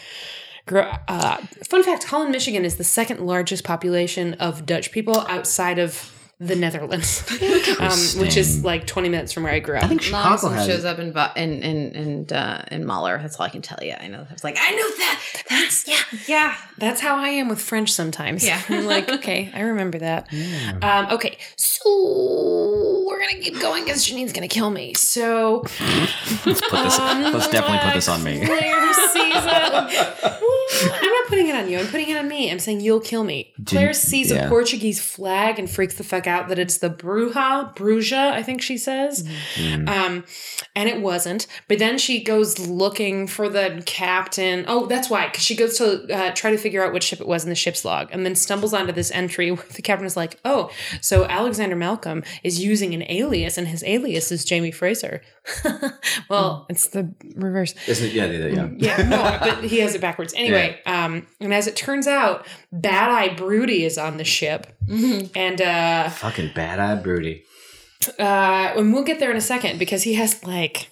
Uh, 0.68 1.38
fun 1.68 1.82
fact 1.82 2.04
Holland, 2.04 2.30
Michigan 2.30 2.64
is 2.64 2.76
the 2.76 2.84
second 2.84 3.20
largest 3.20 3.64
population 3.64 4.34
of 4.34 4.64
Dutch 4.64 4.92
people 4.92 5.20
outside 5.28 5.78
of 5.78 6.12
the 6.44 6.56
Netherlands, 6.56 7.22
um, 7.78 8.20
which 8.20 8.36
is 8.36 8.64
like 8.64 8.86
20 8.86 9.08
minutes 9.08 9.32
from 9.32 9.44
where 9.44 9.52
I 9.52 9.60
grew 9.60 9.76
up. 9.76 9.84
I 9.84 9.88
think 9.88 10.02
Chicago 10.02 10.28
Lawson 10.28 10.52
has. 10.54 10.66
shows 10.66 10.84
up 10.84 10.98
in 10.98 11.12
Bu- 11.12 11.34
in 11.36 11.62
in 11.62 11.92
in, 11.94 12.36
uh, 12.36 12.64
in 12.70 12.84
Mahler. 12.84 13.18
That's 13.22 13.36
all 13.38 13.46
I 13.46 13.48
can 13.48 13.62
tell 13.62 13.78
you. 13.82 13.94
I 13.98 14.08
know. 14.08 14.26
I 14.28 14.32
was 14.32 14.42
like, 14.44 14.56
I 14.60 14.70
know 14.70 14.88
that. 14.98 15.20
That's 15.48 15.86
yeah. 15.88 15.96
Yeah, 16.26 16.56
that's 16.78 17.00
how 17.00 17.16
I 17.16 17.28
am 17.28 17.48
with 17.48 17.60
French 17.60 17.92
sometimes. 17.92 18.44
Yeah. 18.44 18.60
I'm 18.68 18.86
like, 18.86 19.08
okay, 19.08 19.50
I 19.54 19.60
remember 19.60 19.98
that. 20.00 20.28
Yeah. 20.32 20.78
Um, 20.82 21.14
okay, 21.14 21.38
so 21.56 23.04
we're 23.06 23.20
gonna 23.20 23.40
keep 23.40 23.60
going 23.60 23.84
because 23.84 24.04
Janine's 24.04 24.32
gonna 24.32 24.48
kill 24.48 24.70
me. 24.70 24.94
So 24.94 25.64
Let's 26.46 26.60
put 26.60 26.82
this. 26.82 26.98
let's 26.98 27.48
definitely 27.48 27.78
put 27.84 27.94
this 27.94 28.08
on 28.08 28.22
me. 28.24 28.44
Claire 28.44 28.92
sees 28.94 29.34
a. 29.34 30.38
I'm 30.82 31.10
not 31.10 31.26
putting 31.28 31.48
it 31.48 31.54
on 31.54 31.68
you. 31.68 31.78
I'm 31.78 31.86
putting 31.86 32.08
it 32.08 32.16
on 32.16 32.28
me. 32.28 32.50
I'm 32.50 32.58
saying 32.58 32.80
you'll 32.80 33.00
kill 33.00 33.24
me. 33.24 33.52
Claire 33.66 33.92
sees 33.92 34.30
yeah. 34.30 34.46
a 34.46 34.48
Portuguese 34.48 35.00
flag 35.00 35.58
and 35.58 35.68
freaks 35.68 35.94
the 35.94 36.04
fuck 36.04 36.26
out 36.26 36.48
that 36.48 36.58
it's 36.58 36.78
the 36.78 36.90
Bruja, 36.90 37.74
Bruja, 37.76 38.32
I 38.32 38.42
think 38.42 38.62
she 38.62 38.78
says. 38.78 39.28
Mm. 39.54 39.88
Um, 39.88 40.24
and 40.74 40.88
it 40.88 41.00
wasn't. 41.00 41.46
But 41.68 41.78
then 41.78 41.98
she 41.98 42.22
goes 42.22 42.58
looking 42.58 43.26
for 43.26 43.48
the 43.48 43.82
captain. 43.86 44.64
Oh, 44.66 44.86
that's 44.86 45.10
why, 45.10 45.26
because 45.26 45.42
she 45.42 45.56
goes 45.56 45.78
to 45.78 46.12
uh, 46.14 46.32
try 46.32 46.50
to 46.50 46.58
figure 46.58 46.84
out 46.84 46.92
which 46.92 47.04
ship 47.04 47.20
it 47.20 47.26
was 47.26 47.44
in 47.44 47.50
the 47.50 47.56
ship's 47.56 47.84
log, 47.84 48.08
and 48.10 48.24
then 48.24 48.34
stumbles 48.34 48.72
onto 48.72 48.92
this 48.92 49.10
entry 49.10 49.50
where 49.52 49.66
the 49.74 49.82
captain 49.82 50.06
is 50.06 50.16
like, 50.16 50.40
"Oh, 50.44 50.70
so 51.00 51.24
Alexander 51.24 51.76
Malcolm 51.76 52.22
is 52.42 52.62
using 52.62 52.94
an 52.94 53.04
alias, 53.08 53.58
and 53.58 53.68
his 53.68 53.82
alias 53.84 54.32
is 54.32 54.44
Jamie 54.44 54.70
Fraser." 54.70 55.20
well, 56.30 56.66
it's 56.68 56.88
the 56.88 57.12
reverse. 57.34 57.74
Isn't? 57.88 58.12
Yeah, 58.12 58.26
yeah, 58.26 58.46
yeah. 58.46 58.68
Yeah, 58.76 59.08
no, 59.08 59.38
but 59.40 59.64
he 59.64 59.80
has 59.80 59.94
it 59.94 60.00
backwards. 60.00 60.32
Anyway, 60.36 60.61
um, 60.86 61.26
and 61.40 61.52
as 61.52 61.66
it 61.66 61.76
turns 61.76 62.06
out, 62.06 62.46
Bad 62.70 63.10
Eye 63.10 63.34
Broody 63.34 63.84
is 63.84 63.98
on 63.98 64.16
the 64.16 64.24
ship, 64.24 64.66
and 64.88 65.60
uh, 65.60 66.08
Fucking 66.10 66.52
bad 66.54 66.78
eye 66.80 66.94
broody. 67.02 67.44
uh, 68.18 68.22
and 68.76 68.92
we'll 68.92 69.04
get 69.04 69.18
there 69.20 69.30
in 69.30 69.36
a 69.36 69.40
second 69.40 69.78
because 69.78 70.02
he 70.02 70.14
has 70.14 70.42
like 70.44 70.90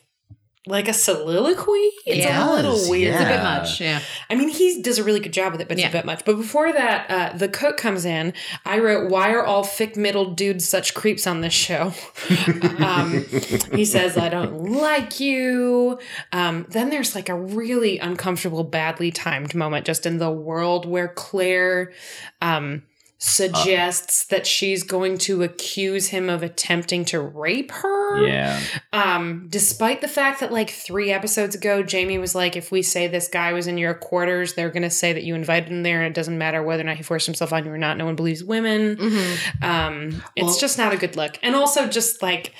like 0.67 0.89
a 0.89 0.93
soliloquy. 0.93 1.91
It's 2.05 2.19
Yeah. 2.27 2.47
a 2.47 2.53
little 2.53 2.77
Yes, 2.77 2.89
weird. 2.89 3.15
It's 3.15 3.23
a 3.23 3.27
bit 3.27 3.43
much. 3.43 3.81
Yeah. 3.81 4.01
I 4.29 4.35
mean, 4.35 4.51
he 4.51 4.83
does 4.83 4.99
a 4.99 5.05
really 5.05 5.21
good 5.21 5.33
job 5.33 5.53
with 5.53 5.61
it, 5.63 5.69
but 5.69 5.79
it's 5.79 5.83
Yeah. 5.85 5.89
a 5.89 5.93
bit 5.93 6.05
much. 6.05 6.25
But 6.27 6.37
before 6.37 6.71
that, 6.73 7.11
uh, 7.11 7.37
the 7.37 7.49
cook 7.49 7.79
comes 7.79 8.05
in. 8.05 8.35
I 8.67 8.79
wrote, 8.79 9.11
"Why 9.11 9.31
are 9.33 9.43
all 9.45 9.65
thick-middled 9.65 10.37
dudes 10.37 10.69
such 10.69 10.93
creeps 10.93 11.27
on 11.27 11.41
this 11.41 11.55
show?" 11.55 11.95
um, 12.79 13.25
he 13.75 13.87
says, 13.87 14.19
"I 14.19 14.29
don't 14.29 14.71
like 14.73 15.19
you." 15.19 15.99
Um, 16.33 16.67
then 16.69 16.91
there's 16.91 17.15
like 17.15 17.31
a 17.31 17.35
really 17.35 17.99
uncomfortable, 17.99 18.63
badly 18.63 19.11
timed 19.11 19.55
moment 19.55 19.87
just 19.87 20.05
in 20.05 20.19
the 20.19 20.31
world 20.31 20.85
where 20.87 21.09
Claire. 21.09 21.93
Um, 22.43 22.83
suggests 23.23 24.25
that 24.25 24.47
she's 24.47 24.83
going 24.83 25.19
to 25.19 25.43
accuse 25.43 26.09
him 26.09 26.29
of 26.31 26.43
attempting 26.43 27.05
to 27.07 27.21
rape 27.21 27.71
her. 27.71 28.27
Yeah. 28.27 28.61
Um, 28.93 29.47
despite 29.51 30.01
the 30.01 30.09
fact 30.09 30.41
that 30.41 30.51
like 30.53 30.71
three 30.71 31.13
episodes 31.13 31.55
ago, 31.55 31.83
Jamie 31.83 32.19
was 32.19 32.35
like, 32.35 32.57
if 32.57 32.73
we 32.73 32.83
say 32.83 33.07
this 33.07 33.29
guy 33.29 33.53
was 33.53 33.67
in 33.67 33.79
your 33.79 33.95
quarters, 33.95 34.55
they're 34.55 34.71
gonna 34.71 34.91
say 34.91 35.13
that 35.13 35.23
you 35.23 35.35
invited 35.35 35.69
him 35.71 35.83
there, 35.83 35.99
and 36.03 36.07
it 36.07 36.15
doesn't 36.15 36.37
matter 36.39 36.63
whether 36.63 36.83
or 36.83 36.87
not 36.87 36.97
he 36.97 37.03
forced 37.03 37.27
himself 37.27 37.53
on 37.53 37.65
you 37.65 37.71
or 37.71 37.79
not. 37.79 37.97
No 37.97 38.05
one 38.07 38.17
believes 38.17 38.43
women. 38.43 38.97
Mm-hmm. 38.97 39.65
Um, 39.65 40.23
it's 40.35 40.45
Well- 40.47 40.59
just 40.59 40.79
not 40.79 40.93
a 40.93 40.97
good 40.97 41.17
look. 41.17 41.39
And 41.43 41.55
also, 41.55 41.87
just 41.87 42.23
like 42.23 42.53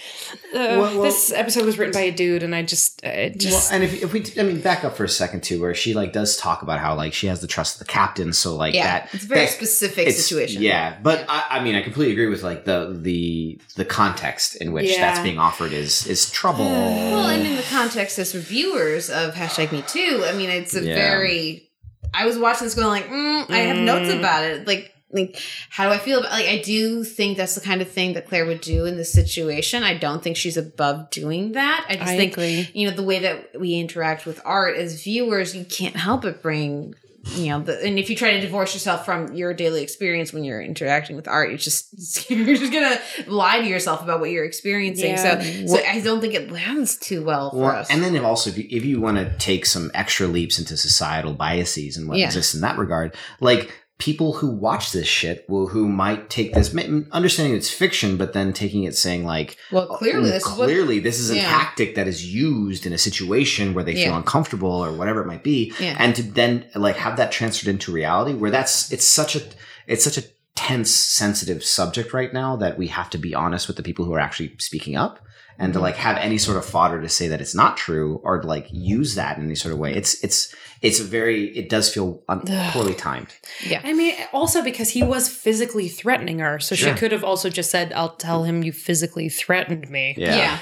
uh, 0.55 0.59
Well- 0.59 0.81
well- 0.81 1.03
this 1.03 1.33
episode 1.33 1.65
was 1.65 1.79
written 1.79 1.93
by 1.95 2.03
a 2.03 2.13
dude, 2.13 2.43
and 2.43 2.55
I 2.55 2.63
just, 2.63 3.05
uh, 3.05 3.09
it 3.09 3.39
just. 3.39 3.71
well, 3.71 3.81
and 3.81 3.85
if, 3.85 4.03
if 4.03 4.13
we, 4.13 4.25
I 4.39 4.45
mean, 4.45 4.61
back 4.61 4.85
up 4.85 4.97
for 4.97 5.05
a 5.05 5.09
second 5.09 5.43
too, 5.43 5.61
where 5.61 5.75
she 5.75 5.95
like 5.95 6.13
does 6.13 6.37
talk 6.37 6.63
about 6.63 6.79
how 6.81 6.95
like 6.95 7.13
she 7.13 7.27
has 7.29 7.41
the 7.41 7.47
trust 7.47 7.81
of 7.81 7.87
the 7.87 7.93
captain, 7.93 8.33
so 8.33 8.55
like 8.57 8.75
Yeah. 8.75 8.85
that. 9.01 9.15
It's 9.15 9.25
a 9.25 9.29
very 9.29 9.47
that- 9.47 9.51
specific 9.53 10.07
it's- 10.09 10.29
situation. 10.51 10.63
Yeah, 10.63 10.99
but 11.03 11.25
I, 11.29 11.45
I 11.59 11.61
mean, 11.65 11.75
I 11.75 11.83
completely 11.83 12.13
agree 12.13 12.27
with 12.29 12.43
like 12.43 12.65
the 12.65 12.97
the 13.01 13.61
the 13.77 13.85
context 13.85 14.57
in 14.57 14.73
which 14.73 14.91
Yeah. 14.91 15.01
that's 15.01 15.21
being 15.21 15.39
offered 15.39 15.73
is 15.73 16.07
is 16.07 16.31
trouble. 16.31 16.65
Well, 16.71 17.29
and 17.29 17.47
in 17.47 17.57
the 17.57 17.63
context 17.63 18.19
as 18.19 18.35
reviewers 18.35 19.11
of 19.11 19.35
hashtag 19.35 19.73
Me 19.73 19.83
Too, 19.87 20.25
I 20.27 20.33
mean, 20.33 20.51
it's 20.51 20.75
a 20.75 20.83
Yeah. 20.85 20.95
very. 20.95 21.69
I 22.13 22.27
was 22.27 22.37
watching 22.39 22.65
this 22.67 22.75
going 22.75 22.89
like, 22.89 23.09
mm, 23.09 23.51
I 23.51 23.59
have 23.59 23.77
notes 23.79 24.09
Mm. 24.13 24.19
about 24.19 24.43
it. 24.45 24.67
Like, 24.67 24.93
like, 25.13 25.41
how 25.71 25.89
do 25.89 25.95
I 25.95 25.99
feel 25.99 26.21
about? 26.21 26.33
Like, 26.33 26.47
I 26.47 26.59
do 26.63 27.03
think 27.05 27.37
that's 27.37 27.55
the 27.57 27.61
kind 27.61 27.83
of 27.83 27.91
thing 27.91 28.15
that 28.15 28.29
Claire 28.29 28.47
would 28.47 28.61
do 28.61 28.85
in 28.85 28.97
this 28.97 29.13
situation. 29.13 29.83
I 29.83 29.95
don't 29.95 30.23
think 30.23 30.37
she's 30.37 30.57
above 30.57 31.11
doing 31.11 31.53
that. 31.53 31.85
I 31.89 31.97
just 31.97 32.09
I 32.11 32.17
think 32.17 32.33
agree. 32.33 32.69
you 32.75 32.89
know 32.89 32.95
the 32.97 33.03
way 33.03 33.19
that 33.21 33.59
we 33.61 33.75
interact 33.75 34.25
with 34.27 34.41
art 34.45 34.77
as 34.77 35.03
viewers, 35.03 35.55
you 35.55 35.65
can't 35.65 35.97
help 35.97 36.23
but 36.23 36.43
bring. 36.43 36.95
You 37.35 37.51
know, 37.51 37.61
the, 37.63 37.85
and 37.85 37.99
if 37.99 38.09
you 38.09 38.17
try 38.17 38.33
to 38.33 38.41
divorce 38.41 38.73
yourself 38.73 39.05
from 39.05 39.35
your 39.35 39.53
daily 39.53 39.83
experience 39.83 40.33
when 40.33 40.43
you're 40.43 40.63
interacting 40.63 41.17
with 41.17 41.29
art, 41.29 41.51
you're 41.51 41.59
just 41.59 42.31
you're 42.31 42.57
just 42.57 42.73
gonna 42.73 42.99
lie 43.27 43.61
to 43.61 43.67
yourself 43.67 44.03
about 44.03 44.21
what 44.21 44.31
you're 44.31 44.45
experiencing. 44.47 45.11
Yeah. 45.11 45.41
So, 45.67 45.67
so 45.77 45.85
I 45.87 46.01
don't 46.01 46.21
think 46.23 46.35
it 46.35 46.51
lands 46.51 46.97
too 46.97 47.23
well 47.23 47.51
for 47.51 47.57
Well, 47.59 47.71
us. 47.77 47.91
and 47.91 48.03
then 48.03 48.17
if 48.17 48.25
also 48.25 48.49
if 48.51 48.57
you, 48.59 48.67
if 48.71 48.85
you 48.85 49.01
want 49.01 49.19
to 49.19 49.31
take 49.39 49.67
some 49.67 49.91
extra 49.93 50.27
leaps 50.29 50.59
into 50.59 50.77
societal 50.79 51.35
biases 51.35 51.97
and 51.99 52.09
what 52.09 52.19
Yeah. 52.19 52.27
exists 52.27 52.55
in 52.55 52.63
that 52.63 52.79
regard, 52.79 53.15
like 53.41 53.71
people 54.01 54.33
who 54.33 54.51
watch 54.51 54.91
this 54.91 55.07
shit 55.07 55.45
will 55.49 55.69
who 55.69 55.89
might 55.89 56.29
take 56.29 56.53
this 56.55 56.75
understanding 57.13 57.55
it's 57.55 57.71
fiction, 57.71 58.17
but 58.17 58.33
then 58.33 58.53
taking 58.53 58.83
it 58.83 58.97
saying 58.97 59.25
like 59.25 59.57
well, 59.71 59.87
oh, 59.89 59.97
clearly, 59.97 60.31
mm, 60.31 60.33
this 60.33 60.45
is 60.47 60.59
what 60.59 60.65
clearly 60.65 60.99
this 60.99 61.21
is 61.21 61.31
a 61.31 61.37
Yeah. 61.37 61.43
tactic 61.49 61.95
that 61.95 62.09
is 62.09 62.27
used 62.35 62.87
in 62.87 62.93
a 62.93 62.99
situation 62.99 63.75
where 63.75 63.85
they 63.85 63.95
feel 63.95 64.17
uncomfortable 64.17 64.73
or 64.85 64.91
whatever 64.93 65.21
it 65.21 65.27
might 65.27 65.45
be, 65.45 65.73
Yeah. 65.79 65.95
and 65.99 66.17
to 66.17 66.23
then 66.23 66.65
like 66.75 66.97
have 66.97 67.17
that 67.19 67.31
transferred 67.31 67.69
into 67.69 67.93
reality 67.93 68.33
where 68.35 68.51
that's 68.51 68.91
it's 68.91 69.07
such 69.07 69.37
a 69.37 69.43
it's 69.87 70.03
such 70.03 70.19
a 70.19 70.25
tense 70.57 70.91
sensitive 70.91 71.63
subject 71.63 72.13
right 72.13 72.33
now 72.35 72.57
that 72.57 72.77
we 72.77 72.89
have 72.89 73.09
to 73.11 73.19
be 73.19 73.35
honest 73.35 73.69
with 73.69 73.77
the 73.77 73.83
people 73.83 74.05
who 74.05 74.13
are 74.13 74.19
actually 74.21 74.55
speaking 74.59 74.97
up 74.97 75.21
and 75.61 75.73
to 75.75 75.79
like 75.81 75.97
have 75.97 76.17
any 76.17 76.39
sort 76.39 76.57
of 76.57 76.65
fodder 76.65 77.01
to 77.01 77.09
say 77.09 77.29
that 77.29 77.41
it's 77.41 77.55
not 77.55 77.77
true 77.77 78.21
or 78.25 78.41
to 78.41 78.47
like 78.49 78.67
use 78.73 79.15
that 79.15 79.37
in 79.39 79.45
any 79.45 79.55
sort 79.55 79.73
of 79.73 79.79
way 79.79 79.95
it's 79.95 80.23
it's 80.25 80.53
it's 80.83 80.99
a 80.99 81.05
very 81.05 81.57
it 81.57 81.69
does 81.69 81.93
feel 81.93 82.23
um, 82.29 82.43
un- 82.49 82.71
poorly 82.73 82.95
timed 82.95 83.29
yeah. 83.65 83.81
I 83.85 83.93
mean, 83.93 84.15
also 84.33 84.63
because 84.63 84.89
he 84.91 85.03
was 85.03 85.29
physically 85.29 85.89
threatening 85.89 86.39
her, 86.39 86.59
so 86.59 86.75
Sure. 86.75 86.89
she 86.95 86.99
could 86.99 87.13
have 87.13 87.23
also 87.25 87.51
just 87.51 87.71
said, 87.71 87.93
"I'll 87.93 88.17
tell 88.17 88.45
him 88.45 88.63
you 88.63 88.73
physically 88.73 89.29
threatened 89.29 89.91
me." 89.91 90.15
Yeah. 90.17 90.37
Yeah. 90.37 90.59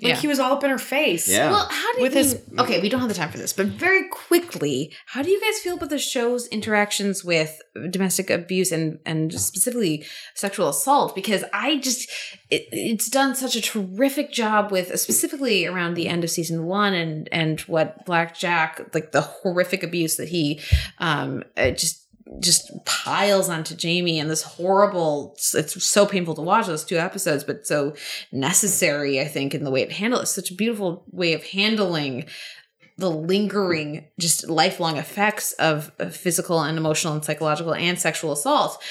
Like 0.00 0.14
Yeah. 0.14 0.16
he 0.16 0.26
was 0.26 0.40
all 0.40 0.52
up 0.54 0.64
in 0.64 0.70
her 0.70 0.78
face. 0.78 1.28
Yeah. 1.28 1.50
Well, 1.50 1.68
how 1.70 1.92
do 1.94 2.00
With 2.02 2.14
you, 2.14 2.18
his- 2.22 2.40
okay? 2.58 2.80
We 2.80 2.88
don't 2.88 3.00
have 3.00 3.10
the 3.10 3.14
time 3.14 3.30
for 3.30 3.36
this, 3.36 3.52
but 3.52 3.66
very 3.66 4.08
quickly, 4.08 4.90
how 5.06 5.22
do 5.22 5.30
you 5.30 5.38
guys 5.40 5.58
feel 5.60 5.74
about 5.74 5.90
the 5.90 5.98
show's 5.98 6.46
interactions 6.48 7.22
with 7.22 7.60
domestic 7.90 8.30
abuse 8.30 8.72
and 8.72 8.98
and 9.04 9.32
specifically 9.38 10.04
sexual 10.34 10.70
assault? 10.70 11.14
Because 11.14 11.44
I 11.52 11.76
just 11.76 12.08
it, 12.50 12.66
it's 12.72 13.08
done 13.10 13.34
such 13.34 13.54
a 13.54 13.60
terrific 13.60 14.32
job 14.32 14.72
with 14.72 14.98
specifically 14.98 15.66
around 15.66 15.94
the 15.94 16.08
end 16.08 16.24
of 16.24 16.30
season 16.30 16.64
one 16.64 16.94
and 16.94 17.28
and 17.30 17.60
what 17.62 18.06
Black 18.06 18.36
Jack 18.36 18.80
like 18.94 19.12
the 19.12 19.20
horrific 19.20 19.82
abuse 19.82 20.16
that 20.16 20.28
he 20.28 20.58
um 20.98 21.42
uh, 21.56 21.70
just 21.70 22.01
just 22.40 22.70
piles 22.84 23.48
onto 23.48 23.74
Jamie 23.74 24.18
and 24.18 24.30
this 24.30 24.42
horrible 24.42 25.34
it's 25.54 25.82
so 25.84 26.06
painful 26.06 26.34
to 26.34 26.42
watch 26.42 26.66
those 26.66 26.84
two 26.84 26.98
episodes 26.98 27.44
but 27.44 27.66
so 27.66 27.94
necessary 28.32 29.20
I 29.20 29.26
think 29.26 29.54
in 29.54 29.64
the 29.64 29.70
way 29.70 29.82
it 29.82 29.92
handles 29.92 30.34
such 30.34 30.50
a 30.50 30.54
beautiful 30.54 31.04
way 31.10 31.32
of 31.32 31.44
handling 31.44 32.26
the 32.98 33.10
lingering 33.10 34.08
just 34.20 34.48
lifelong 34.48 34.96
effects 34.96 35.52
of 35.54 35.92
physical 36.10 36.60
and 36.60 36.78
emotional 36.78 37.14
and 37.14 37.24
psychological 37.24 37.74
and 37.74 37.98
sexual 37.98 38.32
assault 38.32 38.82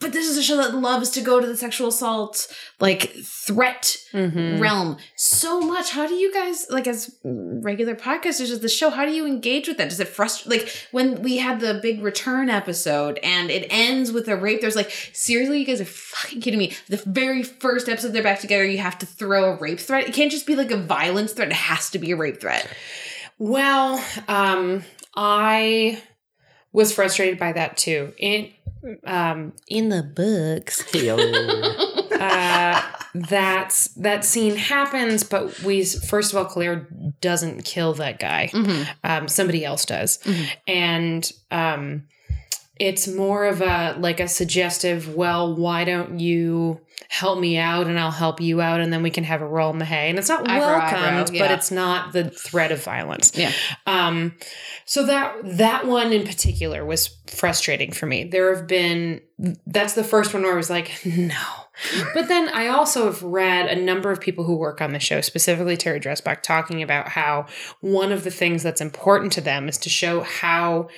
but 0.00 0.12
this 0.12 0.28
is 0.28 0.36
a 0.36 0.42
show 0.42 0.56
that 0.58 0.74
loves 0.74 1.10
to 1.10 1.20
go 1.20 1.40
to 1.40 1.46
the 1.46 1.56
sexual 1.56 1.88
assault 1.88 2.46
like 2.80 3.10
threat 3.24 3.96
Mhm. 4.12 4.60
realm 4.60 4.96
so 5.16 5.60
much. 5.60 5.90
How 5.90 6.06
do 6.06 6.14
you 6.14 6.32
guys 6.32 6.66
like 6.70 6.86
as 6.86 7.14
regular 7.24 7.94
podcasters 7.94 8.52
of 8.52 8.62
the 8.62 8.68
show? 8.68 8.90
How 8.90 9.04
do 9.04 9.12
you 9.12 9.26
engage 9.26 9.68
with 9.68 9.76
that? 9.78 9.88
Does 9.88 10.00
it 10.00 10.08
frustrate? 10.08 10.60
Like 10.60 10.74
when 10.92 11.22
we 11.22 11.38
had 11.38 11.60
the 11.60 11.74
big 11.82 12.02
return 12.02 12.48
episode 12.48 13.18
and 13.22 13.50
it 13.50 13.66
ends 13.70 14.12
with 14.12 14.28
a 14.28 14.36
rape. 14.36 14.60
There's 14.60 14.76
like 14.76 14.90
seriously, 15.12 15.58
you 15.60 15.66
guys 15.66 15.80
are 15.80 15.84
fucking 15.84 16.40
kidding 16.40 16.58
me. 16.58 16.74
The 16.88 17.02
very 17.04 17.42
first 17.42 17.88
episode 17.88 18.12
they're 18.12 18.22
back 18.22 18.40
together, 18.40 18.64
you 18.64 18.78
have 18.78 18.98
to 18.98 19.06
throw 19.06 19.52
a 19.52 19.56
rape 19.56 19.80
threat. 19.80 20.08
It 20.08 20.14
can't 20.14 20.30
just 20.30 20.46
be 20.46 20.54
like 20.56 20.70
a 20.70 20.76
violence 20.76 21.32
threat. 21.32 21.48
It 21.48 21.54
has 21.54 21.90
to 21.90 21.98
be 21.98 22.12
a 22.12 22.16
rape 22.16 22.40
threat. 22.40 22.68
Well, 23.38 24.02
um, 24.26 24.84
I 25.14 26.02
was 26.72 26.92
frustrated 26.92 27.38
by 27.38 27.52
that 27.52 27.76
too. 27.76 28.12
In 28.18 28.50
um, 29.04 29.52
in 29.68 29.88
the 29.88 30.02
books, 30.02 30.82
uh, 32.20 32.82
that's 33.14 33.88
that 33.94 34.24
scene 34.24 34.56
happens, 34.56 35.24
but 35.24 35.60
we 35.62 35.84
first 35.84 36.32
of 36.32 36.38
all, 36.38 36.44
Claire 36.44 36.86
doesn't 37.20 37.64
kill 37.64 37.94
that 37.94 38.18
guy. 38.18 38.50
Mm-hmm. 38.52 38.82
Um, 39.04 39.28
somebody 39.28 39.64
else 39.64 39.84
does, 39.84 40.18
Mhm. 40.18 40.46
and 40.66 41.32
um, 41.50 42.04
it's 42.78 43.08
more 43.08 43.46
of 43.46 43.60
a 43.62 43.96
like 43.98 44.20
a 44.20 44.28
suggestive, 44.28 45.14
well, 45.14 45.54
why 45.56 45.84
don't 45.84 46.20
you 46.20 46.80
help 47.08 47.40
me 47.40 47.56
out 47.56 47.86
and 47.86 47.98
I'll 47.98 48.10
help 48.10 48.38
you 48.38 48.60
out 48.60 48.80
and 48.80 48.92
then 48.92 49.02
we 49.02 49.10
can 49.10 49.24
have 49.24 49.40
a 49.40 49.46
roll 49.46 49.70
in 49.70 49.78
the 49.78 49.86
hay. 49.86 50.10
And 50.10 50.18
it's 50.18 50.28
not 50.28 50.48
Eye 50.48 50.60
for 50.60 50.66
welcomed, 50.66 51.02
eyebrow, 51.02 51.38
but 51.38 51.50
it's 51.50 51.70
not 51.70 52.12
the 52.12 52.28
threat 52.28 52.70
of 52.70 52.84
violence. 52.84 53.32
Yeah. 53.34 53.50
Um, 53.86 54.34
so 54.84 55.06
that 55.06 55.34
that 55.42 55.86
one 55.86 56.12
in 56.12 56.26
particular 56.26 56.84
was 56.84 57.08
frustrating 57.26 57.92
for 57.92 58.04
me. 58.04 58.24
There 58.24 58.54
have 58.54 58.66
been 58.66 59.22
that's 59.66 59.94
the 59.94 60.04
first 60.04 60.34
one 60.34 60.42
where 60.42 60.52
I 60.52 60.56
was 60.56 60.68
like, 60.68 61.00
no. 61.06 61.34
But 62.12 62.28
then 62.28 62.50
I 62.50 62.66
also 62.66 63.06
have 63.06 63.22
read 63.22 63.68
a 63.68 63.80
number 63.80 64.10
of 64.10 64.20
people 64.20 64.44
who 64.44 64.56
work 64.56 64.82
on 64.82 64.92
the 64.92 64.98
show, 64.98 65.20
specifically 65.22 65.76
Terry 65.76 66.00
Dressbach, 66.00 66.42
talking 66.42 66.82
about 66.82 67.08
how 67.08 67.46
one 67.80 68.12
of 68.12 68.24
the 68.24 68.30
things 68.30 68.62
that's 68.62 68.80
important 68.80 69.32
to 69.32 69.40
them 69.40 69.68
is 69.68 69.78
to 69.78 69.88
show 69.88 70.20
how 70.22 70.88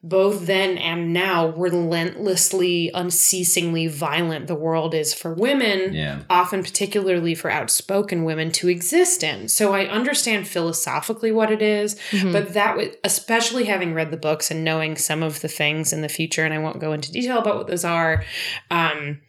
both 0.00 0.46
then 0.46 0.78
and 0.78 1.12
now 1.12 1.48
relentlessly, 1.56 2.90
unceasingly 2.94 3.88
violent 3.88 4.46
the 4.46 4.54
world 4.54 4.94
is 4.94 5.12
for 5.12 5.34
women 5.34 5.92
Yeah. 5.92 6.20
often 6.30 6.62
particularly 6.62 7.34
for 7.34 7.50
outspoken 7.50 8.22
women 8.24 8.52
to 8.52 8.68
exist 8.68 9.22
in. 9.24 9.48
So 9.48 9.74
I 9.74 9.86
understand 9.86 10.46
philosophically 10.46 11.32
what 11.32 11.50
it 11.50 11.62
is, 11.62 11.96
Mhm. 12.12 12.32
but 12.32 12.54
that 12.54 12.76
would 12.76 12.96
especially 13.02 13.64
having 13.64 13.92
read 13.92 14.10
the 14.12 14.16
books 14.16 14.50
and 14.50 14.62
knowing 14.64 14.96
some 14.96 15.22
of 15.22 15.40
the 15.40 15.48
things 15.48 15.92
in 15.92 16.00
the 16.02 16.08
future 16.08 16.44
and 16.44 16.54
I 16.54 16.58
won't 16.58 16.78
go 16.80 16.92
into 16.92 17.10
detail 17.12 17.38
about 17.38 17.56
what 17.56 17.66
those 17.66 17.84
are 17.84 18.24
um 18.70 19.20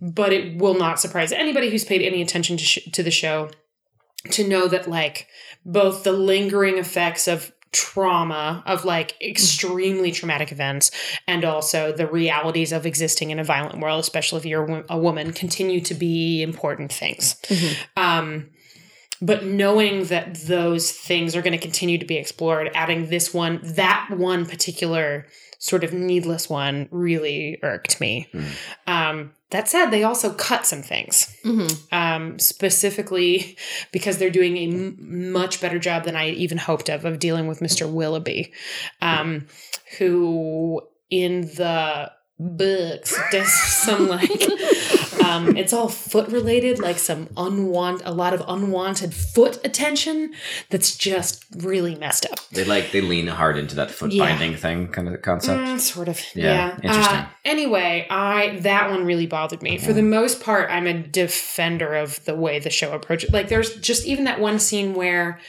but 0.00 0.32
it 0.32 0.58
will 0.58 0.74
not 0.74 1.00
surprise 1.00 1.32
anybody 1.32 1.70
who's 1.70 1.84
paid 1.84 2.02
any 2.02 2.20
attention 2.20 2.56
to, 2.58 2.64
sh- 2.64 2.90
to 2.92 3.02
the 3.02 3.10
show 3.12 3.48
to 4.32 4.46
know 4.46 4.66
that 4.68 4.88
like 4.88 5.28
both 5.64 6.02
the 6.02 6.12
lingering 6.12 6.76
effects 6.78 7.26
of 7.28 7.52
trauma 7.74 8.62
of 8.66 8.84
like 8.84 9.20
extremely 9.20 10.10
traumatic 10.12 10.50
events 10.52 10.90
and 11.26 11.44
also 11.44 11.92
the 11.92 12.06
realities 12.06 12.72
of 12.72 12.86
existing 12.86 13.30
in 13.30 13.38
a 13.38 13.44
violent 13.44 13.78
world 13.80 14.00
especially 14.00 14.38
if 14.38 14.46
you're 14.46 14.84
a 14.88 14.96
woman 14.96 15.32
continue 15.32 15.80
to 15.80 15.92
be 15.94 16.42
important 16.42 16.90
things 16.92 17.36
Mhm. 17.48 17.76
um 17.96 18.46
but 19.22 19.44
knowing 19.44 20.04
that 20.06 20.34
those 20.46 20.90
things 20.90 21.34
are 21.36 21.42
going 21.42 21.52
to 21.52 21.58
continue 21.58 21.98
to 21.98 22.04
be 22.04 22.16
explored 22.16 22.70
adding 22.74 23.08
this 23.10 23.34
one 23.34 23.60
that 23.62 24.08
one 24.10 24.46
particular 24.46 25.26
sort 25.70 25.82
of 25.84 25.92
needless 25.94 26.50
one 26.50 26.88
really 26.90 27.58
irked 27.62 27.98
me 28.00 28.28
Mm. 28.34 28.44
um 28.86 29.32
that 29.50 29.68
said 29.68 29.86
they 29.90 30.02
also 30.02 30.32
cut 30.34 30.66
some 30.66 30.82
things 30.82 31.34
Mhm. 31.44 31.70
um, 31.92 32.38
specifically 32.40 33.56
because 33.92 34.18
they're 34.18 34.28
doing 34.40 34.56
a 34.56 34.64
m- 34.66 35.30
much 35.32 35.60
better 35.60 35.78
job 35.78 36.04
than 36.04 36.16
I 36.16 36.30
even 36.30 36.58
hoped 36.58 36.88
of 36.90 37.04
of 37.04 37.18
dealing 37.20 37.46
with 37.46 37.60
Mr. 37.60 37.88
Willoughby, 37.90 38.52
um, 39.00 39.46
who 39.98 40.82
in 41.08 41.42
the 41.42 42.10
books 42.40 43.14
does 43.30 43.52
some 43.52 44.08
like 44.08 44.28
um, 45.24 45.56
it's 45.56 45.72
all 45.72 45.88
foot 45.88 46.28
related, 46.28 46.78
like 46.78 46.98
some 46.98 47.26
unwant 47.36 48.02
a 48.04 48.12
lot 48.12 48.34
of 48.34 48.42
unwanted 48.48 49.14
foot 49.14 49.58
attention 49.64 50.34
that's 50.70 50.96
just 50.96 51.44
really 51.56 51.94
messed 51.94 52.26
up. 52.30 52.38
They 52.50 52.64
like 52.64 52.92
they 52.92 53.00
lean 53.00 53.26
hard 53.26 53.56
into 53.58 53.74
that 53.76 53.90
foot 53.90 54.12
Yeah. 54.12 54.24
binding 54.26 54.56
thing 54.56 54.88
kind 54.88 55.08
of 55.08 55.20
concept. 55.22 55.60
Mm, 55.60 55.80
sort 55.80 56.08
of. 56.08 56.20
Yeah, 56.34 56.44
Yeah. 56.44 56.76
interesting. 56.82 57.16
Uh, 57.18 57.26
anyway, 57.44 58.06
I 58.10 58.58
that 58.60 58.90
one 58.90 59.04
really 59.04 59.26
bothered 59.26 59.62
me. 59.62 59.78
For 59.78 59.92
the 59.92 60.02
most 60.02 60.40
part, 60.42 60.70
I'm 60.70 60.86
a 60.86 60.94
defender 60.94 61.94
of 61.94 62.24
the 62.24 62.34
way 62.34 62.58
the 62.58 62.70
show 62.70 62.92
approaches. 62.92 63.32
Like, 63.32 63.48
there's 63.48 63.74
just 63.76 64.06
even 64.06 64.24
that 64.24 64.40
one 64.40 64.58
scene 64.58 64.94
where. 64.94 65.40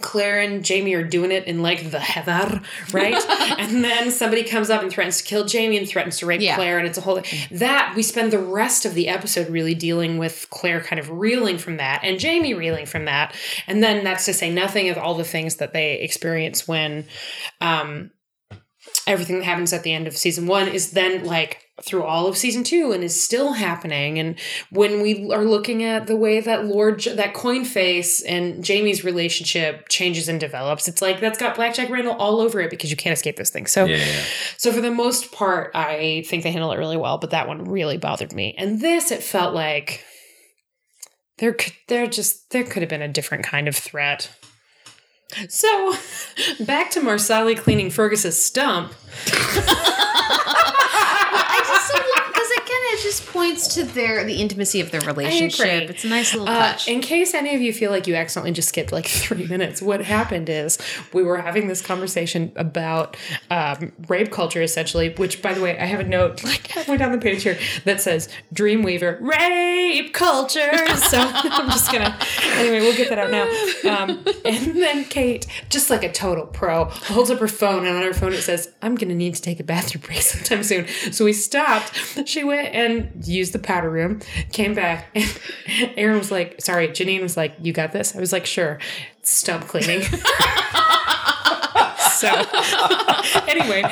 Claire 0.00 0.40
and 0.40 0.64
Jamie 0.64 0.94
are 0.94 1.04
doing 1.04 1.30
it 1.30 1.44
in 1.46 1.60
like 1.62 1.90
the 1.90 2.00
heather, 2.00 2.60
right? 2.92 3.14
and 3.58 3.84
then 3.84 4.10
somebody 4.10 4.42
comes 4.42 4.70
up 4.70 4.82
and 4.82 4.90
threatens 4.90 5.18
to 5.18 5.24
kill 5.24 5.44
Jamie 5.44 5.76
and 5.76 5.86
threatens 5.88 6.18
to 6.18 6.26
rape 6.26 6.40
Yeah. 6.40 6.56
Claire, 6.56 6.78
and 6.78 6.86
it's 6.86 6.98
a 6.98 7.02
whole 7.02 7.20
that 7.50 7.92
we 7.94 8.02
spend 8.02 8.32
the 8.32 8.38
rest 8.38 8.84
of 8.86 8.94
the 8.94 9.08
episode 9.08 9.48
really 9.50 9.74
dealing 9.74 10.18
with 10.18 10.46
Claire 10.50 10.80
kind 10.80 10.98
of 10.98 11.10
reeling 11.10 11.58
from 11.58 11.76
that 11.76 12.00
and 12.02 12.18
Jamie 12.18 12.54
reeling 12.54 12.86
from 12.86 13.04
that, 13.04 13.34
and 13.66 13.82
then 13.82 14.02
that's 14.04 14.24
to 14.24 14.32
say 14.32 14.50
nothing 14.50 14.88
of 14.88 14.96
all 14.96 15.14
the 15.14 15.24
things 15.24 15.56
that 15.56 15.72
they 15.72 16.00
experience 16.00 16.66
when 16.66 17.04
um, 17.60 18.10
everything 19.06 19.38
that 19.38 19.44
happens 19.44 19.72
at 19.72 19.82
the 19.82 19.92
end 19.92 20.06
of 20.06 20.16
season 20.16 20.46
one 20.46 20.68
is 20.68 20.92
then 20.92 21.24
like 21.24 21.62
through 21.82 22.04
all 22.04 22.26
of 22.26 22.36
season 22.36 22.62
two 22.62 22.92
and 22.92 23.02
is 23.02 23.20
still 23.20 23.54
happening. 23.54 24.18
And 24.18 24.38
when 24.70 25.02
we 25.02 25.32
are 25.32 25.44
looking 25.44 25.82
at 25.82 26.06
the 26.06 26.16
way 26.16 26.40
that 26.40 26.66
Lord, 26.66 27.00
J- 27.00 27.16
that 27.16 27.34
coin 27.34 27.64
face 27.64 28.20
and 28.22 28.62
Jamie's 28.62 29.04
relationship 29.04 29.88
changes 29.88 30.28
and 30.28 30.38
develops, 30.38 30.86
it's 30.86 31.02
like 31.02 31.20
that's 31.20 31.38
got 31.38 31.56
Blackjack 31.56 31.90
Randall 31.90 32.14
all 32.14 32.40
over 32.40 32.60
it 32.60 32.70
because 32.70 32.90
you 32.90 32.96
can't 32.96 33.12
escape 33.12 33.36
this 33.36 33.50
thing. 33.50 33.66
So, 33.66 33.86
yeah. 33.86 34.22
so 34.56 34.70
for 34.70 34.80
the 34.80 34.90
most 34.90 35.32
part, 35.32 35.72
I 35.74 36.24
think 36.26 36.44
they 36.44 36.52
handle 36.52 36.72
it 36.72 36.78
really 36.78 36.96
well, 36.96 37.18
but 37.18 37.30
that 37.30 37.48
one 37.48 37.64
really 37.64 37.98
bothered 37.98 38.32
me. 38.32 38.54
And 38.58 38.80
this, 38.80 39.10
it 39.10 39.22
felt 39.22 39.54
like 39.54 40.04
there 41.38 41.52
could 41.52 41.72
there 41.88 42.06
just 42.06 42.50
there 42.50 42.64
could 42.64 42.82
have 42.82 42.90
been 42.90 43.02
a 43.02 43.08
different 43.08 43.44
kind 43.44 43.66
of 43.66 43.74
threat. 43.74 44.30
So 45.48 45.94
back 46.64 46.90
to 46.92 47.00
Marsali 47.00 47.56
cleaning 47.58 47.90
Fergus's 47.90 48.42
stump. 48.42 48.94
I 51.54 51.58
just 51.66 51.92
because 51.92 52.50
again, 52.50 52.82
it 52.91 52.91
just 53.02 53.26
points 53.26 53.74
to 53.74 53.84
their 53.84 54.24
the 54.24 54.40
intimacy 54.40 54.80
of 54.80 54.90
their 54.90 55.00
relationship. 55.02 55.90
It's 55.90 56.04
a 56.04 56.08
nice 56.08 56.32
little 56.34 56.48
Uh, 56.48 56.72
touch. 56.72 56.88
in 56.88 57.00
case 57.00 57.34
any 57.34 57.54
of 57.54 57.60
you 57.60 57.72
feel 57.72 57.90
like 57.90 58.06
you 58.06 58.14
accidentally 58.14 58.52
just 58.52 58.68
skipped 58.68 58.92
like 58.92 59.06
three 59.24 59.46
minutes, 59.46 59.82
what 59.82 60.02
happened 60.02 60.48
is 60.48 60.78
we 61.12 61.22
were 61.22 61.38
having 61.38 61.68
this 61.68 61.82
conversation 61.82 62.52
about 62.56 63.16
um, 63.50 63.92
rape 64.08 64.30
culture, 64.30 64.62
essentially. 64.62 65.10
Which, 65.14 65.42
by 65.42 65.52
the 65.54 65.60
way, 65.60 65.78
I 65.78 65.84
have 65.86 66.00
a 66.00 66.04
note 66.04 66.42
like 66.52 66.66
halfway 66.68 66.96
down 66.96 67.12
the 67.12 67.18
page 67.18 67.42
here 67.42 67.58
that 67.84 68.00
says 68.00 68.28
"Dreamweaver 68.54 69.20
rape 69.20 70.12
culture." 70.14 70.70
So 71.12 71.18
I'm 71.18 71.68
just 71.70 71.90
gonna 71.92 72.16
anyway. 72.54 72.80
We'll 72.80 72.96
get 72.96 73.08
that 73.10 73.18
out 73.18 73.30
now. 73.30 74.02
Um, 74.02 74.24
and 74.44 74.76
then 74.76 75.04
Kate, 75.04 75.46
just 75.68 75.90
like 75.90 76.04
a 76.04 76.12
total 76.12 76.46
pro, 76.46 76.84
holds 76.86 77.30
up 77.30 77.38
her 77.40 77.48
phone, 77.48 77.86
and 77.86 77.96
on 77.96 78.02
her 78.02 78.12
phone 78.14 78.32
it 78.32 78.42
says, 78.42 78.70
"I'm 78.82 78.94
gonna 78.94 79.14
need 79.14 79.34
to 79.34 79.42
take 79.42 79.58
a 79.60 79.64
bathroom 79.64 80.02
break 80.06 80.22
sometime 80.22 80.62
soon." 80.62 80.86
So 81.12 81.24
we 81.24 81.32
stopped. 81.32 81.92
She 82.28 82.44
went 82.44 82.74
and 82.74 82.91
used 83.22 83.52
the 83.52 83.58
powder 83.58 83.90
room, 83.90 84.20
came 84.52 84.74
back, 84.74 85.10
and 85.14 85.92
Aaron 85.96 86.18
was 86.18 86.30
like, 86.30 86.60
"Sorry." 86.60 86.88
Janine 86.88 87.22
was 87.22 87.36
like, 87.36 87.54
"You 87.60 87.72
got 87.72 87.92
this." 87.92 88.14
I 88.16 88.20
was 88.20 88.32
like, 88.32 88.46
"Sure." 88.46 88.78
Stump 89.22 89.68
cleaning. 89.68 90.02
so 92.22 92.28
anyway, 93.48 93.82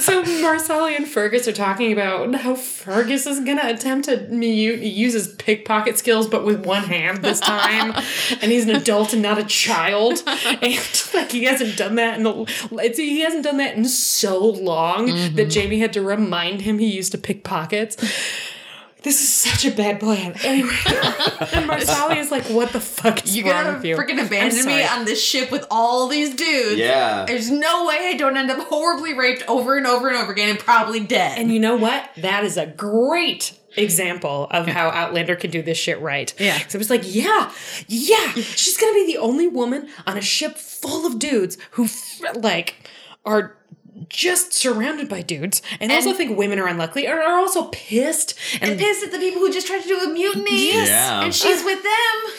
so 0.00 0.24
Marsali 0.42 0.96
and 0.96 1.06
Fergus 1.06 1.46
are 1.46 1.52
talking 1.52 1.92
about 1.92 2.34
how 2.34 2.56
Fergus 2.56 3.26
is 3.26 3.38
gonna 3.40 3.62
attempt 3.64 4.06
to 4.06 4.26
use 4.44 5.14
his 5.14 5.28
pickpocket 5.34 5.96
skills, 5.96 6.26
but 6.26 6.44
with 6.44 6.66
one 6.66 6.82
hand 6.82 7.22
this 7.22 7.38
time, 7.38 7.92
and 8.42 8.50
he's 8.50 8.64
an 8.64 8.74
adult 8.74 9.12
and 9.12 9.22
not 9.22 9.38
a 9.38 9.44
child, 9.44 10.22
and 10.26 11.10
like 11.14 11.30
he 11.30 11.44
hasn't 11.44 11.76
done 11.76 11.94
that 11.94 12.18
in 12.18 12.24
the 12.24 12.44
it's, 12.72 12.98
he 12.98 13.20
hasn't 13.20 13.44
done 13.44 13.58
that 13.58 13.76
in 13.76 13.84
so 13.84 14.44
long 14.44 15.06
that 15.06 15.14
mm-hmm. 15.14 15.48
Jamie 15.48 15.78
had 15.78 15.92
to 15.92 16.02
remind 16.02 16.62
him 16.62 16.78
he 16.78 16.90
used 16.90 17.12
to 17.12 17.18
pick 17.18 17.44
pockets. 17.44 17.96
This 19.02 19.22
is 19.22 19.32
such 19.32 19.64
a 19.64 19.70
bad 19.70 19.98
plan. 19.98 20.34
Anyway, 20.44 20.68
and 20.86 21.68
Marsali 21.68 22.18
is 22.18 22.30
like, 22.30 22.44
"What 22.44 22.72
the 22.72 22.80
fuck 22.80 23.24
is 23.24 23.36
You're 23.36 23.46
wrong 23.46 23.64
gonna 23.64 23.76
with 23.76 23.84
you?" 23.84 23.96
freaking 23.96 24.18
I'm 24.18 24.26
abandon 24.26 24.66
me 24.66 24.84
on 24.84 25.04
this 25.04 25.22
ship 25.22 25.50
with 25.50 25.66
all 25.70 26.08
these 26.08 26.34
dudes. 26.34 26.76
Yeah. 26.76 27.24
There's 27.26 27.50
no 27.50 27.86
way 27.86 27.96
I 28.08 28.14
don't 28.16 28.36
end 28.36 28.50
up 28.50 28.66
horribly 28.68 29.14
raped 29.14 29.44
over 29.48 29.76
and 29.76 29.86
over 29.86 30.08
and 30.08 30.16
over 30.16 30.32
again 30.32 30.50
and 30.50 30.58
probably 30.58 31.00
dead. 31.00 31.38
And 31.38 31.52
you 31.52 31.60
know 31.60 31.76
what? 31.76 32.10
That 32.18 32.44
is 32.44 32.56
a 32.56 32.66
great 32.66 33.58
example 33.76 34.48
of 34.50 34.66
how 34.66 34.88
Outlander 34.90 35.36
can 35.36 35.50
do 35.50 35.62
this 35.62 35.78
shit 35.78 36.00
right. 36.00 36.32
Yeah. 36.38 36.58
So 36.68 36.76
it 36.76 36.78
was 36.78 36.90
like, 36.90 37.02
yeah, 37.04 37.52
yeah, 37.88 38.32
she's 38.34 38.76
gonna 38.76 38.94
be 38.94 39.06
the 39.06 39.18
only 39.18 39.46
woman 39.46 39.88
on 40.06 40.18
a 40.18 40.22
ship 40.22 40.56
full 40.56 41.06
of 41.06 41.18
dudes 41.18 41.56
who 41.72 41.88
like 42.34 42.74
are 43.24 43.56
just 44.08 44.52
surrounded 44.52 45.08
by 45.08 45.22
dudes 45.22 45.62
and, 45.80 45.90
also 45.92 46.12
think 46.12 46.36
women 46.38 46.58
are 46.58 46.66
unlucky 46.66 47.06
or 47.06 47.20
are 47.20 47.38
also 47.38 47.64
pissed 47.68 48.38
and, 48.60 48.72
and 48.72 48.80
pissed 48.80 49.04
at 49.04 49.12
the 49.12 49.18
people 49.18 49.40
who 49.40 49.52
just 49.52 49.66
tried 49.66 49.82
to 49.82 49.88
do 49.88 49.98
a 49.98 50.08
mutiny. 50.12 50.66
Yes. 50.68 50.88
Yeah. 50.88 51.22
And 51.24 51.34
she's 51.34 51.64
with 51.64 51.82
them. 51.82 52.32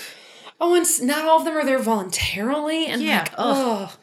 oh 0.60 0.76
and 0.76 0.86
not 1.04 1.26
all 1.26 1.40
of 1.40 1.46
them 1.46 1.56
are 1.58 1.66
there 1.66 1.80
voluntarily 1.80 2.86
and 2.88 3.02
Yeah, 3.02 3.20
like 3.20 3.34
oh 3.38 3.96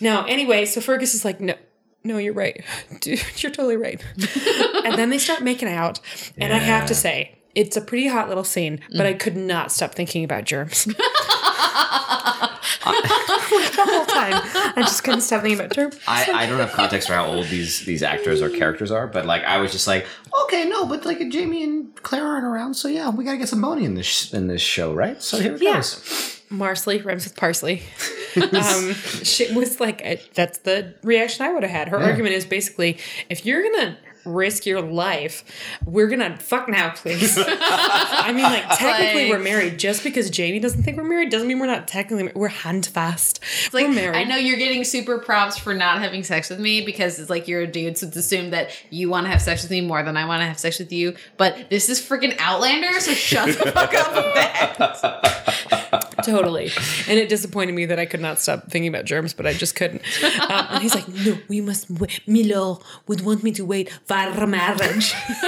no 0.00 0.24
anyway 0.24 0.64
so 0.66 0.80
fergus 0.80 1.14
is 1.14 1.24
like 1.24 1.40
no 1.40 1.54
no 2.02 2.18
you're 2.18 2.34
right 2.34 2.62
dude 3.00 3.20
you're 3.42 3.52
totally 3.52 3.76
right 3.76 4.02
and 4.84 4.94
then 4.98 5.10
they 5.10 5.18
start 5.18 5.42
making 5.42 5.68
out 5.68 6.00
and 6.36 6.52
i 6.52 6.58
have 6.58 6.86
to 6.88 6.94
say 6.94 7.38
it's 7.54 7.76
a 7.76 7.80
pretty 7.80 8.06
hot 8.08 8.28
little 8.28 8.44
scene 8.44 8.80
but 8.96 9.06
i 9.06 9.14
could 9.14 9.36
not 9.36 9.72
stop 9.72 9.94
thinking 9.94 10.22
about 10.24 10.44
germs 10.44 10.86
like 10.86 10.96
the 12.84 13.84
whole 13.88 14.04
time 14.06 14.40
i 14.76 14.82
just 14.82 15.02
couldn't 15.04 15.20
stop 15.22 15.42
thinking 15.42 15.58
about 15.58 15.74
germs 15.74 15.98
I, 16.06 16.44
I 16.44 16.46
don't 16.46 16.58
have 16.58 16.72
context 16.72 17.08
for 17.08 17.14
how 17.14 17.26
old 17.26 17.46
these 17.46 17.84
these 17.84 18.02
actors 18.02 18.42
or 18.42 18.48
characters 18.50 18.90
are, 18.90 19.06
but 19.06 19.26
like 19.26 19.42
I 19.44 19.58
was 19.58 19.72
just 19.72 19.86
like, 19.86 20.06
okay, 20.44 20.64
no, 20.68 20.84
but 20.86 21.04
like 21.06 21.18
Jamie 21.30 21.62
and 21.64 21.94
Claire 22.02 22.24
aren't 22.26 22.44
around, 22.44 22.74
so 22.74 22.88
yeah, 22.88 23.08
we 23.10 23.24
gotta 23.24 23.38
get 23.38 23.48
some 23.48 23.60
Boney 23.62 23.84
in 23.84 23.94
this 23.94 24.32
in 24.34 24.46
this 24.48 24.60
show, 24.62 24.92
right? 24.92 25.20
So 25.22 25.38
here 25.38 25.54
it 25.54 25.62
Yeah. 25.62 25.74
goes. 25.76 26.40
Marsley 26.50 26.98
rhymes 27.04 27.24
with 27.24 27.36
parsley. 27.36 27.82
um, 28.36 28.92
she 29.22 29.52
was 29.54 29.80
like, 29.80 30.02
uh, 30.04 30.16
that's 30.34 30.58
the 30.58 30.94
reaction 31.02 31.46
I 31.46 31.52
would 31.52 31.62
have 31.62 31.72
had. 31.72 31.88
Her 31.88 31.98
argument 31.98 32.34
is 32.34 32.44
basically, 32.44 32.98
if 33.28 33.44
you're 33.46 33.62
gonna 33.62 33.96
risk 34.24 34.66
your 34.66 34.80
life, 34.80 35.44
we're 35.84 36.08
gonna 36.08 36.36
fuck 36.38 36.68
now, 36.68 36.90
please. 36.90 37.36
I 37.46 38.32
mean, 38.32 38.42
like 38.44 38.64
technically 38.78 39.24
Like- 39.24 39.32
we're 39.38 39.44
married. 39.44 39.78
Just 39.78 40.02
because 40.04 40.30
Jamie 40.30 40.60
doesn't 40.60 40.82
think 40.82 40.96
we're 40.96 41.04
married 41.04 41.30
doesn't 41.30 41.48
mean 41.48 41.58
we're 41.58 41.66
not 41.66 41.88
technically. 41.88 42.32
We're 42.34 42.48
hand 42.48 42.86
fast. 42.86 43.40
It's 43.66 43.74
like 43.74 43.88
we're 43.88 43.94
married. 43.94 44.16
I 44.16 44.24
know 44.24 44.36
you're 44.36 44.58
getting 44.58 44.84
super 44.84 45.18
props 45.18 45.58
for 45.58 45.74
not 45.74 46.00
having 46.00 46.22
sex 46.24 46.50
with 46.50 46.60
me 46.60 46.80
because 46.84 47.18
it's 47.18 47.30
like 47.30 47.48
you're 47.48 47.62
a 47.62 47.66
dude, 47.66 47.98
so 47.98 48.06
it's 48.06 48.16
assumed 48.16 48.52
that 48.52 48.70
you 48.90 49.08
want 49.10 49.26
to 49.26 49.30
have 49.30 49.42
sex 49.42 49.62
with 49.62 49.70
me 49.70 49.80
more 49.80 50.02
than 50.02 50.16
I 50.16 50.24
want 50.26 50.40
to 50.40 50.46
have 50.46 50.58
sex 50.58 50.78
with 50.78 50.92
you. 50.92 51.14
But 51.36 51.70
this 51.70 51.88
is 51.88 52.00
freaking 52.00 52.36
Outlander, 52.38 52.98
so 53.00 53.12
shut 53.12 53.46
the 53.58 53.72
fuck 53.72 53.94
up 53.94 54.14
with 54.14 54.34
that. 54.34 56.03
Totally. 56.24 56.70
And 57.08 57.18
it 57.18 57.28
disappointed 57.28 57.74
me 57.74 57.86
that 57.86 57.98
I 57.98 58.06
could 58.06 58.20
not 58.20 58.40
stop 58.40 58.70
thinking 58.70 58.88
about 58.88 59.04
germs, 59.04 59.32
but 59.32 59.46
I 59.46 59.52
just 59.52 59.74
couldn't. 59.74 60.02
Um, 60.22 60.66
and 60.70 60.82
he's 60.82 60.94
like, 60.94 61.08
no, 61.08 61.38
we 61.48 61.60
must 61.60 61.90
wait. 61.90 62.20
Milord 62.26 62.82
would 63.06 63.20
want 63.22 63.42
me 63.42 63.52
to 63.52 63.64
wait 63.64 63.90
for 64.06 64.46
marriage. 64.46 65.14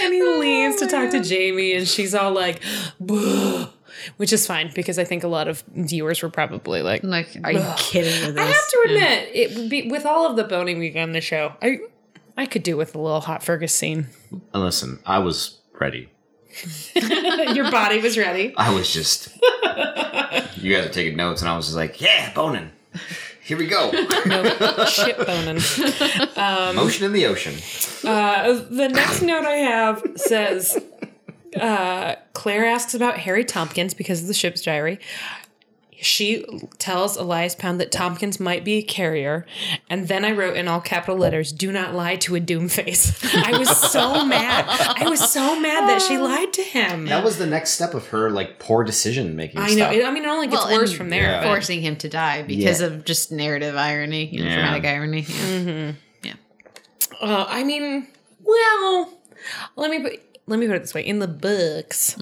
and 0.00 0.14
he 0.14 0.22
leaves 0.22 0.76
to 0.76 0.86
talk 0.86 1.10
to 1.10 1.22
Jamie, 1.22 1.72
and 1.72 1.86
she's 1.86 2.14
all 2.14 2.32
like, 2.32 2.62
"Buh," 3.00 3.68
which 4.16 4.32
is 4.32 4.46
fine 4.46 4.70
because 4.74 4.98
I 4.98 5.04
think 5.04 5.24
a 5.24 5.28
lot 5.28 5.48
of 5.48 5.62
viewers 5.74 6.22
were 6.22 6.30
probably 6.30 6.82
like, 6.82 7.02
Like, 7.02 7.36
are 7.44 7.52
you 7.52 7.64
kidding 7.76 8.26
with 8.26 8.38
I 8.38 8.44
have 8.44 8.68
to 8.68 8.84
admit, 8.86 9.30
it 9.34 9.56
would 9.56 9.70
be 9.70 9.88
with 9.88 10.06
all 10.06 10.28
of 10.28 10.36
the 10.36 10.44
boning 10.44 10.78
we've 10.78 10.96
on 10.96 11.12
the 11.12 11.20
show, 11.20 11.54
I 11.60 11.80
I 12.36 12.46
could 12.46 12.62
do 12.62 12.76
with 12.76 12.94
a 12.94 12.98
little 12.98 13.20
hot 13.20 13.42
Fergus 13.42 13.72
scene. 13.72 14.08
And 14.30 14.62
listen, 14.62 15.00
I 15.06 15.18
was 15.18 15.58
ready. 15.80 16.10
Your 17.54 17.70
body 17.70 18.00
was 18.00 18.16
ready. 18.18 18.54
I 18.58 18.72
was 18.74 18.92
just. 18.92 19.28
you 20.56 20.74
guys 20.74 20.86
are 20.86 20.90
taking 20.90 21.16
notes, 21.16 21.42
and 21.42 21.48
I 21.50 21.56
was 21.56 21.66
just 21.66 21.76
like, 21.76 22.00
yeah, 22.00 22.32
boning. 22.34 22.70
Here 23.42 23.56
we 23.56 23.66
go. 23.66 23.92
No 24.26 24.84
shit 24.86 25.16
boning. 25.18 25.56
Motion 26.76 27.04
in 27.06 27.12
the 27.12 27.26
ocean. 27.26 27.54
Uh, 28.04 28.54
the 28.70 28.88
next 28.88 29.22
note 29.22 29.44
I 29.44 29.56
have 29.56 30.02
says 30.16 30.82
uh, 31.60 32.16
Claire 32.32 32.66
asks 32.66 32.94
about 32.94 33.18
Harry 33.18 33.44
Tompkins 33.44 33.94
because 33.94 34.22
of 34.22 34.26
the 34.26 34.34
ship's 34.34 34.62
diary. 34.62 34.98
She 36.00 36.44
tells 36.78 37.16
Elias 37.16 37.54
Pound 37.54 37.80
that 37.80 37.90
Tompkins 37.90 38.38
might 38.38 38.64
be 38.64 38.74
a 38.74 38.82
carrier. 38.82 39.46
And 39.88 40.08
then 40.08 40.24
I 40.24 40.32
wrote 40.32 40.56
in 40.56 40.68
all 40.68 40.80
capital 40.80 41.16
letters, 41.16 41.52
do 41.52 41.72
not 41.72 41.94
lie 41.94 42.16
to 42.16 42.34
a 42.34 42.40
doom 42.40 42.68
face. 42.68 43.18
I 43.34 43.56
was 43.58 43.74
so 43.76 44.24
mad. 44.26 44.66
I 44.68 45.08
was 45.08 45.30
so 45.32 45.58
mad 45.58 45.88
that 45.88 46.02
she 46.02 46.18
lied 46.18 46.52
to 46.54 46.62
him. 46.62 47.06
That 47.06 47.24
was 47.24 47.38
the 47.38 47.46
next 47.46 47.70
step 47.70 47.94
of 47.94 48.06
her 48.08 48.30
like 48.30 48.58
poor 48.58 48.84
decision 48.84 49.36
making. 49.36 49.60
I 49.60 49.74
know. 49.74 49.90
It, 49.90 50.04
I 50.04 50.10
mean, 50.10 50.24
it 50.24 50.28
only 50.28 50.48
gets 50.48 50.64
Well, 50.64 50.74
worse 50.78 50.92
from 50.92 51.10
there. 51.10 51.22
Yeah. 51.22 51.42
Forcing 51.42 51.80
him 51.80 51.96
to 51.96 52.08
die 52.08 52.42
because 52.42 52.80
Yeah. 52.80 52.88
of 52.88 53.04
just 53.04 53.32
narrative 53.32 53.76
irony, 53.76 54.26
you 54.26 54.40
know, 54.44 54.50
Yeah. 54.50 54.54
dramatic 54.56 54.84
irony. 54.84 55.20
Yeah. 55.28 55.92
yeah. 56.22 56.32
Uh, 57.20 57.46
I 57.48 57.64
mean, 57.64 58.06
well, 58.42 59.12
let 59.76 59.90
me 59.90 60.00
put 60.02 60.20
let 60.46 60.58
me 60.60 60.66
put 60.66 60.76
it 60.76 60.82
this 60.82 60.94
way: 60.94 61.04
in 61.06 61.18
the 61.18 61.26
books, 61.28 62.16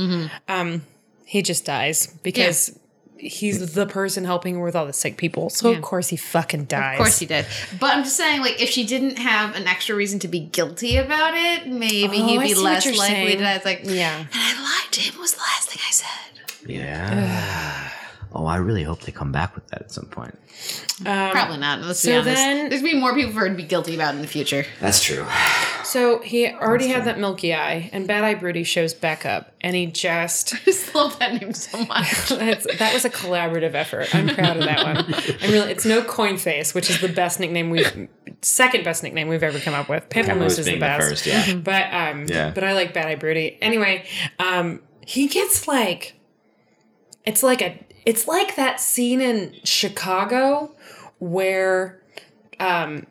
um, 0.48 0.82
he 1.26 1.42
just 1.42 1.64
dies 1.64 2.06
because 2.22 2.78
he's 3.24 3.72
the 3.74 3.86
person 3.86 4.24
helping 4.24 4.54
her 4.56 4.62
with 4.62 4.76
all 4.76 4.86
the 4.86 4.92
sick 4.92 5.16
people. 5.16 5.50
So 5.50 5.70
Yeah. 5.70 5.76
of 5.76 5.82
course 5.82 6.08
he 6.08 6.16
fucking 6.16 6.64
dies. 6.64 6.94
Of 6.94 6.98
course 6.98 7.18
he 7.18 7.26
did. 7.26 7.46
But 7.80 7.94
I'm 7.94 8.04
just 8.04 8.16
saying, 8.16 8.40
like, 8.40 8.60
if 8.60 8.70
she 8.70 8.84
didn't 8.84 9.16
have 9.18 9.56
an 9.56 9.66
extra 9.66 9.94
reason 9.96 10.18
to 10.20 10.28
be 10.28 10.40
guilty 10.40 10.96
about 10.96 11.34
it, 11.34 11.66
maybe 11.66 12.18
Oh, 12.20 12.26
he'd 12.26 12.40
be 12.40 12.54
less 12.54 12.84
likely 12.86 12.96
saying. 12.98 13.38
to 13.38 13.44
die. 13.44 13.54
It's 13.54 13.64
like, 13.64 13.80
Yeah. 13.84 14.18
and 14.18 14.28
I 14.32 14.62
lied 14.62 14.92
to 14.92 15.00
him 15.00 15.14
was 15.20 15.32
the 15.34 15.40
last 15.40 15.70
thing 15.70 15.80
I 15.86 15.90
said. 15.90 16.08
Yeah. 16.66 17.90
Oh, 18.34 18.46
I 18.46 18.56
really 18.56 18.82
hope 18.82 19.00
they 19.02 19.12
come 19.12 19.30
back 19.32 19.54
with 19.54 19.66
that 19.68 19.82
at 19.82 19.92
some 19.92 20.06
point. 20.06 20.36
Probably 21.02 21.56
not. 21.58 21.80
Let's 21.82 22.00
so 22.00 22.08
be 22.10 22.14
honest. 22.16 22.34
then- 22.36 22.68
There's 22.68 22.82
gonna 22.82 22.94
be 22.94 22.98
more 23.00 23.14
people 23.14 23.32
for 23.32 23.40
her 23.40 23.48
to 23.48 23.54
be 23.54 23.62
guilty 23.62 23.94
about 23.94 24.14
in 24.14 24.20
the 24.22 24.26
future. 24.28 24.64
That's 24.80 25.02
true. 25.02 25.26
So 25.84 26.18
he 26.20 26.48
already 26.48 26.88
had 26.88 27.04
that 27.04 27.18
milky 27.18 27.54
eye, 27.54 27.90
and 27.92 28.06
Bad 28.06 28.24
Eye 28.24 28.34
Broody 28.34 28.64
shows 28.64 28.94
back 28.94 29.24
up, 29.26 29.52
and 29.60 29.76
he 29.76 29.86
just 29.86 30.54
I 30.54 30.58
just 30.64 30.94
love 30.94 31.18
that 31.18 31.40
name 31.40 31.52
so 31.52 31.78
much. 31.86 32.28
that 32.30 32.90
was 32.94 33.04
a 33.04 33.10
collaborative 33.10 33.74
effort. 33.74 34.12
I'm 34.14 34.28
proud 34.28 34.56
of 34.56 34.64
that 34.64 34.82
one. 34.84 35.14
I'm 35.42 35.50
really. 35.52 35.70
It's 35.72 35.84
no 35.84 36.02
coin 36.02 36.36
face, 36.38 36.74
which 36.74 36.90
is 36.90 37.00
the 37.00 37.08
best 37.08 37.38
nickname 37.40 37.70
we've 37.70 38.08
second 38.42 38.84
best 38.84 39.02
nickname 39.02 39.28
we've 39.28 39.42
ever 39.42 39.58
come 39.58 39.74
up 39.74 39.88
with. 39.88 40.08
Pamplemousse 40.08 40.58
is 40.58 40.64
the 40.66 40.72
being 40.72 40.74
the 40.80 40.86
best. 40.86 41.08
first, 41.08 41.26
yeah. 41.26 41.54
But 41.62 41.92
um, 41.92 42.26
Yeah. 42.28 42.50
but 42.54 42.64
I 42.64 42.72
like 42.74 42.92
Bad 42.94 43.06
Eye 43.08 43.14
Broody. 43.14 43.56
Anyway, 43.62 44.06
um, 44.38 44.80
he 45.06 45.28
gets 45.28 45.66
like, 45.68 46.14
it's 47.24 47.42
like 47.42 47.62
a, 47.62 47.78
it's 48.04 48.26
like 48.28 48.56
that 48.56 48.80
scene 48.80 49.20
in 49.20 49.54
Chicago 49.64 50.74
where, 51.18 52.02
um, 52.60 53.06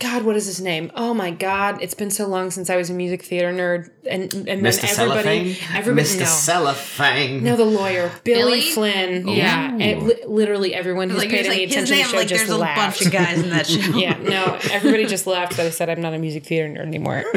God, 0.00 0.24
what 0.24 0.34
is 0.34 0.46
his 0.46 0.60
name? 0.60 0.90
Oh 0.96 1.12
my 1.14 1.30
God, 1.30 1.80
it's 1.82 1.94
been 1.94 2.10
so 2.10 2.26
long 2.26 2.50
since 2.50 2.70
I 2.70 2.76
was 2.76 2.88
a 2.90 2.94
music 2.94 3.22
theater 3.22 3.52
nerd, 3.52 3.90
and 4.10 4.32
and 4.32 4.46
then 4.46 4.60
Mr. 4.62 4.84
everybody, 4.98 5.54
Cellophane. 5.54 5.76
everybody, 5.76 6.08
Mr. 6.08 6.18
no. 6.20 6.24
Cellophane. 6.24 7.44
No, 7.44 7.54
the 7.56 7.64
lawyer, 7.66 8.10
Billy, 8.24 8.40
Billy? 8.42 8.60
Flynn. 8.62 9.28
Yeah. 9.28 9.76
Yeah, 9.76 9.86
it, 9.98 10.28
literally 10.28 10.74
everyone 10.74 11.10
who's 11.10 11.18
Like, 11.18 11.28
paid 11.30 11.46
any 11.46 11.48
like 11.48 11.58
his 11.68 11.72
attention 11.72 11.96
to 11.98 12.02
the 12.02 12.08
show 12.08 12.16
like 12.16 12.28
just 12.28 12.46
there's 12.46 12.56
a 12.58 12.64
bunch 12.64 13.02
of 13.04 13.12
guys 13.12 13.40
in 13.42 13.50
that 13.50 13.66
show. 13.68 13.96
yeah, 13.96 14.16
no, 14.18 14.58
everybody 14.72 15.04
just 15.06 15.26
laughed 15.26 15.56
that 15.58 15.66
I 15.66 15.70
said 15.70 15.90
I'm 15.90 16.00
not 16.00 16.14
a 16.14 16.18
music 16.18 16.46
theater 16.46 16.68
nerd 16.68 16.86
anymore. 16.86 17.24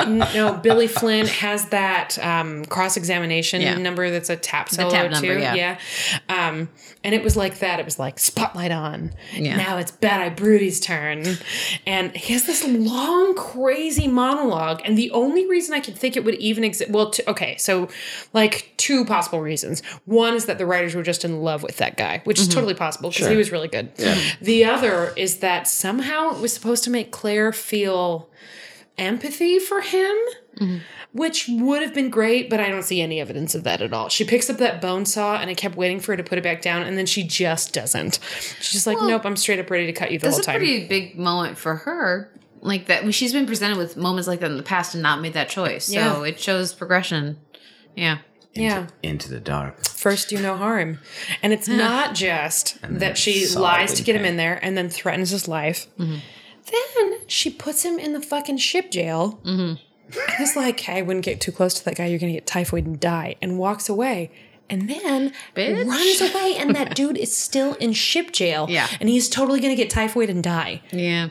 Um, 0.00 0.18
no, 0.18 0.54
Billy 0.62 0.86
Flynn 0.86 1.26
has 1.26 1.66
that 1.66 2.18
um, 2.24 2.64
cross 2.66 2.96
examination 2.96 3.60
Yeah. 3.60 3.76
number 3.76 4.10
that's 4.10 4.30
a 4.30 4.36
tap 4.36 4.68
solo 4.70 4.90
tap 4.90 5.06
too. 5.06 5.10
number, 5.10 5.38
yeah. 5.38 5.54
yeah. 5.54 5.78
Um, 6.48 6.68
and 7.04 7.14
it 7.14 7.22
was 7.22 7.36
like 7.36 7.58
that. 7.58 7.80
It 7.80 7.84
was 7.84 7.98
like 7.98 8.18
spotlight 8.18 8.70
on. 8.70 9.12
Yeah. 9.34 9.56
Now 9.56 9.76
it's 9.78 9.90
Bad 9.90 10.20
Eye 10.20 10.28
Brody's 10.34 10.80
turn, 10.80 11.24
and 11.86 12.16
he 12.16 12.32
has 12.32 12.46
this 12.46 12.66
long, 12.66 13.34
crazy 13.34 14.06
monologue. 14.06 14.80
And 14.84 14.96
the 14.96 15.10
only 15.10 15.46
reason 15.48 15.74
I 15.74 15.80
could 15.80 15.96
think 15.96 16.16
it 16.16 16.24
would 16.24 16.36
even 16.36 16.64
exist, 16.64 16.90
well, 16.90 17.10
t- 17.10 17.22
okay, 17.26 17.56
so 17.56 17.88
like 18.32 18.72
two 18.76 19.04
possible 19.04 19.40
reasons. 19.40 19.82
One 20.04 20.34
is 20.34 20.46
that 20.46 20.58
the 20.58 20.66
writers 20.66 20.94
were 20.94 21.02
just 21.02 21.24
in 21.24 21.42
love 21.42 21.62
with 21.62 21.76
that 21.78 21.96
guy, 21.96 22.20
which 22.24 22.38
is 22.38 22.48
mm-hmm. 22.48 22.54
totally 22.54 22.74
possible 22.74 23.10
because 23.10 23.24
Sure. 23.24 23.30
he 23.30 23.36
was 23.36 23.52
really 23.52 23.68
good. 23.68 23.94
The 24.40 24.64
other 24.64 25.12
is 25.16 25.38
that 25.38 25.68
somehow 25.68 26.30
it 26.34 26.40
was 26.40 26.52
supposed 26.52 26.84
to 26.84 26.90
make 26.90 27.10
Claire 27.10 27.52
feel 27.52 28.28
empathy 28.98 29.58
for 29.58 29.80
him, 29.80 30.16
which 31.12 31.46
would 31.48 31.82
have 31.82 31.92
been 31.94 32.10
great, 32.10 32.48
but 32.50 32.60
I 32.60 32.68
don't 32.68 32.82
see 32.84 33.00
any 33.00 33.20
evidence 33.20 33.54
of 33.54 33.64
that 33.64 33.80
at 33.82 33.92
all. 33.92 34.08
She 34.08 34.24
picks 34.24 34.48
up 34.50 34.58
that 34.58 34.80
bone 34.80 35.04
saw, 35.06 35.36
and 35.36 35.50
I 35.50 35.54
kept 35.54 35.76
waiting 35.76 36.00
for 36.00 36.12
her 36.12 36.16
to 36.16 36.22
put 36.22 36.38
it 36.38 36.44
back 36.44 36.62
down, 36.62 36.82
and 36.82 36.96
then 36.96 37.06
she 37.06 37.22
just 37.24 37.72
doesn't. 37.72 38.18
She's 38.60 38.72
just 38.72 38.86
like, 38.86 38.96
Well, 38.98 39.08
nope, 39.08 39.24
I'm 39.24 39.36
straight 39.36 39.58
up 39.58 39.70
ready 39.70 39.86
to 39.86 39.92
cut 39.92 40.10
you 40.12 40.18
the 40.18 40.26
That's 40.26 40.36
whole 40.36 40.42
a 40.42 40.46
time. 40.46 40.56
pretty 40.58 40.86
big 40.86 41.18
moment 41.18 41.58
for 41.58 41.74
her. 41.76 42.32
Like 42.62 42.86
that, 42.86 42.98
I 42.98 43.02
mean, 43.02 43.12
she's 43.12 43.32
been 43.32 43.46
presented 43.46 43.78
with 43.78 43.96
moments 43.96 44.28
like 44.28 44.40
that 44.40 44.50
in 44.50 44.56
the 44.58 44.62
past 44.62 44.94
and 44.94 45.02
not 45.02 45.20
made 45.22 45.32
that 45.32 45.48
choice. 45.48 45.86
So 45.86 45.94
Yeah. 45.94 46.22
it 46.24 46.38
shows 46.38 46.74
progression. 46.74 47.38
Yeah. 47.96 48.18
yeah. 48.52 48.88
Into 49.02 49.30
the 49.30 49.40
dark. 49.40 49.88
First, 49.88 50.28
do 50.28 50.38
no 50.38 50.56
harm. 50.58 50.98
And 51.42 51.54
it's 51.54 51.68
not 51.86 52.14
just 52.14 52.78
that 52.82 53.16
she 53.16 53.48
lies 53.48 53.94
to 53.94 54.02
get 54.02 54.14
him 54.14 54.26
in 54.26 54.36
there 54.36 54.58
and 54.62 54.76
then 54.76 54.90
threatens 54.90 55.30
his 55.30 55.48
life. 55.48 55.86
Mm-hmm. 55.98 56.18
Then 56.70 57.18
she 57.26 57.48
puts 57.50 57.82
him 57.82 57.98
in 57.98 58.12
the 58.12 58.20
fucking 58.20 58.58
ship 58.58 58.90
jail. 58.90 59.40
Mm-hmm. 59.44 59.82
It's 60.38 60.56
like, 60.56 60.80
hey, 60.80 60.98
I 60.98 61.02
wouldn't 61.02 61.24
get 61.24 61.40
too 61.40 61.52
close 61.52 61.74
to 61.74 61.84
that 61.84 61.96
guy. 61.96 62.06
You're 62.06 62.18
going 62.18 62.32
to 62.32 62.36
get 62.36 62.46
typhoid 62.46 62.86
and 62.86 62.98
die. 62.98 63.36
And 63.40 63.58
walks 63.58 63.88
away. 63.88 64.30
And 64.68 64.88
then 64.88 65.32
Bitch. 65.56 65.86
runs 65.86 66.20
away. 66.20 66.54
And 66.58 66.74
that 66.76 66.94
dude 66.96 67.16
is 67.18 67.36
still 67.36 67.74
in 67.74 67.92
ship 67.92 68.32
jail. 68.32 68.66
Yeah. 68.68 68.88
And 69.00 69.08
he's 69.08 69.28
totally 69.28 69.60
going 69.60 69.72
to 69.74 69.76
get 69.82 69.90
typhoid 69.90 70.30
and 70.30 70.42
die. 70.42 70.82
Yeah. 70.92 71.28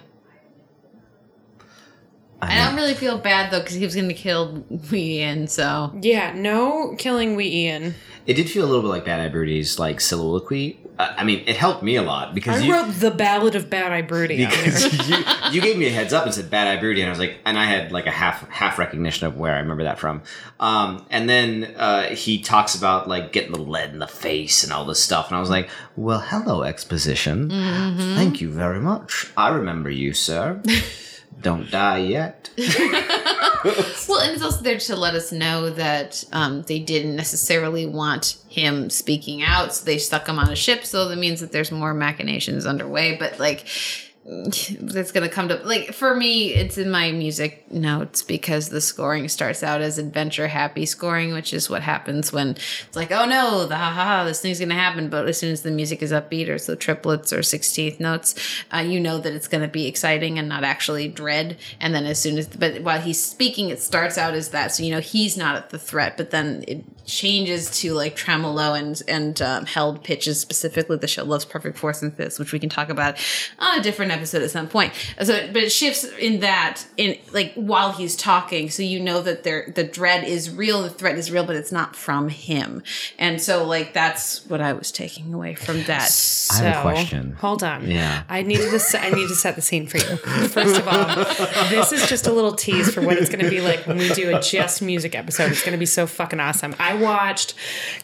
I 2.41 2.53
I 2.61 2.65
don't 2.65 2.75
really 2.75 2.93
feel 2.93 3.17
bad 3.17 3.51
though 3.51 3.59
because 3.59 3.75
he 3.75 3.83
was 3.83 3.95
going 3.95 4.07
to 4.07 4.13
kill 4.13 4.63
Wee 4.91 5.19
Ian. 5.19 5.47
So 5.47 5.91
Yeah, 6.01 6.33
no 6.33 6.95
killing 6.97 7.35
Wee 7.35 7.65
Ian. 7.65 7.95
It 8.25 8.35
did 8.35 8.49
feel 8.49 8.63
a 8.63 8.67
little 8.67 8.81
bit 8.81 8.87
like 8.87 9.05
Bad 9.05 9.19
Eye 9.19 9.29
Brody's 9.29 9.77
like 9.79 9.99
soliloquy. 9.99 10.79
Uh, 10.99 11.13
I 11.17 11.23
mean, 11.23 11.43
it 11.47 11.55
helped 11.55 11.81
me 11.81 11.95
a 11.95 12.01
lot 12.01 12.35
because 12.35 12.61
I 12.61 12.65
you 12.65 12.73
wrote 12.73 12.91
The 12.91 13.09
Ballad 13.09 13.55
of 13.55 13.69
Bad 13.69 13.93
Eye 13.93 14.01
Broody 14.01 14.45
because 14.45 15.09
you, 15.09 15.15
you 15.53 15.61
gave 15.61 15.77
me 15.77 15.87
a 15.87 15.91
heads 15.91 16.11
up 16.11 16.25
and 16.25 16.33
said 16.33 16.49
Bad 16.49 16.67
Eye 16.67 16.77
Broody, 16.77 16.99
and 17.01 17.07
I 17.07 17.11
was 17.11 17.19
like, 17.19 17.39
and 17.45 17.57
I 17.57 17.63
had 17.63 17.93
like 17.93 18.05
a 18.05 18.11
half 18.11 18.47
half 18.49 18.77
recognition 18.77 19.25
of 19.25 19.37
where 19.37 19.55
I 19.55 19.59
remember 19.59 19.85
that 19.85 19.97
from. 19.97 20.21
Um, 20.59 21.05
and 21.09 21.29
then 21.29 21.73
uh, 21.77 22.09
he 22.09 22.41
talks 22.41 22.75
about 22.75 23.07
like 23.07 23.31
getting 23.31 23.53
the 23.53 23.61
lead 23.61 23.91
in 23.91 23.99
the 23.99 24.07
face 24.07 24.61
and 24.65 24.73
all 24.73 24.83
this 24.83 25.01
stuff, 25.01 25.29
and 25.29 25.37
I 25.37 25.39
was 25.39 25.49
like, 25.49 25.69
well, 25.95 26.19
hello, 26.19 26.63
exposition. 26.63 27.49
Thank 27.49 28.41
you 28.41 28.49
very 28.49 28.81
much. 28.81 29.31
I 29.37 29.49
remember 29.49 29.89
you, 29.89 30.13
sir. 30.13 30.61
Don't 31.41 31.71
die 31.71 31.99
yet. 31.99 32.49
well, 34.07 34.19
and 34.19 34.31
it's 34.31 34.41
also 34.41 34.61
there 34.61 34.77
to 34.77 34.95
let 34.95 35.15
us 35.15 35.31
know 35.31 35.69
that 35.71 36.23
um, 36.31 36.61
they 36.63 36.79
didn't 36.79 37.15
necessarily 37.15 37.85
want 37.85 38.37
him 38.47 38.89
speaking 38.89 39.41
out, 39.43 39.73
so 39.73 39.85
they 39.85 39.97
stuck 39.97 40.27
him 40.27 40.39
on 40.39 40.49
a 40.49 40.55
ship. 40.55 40.85
So 40.85 41.07
that 41.09 41.17
means 41.17 41.41
that 41.41 41.51
there's 41.51 41.71
more 41.71 41.93
machinations 41.93 42.65
underway. 42.65 43.17
But 43.17 43.39
like, 43.39 43.65
that's 44.81 45.11
gonna 45.11 45.29
come 45.29 45.47
to 45.47 45.55
like 45.65 45.93
for 45.93 46.13
me 46.15 46.53
it's 46.53 46.77
in 46.77 46.91
my 46.91 47.11
music 47.11 47.71
notes 47.71 48.21
because 48.21 48.69
the 48.69 48.81
scoring 48.81 49.27
starts 49.27 49.63
out 49.63 49.81
as 49.81 49.97
adventure 49.97 50.47
happy 50.47 50.85
scoring 50.85 51.33
which 51.33 51.53
is 51.53 51.69
what 51.69 51.81
happens 51.81 52.31
when 52.31 52.49
it's 52.49 52.95
like 52.95 53.11
oh 53.11 53.25
no 53.25 53.65
the 53.65 53.75
ha 53.75 53.91
ha 53.91 54.03
ha 54.03 54.23
this 54.25 54.41
thing's 54.41 54.59
gonna 54.59 54.73
happen. 54.73 55.09
But 55.09 55.27
as 55.27 55.37
soon 55.37 55.51
as 55.51 55.61
the 55.61 55.71
music 55.71 56.01
is 56.01 56.11
upbeat 56.11 56.49
or 56.49 56.57
so 56.57 56.75
triplets 56.75 57.33
or 57.33 57.39
16th 57.39 57.99
notes 57.99 58.35
uh, 58.73 58.77
you 58.77 58.99
know 58.99 59.17
that 59.19 59.33
it's 59.33 59.47
gonna 59.47 59.67
be 59.67 59.87
exciting 59.87 60.39
and 60.39 60.49
not 60.49 60.63
actually 60.63 61.07
dread. 61.07 61.57
And 61.79 61.93
then 61.93 62.05
as 62.05 62.19
soon 62.19 62.37
as 62.37 62.47
but 62.47 62.81
while 62.81 63.01
he's 63.01 63.23
speaking 63.23 63.69
it 63.69 63.81
starts 63.81 64.17
out 64.17 64.33
as 64.33 64.49
that. 64.49 64.73
So 64.73 64.83
you 64.83 64.91
know 64.91 64.99
he's 64.99 65.37
not 65.37 65.55
at 65.55 65.69
the 65.69 65.79
threat 65.79 66.17
but 66.17 66.31
then 66.31 66.63
it 66.67 66.83
changes 67.09 67.69
to 67.81 67.93
like 67.93 68.15
tremolo 68.15 68.73
and 68.73 69.01
and 69.07 69.41
um, 69.41 69.65
held 69.65 70.03
pitches 70.03 70.39
specifically 70.39 70.97
the 70.97 71.07
show 71.07 71.23
loves 71.23 71.45
perfect 71.45 71.77
fourths 71.77 72.01
and 72.01 72.13
fifths 72.15 72.37
which 72.39 72.53
we 72.53 72.59
can 72.59 72.69
talk 72.69 72.89
about 72.89 73.17
on 73.57 73.79
a 73.79 73.81
different 73.83 74.11
episode 74.11 74.41
at 74.41 74.51
some 74.51 74.67
point 74.67 74.93
so 75.21 75.47
but 75.51 75.57
it 75.63 75.71
shifts 75.71 76.03
in 76.19 76.39
that 76.39 76.85
in 76.97 77.17
like 77.33 77.53
while 77.55 77.91
he's 77.91 78.15
talking 78.15 78.69
so 78.69 78.83
you 78.83 78.99
know 78.99 79.21
that 79.21 79.43
there 79.43 79.71
the 79.75 79.83
dread 79.83 80.23
is 80.23 80.49
real 80.49 80.81
the 80.83 80.89
threat 80.89 81.17
is 81.17 81.31
real 81.31 81.43
but 81.45 81.55
it's 81.55 81.71
not 81.71 81.95
from 81.95 82.29
him 82.29 82.83
and 83.17 83.41
so 83.41 83.65
like 83.65 83.93
that's 83.93 84.45
what 84.47 84.61
i 84.61 84.71
was 84.71 84.91
taking 84.91 85.33
away 85.33 85.55
from 85.55 85.81
that 85.83 86.09
I 86.51 86.55
have 86.63 86.77
a 86.77 86.81
question. 86.81 87.33
Hold 87.33 87.63
on. 87.63 87.89
Yeah. 87.89 88.23
I 88.29 88.41
needed 88.41 88.71
to. 88.71 88.79
se- 88.79 88.99
I 88.99 89.11
need 89.11 89.27
to 89.27 89.35
set 89.35 89.55
the 89.55 89.61
scene 89.61 89.87
for 89.87 89.97
you. 89.97 90.17
First 90.47 90.77
of 90.77 90.87
all, 90.87 91.15
this 91.69 91.91
is 91.91 92.07
just 92.07 92.27
a 92.27 92.31
little 92.31 92.53
tease 92.53 92.93
for 92.93 93.01
what 93.01 93.17
it's 93.17 93.29
going 93.29 93.43
to 93.43 93.49
be 93.49 93.61
like 93.61 93.85
when 93.85 93.97
we 93.97 94.09
do 94.13 94.35
a 94.35 94.41
just 94.41 94.81
music 94.81 95.15
episode. 95.15 95.51
It's 95.51 95.61
going 95.61 95.73
to 95.73 95.77
be 95.77 95.85
so 95.85 96.07
fucking 96.07 96.39
awesome. 96.39 96.75
I 96.79 96.95
watched 96.99 97.53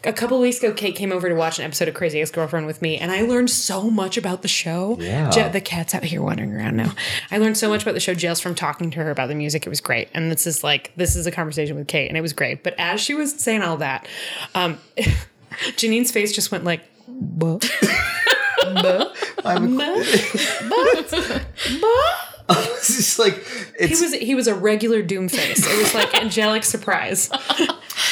a 0.04 0.12
couple 0.12 0.38
weeks 0.40 0.58
ago. 0.58 0.72
Kate 0.72 0.94
came 0.96 1.12
over 1.12 1.28
to 1.28 1.34
watch 1.34 1.58
an 1.58 1.64
episode 1.64 1.88
of 1.88 1.94
Crazy 1.94 2.20
Ex 2.20 2.30
Girlfriend 2.30 2.66
with 2.66 2.82
me, 2.82 2.96
and 2.98 3.10
I 3.12 3.22
learned 3.22 3.50
so 3.50 3.90
much 3.90 4.16
about 4.16 4.42
the 4.42 4.48
show. 4.48 4.96
Yeah. 5.00 5.30
Je- 5.30 5.48
the 5.48 5.60
cat's 5.60 5.94
out 5.94 6.04
here 6.04 6.22
wandering 6.22 6.52
around 6.54 6.76
now. 6.76 6.92
I 7.30 7.38
learned 7.38 7.56
so 7.56 7.68
much 7.68 7.82
about 7.82 7.94
the 7.94 8.00
show 8.00 8.14
just 8.14 8.42
from 8.42 8.54
talking 8.54 8.90
to 8.92 8.98
her 9.00 9.10
about 9.10 9.28
the 9.28 9.34
music. 9.34 9.66
It 9.66 9.68
was 9.70 9.80
great, 9.80 10.08
and 10.14 10.30
this 10.30 10.46
is 10.46 10.64
like 10.64 10.92
this 10.96 11.16
is 11.16 11.26
a 11.26 11.30
conversation 11.30 11.76
with 11.76 11.88
Kate, 11.88 12.08
and 12.08 12.16
it 12.16 12.22
was 12.22 12.32
great. 12.32 12.62
But 12.62 12.74
as 12.78 13.00
she 13.00 13.14
was 13.14 13.34
saying 13.34 13.62
all 13.62 13.76
that, 13.78 14.06
um, 14.54 14.78
Janine's 15.76 16.10
face 16.10 16.32
just 16.32 16.50
went 16.50 16.64
like. 16.64 16.82
"Buh." 17.08 17.58
Buh. 18.82 19.04
I'm 19.44 19.76
Buh. 19.76 19.84
Buh. 20.68 21.40
Buh. 21.80 22.35
it's 22.50 22.96
just 22.96 23.18
like 23.18 23.44
He 23.78 23.88
was 23.88 24.14
he 24.14 24.34
was 24.34 24.46
a 24.46 24.54
regular 24.54 25.02
doom 25.02 25.28
face. 25.28 25.66
It 25.66 25.78
was 25.78 25.94
like 25.94 26.14
angelic 26.22 26.64
surprise. 26.64 27.28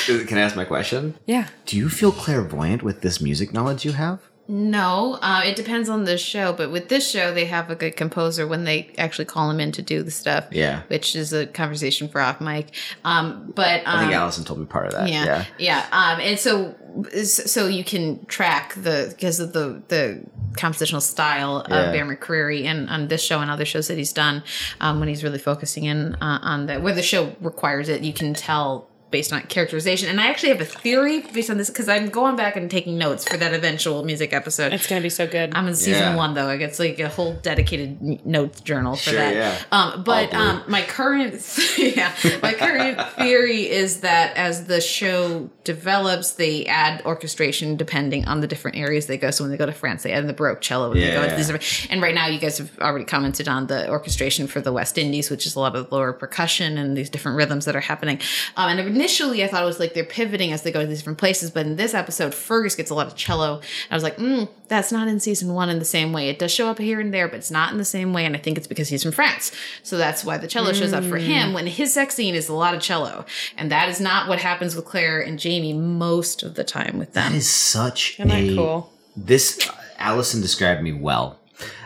Can 0.07 0.39
I 0.39 0.43
ask 0.43 0.57
my 0.57 0.65
question? 0.65 1.15
Yeah. 1.27 1.49
Do 1.67 1.77
you 1.77 1.89
feel 1.89 2.13
clairvoyant 2.13 2.83
with 2.83 3.01
this 3.01 3.21
music 3.21 3.53
knowledge 3.53 3.85
you 3.85 3.93
have? 3.93 4.21
No, 4.47 5.19
uh, 5.23 5.43
it 5.45 5.57
depends 5.57 5.89
on 5.89 6.05
the 6.05 6.19
show. 6.19 6.53
But 6.53 6.71
with 6.71 6.89
this 6.89 7.09
show, 7.11 7.33
they 7.33 7.47
have 7.47 7.71
a 7.71 7.75
good 7.75 7.97
composer 7.97 8.47
when 8.47 8.65
they 8.65 8.91
actually 8.99 9.25
call 9.25 9.51
him 9.51 9.59
in 9.59 9.73
to 9.73 9.83
do 9.83 10.03
the 10.03 10.11
stuff. 10.11 10.47
Yeah. 10.51 10.83
which 10.89 11.17
is 11.17 11.33
a 11.33 11.47
conversation 11.47 12.09
for 12.09 12.21
off 12.21 12.41
mic. 12.41 12.69
Um, 13.05 13.53
but 13.55 13.81
um, 13.87 13.97
I 13.99 14.01
think 14.01 14.13
Allison 14.13 14.45
told 14.45 14.59
me 14.61 14.67
part 14.67 14.87
of 14.87 14.93
that. 14.93 15.09
yeah, 15.09 15.25
Yeah. 15.25 15.45
yeah, 15.59 15.87
Um, 15.93 16.21
and 16.21 16.39
so 16.39 16.75
so 17.23 17.67
you 17.67 17.83
can 17.83 18.25
track 18.27 18.75
the 18.75 19.09
because 19.11 19.41
of 19.41 19.53
the 19.53 19.83
the 19.89 20.21
compositional 20.53 21.03
style 21.03 21.67
Yeah. 21.69 21.77
of 21.87 21.93
Bear 21.93 22.05
McCreary 22.07 22.65
and 22.67 22.89
on 22.89 23.09
this 23.09 23.21
show 23.23 23.41
and 23.41 23.51
other 23.51 23.65
shows 23.65 23.89
that 23.89 23.99
he's 23.99 24.13
done 24.13 24.45
um, 24.81 25.01
when 25.01 25.09
he's 25.09 25.25
really 25.25 25.39
focusing 25.41 25.85
in 25.85 26.15
uh, 26.17 26.39
on 26.43 26.67
the 26.67 26.79
where 26.81 26.95
the 26.95 27.03
show 27.03 27.35
requires 27.41 27.89
it. 27.89 28.03
You 28.03 28.13
can 28.13 28.35
tell 28.35 28.89
based 29.15 29.33
on 29.33 29.41
characterization. 29.43 30.09
And 30.09 30.21
I 30.21 30.27
actually 30.27 30.49
have 30.49 30.61
a 30.61 30.65
theory 30.65 31.21
based 31.21 31.49
on 31.51 31.57
this 31.57 31.71
because 31.71 31.89
I'm 31.89 32.09
going 32.09 32.35
back 32.35 32.57
and 32.57 32.69
taking 32.69 32.99
notes 32.99 33.23
for 33.31 33.37
that 33.37 33.55
eventual 33.55 34.05
music 34.05 34.33
episode. 34.33 34.73
It's 34.73 34.89
gonna 34.89 35.01
be 35.01 35.09
so 35.09 35.25
good. 35.29 35.55
I'm 35.55 35.69
in 35.69 35.77
season 35.77 36.03
Yeah. 36.03 36.17
one 36.17 36.35
though. 36.35 36.49
I 36.49 36.57
get 36.57 36.77
like 36.81 36.99
a 36.99 37.09
whole 37.09 37.35
dedicated 37.35 38.27
notes 38.27 38.61
journal 38.61 38.97
for 38.97 39.11
Sure, 39.11 39.19
that. 39.21 39.35
yeah. 39.35 39.57
Um, 39.71 40.03
but 40.03 40.35
um, 40.35 40.65
my 40.67 40.83
current 40.83 41.35
yeah, 41.79 42.13
my 42.43 42.55
current 42.55 43.01
theory 43.19 43.71
is 43.71 44.01
that 44.01 44.37
as 44.37 44.65
the 44.67 44.81
show 44.81 45.49
develops, 45.63 46.33
they 46.33 46.67
add 46.67 47.03
orchestration 47.07 47.77
depending 47.77 48.25
on 48.27 48.41
the 48.41 48.49
different 48.49 48.77
areas 48.77 49.07
they 49.07 49.17
go. 49.17 49.31
So 49.31 49.45
when 49.45 49.51
they 49.53 49.57
go 49.57 49.67
to 49.67 49.73
France, 49.73 50.03
they 50.03 50.11
add 50.13 50.27
the 50.27 50.33
baroque 50.33 50.61
cello. 50.61 50.89
When 50.91 50.99
they 50.99 51.13
go 51.13 51.23
Yeah. 51.23 51.37
to 51.37 51.37
these 51.37 51.87
and 51.91 52.03
right 52.03 52.15
now 52.15 52.27
you 52.27 52.41
guys 52.41 52.59
have 52.59 52.71
already 52.81 53.05
commented 53.05 53.47
on 53.47 53.69
the 53.69 53.89
orchestration 53.89 54.49
for 54.49 54.61
the 54.61 54.73
West 54.73 54.99
Indies, 54.99 55.31
which 55.31 55.47
is 55.47 55.55
a 55.55 55.61
lot 55.61 55.77
of 55.77 55.93
lower 55.93 56.13
percussion 56.13 56.77
and 56.79 56.97
these 56.97 57.11
different 57.11 57.37
rhythms 57.37 57.65
that 57.67 57.77
are 57.77 57.81
happening. 57.81 58.19
Um, 58.57 58.71
and 58.71 58.81
initially 59.05 59.45
I 59.45 59.49
thought 59.49 59.63
it 59.63 59.67
was 59.67 59.79
like 59.79 59.93
they're 59.93 60.03
pivoting 60.03 60.53
as 60.53 60.63
they 60.63 60.73
go 60.73 60.81
to 60.81 60.87
these 60.87 60.99
different 60.99 61.19
places, 61.19 61.51
but 61.51 61.67
in 61.67 61.77
this 61.77 61.93
episode, 61.93 62.35
Fergus 62.35 62.75
gets 62.75 62.91
a 62.91 62.95
lot 62.95 63.07
of 63.07 63.15
cello. 63.15 63.57
And 63.57 63.93
I 63.93 63.95
was 63.95 64.03
like, 64.03 64.17
mm, 64.17 64.49
that's 64.69 64.91
not 64.91 65.09
in 65.09 65.21
season 65.21 65.53
one 65.53 65.69
in 65.69 65.79
the 65.79 65.85
same 65.85 66.13
way. 66.13 66.31
It 66.31 66.39
does 66.39 66.51
show 66.51 66.69
up 66.69 66.79
here 66.79 67.01
and 67.01 67.13
there, 67.13 67.29
but 67.29 67.37
it's 67.37 67.51
not 67.51 67.71
in 67.71 67.77
the 67.77 67.85
same 67.85 68.15
way. 68.15 68.25
And 68.25 68.35
I 68.35 68.39
think 68.39 68.57
it's 68.57 68.67
because 68.67 68.89
he's 68.89 69.03
from 69.03 69.13
France. 69.13 69.53
So 69.83 69.99
that's 69.99 70.25
why 70.25 70.39
the 70.39 70.49
cello 70.49 70.73
shows 70.73 70.95
up 70.95 71.05
for 71.05 71.19
him 71.19 71.53
when 71.53 71.67
his 71.67 71.93
sex 71.93 72.15
scene 72.15 72.35
is 72.35 72.49
a 72.49 72.55
lot 72.55 72.75
of 72.75 72.81
cello. 72.81 73.27
And 73.59 73.71
that 73.71 73.91
is 73.91 74.01
not 74.01 74.27
what 74.27 74.39
happens 74.39 74.75
with 74.75 74.87
Claire 74.87 75.21
and 75.21 75.39
Jamie 75.39 75.75
most 75.75 76.43
of 76.43 76.55
the 76.55 76.65
time 76.65 76.99
with 76.99 77.13
them. 77.13 77.33
That 77.33 77.37
is 77.37 77.49
such 77.49 78.19
Isn't 78.19 78.29
that 78.29 78.41
a 78.41 78.57
cool? 78.57 78.93
This 79.15 79.69
Allison 79.99 80.41
described 80.41 80.83
me 80.83 80.93
well. 80.93 81.39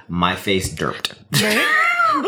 My 0.07 0.37
face 0.37 0.73
derped. 0.73 1.15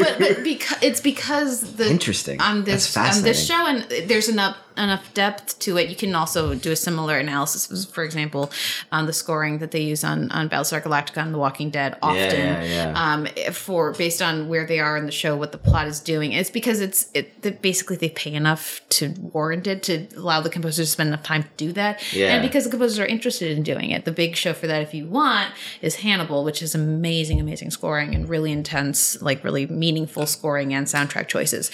but 0.00 0.18
but 0.18 0.44
because 0.44 0.78
it's 0.82 1.00
because 1.00 1.74
the 1.76 1.88
Interesting. 1.88 2.40
on 2.40 2.64
this 2.64 2.96
on 2.96 3.22
this 3.22 3.46
show 3.46 3.66
and 3.66 3.82
there's 4.08 4.28
enough 4.28 4.56
enough 4.78 5.12
depth 5.12 5.58
to 5.58 5.76
it. 5.76 5.90
You 5.90 5.96
can 5.96 6.14
also 6.14 6.54
do 6.54 6.72
a 6.72 6.76
similar 6.76 7.18
analysis, 7.18 7.84
for 7.84 8.02
example, 8.04 8.50
on 8.90 9.04
the 9.04 9.12
scoring 9.12 9.58
that 9.58 9.70
they 9.70 9.82
use 9.82 10.02
on 10.02 10.30
on 10.32 10.48
Battlestar 10.48 10.82
Galactica 10.82 11.18
and 11.22 11.34
The 11.34 11.38
Walking 11.38 11.68
Dead 11.70 11.98
often. 12.02 12.18
yeah, 12.18 12.62
yeah. 12.64 12.92
Um, 13.14 13.26
for 13.52 13.92
based 13.92 14.22
on 14.22 14.48
where 14.48 14.66
they 14.66 14.80
are 14.80 14.96
in 14.96 15.04
the 15.06 15.12
show, 15.12 15.36
what 15.36 15.52
the 15.52 15.58
plot 15.58 15.88
is 15.88 16.00
doing. 16.00 16.32
It's 16.32 16.50
because 16.50 16.80
it's 16.80 17.10
it 17.12 17.42
that 17.42 17.60
basically 17.60 17.96
they 17.96 18.08
pay 18.08 18.32
enough 18.32 18.80
to 18.90 19.10
warrant 19.20 19.66
it 19.66 19.82
to 19.84 20.06
allow 20.16 20.40
the 20.40 20.48
composers 20.50 20.86
to 20.86 20.92
spend 20.92 21.08
enough 21.08 21.22
time 21.22 21.42
to 21.42 21.48
do 21.58 21.72
that, 21.72 22.02
Yeah. 22.14 22.28
and 22.34 22.42
because 22.42 22.64
the 22.64 22.70
composers 22.70 22.98
are 22.98 23.06
interested 23.06 23.54
in 23.56 23.62
doing 23.62 23.90
it. 23.90 24.04
The 24.06 24.12
big 24.12 24.36
show 24.36 24.54
for 24.54 24.66
that, 24.68 24.80
if 24.82 24.94
you 24.94 25.06
want, 25.06 25.52
is 25.82 25.96
Hannibal, 25.96 26.44
which 26.44 26.62
is 26.62 26.74
amazing, 26.74 27.40
amazing 27.40 27.70
scoring 27.72 28.14
and 28.14 28.26
really 28.28 28.50
intense, 28.52 28.81
like 29.20 29.44
really 29.44 29.66
meaningful 29.66 30.26
scoring 30.26 30.74
and 30.74 30.86
soundtrack 30.86 31.28
choices. 31.28 31.70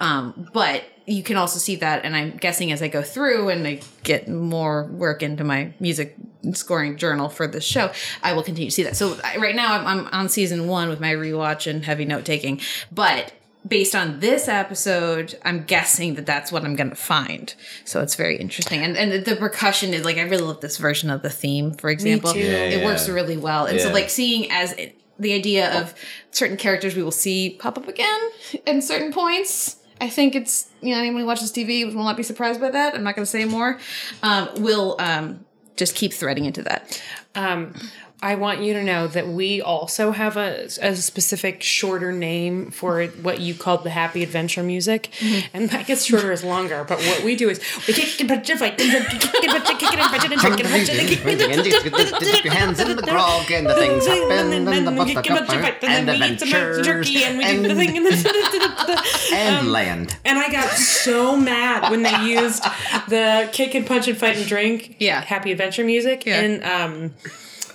Um, 0.00 0.50
but 0.52 0.84
you 1.06 1.22
can 1.22 1.36
also 1.36 1.58
see 1.58 1.76
that, 1.76 2.04
and 2.04 2.14
I'm 2.14 2.36
guessing 2.36 2.70
as 2.70 2.82
I 2.82 2.88
go 2.88 3.02
through 3.02 3.48
and 3.48 3.66
I 3.66 3.80
get 4.02 4.28
more 4.28 4.84
work 4.84 5.22
into 5.22 5.44
my 5.44 5.72
music 5.80 6.16
scoring 6.52 6.96
journal 6.96 7.28
for 7.28 7.46
this 7.46 7.64
show, 7.64 7.90
I 8.22 8.32
will 8.34 8.42
continue 8.42 8.70
to 8.70 8.74
see 8.74 8.82
that. 8.84 8.96
So 8.96 9.18
I, 9.24 9.38
right 9.38 9.54
now, 9.54 9.74
I'm, 9.74 9.86
I'm 9.86 10.06
on 10.12 10.28
season 10.28 10.68
one 10.68 10.88
with 10.88 11.00
my 11.00 11.12
rewatch 11.14 11.66
and 11.70 11.84
heavy 11.84 12.04
note 12.04 12.24
taking, 12.24 12.60
but. 12.92 13.32
Based 13.66 13.94
on 13.94 14.20
this 14.20 14.48
episode, 14.48 15.36
I'm 15.44 15.64
guessing 15.64 16.14
that 16.14 16.24
that's 16.24 16.52
what 16.52 16.64
I'm 16.64 16.76
going 16.76 16.90
to 16.90 16.96
find. 16.96 17.52
So 17.84 18.00
it's 18.00 18.14
very 18.14 18.36
interesting, 18.38 18.82
and 18.82 18.96
and 18.96 19.10
the, 19.12 19.18
the 19.18 19.36
percussion 19.36 19.92
is 19.92 20.04
like 20.04 20.16
I 20.16 20.22
really 20.22 20.44
love 20.44 20.60
this 20.60 20.78
version 20.78 21.10
of 21.10 21.22
the 21.22 21.28
theme. 21.28 21.74
For 21.74 21.90
example, 21.90 22.32
too. 22.32 22.38
Yeah, 22.38 22.64
it 22.64 22.78
yeah. 22.78 22.84
works 22.86 23.08
really 23.08 23.36
well, 23.36 23.66
and 23.66 23.78
so 23.80 23.92
like 23.92 24.10
seeing 24.10 24.50
as 24.50 24.72
it, 24.74 24.98
the 25.18 25.32
idea 25.32 25.80
of 25.80 25.94
certain 26.30 26.56
characters 26.56 26.94
we 26.94 27.02
will 27.02 27.10
see 27.10 27.56
pop 27.58 27.76
up 27.76 27.88
again 27.88 28.20
in 28.66 28.80
certain 28.82 29.12
points. 29.12 29.76
I 30.00 30.08
think 30.08 30.34
it's 30.34 30.70
you 30.80 30.94
know 30.94 31.00
anyone 31.00 31.22
who 31.22 31.26
watches 31.26 31.52
TV 31.52 31.84
will 31.84 32.04
not 32.04 32.16
be 32.16 32.22
surprised 32.22 32.60
by 32.60 32.70
that. 32.70 32.94
I'm 32.94 33.02
not 33.02 33.16
going 33.16 33.24
to 33.24 33.30
say 33.30 33.44
more. 33.44 33.78
Um, 34.22 34.48
will 34.56 34.96
um, 34.98 35.44
just 35.76 35.94
keep 35.94 36.12
threading 36.12 36.44
into 36.44 36.62
that. 36.62 37.02
Um, 37.34 37.74
I 38.20 38.34
want 38.34 38.60
you 38.62 38.72
to 38.74 38.82
know 38.82 39.06
that 39.06 39.28
we 39.28 39.62
also 39.62 40.10
have 40.10 40.36
a, 40.36 40.64
a 40.82 40.96
specific 40.96 41.62
shorter 41.62 42.10
name 42.10 42.72
for 42.72 43.04
what 43.06 43.38
you 43.38 43.54
called 43.54 43.84
the 43.84 43.90
happy 43.90 44.24
adventure 44.24 44.62
music, 44.64 45.08
and 45.54 45.70
that 45.70 45.86
gets 45.86 46.04
shorter 46.04 46.32
as 46.32 46.42
longer. 46.42 46.84
But 46.88 46.98
what 46.98 47.22
we 47.22 47.36
do 47.36 47.48
is 47.48 47.60
we 47.86 47.94
kick 47.94 48.18
and 48.18 48.28
punch 48.28 48.50
and 48.50 48.58
fight, 48.58 48.80
and 48.80 49.06
kick 49.20 49.34
and 49.44 49.52
punch 49.52 49.70
and 49.70 49.78
kick 49.78 49.92
and 49.92 50.00
punch 50.00 50.24
and 50.24 50.40
kick 50.40 50.60
and 50.60 50.68
punch 50.68 50.88
and 50.88 51.08
kick 51.08 51.26
and 51.26 51.40
punch 51.40 51.40
and 51.42 52.18
Dip 52.18 52.44
your 52.44 52.54
hands 52.54 52.80
in 52.80 52.96
the 52.96 53.02
grog 53.02 53.50
and 53.52 53.66
the 53.68 53.74
things 53.74 54.04
happen 54.06 54.52
and 54.52 54.86
the 54.86 54.90
buttercup 54.90 55.84
and 55.84 56.10
adventures 56.10 56.84
jerky 56.84 57.22
and 57.22 57.38
we 57.38 57.44
do 57.44 57.62
the 57.68 57.74
thing 57.76 57.96
and 57.98 59.32
and 59.32 59.70
land. 59.72 60.16
And 60.24 60.38
I 60.38 60.50
got 60.50 60.70
so 60.70 61.36
mad 61.36 61.90
when 61.90 62.02
they 62.02 62.20
used 62.24 62.64
the 63.08 63.48
kick 63.52 63.74
and 63.76 63.86
punch 63.86 64.08
and 64.08 64.18
fight 64.18 64.36
and 64.38 64.46
drink 64.46 64.96
Yeah. 64.98 65.20
happy 65.20 65.52
adventure 65.52 65.84
music 65.84 66.26
Yeah. 66.26 66.40
in 66.40 66.64
um 66.64 67.14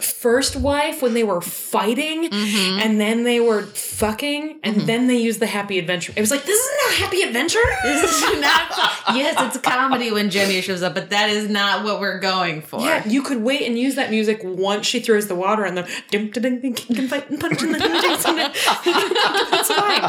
First 0.06 0.56
Wife 0.56 1.02
when 1.02 1.14
they 1.14 1.24
were 1.24 1.42
fighting 1.42 2.30
Mm-hmm. 2.30 2.80
and 2.80 3.00
then 3.02 3.24
they 3.24 3.40
were 3.40 3.64
fucking 3.64 4.60
and 4.64 4.82
then 4.82 5.08
they 5.08 5.18
used 5.18 5.40
the 5.40 5.46
happy 5.48 5.80
adventure. 5.80 6.14
It 6.16 6.20
was 6.22 6.32
like 6.32 6.44
this 6.46 6.60
is 6.60 6.72
not 6.86 6.94
happy 7.06 7.22
adventure. 7.22 7.60
This 7.84 8.04
is 8.04 8.40
not. 8.42 8.72
yes, 9.16 9.36
it's 9.40 9.56
a 9.56 9.60
comedy 9.60 10.12
when 10.12 10.30
Jenny 10.30 10.62
shows 10.62 10.82
up, 10.84 10.94
but 10.94 11.10
that 11.12 11.30
is 11.30 11.50
not 11.50 11.84
what 11.84 12.00
we're 12.00 12.20
going 12.20 12.62
for. 12.62 12.80
Yeah, 12.82 13.08
you 13.08 13.22
could 13.24 13.42
wait 13.44 13.64
and 13.68 13.78
use 13.78 13.96
that 13.96 14.10
music 14.10 14.42
once 14.44 14.86
she 14.86 15.00
throws 15.00 15.28
the 15.28 15.36
water 15.36 15.64
and 15.64 15.76
dum 16.12 16.30
dum 16.32 16.60
dum 16.62 16.74
kick 16.74 16.98
and 16.98 17.10
fight 17.10 17.30
and 17.30 17.40
punch 17.40 17.62
and 17.64 17.76
then 17.76 17.82
That's 17.82 19.74
fine. 19.74 20.02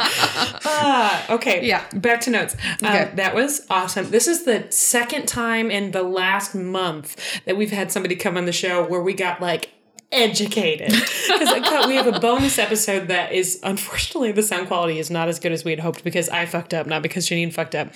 Uh, 0.65 1.23
okay. 1.31 1.67
Yeah. 1.67 1.85
Back 1.95 2.21
to 2.23 2.31
notes. 2.31 2.55
Um, 2.83 2.95
Okay. 2.95 3.11
that 3.17 3.35
was 3.35 3.67
awesome. 3.71 4.11
This 4.11 4.27
is 4.29 4.45
the 4.45 4.67
second 4.71 5.27
time 5.27 5.71
in 5.71 5.91
the 5.91 6.03
last 6.03 6.55
month 6.55 7.17
that 7.45 7.57
we've 7.57 7.71
had 7.73 7.91
somebody 7.93 8.17
come 8.17 8.37
on 8.37 8.45
the 8.47 8.53
show 8.53 8.87
where 8.87 9.01
we 9.01 9.15
got 9.15 9.41
like 9.41 9.71
educated 10.15 10.91
because 10.91 11.87
we 11.87 11.97
have 11.97 12.07
a 12.07 12.21
bonus 12.21 12.59
episode 12.59 13.09
that 13.09 13.33
is 13.33 13.61
unfortunately 13.63 14.33
the 14.33 14.43
sound 14.43 14.69
quality 14.69 14.99
is 14.99 15.11
not 15.11 15.29
as 15.29 15.39
good 15.39 15.53
as 15.53 15.65
we 15.65 15.73
had 15.73 15.81
hoped 15.81 16.05
because 16.05 16.29
I 16.29 16.47
fucked 16.47 16.73
up, 16.73 16.87
not 16.87 17.03
because 17.03 17.29
Janine 17.29 17.53
fucked 17.53 17.75
up. 17.75 17.89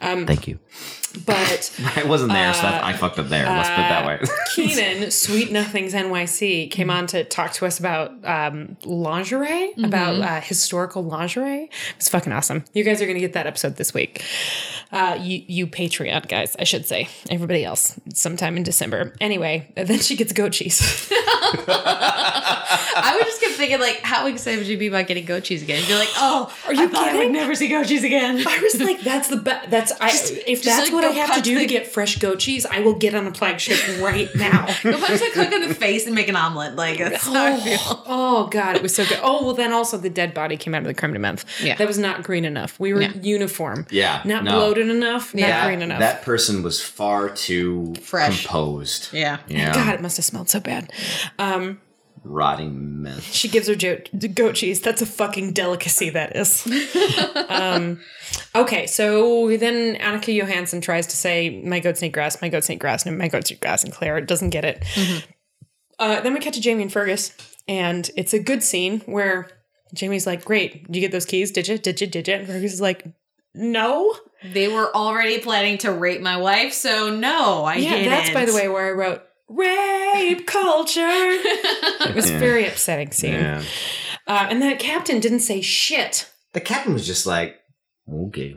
Um, 0.00 0.26
Thank 0.26 0.48
you. 0.48 0.58
but 1.24 1.72
I 1.96 2.04
wasn't 2.04 2.32
there, 2.32 2.52
so 2.54 2.66
I 2.66 2.92
fucked 2.94 3.18
up 3.18 3.28
there. 3.28 3.46
Let's 3.46 3.68
put 3.68 3.78
it 3.78 3.88
that 3.88 4.06
way. 4.06 4.20
Keenan, 4.54 5.10
Sweet 5.10 5.52
Nothings 5.52 5.92
NYC, 5.92 6.70
came 6.70 6.90
on 6.90 7.06
to 7.08 7.24
talk 7.24 7.52
to 7.52 7.66
us 7.66 7.78
about 7.78 8.12
um, 8.24 8.76
lingerie, 8.84 9.72
about 9.82 10.20
uh, 10.20 10.40
historical 10.40 11.04
lingerie. 11.04 11.70
It's 11.96 12.08
fucking 12.08 12.32
awesome. 12.32 12.64
You 12.72 12.84
guys 12.84 13.00
are 13.02 13.06
going 13.06 13.16
to 13.16 13.20
get 13.20 13.34
that 13.34 13.46
episode 13.46 13.76
this 13.76 13.92
week. 13.92 14.24
Uh, 14.92 15.18
you, 15.20 15.42
you 15.46 15.66
Patreon 15.66 16.28
guys, 16.28 16.56
I 16.58 16.64
should 16.64 16.86
say. 16.86 17.08
Everybody 17.28 17.64
else, 17.64 17.98
sometime 18.14 18.56
in 18.56 18.62
December. 18.62 19.14
Anyway, 19.20 19.72
then 19.76 19.98
she 19.98 20.16
gets 20.16 20.32
goat 20.32 20.52
cheese. 20.52 21.12
I 21.68 23.14
would 23.16 23.24
just 23.26 23.40
kept 23.40 23.54
thinking, 23.54 23.78
like, 23.80 24.00
how 24.02 24.26
excited 24.26 24.58
would 24.58 24.66
you 24.68 24.78
be 24.78 24.86
about 24.88 25.06
getting 25.06 25.24
goat 25.24 25.44
cheese 25.44 25.62
again? 25.62 25.80
You'd 25.80 25.88
be 25.88 25.94
like, 25.94 26.08
oh, 26.16 26.52
Are 26.66 26.74
you 26.74 26.84
I 26.84 26.86
thought 26.88 27.08
I 27.08 27.16
would 27.18 27.30
never 27.32 27.54
see 27.54 27.68
goat 27.68 27.86
cheese 27.86 28.04
again. 28.04 28.42
I 28.46 28.58
was 28.58 28.80
like, 28.80 29.00
that's 29.00 29.28
the 29.28 29.36
best. 29.36 29.70
That's 29.70 29.92
I. 30.00 30.08
if 30.08 30.62
just, 30.62 30.64
that's 30.64 30.90
like, 30.90 30.92
what 30.92 31.04
I 31.04 31.08
have 31.10 31.28
to 31.28 31.32
punch 31.34 31.44
do 31.44 31.58
to 31.58 31.66
get 31.66 31.86
fresh 31.86 32.18
goat 32.18 32.38
cheese, 32.38 32.64
I 32.66 32.80
will 32.80 32.94
get 32.94 33.14
on 33.14 33.26
a 33.26 33.34
flagship 33.34 33.78
right 34.00 34.28
now. 34.36 34.66
Go 34.82 34.98
punch 34.98 35.20
the 35.20 35.30
cook 35.32 35.52
in 35.52 35.68
the 35.68 35.74
face 35.74 36.06
and 36.06 36.14
make 36.14 36.28
an 36.28 36.36
omelet. 36.36 36.76
Like, 36.76 36.98
that's 36.98 37.24
how 37.24 37.44
I 37.46 37.60
feel. 37.60 37.76
Oh, 37.80 38.04
oh 38.06 38.46
god, 38.48 38.76
it 38.76 38.82
was 38.82 38.94
so 38.94 39.04
good. 39.06 39.18
Oh 39.22 39.44
well, 39.44 39.54
then 39.54 39.72
also 39.72 39.96
the 39.98 40.10
dead 40.10 40.34
body 40.34 40.56
came 40.56 40.74
out 40.74 40.82
of 40.82 40.86
the 40.86 40.94
creme 40.94 41.12
de 41.12 41.18
menthe. 41.18 41.44
Yeah. 41.62 41.76
that 41.76 41.86
was 41.86 41.98
not 41.98 42.22
green 42.22 42.44
enough. 42.44 42.78
We 42.80 42.92
were 42.92 43.02
Yeah. 43.02 43.12
uniform. 43.20 43.86
Yeah, 43.90 44.22
not 44.24 44.44
no. 44.44 44.52
bloated 44.52 44.88
enough. 44.88 45.34
Not 45.34 45.40
Yeah. 45.40 45.66
green 45.66 45.82
enough. 45.82 45.98
That 46.00 46.22
person 46.22 46.62
was 46.62 46.80
far 46.82 47.28
too 47.28 47.94
Fresh. 48.02 48.42
composed. 48.46 49.12
Yeah. 49.12 49.38
Yeah. 49.48 49.74
God, 49.74 49.94
it 49.94 50.00
must 50.02 50.16
have 50.16 50.24
smelled 50.24 50.48
so 50.48 50.60
bad. 50.60 50.92
Um, 51.38 51.45
Rotting 52.24 53.02
mess. 53.02 53.22
she 53.22 53.46
gives 53.48 53.68
her 53.68 53.76
jo- 53.76 54.00
goat 54.34 54.56
cheese. 54.56 54.80
That's 54.80 55.00
a 55.00 55.06
fucking 55.06 55.52
delicacy. 55.52 56.10
That 56.10 56.34
is. 56.34 56.66
um, 57.48 58.00
okay, 58.54 58.86
so 58.88 59.56
then 59.56 59.94
Annika 59.96 60.34
Johansson 60.34 60.80
tries 60.80 61.06
to 61.08 61.16
say, 61.16 61.62
"My 61.62 61.78
goats 61.78 62.02
need 62.02 62.12
grass. 62.12 62.40
My 62.42 62.48
goats 62.48 62.68
need 62.68 62.80
grass. 62.80 63.06
And 63.06 63.16
my 63.16 63.28
goats 63.28 63.50
need 63.50 63.60
grass." 63.60 63.84
And 63.84 63.92
Claire 63.92 64.20
doesn't 64.22 64.50
get 64.50 64.64
it. 64.64 64.84
Uh, 65.98 66.20
then 66.20 66.34
we 66.34 66.40
cut 66.40 66.54
to 66.54 66.60
Jamie 66.60 66.82
and 66.82 66.92
Fergus, 66.92 67.32
and 67.68 68.10
it's 68.16 68.34
a 68.34 68.38
good 68.40 68.62
scene 68.62 69.00
where 69.06 69.48
Jamie's 69.94 70.26
like, 70.26 70.44
"Great, 70.44 70.86
did 70.86 70.96
you 70.96 71.00
get 71.00 71.12
those 71.12 71.26
keys? 71.26 71.52
Did 71.52 71.68
you? 71.68 71.78
Did 71.78 72.00
you? 72.00 72.06
Did 72.08 72.26
you?" 72.26 72.34
And 72.34 72.46
Fergus 72.46 72.72
is 72.72 72.80
like, 72.80 73.04
"No." 73.54 74.14
They 74.52 74.68
were 74.68 74.94
already 74.94 75.38
planning 75.38 75.78
to 75.78 75.92
rape 75.92 76.20
my 76.20 76.36
wife, 76.36 76.72
so 76.72 77.14
no, 77.14 77.64
I 77.64 77.76
Yeah, 77.76 77.90
didn't. 77.90 78.04
Yeah, 78.04 78.10
that's 78.10 78.30
by 78.30 78.44
the 78.44 78.54
way 78.54 78.68
where 78.68 78.88
I 78.88 78.90
wrote 78.90 79.22
rape 79.48 80.46
culture. 80.46 81.00
it 81.00 82.14
was 82.14 82.30
Yeah. 82.30 82.38
very 82.38 82.66
upsetting 82.66 83.12
scene. 83.12 83.34
Yeah. 83.34 83.62
Uh, 84.26 84.46
and 84.50 84.60
that 84.62 84.78
captain 84.78 85.20
didn't 85.20 85.40
say 85.40 85.60
shit. 85.60 86.30
The 86.52 86.60
captain 86.60 86.92
was 86.92 87.06
just 87.06 87.26
like, 87.26 87.56
okay. 88.12 88.56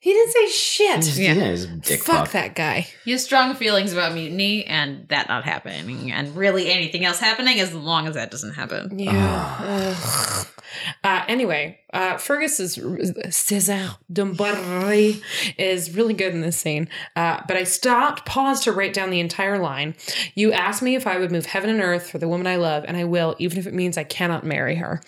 He 0.00 0.12
didn't 0.12 0.32
say 0.32 0.46
shit. 0.48 1.16
Yeah. 1.18 1.32
Yeah, 1.32 1.50
he's 1.50 1.64
a 1.64 1.68
dick 1.68 2.00
Fuck 2.00 2.16
fuck. 2.26 2.32
that 2.32 2.54
guy. 2.54 2.86
You 3.04 3.14
have 3.14 3.20
strong 3.20 3.54
feelings 3.54 3.92
about 3.92 4.14
mutiny 4.14 4.64
and 4.64 5.08
that 5.08 5.28
not 5.28 5.44
happening, 5.44 6.12
and 6.12 6.36
really 6.36 6.70
anything 6.70 7.04
else 7.04 7.18
happening 7.18 7.58
as 7.58 7.74
long 7.74 8.06
as 8.06 8.14
that 8.14 8.30
doesn't 8.30 8.54
happen. 8.54 8.98
Yeah. 8.98 9.94
Anyway, 11.28 11.78
uh, 11.92 12.16
Fergus 12.16 12.60
is 12.60 12.76
César 12.78 13.96
Domboy 14.12 15.22
is 15.58 15.94
really 15.94 16.14
good 16.14 16.32
in 16.32 16.40
this 16.40 16.56
scene. 16.56 16.88
Uh, 17.14 17.40
but 17.46 17.56
I 17.56 17.64
stopped, 17.64 18.26
paused 18.26 18.64
to 18.64 18.72
write 18.72 18.92
down 18.92 19.10
the 19.10 19.20
entire 19.20 19.58
line. 19.58 19.94
You 20.34 20.52
asked 20.52 20.82
me 20.82 20.94
if 20.94 21.06
I 21.06 21.18
would 21.18 21.30
move 21.30 21.46
heaven 21.46 21.70
and 21.70 21.80
earth 21.80 22.10
for 22.10 22.18
the 22.18 22.28
woman 22.28 22.46
I 22.46 22.56
love, 22.56 22.84
and 22.86 22.96
I 22.96 23.04
will, 23.04 23.34
even 23.38 23.58
if 23.58 23.66
it 23.66 23.74
means 23.74 23.96
I 23.96 24.04
cannot 24.04 24.44
marry 24.44 24.76
her. 24.76 25.00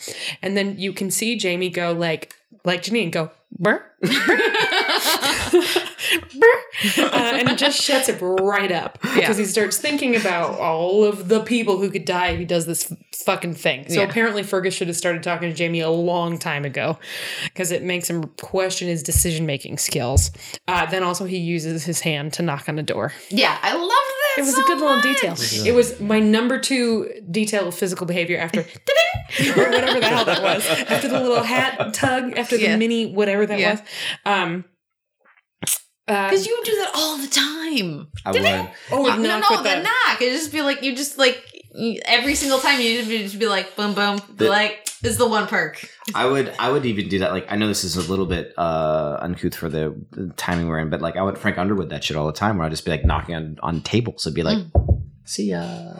And 0.42 0.56
then 0.56 0.78
you 0.78 0.92
can 0.92 1.10
see 1.10 1.36
Jamie 1.36 1.70
go 1.70 1.92
like, 1.92 2.34
like 2.64 2.82
Janine 2.82 3.12
go, 3.12 3.30
burr, 3.58 3.84
burr, 4.00 5.62
uh, 6.98 7.10
and 7.12 7.48
it 7.48 7.58
just 7.58 7.80
shuts 7.80 8.08
it 8.08 8.18
right 8.20 8.70
up 8.72 9.00
because 9.14 9.36
he 9.36 9.44
starts 9.44 9.76
thinking 9.78 10.16
about 10.16 10.58
all 10.58 11.04
of 11.04 11.28
the 11.28 11.40
people 11.40 11.78
who 11.78 11.90
could 11.90 12.04
die 12.04 12.28
if 12.28 12.38
he 12.38 12.44
does 12.44 12.66
this 12.66 12.92
fucking 13.24 13.54
thing. 13.54 13.88
So 13.88 14.00
Yeah. 14.00 14.08
apparently 14.08 14.42
Fergus 14.42 14.74
should 14.74 14.88
have 14.88 14.96
started 14.96 15.22
talking 15.22 15.48
to 15.50 15.54
Jamie 15.54 15.80
a 15.80 15.90
long 15.90 16.38
time 16.38 16.64
ago 16.64 16.98
because 17.44 17.70
it 17.72 17.82
makes 17.82 18.08
him 18.08 18.24
question 18.40 18.88
his 18.88 19.02
decision 19.02 19.46
making 19.46 19.78
skills. 19.78 20.30
Uh, 20.66 20.86
then 20.86 21.02
also 21.02 21.24
he 21.24 21.38
uses 21.38 21.84
his 21.84 22.00
hand 22.00 22.32
to 22.34 22.42
knock 22.42 22.68
on 22.68 22.78
a 22.78 22.82
door. 22.82 23.12
Yeah, 23.30 23.58
I 23.62 23.72
love 23.74 23.88
that. 23.88 24.34
It 24.38 24.42
was 24.42 24.54
so 24.54 24.62
a 24.62 24.66
good 24.66 24.78
little 24.78 24.96
much. 24.96 25.02
detail. 25.04 25.66
It 25.66 25.74
was 25.74 25.98
my 26.00 26.20
number 26.20 26.58
two 26.60 27.10
detail 27.30 27.68
of 27.68 27.74
physical 27.74 28.06
behavior 28.06 28.38
after 28.38 28.60
or 28.60 28.64
whatever 29.70 29.98
the 30.00 30.06
hell 30.06 30.24
that 30.24 30.42
was. 30.42 30.66
After 30.66 31.08
the 31.08 31.20
little 31.20 31.42
hat 31.42 31.92
tug, 31.94 32.34
after 32.38 32.56
the 32.56 32.62
Yeah. 32.64 32.76
mini 32.76 33.06
whatever 33.06 33.46
that 33.46 33.58
Yeah. 33.58 33.72
was. 33.72 33.80
Um, 34.24 34.64
uh, 36.08 36.28
Because 36.30 36.46
you 36.46 36.60
do 36.64 36.74
that 36.76 36.90
all 36.94 37.18
the 37.18 37.26
time. 37.28 38.08
I 38.24 38.32
would. 38.32 38.70
oh, 38.92 39.16
no, 39.16 39.38
knock 39.38 39.50
no, 39.50 39.56
with 39.56 39.64
the 39.64 39.76
the- 39.76 39.82
knock. 39.82 40.20
It 40.22 40.32
just 40.32 40.52
be 40.52 40.62
like 40.62 40.82
you 40.82 40.94
just 40.96 41.18
like 41.18 41.42
every 42.06 42.34
single 42.34 42.58
time 42.58 42.80
you 42.80 42.96
just 42.98 43.08
be, 43.08 43.18
just 43.22 43.38
be 43.38 43.46
like 43.46 43.76
boom, 43.76 43.94
boom. 43.94 44.16
Be 44.36 44.44
The- 44.44 44.48
like 44.50 44.84
this 45.00 45.12
is 45.12 45.18
the 45.18 45.28
one 45.28 45.46
perk. 45.46 45.88
I 46.14 46.26
would 46.26 46.52
I 46.58 46.70
would 46.70 46.84
even 46.86 47.08
do 47.08 47.20
that. 47.20 47.30
Like 47.32 47.46
I 47.50 47.56
know 47.56 47.68
this 47.68 47.84
is 47.84 47.96
a 47.96 48.10
little 48.10 48.26
bit 48.26 48.52
uh 48.58 49.18
uncouth 49.20 49.54
for 49.54 49.68
the, 49.68 49.94
the 50.10 50.32
timing 50.36 50.66
we're 50.66 50.80
in, 50.80 50.90
but 50.90 51.00
like 51.00 51.16
I 51.16 51.22
would 51.22 51.38
Frank 51.38 51.56
Underwood 51.58 51.90
that 51.90 52.02
shit 52.02 52.16
all 52.16 52.26
the 52.26 52.32
time 52.32 52.56
where 52.58 52.66
I'd 52.66 52.70
just 52.72 52.84
be 52.84 52.90
like 52.90 53.04
knocking 53.04 53.34
on, 53.36 53.58
on 53.62 53.80
tables. 53.82 54.26
It'd 54.26 54.34
be 54.34 54.42
like, 54.42 54.58
see 55.28 55.50
ya. 55.50 55.92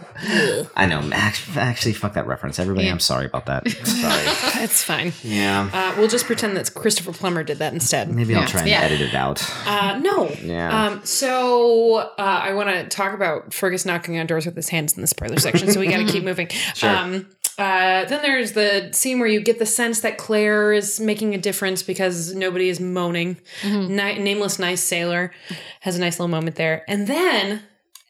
I 0.75 0.87
know. 0.87 1.09
Actually, 1.13 1.59
actually, 1.59 1.93
fuck 1.93 2.15
that 2.15 2.27
reference. 2.27 2.59
Everybody, 2.59 2.87
Yeah. 2.87 2.93
I'm 2.93 2.99
sorry 3.01 3.27
about 3.27 3.47
that. 3.47 3.69
sorry. 3.85 4.63
It's 4.65 4.83
fine. 4.83 5.13
Yeah. 5.23 5.69
Uh, 5.73 5.95
we'll 5.99 6.09
just 6.09 6.25
pretend 6.27 6.57
that 6.57 6.73
Christopher 6.75 7.13
Plummer 7.13 7.43
did 7.45 7.59
that 7.59 7.73
instead. 7.75 8.11
Maybe 8.11 8.33
Yeah. 8.33 8.41
I'll 8.41 8.47
try 8.49 8.61
and 8.61 8.69
Yeah. 8.71 8.81
edit 8.81 9.01
it 9.03 9.15
out. 9.15 9.43
Uh, 9.67 9.99
no. 9.99 10.29
Yeah. 10.43 10.87
Um, 10.87 11.05
so 11.05 11.97
uh, 11.97 12.13
I 12.19 12.55
want 12.55 12.71
to 12.71 12.85
talk 12.89 13.13
about 13.15 13.53
Fergus 13.53 13.85
knocking 13.85 14.19
on 14.19 14.27
doors 14.27 14.47
with 14.47 14.57
his 14.57 14.71
hands 14.71 14.95
in 14.95 15.03
the 15.03 15.07
spoiler 15.07 15.39
section. 15.39 15.71
So 15.71 15.79
we 15.81 15.89
got 15.89 15.99
to 15.99 16.11
keep 16.11 16.25
moving. 16.31 16.49
Sure. 16.75 16.89
Um, 16.91 17.27
uh, 17.59 18.05
then 18.07 18.23
there's 18.23 18.53
the 18.53 18.89
scene 18.93 19.19
where 19.19 19.29
you 19.29 19.41
get 19.41 19.59
the 19.59 19.67
sense 19.67 20.01
that 20.01 20.17
Claire 20.17 20.73
is 20.73 21.01
making 21.01 21.35
a 21.35 21.39
difference 21.39 21.83
because 21.83 22.33
nobody 22.35 22.69
is 22.69 22.79
moaning. 22.81 23.37
Ni- 23.65 24.19
nameless, 24.19 24.59
nice 24.61 24.81
sailor 24.83 25.33
has 25.81 25.97
a 25.97 26.01
nice 26.01 26.19
little 26.21 26.29
moment 26.29 26.55
there, 26.57 26.85
and 26.87 27.09
then 27.09 27.63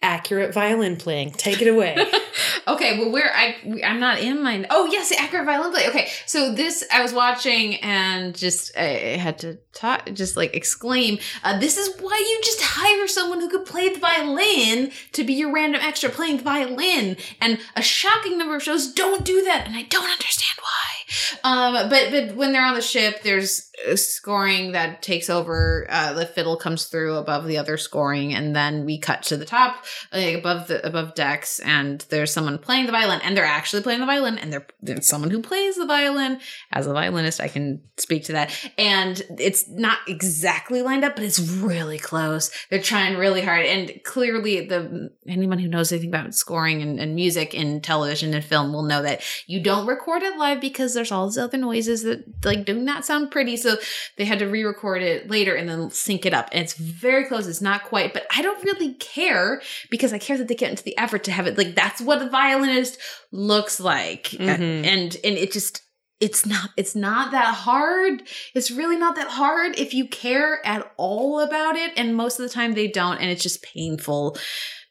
accurate 0.03 0.55
violin 0.55 0.97
playing. 0.97 1.33
Take 1.33 1.63
it 1.63 1.69
away. 1.69 1.97
Okay, 2.69 2.99
well, 2.99 3.11
where 3.11 3.35
I 3.35 3.57
I'm 3.83 3.99
not 3.99 4.21
in 4.21 4.43
my 4.43 4.65
oh 4.69 4.87
yes, 4.87 5.11
accurate 5.11 5.47
violin 5.47 5.73
play. 5.73 5.89
Okay, 5.89 6.09
so 6.27 6.53
this 6.53 6.85
I 6.93 7.01
was 7.03 7.15
watching 7.15 7.77
and 7.77 8.37
just 8.37 8.77
I 8.77 9.17
had 9.17 9.39
to 9.39 9.59
talk, 9.73 10.13
just 10.13 10.37
like 10.37 10.55
exclaim, 10.55 11.19
uh, 11.43 11.59
"This 11.59 11.79
is 11.79 11.99
why 11.99 12.19
you 12.19 12.41
just 12.45 12.61
hire 12.63 13.07
someone 13.07 13.41
who 13.41 13.49
could 13.49 13.65
play 13.65 13.89
the 13.89 13.99
violin 13.99 14.93
to 15.13 15.25
be 15.25 15.33
your 15.33 15.53
random 15.53 15.81
extra 15.83 16.11
playing 16.11 16.39
the 16.39 16.43
violin." 16.43 17.17
And 17.41 17.59
a 17.75 17.83
shocking 17.83 18.37
number 18.37 18.57
of 18.57 18.63
shows 18.63 18.93
don't 18.93 19.25
do 19.25 19.43
that, 19.45 19.67
and 19.67 19.75
I 19.75 19.83
don't 19.83 20.11
understand 20.11 20.59
why. 20.61 20.98
Um, 21.45 21.89
but 21.89 22.11
but 22.11 22.37
when 22.37 22.53
they're 22.53 22.65
on 22.65 22.75
the 22.75 22.83
ship, 22.83 23.23
there's 23.23 23.71
scoring 23.95 24.73
that 24.73 25.03
takes 25.03 25.31
over. 25.31 25.87
Uh, 25.89 26.13
the 26.13 26.27
fiddle 26.27 26.57
comes 26.57 26.87
through 26.87 27.17
above 27.17 27.47
the 27.47 27.59
other 27.59 27.77
scoring, 27.77 28.35
and 28.35 28.55
then 28.55 28.85
we 28.85 28.99
cut 28.99 29.23
to 29.25 29.37
the 29.37 29.45
top 29.45 29.85
like 30.13 30.37
above 30.37 30.69
the 30.69 30.87
above 30.87 31.15
decks 31.15 31.61
and 31.61 32.05
there's 32.11 32.33
someone 32.33 32.59
playing 32.59 32.87
the 32.87 32.93
violin 32.93 33.21
and 33.23 33.37
they're 33.37 33.45
actually 33.45 33.83
playing 33.83 34.01
the 34.01 34.07
violin 34.07 34.39
and 34.39 34.63
there's 34.81 35.07
someone 35.07 35.31
who 35.31 35.41
plays 35.41 35.77
the 35.77 35.87
violin 35.87 36.41
as 36.73 36.87
a 36.87 36.93
violinist 36.93 37.41
i 37.41 37.49
can 37.49 37.81
speak 37.97 38.25
to 38.25 38.33
that 38.33 38.51
and 38.77 39.23
it's 39.39 39.69
not 39.69 39.99
exactly 40.07 40.83
lined 40.83 41.05
up 41.05 41.15
but 41.15 41.25
it's 41.25 41.41
really 41.41 41.99
close 41.99 42.51
they're 42.71 42.81
trying 42.81 43.17
really 43.17 43.43
hard 43.43 43.65
and 43.67 43.93
clearly 44.05 44.67
the 44.67 45.11
anyone 45.27 45.59
who 45.59 45.69
knows 45.69 45.93
anything 45.93 46.11
about 46.11 46.35
scoring 46.35 46.83
and, 46.83 46.99
and 46.99 47.15
music 47.15 47.55
in 47.55 47.81
television 47.81 48.35
and 48.35 48.45
film 48.45 48.73
will 48.73 48.83
know 48.83 49.03
that 49.03 49.23
you 49.47 49.63
don't 49.63 49.87
record 49.87 50.23
it 50.23 50.37
live 50.37 50.61
because 50.61 50.97
there's 50.99 51.13
all 51.13 51.27
these 51.27 51.39
other 51.39 51.57
noises 51.57 52.03
that 52.03 52.25
like 52.45 52.65
do 52.67 52.75
not 52.75 53.05
sound 53.07 53.31
pretty 53.31 53.57
so 53.57 53.77
they 54.17 54.25
had 54.25 54.39
to 54.41 54.47
re-record 54.47 55.03
it 55.03 55.31
later 55.31 55.55
and 55.55 55.69
then 55.69 55.91
sync 55.91 56.27
it 56.27 56.35
up 56.35 56.49
and 56.53 56.63
it's 56.63 56.75
very 56.75 57.25
close 57.25 57.47
it's 57.47 57.63
not 57.63 57.85
quite 57.85 58.13
but 58.13 58.27
i 58.37 58.43
don't 58.43 58.63
really 58.65 58.95
care 58.95 59.63
because 59.91 60.13
I 60.13 60.19
care 60.19 60.37
that 60.39 60.49
they 60.49 60.55
get 60.55 60.71
into 60.71 60.83
the 60.85 60.99
effort 60.99 61.25
to 61.25 61.33
have 61.33 61.47
it 61.47 61.57
like 61.57 61.75
that's 61.75 62.01
what 62.01 62.21
a 62.21 62.29
violinist 62.29 62.99
looks 63.33 63.79
like, 63.81 64.25
Mhm. 64.25 64.49
and 64.49 65.17
and 65.25 65.39
it 65.39 65.53
just 65.53 65.83
it's 66.21 66.45
not 66.45 66.71
it's 66.77 66.97
not 66.97 67.31
that 67.31 67.55
hard. 67.55 68.23
It's 68.55 68.71
really 68.73 68.97
not 68.97 69.15
that 69.17 69.29
hard 69.29 69.79
if 69.79 69.95
you 69.95 70.09
care 70.09 70.65
at 70.67 70.91
all 70.97 71.39
about 71.41 71.77
it, 71.77 71.93
and 71.97 72.17
most 72.17 72.41
of 72.41 72.43
the 72.49 72.53
time 72.53 72.73
they 72.75 72.89
don't, 72.89 73.19
and 73.19 73.31
it's 73.31 73.43
just 73.43 73.63
painful 73.63 74.37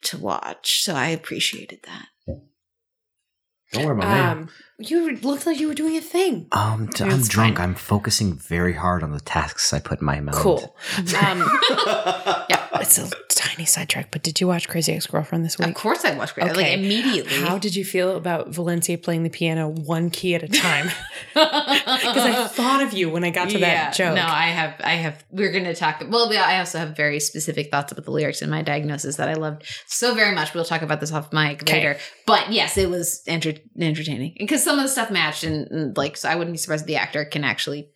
to 0.04 0.16
watch. 0.18 0.82
So 0.84 0.94
I 0.94 1.08
appreciated 1.08 1.80
that. 1.84 2.06
Don't 3.72 3.84
worry 3.84 3.96
about 3.98 4.36
me. 4.36 4.42
um, 4.42 4.48
you 4.78 5.16
looked 5.16 5.44
like 5.46 5.58
you 5.60 5.68
were 5.68 5.74
doing 5.74 5.96
a 5.96 6.00
thing. 6.00 6.46
Um, 6.52 6.88
t- 6.88 7.04
I'm 7.04 7.22
drunk. 7.22 7.56
fine. 7.58 7.68
I'm 7.70 7.74
focusing 7.74 8.34
very 8.34 8.72
hard 8.74 9.02
on 9.02 9.12
the 9.12 9.20
tasks 9.20 9.72
I 9.72 9.78
put 9.80 10.00
in 10.00 10.06
my 10.06 10.20
mind. 10.20 10.36
Cool. 10.38 10.74
Um, 10.98 11.04
Yeah. 12.50 12.57
It's 12.80 12.98
a 12.98 13.10
tiny 13.30 13.64
sidetrack, 13.64 14.10
but 14.10 14.22
did 14.22 14.40
you 14.40 14.46
watch 14.48 14.68
Crazy 14.68 14.92
Ex 14.92 15.06
Girlfriend 15.06 15.44
this 15.44 15.58
week? 15.58 15.68
Of 15.68 15.74
course, 15.74 16.04
I 16.04 16.14
watched. 16.14 16.36
Like 16.38 16.50
Okay. 16.52 16.74
immediately. 16.74 17.36
How 17.40 17.58
did 17.58 17.74
you 17.76 17.84
feel 17.84 18.16
about 18.16 18.48
Valencia 18.48 18.98
playing 18.98 19.22
the 19.22 19.30
piano 19.30 19.68
one 19.68 20.10
key 20.10 20.34
at 20.34 20.42
a 20.42 20.48
time? 20.48 20.90
Because 21.34 22.24
I 22.24 22.46
thought 22.48 22.82
of 22.82 22.92
you 22.92 23.10
when 23.10 23.22
I 23.24 23.30
got 23.30 23.50
to 23.50 23.58
that 23.58 23.94
joke. 23.94 24.14
No, 24.16 24.24
I 24.26 24.46
have, 24.46 24.74
I 24.82 24.94
have. 24.94 25.24
We're 25.30 25.52
going 25.52 25.64
to 25.64 25.74
talk. 25.74 26.02
Well, 26.08 26.32
I 26.36 26.58
also 26.58 26.78
have 26.78 26.96
very 26.96 27.20
specific 27.20 27.70
thoughts 27.70 27.92
about 27.92 28.04
the 28.04 28.10
lyrics 28.10 28.42
in 28.42 28.50
my 28.50 28.62
diagnosis 28.62 29.16
that 29.16 29.28
I 29.28 29.34
loved 29.34 29.64
so 29.86 30.14
very 30.14 30.34
much. 30.34 30.54
We'll 30.54 30.64
talk 30.64 30.82
about 30.82 31.00
this 31.00 31.12
off 31.12 31.32
mic 31.32 31.62
Okay. 31.62 31.74
later. 31.74 31.98
But 32.26 32.50
yes, 32.52 32.76
it 32.76 32.90
was 32.90 33.22
enter- 33.26 33.54
entertaining 33.80 34.34
because 34.38 34.64
some 34.64 34.78
of 34.78 34.84
the 34.84 34.88
stuff 34.88 35.10
matched, 35.10 35.44
and, 35.44 35.68
and, 35.70 35.96
like, 35.96 36.16
so 36.16 36.28
I 36.28 36.34
wouldn't 36.34 36.54
be 36.54 36.58
surprised 36.58 36.82
if 36.82 36.86
the 36.88 36.96
actor 36.96 37.24
can 37.24 37.44
actually 37.44 37.88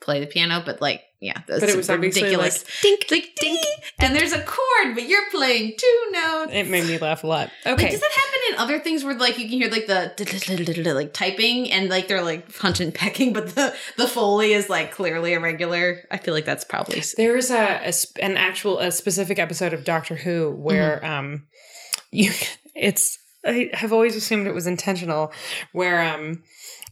play 0.00 0.18
the 0.20 0.26
piano. 0.26 0.62
But 0.64 0.80
like, 0.80 1.02
yeah, 1.20 1.42
that's 1.46 1.60
But 1.60 1.68
it 1.68 1.76
was 1.76 1.88
ridiculous. 1.88 2.64
like 2.64 2.80
dink, 2.82 3.04
like 3.10 3.34
dink, 3.38 3.60
and 3.98 4.16
there's 4.16 4.32
a 4.32 4.42
chord, 4.42 4.94
but 4.94 5.06
you're 5.06 5.28
playing 5.30 5.74
two 5.76 6.06
notes. 6.12 6.52
It 6.52 6.68
made 6.68 6.86
me 6.86 6.98
laugh 6.98 7.24
a 7.24 7.26
lot. 7.26 7.50
Like, 7.64 7.74
Okay. 7.74 7.90
does 7.90 8.00
that 8.00 8.10
happen 8.10 8.40
in 8.52 8.58
other 8.58 8.78
things 8.80 9.04
where 9.04 9.14
like 9.14 9.38
you 9.38 9.48
can 9.48 9.58
hear 9.58 9.70
like 9.70 9.86
the 9.86 10.92
like 10.94 11.12
typing 11.12 11.70
and 11.70 11.88
like 11.90 12.08
they're 12.08 12.22
like 12.22 12.56
punch 12.58 12.80
and 12.80 12.94
pecking, 12.94 13.32
but 13.32 13.54
the 13.54 13.74
the 13.96 14.08
foley 14.08 14.52
is 14.54 14.68
like 14.70 14.92
clearly 14.92 15.34
irregular? 15.34 15.98
I 16.10 16.16
feel 16.16 16.32
like 16.34 16.44
that's 16.46 16.64
probably 16.64 17.02
There's 17.16 17.50
a, 17.50 17.80
a 17.84 17.92
an 18.24 18.36
actual 18.36 18.78
a 18.78 18.90
specific 18.90 19.38
episode 19.38 19.72
of 19.72 19.84
Doctor 19.84 20.16
Who 20.16 20.50
where 20.52 21.04
um 21.04 21.46
you 22.10 22.32
it's 22.74 23.18
I 23.44 23.70
have 23.72 23.92
always 23.92 24.16
assumed 24.16 24.46
it 24.46 24.54
was 24.54 24.66
intentional 24.66 25.32
where 25.72 26.02
um 26.14 26.42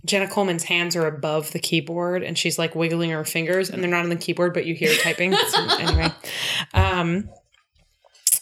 Jenna 0.05 0.29
Coleman's 0.29 0.65
hands 0.65 0.97
are 0.97 1.07
above 1.07 1.53
the 1.53 1.59
keyboard 1.59 2.23
and 2.23 2.39
she's 2.39 2.59
like 2.59 2.75
wiggling 2.75 3.11
her 3.11 3.25
fingers 3.25 3.71
and 3.71 3.83
they're 3.83 3.91
not 3.91 4.05
on 4.05 4.11
the 4.11 4.17
keyboard 4.17 4.55
but 4.55 4.65
you 4.67 4.75
hear 4.75 4.95
typing. 4.97 5.35
Anyway. 5.79 6.13
Um 6.75 7.31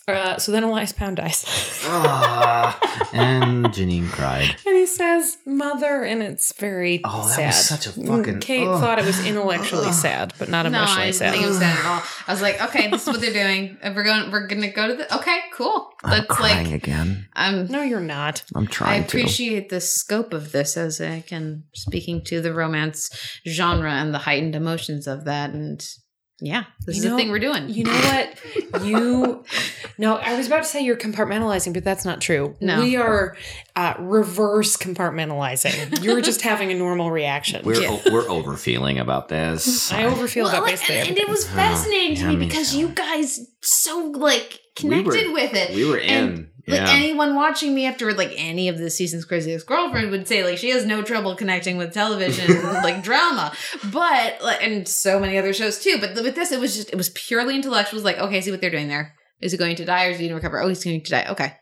uh, 0.09 0.39
so 0.39 0.53
then 0.53 0.62
Elias 0.62 0.93
Pound 0.93 1.16
dies. 1.16 1.45
Ah, 1.89 2.77
and 3.12 3.66
Janine 3.66 4.09
cried. 4.11 4.57
and 4.66 4.77
he 4.77 4.87
says 4.87 5.39
mother 5.47 6.03
and 6.03 6.20
it's 6.20 6.53
very 6.55 7.01
Oh, 7.05 7.28
that 7.28 7.35
sad. 7.37 7.47
was 7.47 7.65
such 7.65 7.87
a 7.87 7.93
fucking- 7.93 8.41
Kate 8.41 8.66
ugh. 8.66 8.81
thought 8.81 8.99
it 8.99 9.05
was 9.05 9.24
intellectually 9.24 9.93
sad 9.93 10.33
but 10.37 10.49
not 10.49 10.65
no, 10.65 10.69
emotionally 10.78 11.03
I 11.03 11.05
didn't 11.07 11.16
sad. 11.19 11.33
think 11.33 11.45
it 11.45 11.49
was 11.49 11.59
sad 11.59 11.78
at 11.78 11.87
all. 11.87 12.03
I 12.27 12.33
was 12.33 12.43
like, 12.43 12.61
okay, 12.61 12.91
this 12.91 13.03
is 13.03 13.09
what 13.09 13.20
they're 13.20 13.33
doing. 13.33 13.78
If 13.83 13.95
We're 13.95 14.03
going, 14.03 14.33
we're 14.33 14.49
gonna 14.49 14.73
go 14.73 14.89
to 14.89 14.95
the. 14.95 15.15
Okay, 15.16 15.39
cool. 15.53 15.91
I'm 16.03 16.11
That's 16.11 16.27
crying 16.27 16.70
like, 16.73 16.83
again. 16.83 17.28
I'm. 17.35 17.66
no, 17.69 17.83
you're 17.83 18.01
not. 18.01 18.43
I'm 18.57 18.65
I 18.65 18.66
trying 18.66 19.03
to. 19.03 19.07
appreciate 19.09 19.69
the 19.69 19.81
scope 19.81 20.33
of 20.33 20.51
this 20.51 20.77
as 20.77 21.01
I 21.01 21.20
can 21.20 21.65
speaking 21.74 22.24
to 22.24 22.41
the 22.41 22.53
romance 22.53 23.11
genre 23.47 23.93
and 23.93 24.12
the 24.12 24.19
heightened 24.19 24.57
emotions 24.57 25.07
of 25.07 25.24
that, 25.27 25.51
and 25.51 25.87
yeah, 26.39 26.65
this 26.85 26.97
You 26.97 27.01
is 27.01 27.05
know- 27.05 27.11
the 27.13 27.17
thing 27.17 27.31
we're 27.31 27.39
doing. 27.39 27.69
You 27.71 27.85
know 27.85 27.93
what? 28.73 28.85
You 28.85 29.45
no, 29.99 30.17
I 30.17 30.37
was 30.37 30.47
about 30.47 30.59
to 30.59 30.65
say 30.65 30.83
you're 30.83 30.97
compartmentalizing, 30.97 31.73
but 31.73 31.83
that's 31.85 32.05
not 32.05 32.21
true. 32.21 32.55
No. 32.61 32.81
we 32.83 32.97
are 32.97 33.37
uh, 33.75 33.95
reverse 33.99 34.77
compartmentalizing. 34.77 36.03
You're 36.03 36.21
just 36.21 36.43
having 36.43 36.71
a 36.71 36.75
normal 36.75 37.11
reaction. 37.11 37.63
We're 37.65 37.81
Yeah. 37.83 37.99
we're 38.13 38.29
overfeeling 38.29 38.99
about 38.99 39.29
this. 39.29 39.91
I 39.93 40.03
overfeel 40.05 40.43
Well, 40.45 40.49
about 40.51 40.63
like, 40.63 40.73
basically 40.73 40.97
and, 40.97 41.09
and 41.11 41.19
it 41.19 41.29
was 41.29 41.47
fascinating 41.47 42.17
yeah, 42.17 42.23
to 42.25 42.29
me 42.29 42.37
me 42.37 42.47
because 42.49 42.73
too. 42.73 42.81
you 42.81 42.89
guys 42.89 43.41
so 43.63 44.13
like 44.15 44.61
We 44.83 44.91
connected 44.91 45.29
were- 45.29 45.33
with 45.33 45.55
it. 45.55 45.75
We 45.75 45.89
were 45.89 45.99
in. 45.99 46.11
And, 46.11 46.49
like 46.67 46.81
yeah. 46.81 46.91
anyone 46.91 47.35
watching 47.35 47.75
me 47.75 47.87
after 47.87 48.13
like 48.13 48.33
any 48.37 48.69
of 48.69 48.79
this 48.79 48.97
season's 48.97 49.25
Crazy 49.25 49.55
Ex 49.55 49.63
Girlfriend 49.63 50.11
would 50.11 50.27
say 50.27 50.45
like 50.45 50.59
she 50.59 50.71
has 50.71 50.85
no 50.85 51.03
trouble 51.03 51.37
connecting 51.37 51.77
with 51.77 51.93
television 51.93 52.63
like 52.63 53.03
drama. 53.03 53.53
But 53.93 54.43
like 54.43 54.63
and 54.63 54.87
so 54.87 55.21
many 55.21 55.39
other 55.39 55.53
shows 55.53 55.79
too. 55.79 55.99
But 56.01 56.15
with 56.15 56.35
this 56.35 56.53
it 56.53 56.61
was 56.61 56.77
just 56.77 56.91
it 56.91 56.97
was 56.97 57.11
purely 57.11 57.55
intellectual. 57.55 57.99
It 57.99 58.03
was 58.03 58.05
like 58.05 58.19
okay 58.19 58.41
see 58.41 58.51
what 58.51 58.61
they're 58.61 58.71
doing 58.71 58.89
there. 58.89 59.15
Is 59.41 59.53
he 59.53 59.59
going 59.59 59.77
to 59.77 59.85
die 59.85 60.07
or 60.07 60.11
is 60.11 60.19
he 60.19 60.29
going 60.29 60.31
to 60.31 60.35
recover? 60.37 60.61
Oh 60.61 60.69
he's 60.69 60.83
going 60.83 61.03
to 61.03 61.11
die. 61.11 61.27
Okay 61.31 61.55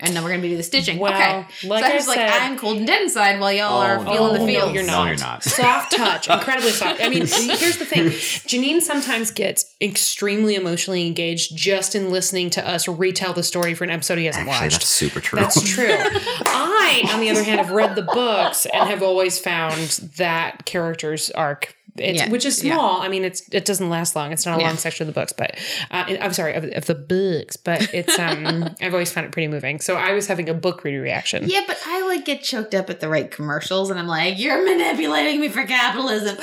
and 0.00 0.14
then 0.14 0.22
we're 0.24 0.30
going 0.30 0.42
to 0.42 0.48
do 0.48 0.56
the 0.56 0.62
stitching 0.62 0.98
Well, 0.98 1.12
okay 1.12 1.46
like 1.68 1.84
so 1.84 1.90
I 1.90 1.92
I 1.92 1.94
was 1.94 2.08
like 2.08 2.18
I'm 2.20 2.58
cold 2.58 2.78
and 2.78 2.86
dead 2.86 3.02
inside 3.02 3.38
while 3.40 3.52
y'all 3.52 3.80
oh, 3.80 3.86
are 3.86 3.98
Oh, 3.98 4.04
feeling 4.04 4.32
no, 4.34 4.38
the 4.40 4.46
feels 4.46 4.66
No, 4.68 4.72
you're 4.74 4.82
No, 4.82 4.92
not. 4.92 5.06
you're 5.08 5.16
not. 5.26 5.44
Soft 5.44 5.92
touch, 5.96 6.28
incredibly 6.28 6.70
soft. 6.70 7.00
I 7.00 7.08
mean, 7.08 7.20
here's 7.26 7.76
the 7.78 7.84
thing: 7.84 8.06
Janine 8.08 8.80
sometimes 8.82 9.30
gets 9.30 9.64
extremely 9.80 10.56
emotionally 10.56 11.06
engaged 11.06 11.56
just 11.56 11.94
in 11.94 12.10
listening 12.10 12.50
to 12.50 12.68
us 12.68 12.88
retell 12.88 13.32
the 13.32 13.42
story 13.44 13.74
for 13.74 13.84
an 13.84 13.90
episode 13.90 14.18
he 14.18 14.24
hasn't 14.26 14.48
Actually, 14.48 14.64
watched. 14.66 14.72
that's 14.80 14.88
super 14.88 15.20
true. 15.20 15.38
That's 15.38 15.62
true. 15.74 15.86
I, 15.96 17.08
on 17.12 17.20
the 17.20 17.30
other 17.30 17.42
hand, 17.42 17.60
have 17.60 17.70
read 17.70 17.94
the 17.94 18.02
books 18.02 18.66
and 18.66 18.88
have 18.88 19.02
always 19.02 19.38
found 19.38 19.78
that 20.18 20.64
character's 20.64 21.30
arc. 21.30 21.76
It's, 21.96 22.18
Yeah, 22.18 22.28
which 22.30 22.44
is 22.44 22.62
yeah. 22.64 22.74
small. 22.74 23.02
I 23.02 23.08
mean, 23.08 23.24
it's 23.24 23.48
it 23.52 23.64
doesn't 23.64 23.88
last 23.88 24.16
long. 24.16 24.32
It's 24.32 24.44
not 24.46 24.58
a 24.58 24.60
Yeah. 24.60 24.68
long 24.68 24.76
section 24.76 25.06
of 25.08 25.14
the 25.14 25.20
books, 25.20 25.32
but 25.32 25.56
uh, 25.90 26.04
I'm 26.20 26.32
sorry 26.32 26.54
of, 26.54 26.64
of 26.64 26.86
the 26.86 26.94
books. 26.94 27.56
But 27.56 27.94
it's 27.94 28.18
um, 28.18 28.68
I've 28.80 28.92
always 28.92 29.12
found 29.12 29.26
it 29.26 29.32
pretty 29.32 29.48
moving. 29.48 29.80
So 29.80 29.96
I 29.96 30.12
was 30.12 30.26
having 30.26 30.48
a 30.48 30.54
book 30.54 30.82
reader 30.84 31.00
reaction. 31.00 31.44
Yeah, 31.46 31.62
but 31.66 31.78
I 31.86 32.06
like 32.06 32.24
get 32.24 32.42
choked 32.42 32.74
up 32.74 32.90
at 32.90 33.00
the 33.00 33.08
right 33.08 33.30
commercials, 33.30 33.90
and 33.90 33.98
I'm 33.98 34.06
like, 34.08 34.38
"You're 34.38 34.64
manipulating 34.64 35.40
me 35.40 35.48
for 35.48 35.64
capitalism." 35.64 36.36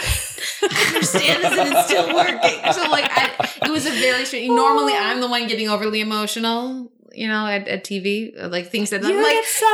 I 0.63 0.85
understand 0.87 1.43
this, 1.43 1.57
and 1.57 1.73
it's 1.73 1.85
still 1.87 2.13
working. 2.15 2.73
So, 2.73 2.89
like, 2.91 3.05
I, 3.09 3.49
it 3.65 3.71
was 3.71 3.85
a 3.85 3.91
very 3.91 4.25
strange. 4.25 4.47
Normally, 4.49 4.93
I'm 4.93 5.19
the 5.21 5.27
one 5.27 5.47
getting 5.47 5.69
overly 5.69 6.01
emotional, 6.01 6.90
you 7.13 7.27
know, 7.27 7.45
at, 7.47 7.67
at 7.67 7.83
TV, 7.83 8.31
like 8.49 8.69
things 8.69 8.89
that 8.91 9.03
I'm 9.03 9.11
You 9.11 9.21
like. 9.23 9.33
get 9.33 9.45
so 9.45 9.67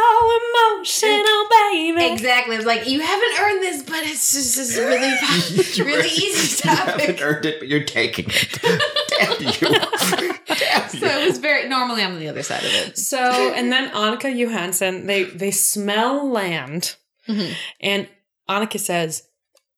emotional, 0.73 1.47
baby. 1.71 2.13
Exactly. 2.13 2.55
It's 2.55 2.65
like 2.65 2.87
you 2.87 2.99
haven't 2.99 3.39
earned 3.39 3.61
this, 3.63 3.83
but 3.83 3.99
it's 4.03 4.31
just 4.33 4.57
it's 4.57 4.77
really, 4.77 5.85
really 5.91 6.07
easy 6.09 6.67
You 6.67 6.75
haven't 6.75 6.99
topic. 6.99 7.21
earned 7.21 7.45
it, 7.45 7.59
but 7.59 7.67
you're 7.67 7.83
taking 7.83 8.25
it. 8.29 8.59
Damn 9.09 9.41
you. 9.41 10.33
Damn 10.55 10.89
So 10.89 10.97
you. 10.97 11.05
it 11.05 11.27
was 11.27 11.37
very. 11.39 11.67
Normally, 11.67 12.03
I'm 12.03 12.13
on 12.13 12.19
the 12.19 12.29
other 12.29 12.43
side 12.43 12.63
of 12.63 12.71
it. 12.73 12.97
So 12.97 13.17
and 13.19 13.71
then 13.71 13.89
Annika 13.91 14.35
Johansson, 14.35 15.05
they 15.07 15.23
they 15.23 15.51
smell 15.51 16.29
land, 16.29 16.95
Mhm. 17.27 17.53
and 17.81 18.07
Annika 18.49 18.79
says, 18.79 19.23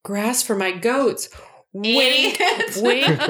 "Grass 0.03 0.43
for 0.43 0.55
my 0.55 0.71
goats." 0.71 1.29
Wink, 1.71 2.39
wink, 2.77 3.07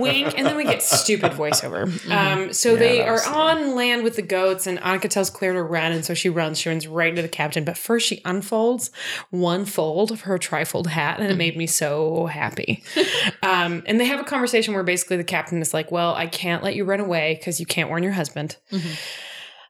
wink, 0.00 0.38
and 0.38 0.46
then 0.46 0.56
we 0.56 0.64
get 0.64 0.82
stupid 0.82 1.32
voiceover. 1.32 1.84
Um, 2.10 2.52
so 2.52 2.72
Yeah, 2.72 2.78
they 2.78 3.02
are 3.02 3.22
on 3.26 3.74
land 3.74 4.04
with 4.04 4.16
the 4.16 4.22
goats, 4.22 4.66
and 4.66 4.78
Annika 4.80 5.10
tells 5.10 5.28
Claire 5.28 5.52
to 5.52 5.62
run, 5.62 5.92
and 5.92 6.02
so 6.04 6.14
she 6.14 6.30
runs. 6.30 6.58
She 6.58 6.70
runs 6.70 6.86
right 6.86 7.10
into 7.10 7.20
the 7.20 7.28
captain, 7.28 7.62
but 7.62 7.76
first 7.76 8.06
she 8.06 8.22
unfolds 8.24 8.90
one 9.30 9.66
fold 9.66 10.10
of 10.10 10.22
her 10.22 10.38
trifold 10.38 10.86
hat, 10.86 11.20
and 11.20 11.30
it 11.30 11.36
made 11.36 11.58
me 11.58 11.66
so 11.66 12.26
happy. 12.26 12.82
um, 13.42 13.82
and 13.86 14.00
they 14.00 14.06
have 14.06 14.20
a 14.20 14.24
conversation 14.24 14.72
where 14.72 14.82
basically 14.82 15.18
the 15.18 15.24
captain 15.24 15.60
is 15.60 15.74
like, 15.74 15.92
"Well, 15.92 16.14
I 16.14 16.26
can't 16.26 16.62
let 16.62 16.74
you 16.74 16.84
run 16.84 17.00
away 17.00 17.34
because 17.38 17.60
you 17.60 17.66
can't 17.66 17.90
warn 17.90 18.02
your 18.02 18.12
husband." 18.12 18.56
Mhm. 18.72 18.98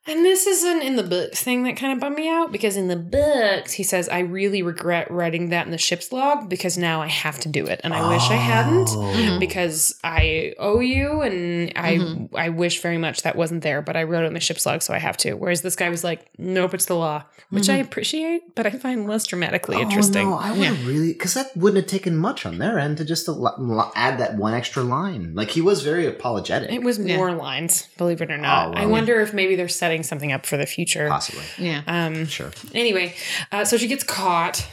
And 0.06 0.22
this 0.24 0.46
isn't 0.46 0.82
in 0.82 0.96
the 0.96 1.02
books 1.02 1.42
thing 1.42 1.62
that 1.62 1.76
kind 1.78 1.92
of 1.92 1.98
bummed 2.00 2.16
me 2.16 2.28
out 2.28 2.52
because 2.52 2.76
in 2.76 2.88
the 2.88 2.96
books 2.96 3.72
he 3.72 3.82
says 3.82 4.06
I 4.08 4.18
really 4.20 4.62
regret 4.62 5.10
writing 5.10 5.48
that 5.48 5.64
in 5.64 5.72
the 5.72 5.78
ship's 5.78 6.12
log 6.12 6.48
because 6.50 6.76
now 6.76 7.00
I 7.00 7.06
have 7.06 7.38
to 7.40 7.48
do 7.48 7.64
it 7.66 7.80
and 7.82 7.94
I 7.94 8.06
wish 8.08 8.22
I 8.28 8.34
hadn't 8.36 8.88
Mhm. 8.88 9.40
because 9.40 9.94
I 10.04 10.52
owe 10.58 10.80
you 10.80 11.22
and 11.22 11.72
I 11.74 11.94
Mhm. 11.96 12.28
I 12.34 12.50
wish 12.50 12.82
very 12.82 12.98
much 12.98 13.22
that 13.22 13.34
wasn't 13.34 13.62
there 13.62 13.80
but 13.80 13.96
I 13.96 14.02
wrote 14.02 14.24
it 14.24 14.28
in 14.28 14.34
the 14.34 14.40
ship's 14.40 14.66
log 14.66 14.82
so 14.82 14.92
I 14.92 14.98
have 14.98 15.16
to 15.18 15.34
whereas 15.34 15.62
this 15.62 15.74
guy 15.76 15.88
was 15.88 16.04
like 16.04 16.26
nope 16.36 16.74
it's 16.74 16.84
the 16.84 16.96
law 16.96 17.22
which 17.48 17.70
I 17.70 17.76
appreciate 17.76 18.54
but 18.54 18.66
I 18.66 18.70
find 18.70 19.08
less 19.08 19.26
dramatically 19.26 19.80
interesting. 19.80 20.26
Oh, 20.26 20.30
no, 20.32 20.36
I 20.38 20.50
would 20.52 20.66
have 20.66 20.86
really 20.86 21.12
because 21.14 21.32
that 21.34 21.56
wouldn't 21.56 21.82
have 21.82 21.90
taken 21.90 22.16
much 22.16 22.44
on 22.44 22.58
their 22.58 22.78
end 22.78 22.98
to 22.98 23.04
just 23.06 23.26
add 23.28 24.18
that 24.18 24.36
one 24.36 24.52
extra 24.52 24.82
line. 24.82 25.32
Like 25.34 25.50
he 25.50 25.60
was 25.62 25.82
very 25.82 26.06
apologetic, 26.06 26.70
It 26.70 26.82
was 26.82 26.98
Yeah. 26.98 27.16
more 27.16 27.32
lines, 27.32 27.88
believe 27.96 28.20
it 28.20 28.30
or 28.30 28.36
not. 28.36 28.66
Oh, 28.66 28.70
well. 28.72 28.82
I 28.82 28.86
wonder 28.86 29.20
if 29.20 29.32
maybe 29.32 29.54
they're 29.56 29.68
setting 29.68 29.93
something 30.02 30.32
up 30.32 30.44
for 30.46 30.56
the 30.56 30.66
future. 30.66 31.08
possibly. 31.08 31.44
Yeah. 31.58 31.82
Um. 31.86 32.26
Sure. 32.26 32.50
Anyway, 32.74 33.14
uh, 33.52 33.64
so 33.64 33.76
she 33.76 33.86
gets 33.86 34.04
caught. 34.04 34.66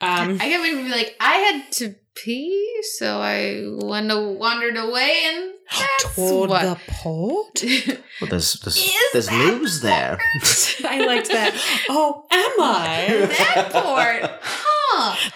Um. 0.00 0.38
I 0.40 0.48
get 0.48 0.58
ready 0.60 0.76
to 0.76 0.82
be 0.84 0.88
like, 0.90 1.16
I 1.20 1.34
had 1.36 1.72
to 1.72 1.94
pee, 2.14 2.82
so 2.98 3.20
I 3.20 3.62
went 3.66 4.08
wandered 4.38 4.76
away, 4.76 5.16
and 5.26 5.52
that's 5.70 6.14
toward 6.14 6.50
what. 6.50 6.62
the 6.62 6.78
port. 6.88 7.64
Well, 8.18 8.30
there's 8.30 8.54
there's, 8.60 8.78
Is 8.78 8.92
there's 9.12 9.30
news 9.30 9.82
there. 9.82 10.16
I 10.88 11.04
liked 11.04 11.28
that. 11.28 11.52
Oh, 11.90 12.24
am 12.30 12.52
I? 12.62 13.26
that 13.28 13.70
port, 13.72 14.40
huh? 14.42 14.72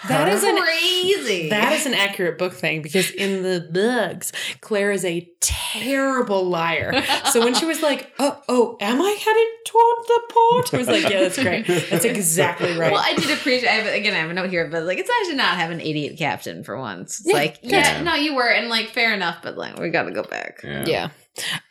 That 0.07 0.27
is 0.29 0.43
an 0.43 0.57
crazy. 0.57 1.49
that 1.49 1.73
is 1.73 1.85
an 1.85 1.93
accurate 1.93 2.37
book 2.37 2.53
thing 2.53 2.81
because 2.81 3.09
in 3.11 3.43
the 3.43 3.67
books, 3.71 4.31
Claire 4.61 4.91
is 4.91 5.05
a 5.05 5.29
terrible 5.39 6.43
liar. 6.49 7.03
So 7.31 7.41
when 7.43 7.53
she 7.53 7.65
was 7.65 7.81
like, 7.81 8.11
"Oh, 8.19 8.41
oh, 8.49 8.77
am 8.81 9.01
I 9.01 9.09
headed 9.09 9.47
toward 9.65 9.95
the 10.07 10.21
port?" 10.33 10.73
I 10.73 10.77
was 10.77 10.87
like, 10.87 11.03
"Yeah, 11.11 11.21
that's 11.21 11.41
great. 11.41 11.65
That's 11.89 12.05
exactly 12.05 12.77
right." 12.77 12.91
Well, 12.91 13.03
I 13.03 13.13
did 13.13 13.29
appreciate. 13.31 13.69
I 13.69 13.73
have, 13.73 13.93
again, 13.93 14.13
I 14.13 14.17
have 14.17 14.29
a 14.29 14.33
note 14.33 14.49
here, 14.49 14.67
but 14.67 14.83
like, 14.83 14.97
it's 14.97 15.09
nice 15.09 15.29
to 15.29 15.35
not 15.35 15.57
have 15.57 15.71
an 15.71 15.79
idiot 15.79 16.17
captain 16.17 16.63
for 16.63 16.77
once. 16.77 17.19
It's 17.19 17.27
Yeah, 17.29 17.33
like, 17.35 17.61
good. 17.61 17.71
yeah, 17.71 18.01
no, 18.03 18.15
you 18.15 18.35
were, 18.35 18.49
and 18.49 18.69
like, 18.69 18.89
fair 18.89 19.13
enough, 19.13 19.37
but 19.43 19.57
like, 19.57 19.77
we 19.79 19.89
got 19.89 20.03
to 20.03 20.11
go 20.11 20.23
back. 20.23 20.59
yeah. 20.63 21.09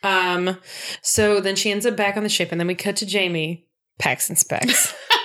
Um. 0.03 0.57
So 1.01 1.39
then 1.39 1.55
she 1.55 1.71
ends 1.71 1.85
up 1.85 1.95
back 1.95 2.17
on 2.17 2.23
the 2.23 2.29
ship, 2.29 2.49
and 2.51 2.59
then 2.59 2.67
we 2.67 2.75
cut 2.75 2.95
to 2.97 3.05
Jamie. 3.05 3.67
Packs 3.99 4.29
and 4.29 4.37
specs. 4.37 4.95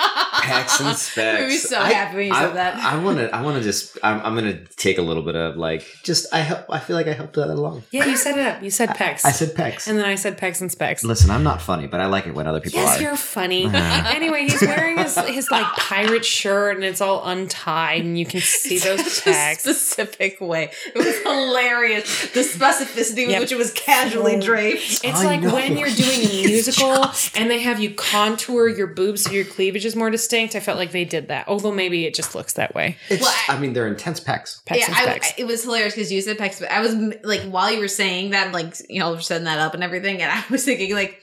Pecs 0.47 0.81
and 0.87 0.97
specs. 0.97 1.41
Made 1.41 1.49
me 1.49 1.57
so 1.57 1.79
I- 1.81 1.93
happy 1.93 2.17
when 2.17 2.27
you 2.29 2.33
I, 2.35 2.41
said 2.43 2.55
that. 2.57 2.77
I 2.77 2.99
want 3.03 3.19
to. 3.19 3.35
I 3.35 3.43
want 3.43 3.57
to 3.59 3.63
just. 3.63 3.99
I'm, 4.03 4.21
I'm 4.21 4.35
going 4.37 4.53
to 4.57 4.65
take 4.77 4.99
a 4.99 5.03
little 5.03 5.23
bit 5.23 5.37
of 5.37 5.57
like. 5.57 5.85
Just. 6.03 6.33
I 6.33 6.39
help. 6.41 6.65
I 6.71 6.79
feel 6.79 6.97
like 6.97 7.07
I 7.09 7.13
helped 7.13 7.35
that 7.35 7.49
along. 7.51 7.85
Yeah, 7.91 8.07
you 8.07 8.17
set 8.17 8.39
it 8.39 8.47
up. 8.47 8.63
You 8.63 8.71
said 8.71 8.91
pecs. 8.91 9.25
I 9.25 9.33
said 9.33 9.55
pecs. 9.55 9.87
and 9.89 9.99
then 9.99 10.05
I 10.07 10.15
said 10.15 10.39
pecs 10.39 10.61
and 10.61 10.71
specs. 10.71 11.05
Listen, 11.05 11.31
I'm 11.31 11.43
not 11.43 11.61
funny, 11.63 11.87
but 11.87 12.01
I 12.01 12.07
like 12.07 12.27
it 12.27 12.35
when 12.35 12.47
other 12.47 12.61
people 12.61 12.81
Yes, 12.81 12.99
are. 12.99 13.03
you're 13.03 13.17
funny. 13.17 13.71
Anyway, 14.17 14.43
he's 14.43 14.61
wearing 14.63 14.99
his, 14.99 15.17
his 15.27 15.51
like 15.51 15.67
pirate 15.77 16.25
shirt 16.25 16.77
and 16.77 16.85
it's 16.85 17.01
all 17.01 17.25
untied 17.25 18.03
and 18.03 18.19
you 18.19 18.25
can 18.25 18.41
see 18.63 18.79
those 18.79 19.01
pecs. 19.21 19.59
specific 19.61 20.41
way. 20.41 20.71
It 20.95 20.97
was 20.97 21.17
hilarious. 21.23 22.31
The 22.33 22.41
specificity 22.41 23.27
with 23.27 23.31
Yep. 23.31 23.41
which 23.41 23.53
it 23.53 23.59
was 23.59 23.73
casually 23.73 24.37
oh. 24.37 24.41
draped. 24.41 24.81
It's 25.05 25.05
I 25.05 25.25
like 25.25 25.41
know. 25.43 25.55
when 25.55 25.77
you're 25.77 25.89
doing 25.89 26.21
a 26.21 26.47
musical 26.47 27.05
and 27.35 27.51
they 27.51 27.61
have 27.61 27.81
you 27.81 27.91
contour 27.95 28.69
your 28.69 28.87
boobs 28.87 29.23
so 29.23 29.31
your 29.33 29.45
cleavage 29.45 29.85
is 29.85 29.97
more 29.97 30.11
distinct. 30.11 30.27
I 30.37 30.61
felt 30.61 30.79
like 30.79 30.93
they 30.93 31.05
did 31.05 31.29
that. 31.29 31.49
Although 31.49 31.73
maybe 31.73 32.05
it 32.07 32.15
just 32.15 32.35
looks 32.35 32.53
that 32.55 32.75
way. 32.75 32.97
It's, 33.09 33.23
Well, 33.23 33.35
I, 33.49 33.59
mean, 33.59 33.73
they're 33.73 33.89
intense 33.89 34.21
pecs. 34.21 34.63
Pecs 34.65 34.77
yeah, 34.79 34.87
and 34.87 34.95
I, 34.95 35.03
specs. 35.03 35.29
I- 35.31 35.35
it 35.39 35.47
was 35.47 35.63
hilarious 35.65 35.95
because 35.95 36.13
you 36.13 36.21
said 36.21 36.39
pecs, 36.39 36.61
but 36.61 36.71
I 36.71 36.81
was 36.81 36.95
like, 37.23 37.43
while 37.43 37.71
you 37.73 37.81
were 37.81 37.89
saying 37.89 38.31
that, 38.31 38.53
like, 38.53 38.75
you 38.89 39.01
know, 39.01 39.17
setting 39.19 39.45
that 39.47 39.59
up 39.59 39.75
and 39.75 39.83
everything, 39.83 40.21
and 40.23 40.31
I 40.31 40.45
was 40.51 40.65
thinking, 40.65 40.95
like, 40.95 41.21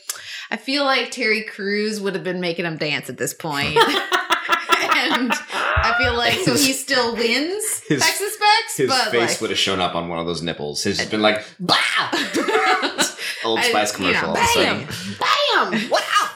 I 0.51 0.57
feel 0.57 0.83
like 0.83 1.11
Terry 1.11 1.43
Crews 1.43 2.01
would 2.01 2.15
have 2.15 2.23
been 2.23 2.39
making 2.41 2.63
them 2.65 2.77
dance 2.77 3.09
at 3.09 3.17
this 3.17 3.33
point. 3.33 3.75
and 3.77 5.31
I 5.55 5.95
feel 5.97 6.15
like, 6.15 6.33
so 6.39 6.53
he 6.53 6.73
still 6.73 7.13
wins 7.15 7.81
His- 7.87 8.01
pecs 8.01 8.21
and 8.21 8.31
specs, 8.31 8.77
His 8.77 8.89
but 8.89 9.11
face 9.11 9.31
like, 9.31 9.41
would 9.41 9.49
have 9.49 9.59
shown 9.59 9.79
up 9.79 9.95
on 9.95 10.09
one 10.09 10.19
of 10.19 10.25
those 10.25 10.41
nipples. 10.41 10.83
His 10.83 10.99
has 10.99 11.09
been 11.09 11.21
like, 11.21 11.43
bah! 11.59 11.75
Old 13.45 13.59
I- 13.59 13.69
Spice 13.69 13.99
you 13.99 14.11
know, 14.13 14.19
commercial. 14.19 14.29
all 14.29 14.37
of 14.37 14.43
a 14.55 14.55
bam, 14.55 15.79
bam, 15.81 15.89
wow. 15.89 16.29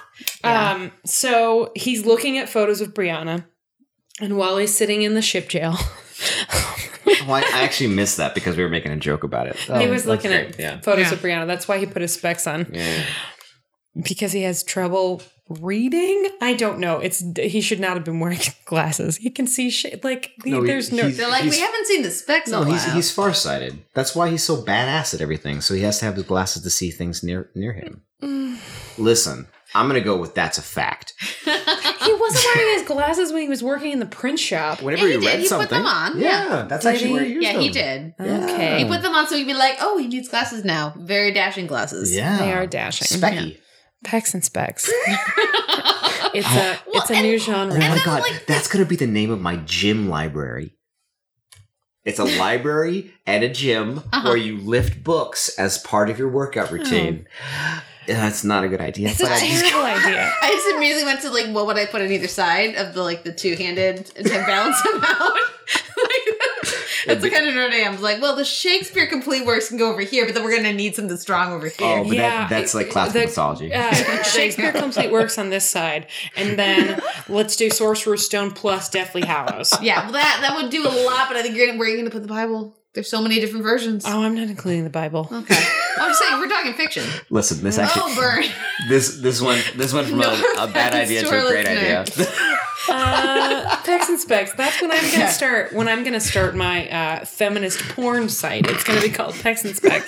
Yeah. 0.44 0.72
Um, 0.72 0.92
so 1.06 1.72
he's 1.76 2.06
looking 2.06 2.38
at 2.38 2.48
photos 2.50 2.82
of 2.82 2.94
Brianna, 2.94 3.46
and 4.22 4.38
while 4.38 4.58
he's 4.58 4.76
sitting 4.76 5.02
in 5.02 5.14
the 5.16 5.22
ship 5.22 5.50
jail, 5.50 5.76
Well, 7.26 7.36
I, 7.36 7.42
I 7.54 7.62
actually 7.64 7.88
missed 7.94 8.18
that 8.18 8.36
because 8.36 8.58
we 8.58 8.64
were 8.64 8.70
making 8.70 8.92
a 8.92 8.98
joke 8.98 9.24
about 9.24 9.48
it. 9.48 9.56
he 9.60 9.72
Oh, 9.72 9.90
was 9.90 10.06
looking 10.06 10.32
great. 10.32 10.50
at 10.52 10.60
yeah. 10.60 10.80
photos 10.82 11.08
Yeah. 11.08 11.14
of 11.14 11.20
Brianna. 11.20 11.48
That's 11.48 11.68
why 11.68 11.78
he 11.78 11.86
put 11.86 12.02
his 12.02 12.14
specs 12.14 12.46
on 12.48 12.68
Yeah. 12.74 13.04
because 14.02 14.32
he 14.34 14.42
has 14.44 14.62
trouble 14.64 15.22
reading. 15.50 16.28
I 16.42 16.54
don't 16.54 16.80
know. 16.80 17.00
It's 17.00 17.24
he 17.38 17.62
should 17.62 17.80
not 17.80 17.94
have 17.94 18.04
been 18.04 18.20
wearing 18.20 18.40
glasses. 18.66 19.18
He 19.18 19.30
can 19.30 19.48
see 19.48 19.70
shit. 19.70 20.04
Like 20.04 20.32
No, 20.46 20.62
he- 20.62 20.68
there's 20.68 20.92
no. 20.92 21.10
They're 21.10 21.30
like, 21.30 21.44
we 21.46 21.60
haven't 21.60 21.88
seen 21.88 22.02
the 22.04 22.12
specs 22.12 22.50
No, 22.50 22.62
a 22.64 22.66
he's 22.66 22.86
while. 22.86 22.96
he's 22.96 23.12
farsighted. 23.12 23.80
That's 23.94 24.14
why 24.16 24.30
he's 24.30 24.44
so 24.44 24.62
badass 24.62 25.14
at 25.14 25.22
everything. 25.22 25.62
So 25.62 25.74
he 25.76 25.82
has 25.84 26.00
to 26.00 26.06
have 26.06 26.16
his 26.16 26.26
glasses 26.26 26.64
to 26.64 26.70
see 26.70 26.92
things 26.92 27.24
near 27.24 27.50
near 27.56 27.72
him. 27.74 28.04
Mm. 28.22 28.58
Listen, 28.98 29.48
I'm 29.76 29.88
gonna 29.88 30.02
go 30.02 30.18
with 30.18 30.34
that's 30.36 30.58
a 30.58 30.62
fact. 30.62 31.14
He 32.08 32.14
wasn't 32.14 32.46
wearing 32.56 32.80
his 32.80 32.88
glasses 32.88 33.34
when 33.34 33.42
he 33.42 33.50
was 33.50 33.62
working 33.62 33.92
in 33.92 34.00
the 34.00 34.06
print 34.06 34.40
shop. 34.40 34.82
Whenever 34.82 35.08
Yeah, 35.10 35.16
he, 35.16 35.20
he 35.20 35.26
did. 35.26 35.28
read 35.28 35.36
He 35.40 35.42
put 35.44 35.50
something, 35.50 35.70
them 35.78 35.86
on, 35.86 36.18
Yeah, 36.18 36.48
yeah. 36.48 36.62
that's 36.64 36.86
Did 36.86 36.94
actually 36.94 37.08
he? 37.10 37.14
where 37.14 37.24
he 37.26 37.34
used 37.34 37.44
yeah, 37.44 37.60
he 37.60 37.70
them. 37.70 38.14
did. 38.18 38.50
Okay. 38.50 38.78
He 38.80 38.86
put 38.86 39.02
them 39.02 39.14
on 39.14 39.28
so 39.28 39.36
he'd 39.36 39.44
be 39.46 39.54
like, 39.54 39.78
oh, 39.82 39.98
he 39.98 40.08
needs 40.08 40.30
glasses 40.30 40.64
now. 40.64 40.94
Very 40.98 41.34
dashing 41.34 41.68
glasses. 41.68 42.16
Yeah, 42.16 42.38
They 42.38 42.54
are 42.54 42.66
dashing. 42.66 43.20
Specky. 43.20 43.58
Pecs 44.06 44.34
and 44.34 44.44
specs. 44.46 44.90
It's 46.34 46.48
a 46.48 46.80
Well, 46.88 47.02
it's 47.02 47.10
a 47.10 47.16
and- 47.16 47.24
new 47.26 47.36
Oh 47.36 47.38
genre. 47.38 47.76
Oh 47.76 47.80
my 47.80 48.02
god, 48.06 48.22
like, 48.22 48.46
that's 48.46 48.68
gonna 48.68 48.86
be 48.86 48.96
the 48.96 49.08
name 49.08 49.32
of 49.32 49.42
my 49.42 49.58
gym 49.58 50.08
library. 50.10 50.76
It's 52.06 52.20
a 52.20 52.24
library 52.40 53.14
and 53.26 53.44
a 53.44 53.50
gym 53.50 54.00
Uh-huh. 54.14 54.22
where 54.30 54.38
you 54.38 54.58
lift 54.58 55.04
books 55.04 55.50
as 55.58 55.78
part 55.78 56.10
of 56.10 56.18
your 56.20 56.30
workout 56.30 56.72
routine. 56.72 57.28
That's 58.08 58.44
not 58.44 58.64
a 58.64 58.70
good 58.70 58.82
idea. 58.82 59.10
It's 59.10 59.20
a 59.20 59.24
but 59.24 59.32
I 59.34 59.40
just- 59.48 59.66
terrible 59.66 59.86
idea. 59.86 60.32
I 60.42 60.50
just 60.52 60.76
immediately 60.76 61.04
went 61.04 61.22
to 61.22 61.30
like, 61.30 61.48
what 61.54 61.66
would 61.68 61.78
I 61.78 61.86
put 61.86 62.02
on 62.02 62.12
either 62.12 62.28
side 62.28 62.76
of 62.76 62.94
the 62.94 63.04
like 63.04 63.24
the 63.24 63.34
two 63.34 63.56
handed 63.56 64.06
to 64.08 64.24
balance 64.24 64.82
them 64.82 65.04
out? 65.04 65.34
like, 65.98 66.38
that's 67.06 67.22
the 67.22 67.30
kind 67.30 67.48
of 67.48 67.54
nerd 67.54 67.72
I 67.72 67.78
am. 67.78 67.88
I 67.90 67.92
was 67.92 68.02
like, 68.02 68.22
well, 68.22 68.36
the 68.36 68.46
Shakespeare 68.46 69.08
complete 69.08 69.46
works 69.46 69.70
can 69.70 69.78
go 69.78 69.92
over 69.92 70.02
here, 70.02 70.26
but 70.26 70.34
then 70.36 70.44
we're 70.44 70.56
gonna 70.56 70.74
need 70.74 70.96
something 70.96 71.18
strong 71.18 71.52
over 71.52 71.68
here. 71.68 71.76
Oh, 72.00 72.04
but 72.06 72.16
Yeah, 72.16 72.48
that, 72.48 72.50
that's 72.50 72.74
like 72.74 72.88
it- 72.88 72.92
classical 72.92 73.22
the- 73.22 73.28
mythology. 73.28 73.74
Uh, 73.74 73.94
Shakespeare 74.24 74.72
Complete 74.72 75.12
works 75.12 75.38
on 75.38 75.50
this 75.50 75.70
side, 75.70 76.08
and 76.36 76.58
then 76.58 77.02
let's 77.28 77.56
do 77.56 77.70
Sorcerer's 77.70 78.26
Stone 78.26 78.52
plus 78.52 78.90
Deathly 78.90 79.24
Hallows. 79.26 79.74
yeah, 79.82 80.04
well, 80.04 80.14
that 80.14 80.40
that 80.42 80.56
would 80.62 80.72
do 80.72 80.84
a 80.88 80.90
lot, 81.06 81.28
but 81.28 81.36
I 81.38 81.42
think 81.42 81.56
you're 81.56 81.68
gonna, 81.68 81.78
where 81.80 81.88
are 81.88 81.92
you 81.92 81.98
gonna 81.98 82.10
put 82.10 82.22
the 82.22 82.28
Bible? 82.30 82.77
There's 82.98 83.12
so 83.12 83.22
many 83.22 83.40
different 83.40 83.62
versions. 83.62 84.06
Oh, 84.08 84.24
I'm 84.24 84.34
not 84.34 84.48
including 84.48 84.84
the 84.84 84.90
Bible. 84.90 85.30
Okay, 85.32 85.64
I'm 86.00 86.10
just 86.10 86.20
saying 86.20 86.40
we're 86.40 86.48
talking 86.48 86.74
fiction. 86.74 87.04
Listen, 87.30 87.64
this 87.64 87.78
actually 87.78 88.02
oh, 88.06 88.16
burn. 88.16 88.44
this 88.90 89.18
this 89.18 89.40
one 89.40 89.60
this 89.76 89.94
went 89.94 90.08
from 90.08 90.18
No 90.18 90.32
a, 90.32 90.64
a 90.64 90.68
bad 90.68 90.96
idea 90.96 91.22
to 91.22 91.28
to 91.28 91.36
a 91.36 91.44
our 91.44 91.48
great 91.48 91.68
idea. 91.68 92.06
Uh, 92.90 93.76
Pecs 93.84 94.08
and 94.10 94.20
Specs. 94.20 94.54
That's 94.54 94.82
when 94.82 94.92
I'm 94.92 94.98
gonna 95.12 95.24
Okay. 95.26 95.32
start. 95.32 95.74
When 95.74 95.88
I'm 95.88 96.04
gonna 96.04 96.20
start 96.20 96.56
my 96.56 96.90
uh, 96.90 97.26
feminist 97.26 97.80
porn 97.90 98.30
site. 98.30 98.68
It's 98.70 98.84
gonna 98.84 99.02
be 99.02 99.10
called 99.10 99.36
Pecs 99.36 99.64
and 99.66 99.76
Specs. 99.76 100.06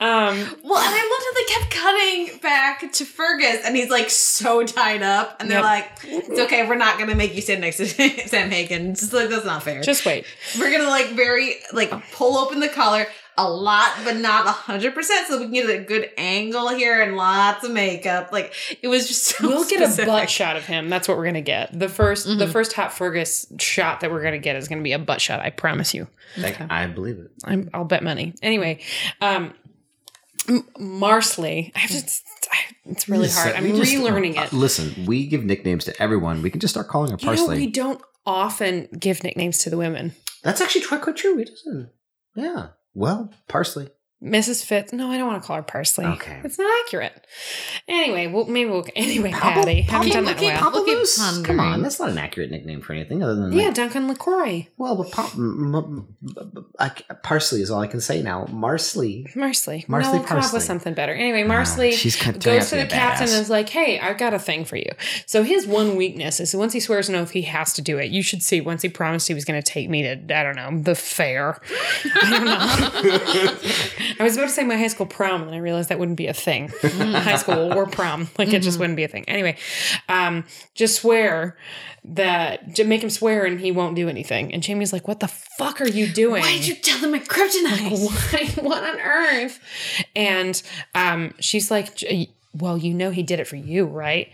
Um, 0.00 0.56
Well, 0.62 0.78
and 0.78 0.94
I 0.94 1.02
loved 1.02 1.24
how 1.24 1.34
they 1.34 1.44
kept 1.54 1.70
cutting 1.74 2.38
back 2.40 2.92
to 2.92 3.04
Fergus, 3.04 3.64
and 3.64 3.76
he's 3.76 3.90
like 3.90 4.10
so 4.10 4.64
tied 4.64 5.02
up, 5.02 5.36
and 5.40 5.50
they're 5.50 5.58
Yep. 5.58 5.64
like, 5.64 5.90
"It's 6.04 6.40
okay, 6.40 6.66
we're 6.66 6.76
not 6.76 6.98
gonna 6.98 7.14
make 7.14 7.34
you 7.34 7.40
stand 7.42 7.60
next 7.62 7.78
to 7.78 7.86
Sam 8.28 8.50
Heughan." 8.50 8.94
Just 8.94 9.12
like 9.12 9.28
that's 9.28 9.44
not 9.44 9.62
fair. 9.62 9.80
just 9.82 10.04
wait. 10.06 10.24
we're 10.58 10.70
gonna 10.70 10.88
like 10.90 11.08
very 11.10 11.56
like 11.72 11.90
pull 12.12 12.38
open 12.38 12.60
the 12.60 12.68
collar 12.68 13.06
a 13.38 13.48
lot, 13.48 13.92
but 14.04 14.16
not 14.16 14.46
a 14.46 14.50
hundred 14.50 14.94
percent, 14.94 15.26
so 15.28 15.38
we 15.38 15.44
can 15.44 15.52
get 15.54 15.70
a 15.70 15.82
good 15.82 16.10
angle 16.18 16.68
here 16.70 17.00
and 17.00 17.16
lots 17.16 17.64
of 17.64 17.70
makeup. 17.70 18.30
Like 18.32 18.52
it 18.82 18.88
was 18.88 19.06
just 19.08 19.24
so 19.24 19.48
We'll 19.48 19.68
get 19.68 19.80
a 19.80 20.04
butt 20.06 20.28
shot 20.28 20.56
of 20.56 20.66
him. 20.66 20.88
That's 20.90 21.08
what 21.08 21.16
we're 21.16 21.24
gonna 21.24 21.40
get. 21.40 21.78
The 21.78 21.86
1st 21.86 22.38
the 22.38 22.46
first 22.48 22.72
Hot 22.74 22.92
Fergus 22.92 23.46
shot 23.58 24.00
that 24.00 24.10
we're 24.10 24.22
gonna 24.22 24.38
get 24.38 24.56
is 24.56 24.68
gonna 24.68 24.82
be 24.82 24.92
a 24.92 24.98
butt 24.98 25.20
shot. 25.20 25.40
I 25.40 25.50
promise 25.50 25.94
you. 25.94 26.08
Like, 26.36 26.60
I 26.70 26.86
believe 26.88 27.18
it. 27.18 27.30
I'm, 27.44 27.70
I'll 27.72 27.84
bet 27.84 28.02
money. 28.02 28.34
Anyway, 28.42 28.80
um, 29.22 29.54
M- 30.48 30.66
Marsley. 30.78 31.72
I 31.74 31.78
have 31.80 31.90
to. 31.90 32.10
It's 32.86 33.08
really 33.08 33.28
hard. 33.28 33.54
I'm 33.54 33.64
We 33.64 33.72
just- 33.78 33.92
relearning 33.92 34.36
uh, 34.38 34.42
it. 34.44 34.52
listen, 34.52 35.06
we 35.06 35.26
give 35.26 35.44
nicknames 35.44 35.84
to 35.84 36.02
everyone. 36.02 36.42
We 36.42 36.50
can 36.50 36.60
just 36.60 36.74
start 36.74 36.88
calling 36.88 37.10
her 37.12 37.18
You 37.20 37.34
know, 37.36 37.46
we 37.48 37.66
don't 37.66 38.00
often 38.26 38.88
give 38.98 39.22
nicknames 39.22 39.58
to 39.58 39.70
the 39.70 39.76
women. 39.76 40.14
That's 40.42 40.60
actually 40.60 40.84
quite, 40.86 41.02
quite 41.02 41.16
true. 41.16 41.36
He 41.36 41.44
doesn't. 41.44 41.90
Yeah. 42.34 42.68
Well, 42.98 43.30
Parsley. 43.46 43.90
Mrs. 44.22 44.64
Fitz. 44.64 44.92
No, 44.92 45.12
I 45.12 45.16
don't 45.16 45.28
want 45.28 45.40
to 45.40 45.46
call 45.46 45.54
her 45.54 45.62
Parsley. 45.62 46.04
Okay. 46.04 46.40
It's 46.42 46.58
not 46.58 46.68
accurate. 46.84 47.24
Anyway, 47.86 48.26
well, 48.26 48.46
maybe 48.46 48.68
we'll. 48.68 48.84
Anyway, 48.96 49.30
Pablo- 49.30 49.62
Patty. 49.62 49.82
Haven't 49.82 50.08
Pablo- 50.10 50.12
done 50.12 50.24
that 50.24 50.30
in 50.42 50.48
a 50.48 50.52
Keep- 50.54 50.60
while. 50.60 50.72
Look 50.72 50.88
at 50.88 51.44
Come 51.44 51.60
on, 51.60 51.82
that's 51.82 52.00
not 52.00 52.08
an 52.10 52.18
accurate 52.18 52.50
nickname 52.50 52.80
for 52.80 52.94
anything 52.94 53.22
other 53.22 53.36
than 53.36 53.52
Yeah, 53.52 53.66
like, 53.66 53.74
Duncan 53.74 54.08
LaCroix. 54.08 54.66
well, 54.76 54.96
but 54.96 55.12
pa- 55.12 55.30
m- 55.36 55.72
m- 55.74 56.06
m- 56.36 56.64
I 56.80 56.88
c- 56.88 57.04
Parsley 57.22 57.62
is 57.62 57.70
all 57.70 57.80
I 57.80 57.86
can 57.86 58.00
say 58.00 58.20
now. 58.20 58.46
Marsley. 58.50 59.24
Marsley. 59.36 59.84
Marsley 59.88 60.12
no, 60.14 60.18
we'll 60.18 60.26
come 60.26 60.38
up 60.38 60.42
Parsley. 60.42 60.56
with 60.56 60.64
something 60.64 60.94
better. 60.94 61.12
Anyway, 61.14 61.44
Marsley 61.44 61.92
she's 61.92 62.16
kind 62.16 62.36
of 62.36 62.42
goes 62.42 62.70
to 62.70 62.76
the 62.76 62.86
captain 62.86 63.28
and 63.28 63.36
is 63.40 63.50
like, 63.50 63.68
"Hey, 63.68 64.00
I've 64.00 64.18
got 64.18 64.34
a 64.34 64.38
thing 64.40 64.64
for 64.64 64.74
you." 64.76 64.90
So 65.26 65.44
his 65.44 65.64
one 65.64 65.94
weakness 65.94 66.40
is 66.40 66.56
once 66.56 66.72
he 66.72 66.80
swears 66.80 67.08
an 67.08 67.14
oath, 67.14 67.30
he 67.30 67.42
has 67.42 67.72
to 67.74 67.82
do 67.82 67.98
it. 67.98 68.10
You 68.10 68.22
should 68.24 68.42
see. 68.42 68.60
Once 68.60 68.82
he 68.82 68.88
promised 68.88 69.28
he 69.28 69.34
was 69.34 69.44
going 69.44 69.62
to 69.62 69.72
take 69.72 69.88
me 69.88 70.02
to, 70.02 70.10
I 70.36 70.42
don't 70.42 70.56
know, 70.56 70.82
the 70.82 70.96
fair. 70.96 71.60
I 72.04 72.30
don't 72.30 72.44
know. 72.44 73.54
I 74.18 74.22
was 74.22 74.36
about 74.36 74.46
to 74.46 74.52
say 74.52 74.64
my 74.64 74.76
high 74.76 74.88
school 74.88 75.06
prom, 75.06 75.42
and 75.42 75.54
I 75.54 75.58
realized 75.58 75.88
that 75.88 75.98
wouldn't 75.98 76.16
be 76.16 76.26
a 76.26 76.34
thing. 76.34 76.68
high 76.68 77.36
school 77.36 77.72
or 77.72 77.86
prom, 77.86 78.28
like 78.38 78.52
it 78.52 78.62
just 78.62 78.78
wouldn't 78.78 78.96
be 78.96 79.04
a 79.04 79.08
thing. 79.08 79.24
Anyway, 79.28 79.56
um, 80.08 80.44
just 80.74 81.00
swear 81.00 81.56
that, 82.04 82.74
just 82.74 82.88
make 82.88 83.02
him 83.02 83.10
swear, 83.10 83.44
and 83.44 83.60
he 83.60 83.70
won't 83.70 83.96
do 83.96 84.08
anything. 84.08 84.52
And 84.52 84.62
Jamie's 84.62 84.92
like, 84.92 85.08
"What 85.08 85.20
the 85.20 85.28
fuck 85.28 85.80
are 85.80 85.88
you 85.88 86.06
doing?" 86.06 86.42
Why 86.42 86.52
did 86.52 86.66
you 86.66 86.74
tell 86.74 87.00
them 87.00 87.12
my 87.12 87.18
kryptonite? 87.20 87.90
Why? 88.62 88.62
What 88.62 88.82
on 88.84 89.00
earth? 89.00 89.60
And 90.14 90.60
um, 90.94 91.34
she's 91.40 91.70
like, 91.70 92.02
Well, 92.54 92.78
you 92.78 92.94
know 92.94 93.10
he 93.10 93.22
did 93.22 93.40
it 93.40 93.46
for 93.46 93.56
you, 93.56 93.86
right? 93.86 94.28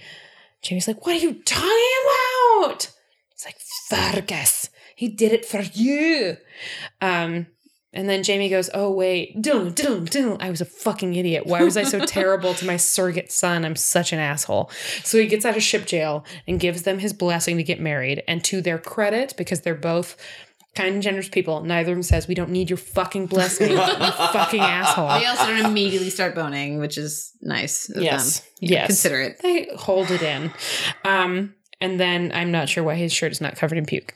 Jamie's 0.63 0.89
like, 0.89 1.05
What 1.07 1.17
are 1.17 1.19
you 1.19 1.35
talking 1.45 1.71
about? 2.05 2.91
It's 3.33 3.45
like, 3.45 3.57
Fergus, 3.89 4.71
he 4.97 5.09
did 5.09 5.33
it 5.33 5.45
for 5.45 5.61
you. 5.61 6.37
Um, 7.01 7.47
and 7.95 8.09
then 8.09 8.23
Jamie 8.23 8.49
goes, 8.51 8.69
Oh, 8.75 8.91
wait, 8.91 9.41
dun, 9.41 9.73
dun, 9.73 10.05
dun. 10.05 10.37
I 10.41 10.51
was 10.51 10.61
a 10.61 10.65
fucking 10.66 11.15
idiot. 11.15 11.47
Why 11.47 11.62
was 11.62 11.77
I 11.77 11.85
so 11.85 12.01
terrible 12.07 12.53
to 12.55 12.66
my 12.66 12.77
surrogate 12.77 13.33
son? 13.33 13.65
I'm 13.65 13.77
such 13.77 14.12
an 14.12 14.19
asshole. 14.19 14.71
So 15.03 15.19
he 15.19 15.27
gets 15.27 15.45
out 15.47 15.57
of 15.57 15.62
ship 15.62 15.87
jail 15.87 16.25
and 16.47 16.61
gives 16.61 16.83
them 16.83 16.99
his 16.99 17.12
blessing 17.12 17.57
to 17.57 17.62
get 17.62 17.81
married. 17.81 18.23
And 18.29 18.45
to 18.45 18.61
their 18.61 18.79
credit, 18.79 19.35
because 19.39 19.62
they're 19.62 19.75
both 19.75 20.16
kind 20.75 20.95
and 20.95 21.03
generous 21.03 21.29
people, 21.29 21.62
neither 21.62 21.93
of 21.93 21.97
them 21.97 22.03
says, 22.03 22.27
We 22.27 22.35
don't 22.35 22.51
need 22.51 22.69
your 22.69 22.77
fucking 22.77 23.27
blessing, 23.27 23.71
you 23.71 23.77
fucking 24.33 24.61
asshole. 24.61 25.21
They 25.21 25.27
also 25.27 25.47
don't 25.47 25.65
immediately 25.66 26.11
start 26.11 26.35
boning, 26.35 26.79
which 26.81 26.99
is 26.99 27.33
nice. 27.41 27.89
Of 27.91 28.03
Yes. 28.03 28.41
them. 28.41 28.49
Yes. 28.61 28.87
Consider 28.89 29.21
it. 29.21 29.39
They 29.41 29.69
hold 29.77 30.11
it 30.11 30.23
in. 30.23 30.53
Um, 31.05 31.55
and 31.81 32.01
then 32.01 32.33
I'm 32.35 32.51
not 32.51 32.69
sure 32.69 32.83
why 32.83 32.95
his 32.97 33.12
shirt 33.12 33.31
is 33.33 33.41
not 33.41 33.57
covered 33.57 33.79
in 33.79 33.87
puke. 33.87 34.15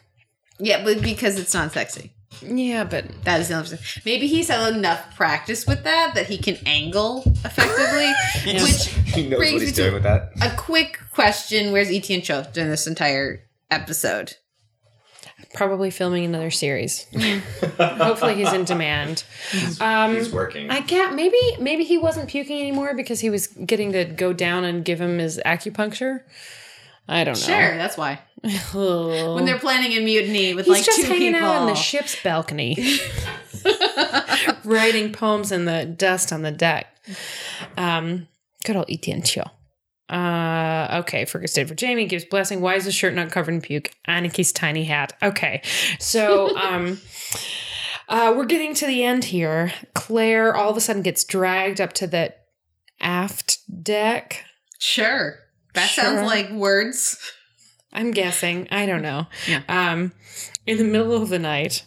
Yeah, 0.59 0.83
but 0.83 1.01
because 1.03 1.39
it's 1.39 1.55
not 1.55 1.71
sexy. 1.73 2.13
Yeah, 2.43 2.85
but 2.85 3.07
That 3.25 3.41
is 3.41 3.49
the 3.49 3.55
only 3.55 3.71
reason. 3.71 3.79
Maybe 4.05 4.27
he's 4.27 4.49
had 4.49 4.75
enough 4.75 5.17
practice 5.17 5.67
with 5.67 5.85
that 5.85 6.15
that 6.15 6.27
he 6.27 6.39
can 6.39 6.57
angle 6.67 7.23
effectively. 7.45 8.13
Which 8.63 8.89
he 9.15 9.29
knows 9.29 9.39
what 9.39 9.63
he's 9.63 9.73
doing 9.73 9.95
with 9.95 10.03
that. 10.05 10.33
a 10.41 10.55
quick 10.57 10.99
question: 11.13 11.73
Where's 11.73 11.91
Yi 11.91 12.01
Tien 12.01 12.23
Cho 12.23 12.45
during 12.53 12.71
this 12.71 12.87
entire 12.87 13.43
episode? 13.71 14.35
probably 15.55 15.91
filming 15.91 16.25
another 16.25 16.51
series. 16.51 17.07
Yeah. 17.19 17.41
Hopefully, 17.97 18.35
he's 18.35 18.53
in 18.53 18.65
demand. 18.65 19.25
Um, 19.81 20.15
He's 20.15 20.33
working. 20.33 20.71
I 20.71 20.81
can't. 20.81 21.15
Maybe 21.15 21.39
maybe 21.61 21.85
he 21.85 21.97
wasn't 21.99 22.29
puking 22.29 22.59
anymore 22.61 22.95
because 22.95 23.21
he 23.21 23.31
was 23.31 23.47
getting 23.47 23.93
to 23.93 24.05
go 24.05 24.33
down 24.33 24.65
and 24.65 24.85
give 24.85 25.01
him 25.01 25.19
his 25.19 25.41
acupuncture. 25.45 26.21
I 27.09 27.25
don't 27.25 27.35
know. 27.35 27.47
Sure, 27.47 27.77
that's 27.77 27.97
why. 27.97 28.21
Oh. 28.75 29.35
When 29.35 29.45
they're 29.45 29.59
planning 29.59 29.93
a 29.93 30.01
mutiny 30.01 30.55
with 30.55 30.67
He's 30.67 30.75
like 30.77 30.85
just 30.85 31.01
two 31.01 31.07
hanging 31.07 31.33
people. 31.35 31.49
out 31.49 31.57
on 31.63 31.67
the 31.67 31.75
ship's 31.75 32.21
balcony, 32.23 32.77
writing 34.65 35.13
poems 35.13 35.53
in 35.53 35.65
the 35.65 35.85
dust 35.85 36.33
on 36.33 36.43
the 36.43 36.51
deck. 36.53 36.87
Um, 37.77 38.29
good 38.65 38.77
old 38.77 38.89
Yi 38.89 38.97
Tien 38.97 39.23
Cho. 39.23 39.43
Uh, 40.09 41.01
okay, 41.01 41.25
Fergus 41.27 41.53
did 41.53 41.69
for 41.69 41.75
Jamie 41.75 42.07
gives 42.07 42.25
blessing. 42.25 42.61
Why 42.61 42.77
is 42.77 42.85
his 42.85 42.95
shirt 42.95 43.15
not 43.15 43.31
covered 43.31 43.53
in 43.55 43.61
puke? 43.61 43.91
Annika's 44.09 44.53
tiny 44.53 44.85
hat. 44.85 45.13
Okay, 45.23 45.63
so 45.99 46.57
um, 46.63 47.01
uh, 48.09 48.33
we're 48.37 48.47
getting 48.47 48.73
to 48.75 48.87
the 48.87 49.05
end 49.05 49.25
here. 49.25 49.73
Claire 49.95 50.55
all 50.55 50.71
of 50.71 50.77
a 50.77 50.81
sudden 50.81 51.03
gets 51.03 51.25
dragged 51.25 51.81
up 51.81 51.93
to 51.95 52.07
the 52.07 52.35
aft 53.01 53.59
deck. 53.83 54.45
Sure, 54.79 55.41
that 55.75 55.89
Sure. 55.91 56.05
sounds 56.05 56.27
like 56.27 56.51
words. 56.51 57.19
I'm 57.93 58.11
guessing. 58.11 58.69
I 58.71 58.87
don't 58.87 59.03
know. 59.03 59.27
Yeah. 59.49 59.63
Um, 59.69 60.13
in 60.67 60.79
the 60.79 60.85
middle 60.85 61.15
of 61.15 61.29
the 61.31 61.39
night, 61.39 61.85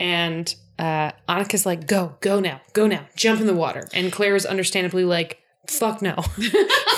and 0.00 0.54
uh, 0.78 1.12
Annika's 1.28 1.64
like, 1.64 1.86
"Go, 1.86 2.16
go 2.20 2.40
now, 2.40 2.60
go 2.72 2.86
now, 2.86 3.06
jump 3.14 3.40
in 3.40 3.46
the 3.46 3.54
water." 3.54 3.88
And 3.94 4.12
Claire 4.12 4.34
is 4.34 4.44
understandably 4.44 5.04
like, 5.04 5.40
"Fuck 5.70 6.02
no! 6.02 6.16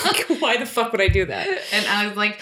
Like, 0.05 0.27
Why 0.39 0.55
the 0.57 0.65
fuck 0.65 0.91
would 0.91 1.01
I 1.01 1.07
do 1.09 1.25
that?" 1.25 1.47
And 1.73 1.85
I 1.85 2.07
was 2.07 2.15
like, 2.15 2.39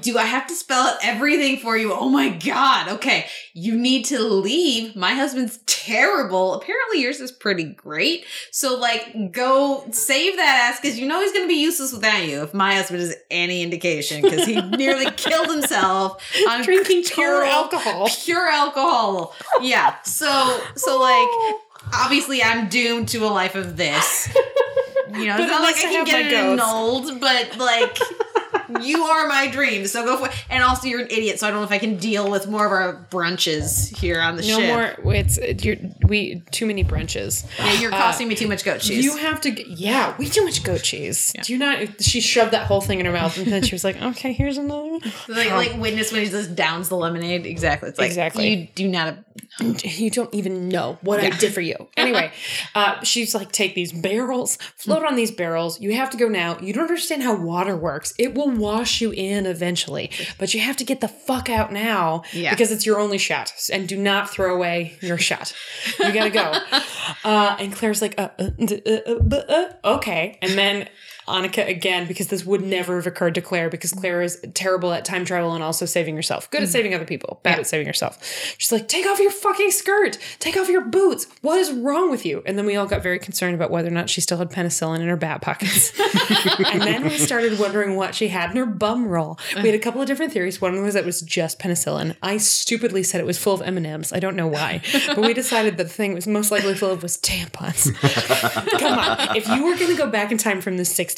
do 0.00 0.18
I 0.18 0.24
have 0.24 0.46
to 0.48 0.54
spell 0.54 0.86
out 0.86 0.98
everything 1.02 1.58
for 1.58 1.76
you? 1.76 1.92
Oh 1.92 2.08
my 2.08 2.28
God. 2.28 2.88
Okay. 2.88 3.26
You 3.54 3.76
need 3.76 4.04
to 4.06 4.20
leave. 4.20 4.96
My 4.96 5.14
husband's 5.14 5.58
terrible. 5.66 6.54
Apparently 6.54 7.00
yours 7.00 7.20
is 7.20 7.32
pretty 7.32 7.64
great. 7.64 8.24
So 8.50 8.78
like 8.78 9.32
go 9.32 9.84
save 9.90 10.36
that 10.36 10.70
ass 10.70 10.80
because 10.80 10.98
you 10.98 11.06
know 11.06 11.20
he's 11.20 11.32
going 11.32 11.44
to 11.44 11.48
be 11.48 11.60
useless 11.60 11.92
without 11.92 12.24
you 12.24 12.42
if 12.42 12.54
my 12.54 12.74
husband 12.74 13.02
is 13.02 13.16
any 13.30 13.62
indication 13.62 14.22
because 14.22 14.46
he 14.46 14.60
nearly 14.76 15.10
killed 15.12 15.48
himself 15.48 16.22
on 16.48 16.62
Drinking 16.62 17.04
pure 17.04 17.44
alcohol. 17.44 18.08
Pure 18.24 18.48
alcohol. 18.48 19.34
Yeah. 19.60 20.00
So, 20.02 20.60
so 20.74 21.00
like, 21.00 21.56
obviously 21.94 22.42
I'm 22.42 22.68
doomed 22.68 23.08
to 23.08 23.24
a 23.24 23.28
life 23.28 23.54
of 23.54 23.76
this. 23.76 24.28
You 25.14 25.26
know, 25.26 25.36
But 25.36 25.40
it's 25.42 25.50
not 25.50 25.62
like 25.62 25.76
I 25.76 25.80
can 25.80 26.04
get 26.04 26.12
my 26.12 26.28
it 26.28 26.34
annulled, 26.34 27.20
but 27.20 27.56
like 27.58 27.98
you 28.82 29.02
are 29.04 29.26
my 29.28 29.48
dream. 29.48 29.86
So 29.86 30.04
go 30.04 30.16
for 30.18 30.26
it. 30.28 30.44
And 30.50 30.62
also 30.62 30.86
you're 30.88 31.00
an 31.00 31.08
idiot, 31.10 31.38
so 31.40 31.46
I 31.46 31.50
don't 31.50 31.60
know 31.60 31.64
if 31.66 31.72
I 31.72 31.78
can 31.78 31.96
deal 31.96 32.30
with 32.30 32.48
more 32.48 32.66
of 32.66 32.72
our 32.72 33.06
brunches 33.10 33.96
here 33.96 34.20
on 34.20 34.36
the 34.36 34.42
No 34.42 34.58
ship. 34.58 35.02
more. 35.04 35.14
It's 35.14 35.38
you're, 35.64 35.76
we 36.06 36.42
too 36.50 36.66
many 36.66 36.84
brunches. 36.84 37.44
Yeah, 37.58 37.72
you're 37.80 37.90
costing 37.90 38.28
me 38.28 38.34
too 38.34 38.48
much 38.48 38.64
goat 38.64 38.80
cheese. 38.80 39.04
You 39.04 39.16
have 39.16 39.40
to. 39.42 39.68
Yeah, 39.70 40.14
we 40.18 40.28
too 40.28 40.44
much 40.44 40.62
goat 40.62 40.82
cheese. 40.82 41.32
Do 41.42 41.52
you 41.52 41.58
not? 41.58 42.02
She 42.02 42.20
shoved 42.20 42.52
that 42.52 42.66
whole 42.66 42.80
thing 42.80 43.00
in 43.00 43.06
her 43.06 43.12
mouth, 43.12 43.36
and 43.38 43.46
then 43.50 43.62
she 43.62 43.74
was 43.74 43.84
like, 43.84 44.00
"Okay, 44.00 44.32
here's 44.32 44.58
another." 44.58 44.82
one." 44.90 45.00
like 45.28 45.50
like 45.50 45.76
witness 45.78 46.12
when 46.12 46.22
he 46.22 46.28
just 46.28 46.54
downs 46.54 46.88
the 46.88 46.96
lemonade. 46.96 47.46
Exactly. 47.46 47.88
It's 47.88 47.98
like 47.98 48.08
Exactly. 48.08 48.48
you 48.54 48.68
do 48.74 48.88
not 48.88 49.18
you 49.60 50.10
don't 50.10 50.32
even 50.34 50.68
know 50.68 50.98
what 51.02 51.20
I 51.20 51.30
did 51.30 51.52
for 51.54 51.60
you. 51.60 51.76
Anyway, 51.98 52.32
uh, 52.74 53.02
she's 53.02 53.34
like, 53.34 53.50
take 53.52 53.74
these 53.74 53.92
barrels, 53.92 54.56
float 54.76 55.04
on 55.04 55.16
these 55.16 55.30
barrels. 55.32 55.80
You 55.80 55.94
have 55.94 56.10
to 56.10 56.16
go 56.16 56.28
now. 56.28 56.56
You 56.58 56.72
don't 56.72 56.84
understand 56.84 57.22
how 57.22 57.34
water 57.36 57.76
works. 57.76 58.14
It 58.18 58.34
will 58.34 58.46
wash 58.68 59.00
you 59.00 59.10
in 59.12 59.46
eventually, 59.46 60.10
but 60.38 60.52
you 60.54 60.60
have 60.60 60.76
to 60.76 60.84
get 60.84 61.00
the 61.00 61.08
fuck 61.08 61.48
out 61.48 61.72
now 61.72 62.22
Yeah. 62.32 62.50
because 62.50 62.70
it's 62.70 62.84
your 62.86 62.98
only 63.00 63.18
shot. 63.18 63.52
And 63.72 63.88
do 63.88 63.96
not 63.96 64.28
throw 64.30 64.54
away 64.54 64.96
your 65.00 65.18
shot. 65.18 65.54
You 65.98 66.12
gotta 66.12 66.30
go. 66.30 66.52
Uh, 67.24 67.56
and 67.58 67.72
Claire's 67.72 68.00
like, 68.02 68.14
uh, 68.18 68.28
uh, 68.38 68.50
uh, 68.60 68.76
uh, 68.86 69.14
uh, 69.32 69.36
uh, 69.36 69.96
okay. 69.96 70.38
And 70.42 70.52
then 70.52 70.88
Annika 71.28 71.68
again, 71.68 72.06
because 72.06 72.28
this 72.28 72.44
would 72.44 72.62
never 72.62 72.96
have 72.96 73.06
occurred 73.06 73.34
to 73.34 73.40
Claire 73.40 73.70
because 73.70 73.90
mm-hmm. 73.90 74.00
Claire 74.00 74.22
is 74.22 74.44
terrible 74.54 74.92
at 74.92 75.04
time 75.04 75.24
travel 75.24 75.52
and 75.52 75.62
also 75.62 75.86
saving 75.86 76.16
herself. 76.16 76.50
Good 76.50 76.62
at 76.62 76.64
mm-hmm. 76.64 76.72
saving 76.72 76.94
other 76.94 77.04
people, 77.04 77.40
bad 77.42 77.58
at 77.58 77.66
saving 77.66 77.86
herself. 77.86 78.22
She's 78.58 78.72
like, 78.72 78.88
take 78.88 79.06
off 79.06 79.18
your 79.18 79.30
fucking 79.30 79.70
skirt, 79.70 80.18
take 80.38 80.56
off 80.56 80.68
your 80.68 80.82
boots. 80.82 81.26
What 81.42 81.58
is 81.58 81.70
wrong 81.70 82.10
with 82.10 82.24
you? 82.24 82.42
And 82.46 82.58
then 82.58 82.66
we 82.66 82.76
all 82.76 82.86
got 82.86 83.02
very 83.02 83.18
concerned 83.18 83.54
about 83.54 83.70
whether 83.70 83.88
or 83.88 83.92
not 83.92 84.10
she 84.10 84.20
still 84.20 84.38
had 84.38 84.50
penicillin 84.50 85.00
in 85.00 85.08
her 85.08 85.16
back 85.16 85.40
pockets. 85.40 85.92
and 86.72 86.82
then 86.82 87.04
we 87.04 87.18
started 87.18 87.58
wondering 87.58 87.96
what 87.96 88.14
she 88.14 88.28
had 88.28 88.50
in 88.50 88.56
her 88.56 88.66
bum 88.66 89.06
roll. 89.06 89.38
We 89.56 89.66
had 89.66 89.74
a 89.74 89.78
couple 89.78 90.00
of 90.00 90.06
different 90.06 90.32
theories. 90.32 90.60
One 90.60 90.80
was 90.82 90.94
that 90.94 91.00
it 91.04 91.06
was 91.06 91.20
just 91.20 91.58
penicillin. 91.58 92.16
I 92.22 92.38
stupidly 92.38 93.02
said 93.02 93.20
it 93.20 93.26
was 93.26 93.38
full 93.38 93.54
of 93.54 93.62
M&Ms. 93.62 94.12
I 94.12 94.20
don't 94.20 94.36
know 94.36 94.48
why. 94.48 94.82
But 95.08 95.18
we 95.18 95.34
decided 95.34 95.76
that 95.76 95.84
the 95.84 95.92
thing 95.92 96.12
it 96.12 96.14
was 96.14 96.26
most 96.26 96.50
likely 96.50 96.74
full 96.74 96.90
of 96.90 97.02
was 97.02 97.16
tampons. 97.18 97.94
Come 98.78 98.98
on. 98.98 99.36
If 99.36 99.48
you 99.48 99.64
were 99.64 99.76
going 99.76 99.90
to 99.90 99.96
go 99.96 100.08
back 100.08 100.32
in 100.32 100.38
time 100.38 100.60
from 100.60 100.76
the 100.76 100.82
60s, 100.82 101.17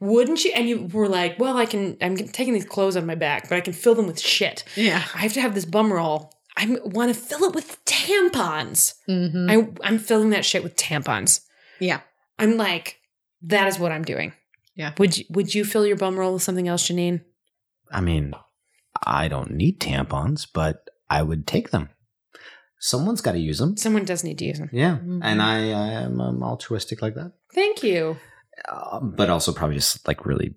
wouldn't 0.00 0.44
you? 0.44 0.52
And 0.54 0.68
you 0.68 0.86
were 0.92 1.08
like, 1.08 1.38
well, 1.38 1.56
I 1.56 1.66
can, 1.66 1.96
I'm 2.00 2.16
taking 2.16 2.54
these 2.54 2.64
clothes 2.64 2.96
on 2.96 3.06
my 3.06 3.14
back, 3.14 3.48
but 3.48 3.56
I 3.56 3.60
can 3.60 3.72
fill 3.72 3.94
them 3.94 4.06
with 4.06 4.20
shit. 4.20 4.64
Yeah. 4.76 5.02
I 5.14 5.18
have 5.18 5.32
to 5.34 5.40
have 5.40 5.54
this 5.54 5.64
bum 5.64 5.92
roll. 5.92 6.32
I 6.56 6.78
want 6.84 7.14
to 7.14 7.20
fill 7.20 7.44
it 7.44 7.54
with 7.54 7.84
tampons. 7.84 8.94
Mm-hmm. 9.08 9.50
I, 9.50 9.68
I'm 9.86 9.98
filling 9.98 10.30
that 10.30 10.44
shit 10.44 10.62
with 10.62 10.76
tampons. 10.76 11.40
Yeah. 11.80 12.00
I'm 12.38 12.56
like, 12.56 12.98
that 13.42 13.68
is 13.68 13.78
what 13.78 13.92
I'm 13.92 14.04
doing. 14.04 14.32
Yeah. 14.74 14.92
Would 14.98 15.18
you, 15.18 15.24
would 15.30 15.54
you 15.54 15.64
fill 15.64 15.86
your 15.86 15.96
bum 15.96 16.18
roll 16.18 16.34
with 16.34 16.42
something 16.42 16.68
else, 16.68 16.88
Janine? 16.88 17.20
I 17.90 18.00
mean, 18.00 18.32
I 19.06 19.28
don't 19.28 19.52
need 19.52 19.80
tampons, 19.80 20.46
but 20.52 20.88
I 21.10 21.22
would 21.22 21.46
take 21.46 21.70
them. 21.70 21.90
Someone's 22.78 23.20
got 23.22 23.32
to 23.32 23.38
use 23.38 23.58
them. 23.58 23.76
Someone 23.76 24.04
does 24.04 24.22
need 24.22 24.38
to 24.38 24.44
use 24.44 24.58
them. 24.58 24.68
Yeah, 24.72 24.98
Mhm. 24.98 25.20
and 25.22 25.40
I, 25.40 25.70
I 25.70 25.88
am 26.02 26.20
um, 26.20 26.42
altruistic 26.42 27.00
like 27.00 27.14
that. 27.14 27.32
Thank 27.54 27.82
you. 27.82 28.18
Um, 28.68 29.12
but 29.16 29.30
also 29.30 29.52
probably 29.52 29.76
just 29.76 30.06
like 30.08 30.26
really, 30.26 30.54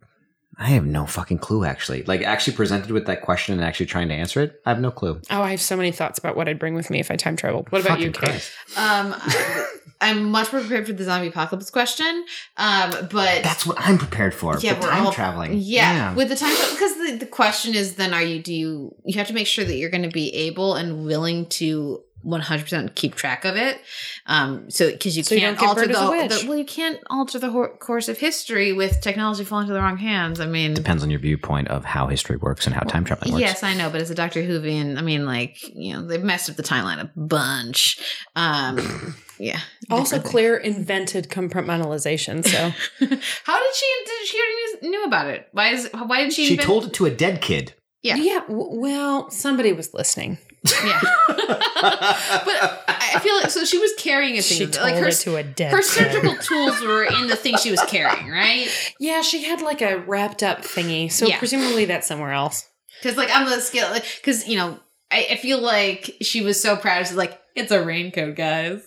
I 0.57 0.67
have 0.69 0.85
no 0.85 1.05
fucking 1.05 1.39
clue. 1.39 1.63
Actually, 1.65 2.03
like 2.03 2.21
actually 2.21 2.55
presented 2.55 2.91
with 2.91 3.05
that 3.07 3.21
question 3.21 3.53
and 3.55 3.63
actually 3.63 3.85
trying 3.85 4.07
to 4.09 4.13
answer 4.15 4.41
it, 4.41 4.59
I 4.65 4.69
have 4.71 4.79
no 4.81 4.91
clue. 4.91 5.21
Oh, 5.29 5.41
I 5.41 5.51
have 5.51 5.61
so 5.61 5.77
many 5.77 5.91
thoughts 5.91 6.19
about 6.19 6.35
what 6.35 6.47
I'd 6.49 6.59
bring 6.59 6.73
with 6.75 6.89
me 6.89 6.99
if 6.99 7.11
I 7.11 7.15
time 7.15 7.35
traveled. 7.35 7.71
What 7.71 7.81
about 7.85 7.99
you, 7.99 8.11
Fucking 8.11 8.29
Kate? 8.33 8.51
Um, 8.77 9.15
I- 9.17 9.65
I'm 10.01 10.31
much 10.31 10.53
more 10.53 10.61
prepared 10.61 10.87
for 10.87 10.93
the 10.93 11.03
zombie 11.03 11.27
apocalypse 11.27 11.69
question. 11.69 12.25
Um, 12.55 12.91
but 13.11 13.43
That's 13.43 13.65
what 13.65 13.75
I'm 13.81 13.97
prepared 13.97 14.33
for. 14.33 14.57
Yeah, 14.59 14.75
but 14.75 14.83
we're 14.83 14.89
time 14.91 15.05
all- 15.07 15.11
traveling. 15.11 15.55
Yeah, 15.57 16.15
with 16.15 16.29
the 16.29 16.37
time 16.37 16.55
because 16.71 16.95
the, 16.95 17.17
the 17.19 17.25
question 17.25 17.75
is 17.75 17.95
then 17.95 18.13
are 18.13 18.21
you 18.23 18.41
do 18.41 18.53
you 18.53 18.95
you 19.03 19.17
have 19.17 19.27
to 19.27 19.33
make 19.33 19.45
sure 19.47 19.65
that 19.65 19.75
you're 19.75 19.89
going 19.89 20.03
to 20.03 20.09
be 20.09 20.33
able 20.33 20.75
and 20.75 21.03
willing 21.05 21.47
to 21.47 22.01
100% 22.25 22.95
keep 22.95 23.15
track 23.15 23.45
of 23.45 23.55
it 23.55 23.79
um 24.25 24.69
so 24.69 24.91
because 24.91 25.15
you 25.17 25.23
So 25.23 25.35
can't 25.37 25.57
don't 25.57 25.67
alter 25.69 25.81
burned 25.87 25.91
as 25.91 25.97
a 25.97 26.35
the, 26.39 26.41
the 26.43 26.49
well 26.49 26.57
you 26.57 26.65
can't 26.65 26.99
alter 27.09 27.39
the 27.39 27.49
hor- 27.49 27.77
course 27.77 28.07
of 28.09 28.17
history 28.17 28.73
with 28.73 29.01
technology 29.01 29.43
falling 29.43 29.67
to 29.67 29.73
the 29.73 29.79
wrong 29.79 29.97
hands 29.97 30.39
i 30.39 30.45
mean 30.45 30.73
Depends 30.73 31.03
on 31.03 31.09
your 31.09 31.19
viewpoint 31.19 31.67
of 31.69 31.85
how 31.85 32.07
history 32.07 32.37
works 32.37 32.65
and 32.65 32.75
how 32.75 32.81
time 32.81 33.03
traveling 33.03 33.33
works. 33.33 33.41
Yes, 33.41 33.63
I 33.63 33.73
know, 33.73 33.89
but 33.89 34.01
as 34.01 34.09
a 34.09 34.15
Doctor 34.15 34.41
Whovian, 34.41 34.97
I 34.97 35.01
mean, 35.01 35.25
like 35.25 35.57
you 35.75 35.93
know, 35.93 36.05
they've 36.05 36.23
messed 36.23 36.49
up 36.49 36.55
the 36.55 36.63
timeline 36.63 36.99
a 36.99 37.11
bunch. 37.15 37.99
Um, 38.35 39.15
yeah. 39.39 39.59
Also, 39.89 40.15
different 40.17 40.31
Claire 40.31 40.57
invented 40.57 41.29
compartmentalization. 41.29 42.45
So. 42.45 42.57
How 43.43 43.59
did 43.59 43.75
she? 43.75 43.85
Did 44.05 44.27
she 44.27 44.37
already 44.37 44.89
knew 44.89 45.03
about 45.05 45.27
it? 45.27 45.47
Why 45.51 45.69
is? 45.69 45.89
Why 45.93 46.23
did 46.23 46.33
she? 46.33 46.45
She 46.45 46.53
invent- 46.53 46.67
told 46.67 46.85
it 46.85 46.93
to 46.93 47.05
a 47.05 47.11
dead 47.11 47.41
kid. 47.41 47.73
Yeah. 48.01 48.15
yeah, 48.15 48.39
w- 48.47 48.79
well, 48.79 49.29
somebody 49.29 49.73
was 49.73 49.93
listening. 49.93 50.37
Yeah. 50.63 50.99
but 51.29 52.83
I 52.87 53.19
feel 53.21 53.35
like 53.37 53.49
so 53.49 53.63
she 53.65 53.77
was 53.77 53.91
carrying 53.97 54.37
a 54.37 54.41
thing. 54.41 54.57
She 54.71 54.79
like 54.79 54.95
her, 54.95 55.07
it 55.07 55.15
to 55.19 55.37
a 55.37 55.43
dead 55.43 55.71
her 55.71 55.81
surgical 55.81 56.35
tools 56.35 56.81
were 56.81 57.03
in 57.03 57.27
the 57.27 57.35
thing 57.35 57.57
she 57.57 57.71
was 57.71 57.81
carrying, 57.85 58.29
right? 58.29 58.67
Yeah, 58.99 59.21
she 59.21 59.43
had 59.43 59.61
like 59.61 59.81
a 59.81 59.99
wrapped 59.99 60.43
up 60.43 60.61
thingy. 60.61 61.11
So 61.11 61.27
Yeah. 61.27 61.39
presumably 61.39 61.85
that's 61.85 62.07
somewhere 62.07 62.33
else. 62.33 62.67
Because 63.01 63.17
like 63.17 63.33
on 63.35 63.45
the 63.45 63.61
scale, 63.61 63.93
because 64.17 64.47
you 64.47 64.57
know, 64.57 64.79
I, 65.11 65.27
I 65.31 65.35
feel 65.37 65.61
like 65.61 66.15
she 66.21 66.41
was 66.41 66.61
so 66.61 66.75
proud. 66.75 67.07
She's 67.07 67.15
like, 67.15 67.39
"It's 67.55 67.71
a 67.71 67.83
raincoat, 67.83 68.35
guys," 68.35 68.81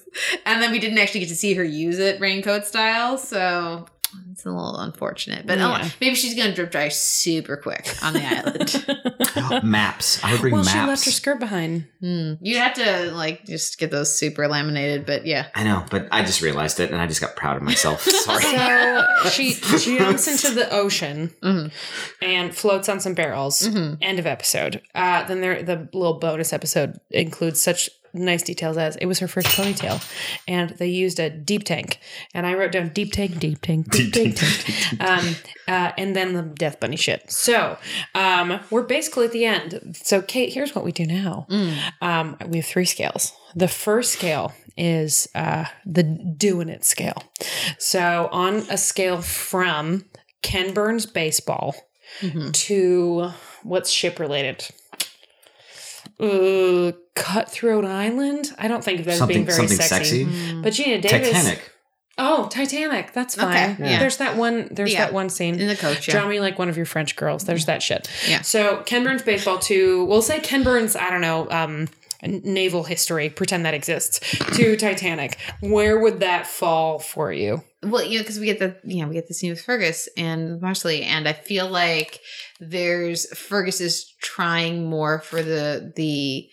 and 0.44 0.62
then 0.62 0.70
we 0.70 0.78
didn't 0.78 0.99
actually 0.99 1.20
get 1.20 1.31
to 1.31 1.36
see 1.36 1.55
her 1.55 1.65
use 1.65 1.99
it 1.99 2.20
raincoat 2.20 2.66
style. 2.66 3.16
So 3.16 3.86
it's 4.30 4.44
a 4.44 4.51
little 4.51 4.76
unfortunate. 4.78 5.47
But 5.47 5.59
Yeah. 5.59 5.80
oh, 5.84 5.93
maybe 6.01 6.14
she's 6.14 6.34
gonna 6.34 6.55
drip 6.55 6.70
dry 6.70 6.89
super 6.89 7.56
quick 7.56 7.89
on 8.02 8.12
the 8.14 8.24
island. 8.24 9.64
maps. 9.64 10.22
I 10.24 10.32
would 10.32 10.40
bring 10.40 10.52
well, 10.55 10.64
maps. 10.64 10.72
she 10.72 10.86
left 10.86 11.05
her 11.06 11.10
skirt 11.10 11.40
behind. 11.40 11.86
Hmm. 12.01 12.34
You'd 12.40 12.59
have 12.59 12.74
to 12.74 13.10
like 13.12 13.44
just 13.44 13.78
get 13.78 13.90
those 13.90 14.14
super 14.16 14.48
laminated. 14.48 15.06
But 15.06 15.26
yeah, 15.26 15.47
I 15.55 15.64
know, 15.64 15.84
but 15.90 16.09
I 16.10 16.22
just 16.22 16.40
realized 16.43 16.80
it 16.80 16.90
and 16.90 17.01
I 17.01 17.06
just 17.06 17.20
got 17.20 17.36
proud 17.36 17.56
of 17.56 17.62
myself. 17.62 18.02
Sorry. 18.02 18.43
So 18.43 19.28
she 19.30 19.52
she 19.52 19.98
jumps 19.98 20.26
into 20.28 20.55
the 20.55 20.72
ocean 20.72 21.30
Mhm. 21.43 21.72
and 22.20 22.55
floats 22.55 22.89
on 22.89 23.01
some 23.01 23.14
barrels. 23.14 23.62
Mhm. 23.66 23.98
End 24.01 24.18
of 24.18 24.26
episode. 24.26 24.82
Uh, 24.94 25.24
then 25.24 25.40
there, 25.40 25.62
the 25.62 25.89
little 25.93 26.18
bonus 26.18 26.52
episode 26.52 26.98
includes 27.10 27.60
such 27.60 27.89
nice 28.12 28.43
details 28.43 28.76
as 28.76 28.97
it 28.97 29.06
was 29.06 29.18
her 29.20 29.28
first 29.28 29.48
ponytail, 29.48 30.02
and 30.47 30.70
they 30.70 30.89
used 30.89 31.18
a 31.18 31.30
deep 31.30 31.64
tank, 31.64 31.98
and 32.34 32.47
I 32.47 32.55
wrote 32.55 32.72
down 32.72 32.89
deep 32.89 33.12
tank, 33.12 33.39
deep 33.39 33.60
tank, 33.60 33.90
deep, 33.90 34.12
Deep 34.12 34.36
tank, 34.36 34.64
tank, 34.64 35.02
um, 35.02 35.36
uh, 35.68 35.93
and 35.97 36.14
then 36.14 36.34
the 36.34 36.43
Death 36.43 36.80
Bunny 36.80 36.97
shit. 36.97 37.30
So 37.30 37.78
um, 38.14 38.60
we're 38.70 38.82
basically 38.82 39.26
at 39.26 39.32
the 39.32 39.44
end. 39.44 39.97
So 40.02 40.22
Kate, 40.22 40.52
here's 40.52 40.74
what 40.74 40.84
we 40.84 40.93
do 40.93 41.06
now. 41.06 41.47
Um, 42.01 42.36
we 42.47 42.59
have 42.59 42.66
three 42.66 42.84
scales. 42.84 43.32
The 43.55 43.68
first 43.68 44.12
scale 44.12 44.52
is 44.76 45.28
uh, 45.34 45.66
the 45.84 46.02
doing 46.02 46.68
it 46.68 46.84
scale. 46.84 47.22
So 47.78 48.28
on 48.32 48.64
a 48.70 48.78
scale 48.78 49.20
from 49.20 50.06
Ken 50.43 50.72
Burns 50.72 51.06
baseball 51.06 51.74
to 52.52 53.30
what's 53.62 53.90
ship 53.90 54.18
related. 54.18 54.68
Uh, 56.23 56.93
Cutthroat 57.15 57.85
Island. 57.85 58.53
I 58.59 58.69
don't 58.69 58.82
think 58.85 59.01
of 59.01 59.07
that 59.07 59.20
as 59.20 59.27
being 59.27 59.44
very 59.44 59.57
something 59.57 59.77
sexy. 59.77 60.24
sexy. 60.24 60.62
But 60.62 60.73
Gina 60.73 61.01
Davis. 61.01 61.31
Titanic. 61.32 61.69
Oh, 62.19 62.47
Titanic. 62.51 63.12
That's 63.12 63.39
Okay, 63.39 63.74
fine. 63.74 63.77
yeah. 63.81 63.99
There's 63.99 64.19
that 64.19 64.36
one. 64.36 64.69
There's 64.70 64.93
Yeah. 64.93 65.07
that 65.07 65.12
one 65.15 65.28
scene. 65.31 65.59
In 65.59 65.66
the 65.66 65.77
coach, 65.77 66.07
yeah. 66.07 66.12
Draw 66.20 66.28
me 66.28 66.40
like 66.40 66.59
one 66.59 66.69
of 66.69 66.77
your 66.77 66.86
French 66.86 67.16
girls. 67.16 67.44
There's 67.44 67.65
that 67.66 67.82
shit. 67.82 68.09
Yeah. 68.28 68.43
So 68.43 68.82
Ken 68.86 69.03
Burns 69.03 69.23
baseball 69.23 69.59
to 69.61 70.05
we'll 70.05 70.23
say 70.23 70.39
Ken 70.40 70.62
Burns. 70.62 70.94
I 70.94 71.11
don't 71.11 71.23
know. 71.23 71.49
Um, 71.51 71.89
naval 72.23 72.85
history. 72.85 73.28
Pretend 73.31 73.65
that 73.66 73.74
exists. 73.74 74.20
To 74.57 74.77
Titanic. 74.77 75.39
Where 75.61 75.99
would 76.01 76.20
that 76.20 76.47
fall 76.47 76.99
for 76.99 77.32
you? 77.32 77.62
Well, 77.82 78.05
you 78.05 78.19
know, 78.19 78.23
because 78.23 78.39
we 78.39 78.47
get 78.47 78.59
the 78.61 78.77
you 78.85 79.03
know 79.03 79.09
we 79.09 79.15
get 79.15 79.28
the 79.28 79.35
scene 79.35 79.51
with 79.51 79.61
Fergus 79.61 80.09
and 80.16 80.61
Marsali, 80.62 81.03
and 81.05 81.28
I 81.28 81.32
feel 81.32 81.69
like 81.69 82.20
there's 82.61 83.27
Fergus 83.36 83.81
is 83.81 84.12
trying 84.23 84.89
more 84.89 85.20
for 85.20 85.43
the 85.43 85.93
the 85.97 86.47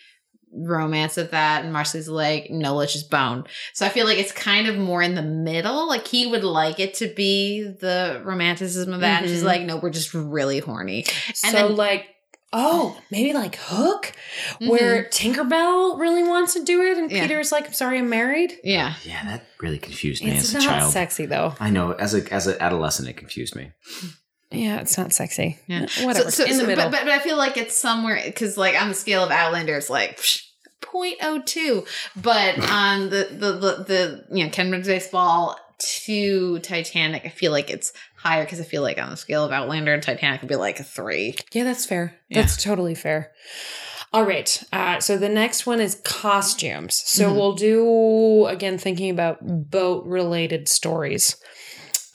romance 0.52 1.18
of 1.20 1.30
that, 1.30 1.64
and 1.64 1.72
Marsali's 1.74 2.08
like, 2.10 2.48
no, 2.50 2.74
let's 2.76 2.94
just 2.94 3.12
bone. 3.12 3.44
So 3.76 3.86
I 3.86 3.90
feel 3.90 4.08
like 4.08 4.18
it's 4.18 4.32
kind 4.32 4.68
of 4.68 4.76
more 4.78 5.02
in 5.04 5.14
the 5.14 5.22
middle. 5.22 5.88
Like 5.88 6.08
he 6.08 6.26
would 6.26 6.44
like 6.44 6.80
it 6.80 6.96
to 6.96 7.14
be 7.14 7.62
the 7.64 8.20
romanticism 8.26 8.92
of 8.92 9.02
that, 9.02 9.22
and 9.22 9.30
she's 9.30 9.44
Mhm. 9.44 9.46
like, 9.46 9.62
no, 9.62 9.78
we're 9.78 9.92
just 9.92 10.14
really 10.16 10.58
horny. 10.60 11.06
And 11.28 11.36
so 11.36 11.52
then- 11.68 11.76
like. 11.76 12.06
Oh, 12.52 13.00
maybe 13.12 13.34
like 13.34 13.58
Hook, 13.62 14.12
where 14.60 15.04
Tinkerbell 15.06 16.00
really 16.00 16.24
wants 16.24 16.54
to 16.54 16.64
do 16.64 16.82
it, 16.82 16.98
and 16.98 17.08
Mm-hmm. 17.10 17.16
Yeah. 17.16 17.28
Peter's 17.28 17.52
like, 17.52 17.68
"I'm 17.68 17.74
sorry, 17.74 18.00
I'm 18.00 18.10
married." 18.10 18.54
Yeah, 18.64 18.94
Yeah, 19.06 19.24
that 19.26 19.46
really 19.62 19.78
confused 19.78 20.24
me 20.24 20.32
It's 20.32 20.46
as 20.54 20.56
a 20.56 20.58
not 20.58 20.80
child. 20.80 20.92
sexy 20.94 21.26
though. 21.28 21.54
I 21.60 21.70
know. 21.70 21.92
As 21.92 22.14
a 22.16 22.34
as 22.34 22.48
an 22.48 22.58
adolescent, 22.60 23.08
it 23.08 23.18
confused 23.18 23.56
me. 23.56 23.72
Yeah, 24.52 24.80
it's 24.82 24.98
not 24.98 25.14
sexy. 25.14 25.60
yeah, 25.68 25.86
Whatever. 26.02 26.32
So, 26.32 26.44
so, 26.44 26.44
in 26.46 26.54
the 26.58 26.62
so- 26.62 26.66
middle. 26.68 26.86
But, 26.86 26.92
but, 26.92 27.04
but 27.06 27.12
I 27.12 27.20
feel 27.20 27.38
like 27.38 27.56
it's 27.58 27.78
somewhere 27.78 28.20
because 28.26 28.58
like 28.58 28.82
on 28.82 28.88
the 28.90 28.96
scale 28.96 29.24
of 29.24 29.30
Outlander, 29.32 29.76
it's 29.78 29.90
like. 29.90 30.18
psh, 30.18 30.44
0.02 30.82 31.86
but 32.16 32.58
on 32.72 33.10
the, 33.10 33.28
the 33.32 33.52
the 33.52 33.84
the 33.84 34.26
you 34.36 34.44
know 34.46 34.50
ken 34.50 34.72
burns 34.72 34.88
baseball 34.88 35.56
to 35.78 36.58
titanic 36.60 37.24
i 37.26 37.30
feel 37.30 37.52
like 37.52 37.70
it's 37.70 37.92
higher 38.20 38.44
because 38.44 38.60
i 38.60 38.64
feel 38.64 38.82
like 38.82 38.98
on 38.98 39.10
the 39.10 39.16
scale 39.18 39.46
of 39.46 39.52
outlander 39.52 39.94
and 39.94 40.04
titanic 40.04 40.42
would 40.42 40.50
be 40.50 40.56
like 40.56 40.80
a 40.80 40.84
three 40.84 41.36
Yeah, 41.54 41.64
that's 41.64 41.86
fair. 41.86 42.16
Yeah. 42.30 42.42
That's 42.42 42.62
totally 42.62 42.96
fair. 42.96 43.32
All 44.12 44.24
right. 44.26 44.64
Uh, 44.74 45.00
so 45.00 45.18
the 45.18 45.30
next 45.30 45.66
one 45.68 45.80
is 45.80 46.02
costumes. 46.04 46.96
So 46.96 47.30
Mhm. 47.30 47.36
we'll 47.36 47.54
do 47.54 48.46
again 48.48 48.78
thinking 48.80 49.10
about 49.12 49.38
boat 49.70 50.04
related 50.06 50.68
stories. 50.68 51.36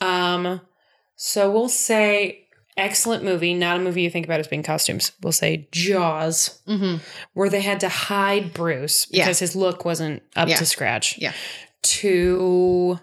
Um, 0.01 0.61
so 1.15 1.49
we'll 1.49 1.69
say 1.69 2.47
excellent 2.77 3.23
movie, 3.23 3.53
not 3.53 3.77
a 3.77 3.79
movie 3.83 4.01
you 4.01 4.09
think 4.09 4.25
about 4.25 4.41
as 4.41 4.47
being 4.49 4.61
costumes. 4.63 5.13
We'll 5.23 5.31
say 5.31 5.69
Jaws, 5.71 6.59
mm-hmm. 6.67 6.97
where 7.33 7.49
they 7.49 7.61
had 7.61 7.79
to 7.79 7.89
hide 7.89 8.53
Bruce 8.53 9.07
Yeah. 9.09 9.23
because 9.23 9.39
his 9.39 9.55
look 9.55 9.85
wasn't 9.85 10.21
up 10.35 10.49
Yeah. 10.49 10.57
to 10.57 10.65
scratch. 10.65 11.17
Yeah. 11.17 11.31
To 11.83 12.99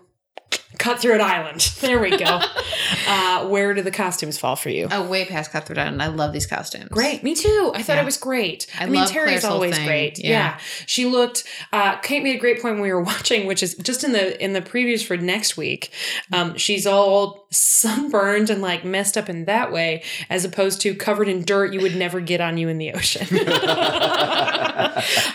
Cutthroat 0.83 1.21
Island. 1.21 1.61
There 1.83 1.99
we 2.01 2.11
go. 2.17 2.41
uh, 3.09 3.47
where 3.49 3.75
do 3.75 3.83
the 3.83 3.91
costumes 3.91 4.39
fall 4.39 4.57
for 4.57 4.69
you? 4.71 4.89
oh 4.91 5.09
way 5.09 5.25
past 5.25 5.51
cutthroat 5.51 5.79
island 5.79 6.01
i 6.03 6.07
love 6.07 6.33
these 6.33 6.47
costumes 6.47 6.89
Great, 6.91 7.23
me 7.23 7.35
too. 7.35 7.73
I 7.75 7.83
thought 7.83 7.97
Yeah. 7.97 8.03
it 8.03 8.05
was 8.05 8.17
great. 8.17 8.67
I, 8.79 8.85
I 8.85 8.89
mean, 8.89 9.07
Terry's 9.07 9.45
always 9.45 9.77
thing. 9.77 9.87
great. 9.87 10.19
Yeah. 10.19 10.29
Yeah. 10.31 10.59
she 10.87 11.07
looked. 11.07 11.45
Uh, 11.73 11.97
Kate 11.99 12.23
made 12.23 12.37
a 12.37 12.39
great 12.39 12.61
point 12.63 12.75
when 12.75 12.83
we 12.83 12.93
were 12.93 13.03
watching, 13.13 13.47
which 13.47 13.63
is 13.63 13.75
just 13.77 14.05
in 14.05 14.13
the 14.13 14.43
in 14.43 14.53
the 14.53 14.61
previews 14.63 15.05
for 15.05 15.17
next 15.17 15.57
week. 15.57 15.91
Um, 16.33 16.57
she's 16.57 16.87
all 16.87 17.47
sunburned 17.51 18.49
and 18.51 18.61
like 18.63 18.85
messed 18.85 19.17
up 19.19 19.29
in 19.29 19.45
that 19.47 19.73
way, 19.73 20.03
as 20.31 20.45
opposed 20.45 20.81
to 20.83 20.95
covered 20.95 21.29
in 21.29 21.43
dirt 21.45 21.73
you 21.73 21.81
would 21.81 21.97
never 21.97 22.21
get 22.21 22.41
on 22.41 22.57
you 22.59 22.69
in 22.69 22.79
the 22.79 22.93
ocean. 22.93 23.27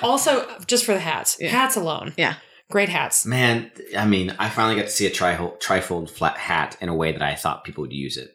also, 0.01 0.47
just 0.67 0.85
for 0.85 0.93
the 0.93 0.99
hats, 0.99 1.37
Yeah. 1.39 1.49
hats 1.49 1.75
alone, 1.75 2.13
yeah 2.17 2.35
great 2.69 2.89
hats. 2.89 3.25
Man, 3.25 3.71
I 3.97 4.05
mean, 4.05 4.35
I 4.39 4.49
finally 4.49 4.75
got 4.75 4.83
to 4.85 4.91
see 4.91 5.05
a 5.05 5.09
tri- 5.11 5.35
trifold 5.59 6.09
flat 6.09 6.37
hat 6.37 6.77
in 6.81 6.89
a 6.89 6.95
way 6.95 7.11
that 7.11 7.21
I 7.21 7.35
thought 7.35 7.63
people 7.63 7.81
would 7.83 7.93
use 7.93 8.17
it. 8.17 8.31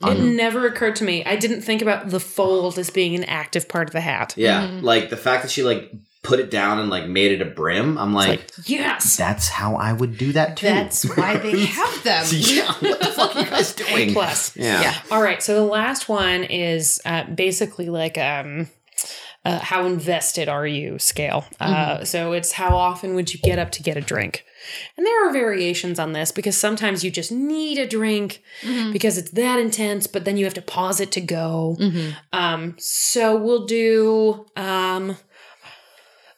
It 0.00 0.06
Um, 0.10 0.36
never 0.36 0.64
occurred 0.66 0.94
to 0.96 1.04
me. 1.04 1.24
I 1.24 1.34
didn't 1.34 1.62
think 1.62 1.82
about 1.82 2.10
the 2.10 2.20
fold 2.20 2.78
as 2.78 2.88
being 2.88 3.16
an 3.16 3.24
active 3.24 3.68
part 3.68 3.88
of 3.88 3.92
the 3.92 4.00
hat. 4.00 4.32
yeah, 4.36 4.62
Mhm. 4.68 4.82
like 4.82 5.10
the 5.10 5.16
fact 5.16 5.42
that 5.42 5.50
she 5.50 5.62
like 5.64 5.90
put 6.22 6.38
it 6.40 6.50
down 6.50 6.78
and 6.78 6.88
like 6.88 7.06
made 7.08 7.32
it 7.32 7.40
a 7.42 7.44
brim. 7.44 7.98
I'm 7.98 8.12
like, 8.14 8.28
like 8.28 8.50
yes. 8.68 9.16
that's 9.16 9.48
how 9.48 9.74
I 9.76 9.92
would 9.92 10.16
do 10.16 10.32
that 10.32 10.56
too. 10.56 10.66
that's 10.66 11.04
why 11.16 11.36
they 11.38 11.64
have 11.66 12.02
them 12.04 12.26
yeah, 12.32 12.72
what 12.78 13.00
the 13.00 13.06
fuck 13.06 13.34
are 13.34 13.40
you 13.40 13.46
guys 13.50 13.72
A 13.74 13.76
doing? 13.84 14.12
plus. 14.12 14.56
Yeah. 14.56 14.82
Yeah. 14.82 14.94
All 15.10 15.22
right. 15.22 15.42
So 15.42 15.54
the 15.54 15.62
last 15.68 16.08
one 16.08 16.44
is 16.44 17.00
uh, 17.04 17.24
basically 17.24 17.88
like 17.88 18.16
um, 18.18 18.68
uh, 19.48 19.58
how 19.60 19.86
invested 19.86 20.48
are 20.48 20.66
you 20.66 20.98
scale. 20.98 21.44
Uh, 21.60 22.04
so 22.04 22.32
it's 22.32 22.52
how 22.52 22.76
often 22.76 23.14
would 23.14 23.32
you 23.32 23.40
get 23.40 23.58
up 23.58 23.70
to 23.72 23.82
get 23.82 23.96
a 23.96 24.00
drink? 24.00 24.44
And 24.96 25.06
there 25.06 25.26
are 25.28 25.32
variations 25.32 25.98
on 25.98 26.12
this 26.12 26.30
because 26.32 26.56
sometimes 26.56 27.02
you 27.04 27.10
just 27.10 27.32
need 27.32 27.78
a 27.78 27.86
drink 27.86 28.42
Mhm. 28.62 28.92
because 28.92 29.16
it's 29.16 29.30
that 29.30 29.58
intense, 29.58 30.06
but 30.06 30.24
then 30.24 30.36
you 30.36 30.44
have 30.44 30.54
to 30.54 30.62
pause 30.62 31.00
it 31.00 31.10
to 31.12 31.20
go. 31.20 31.76
Mhm. 31.80 32.14
Um, 32.32 32.76
so 32.78 33.36
we'll 33.36 33.64
do 33.66 34.46
um, 34.56 35.16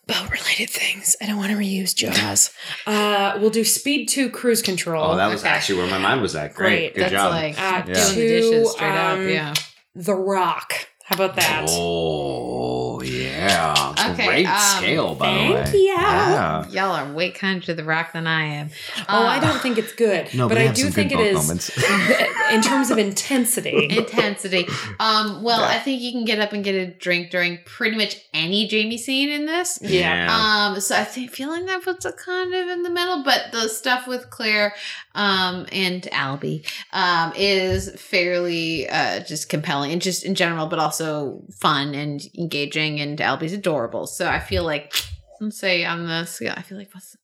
boat 0.06 0.30
related 0.30 0.70
things. 0.70 1.16
I 1.20 1.26
don't 1.26 1.36
want 1.38 1.50
to 1.52 1.56
reuse 1.56 1.94
Jaws. 1.94 2.50
uh, 2.86 3.38
we'll 3.40 3.50
do 3.50 3.64
speed 3.64 4.06
two 4.08 4.28
cruise 4.30 4.62
control. 4.62 5.12
Oh, 5.12 5.16
that 5.16 5.28
was 5.28 5.40
Okay. 5.42 5.48
actually 5.50 5.78
where 5.80 5.90
my 5.90 5.98
mind 5.98 6.20
was 6.20 6.34
at. 6.36 6.54
Great. 6.54 6.94
Great. 6.94 6.94
Good 6.94 7.00
that's 7.02 7.12
job. 7.12 7.32
like 7.32 7.54
Uh, 7.60 7.82
doing 7.82 7.96
two, 8.08 8.14
the 8.20 8.28
dishes 8.28 8.72
straight 8.72 8.90
um, 8.90 9.20
up 9.24 9.30
yeah 9.30 9.54
the 9.94 10.14
Rock. 10.14 10.88
How 11.10 11.16
about 11.16 11.34
that? 11.36 11.66
Oh, 11.68 13.02
yeah. 13.02 13.94
Okay, 14.12 14.26
Great 14.26 14.46
um, 14.46 14.58
scale, 14.60 15.14
by 15.16 15.26
thank 15.26 15.48
the 15.66 15.72
way. 15.72 15.78
you. 15.78 15.86
Yeah. 15.90 16.68
y'all 16.68 16.92
are 16.92 17.12
way 17.12 17.30
kinder 17.32 17.66
to 17.66 17.74
the 17.74 17.82
rock 17.82 18.12
than 18.12 18.26
i 18.28 18.44
am 18.44 18.70
Oh, 19.08 19.24
Uh, 19.24 19.26
I 19.26 19.40
don't 19.40 19.60
think 19.60 19.76
it's 19.76 19.92
good. 19.92 20.32
No, 20.34 20.48
but 20.48 20.54
they 20.54 20.62
I 20.62 20.66
have 20.66 20.76
do 20.76 20.82
some 20.84 20.92
think 20.92 21.10
good 21.10 21.20
it 21.20 21.34
moments. 21.34 21.68
in 22.52 22.62
terms 22.62 22.90
of 22.92 22.98
intensity. 22.98 23.88
intensity. 23.98 24.66
Um, 25.00 25.42
well, 25.42 25.60
Yeah. 25.60 25.76
I 25.76 25.78
think 25.80 26.00
you 26.00 26.12
can 26.12 26.24
get 26.24 26.38
up 26.38 26.52
and 26.52 26.62
get 26.62 26.74
a 26.76 26.86
drink 26.86 27.30
during 27.30 27.58
pretty 27.64 27.96
much 27.96 28.16
any 28.32 28.68
Jamie 28.68 28.96
scene 28.98 29.30
in 29.30 29.46
this. 29.46 29.78
Yeah. 29.82 30.28
Um, 30.72 30.80
so 30.80 30.94
I 30.96 31.02
think 31.04 31.32
feeling 31.32 31.66
that 31.66 31.82
puts 31.82 32.04
it 32.04 32.16
kind 32.18 32.54
of 32.54 32.68
in 32.68 32.82
the 32.84 32.90
middle, 32.90 33.24
but 33.24 33.46
the 33.50 33.68
stuff 33.68 34.06
with 34.06 34.30
Claire 34.30 34.74
um 35.16 35.66
and 35.72 36.02
Albie 36.12 36.64
um 36.92 37.32
is 37.36 37.90
fairly 38.00 38.88
uh 38.88 39.18
just 39.24 39.48
compelling 39.48 39.90
and 39.90 40.00
just 40.00 40.24
in 40.24 40.36
general, 40.36 40.66
but 40.68 40.78
also 40.78 40.99
fun 41.00 41.94
and 41.94 42.20
engaging 42.38 43.00
and 43.00 43.18
Albie's 43.18 43.52
adorable. 43.52 44.06
So 44.06 44.28
I 44.28 44.38
feel 44.38 44.64
like 44.64 44.94
let's 45.40 45.58
say 45.58 45.84
on 45.84 46.06
the 46.06 46.24
scale, 46.24 46.54
I 46.56 46.62
feel 46.62 46.78
like 46.78 46.90
what's 46.92 47.16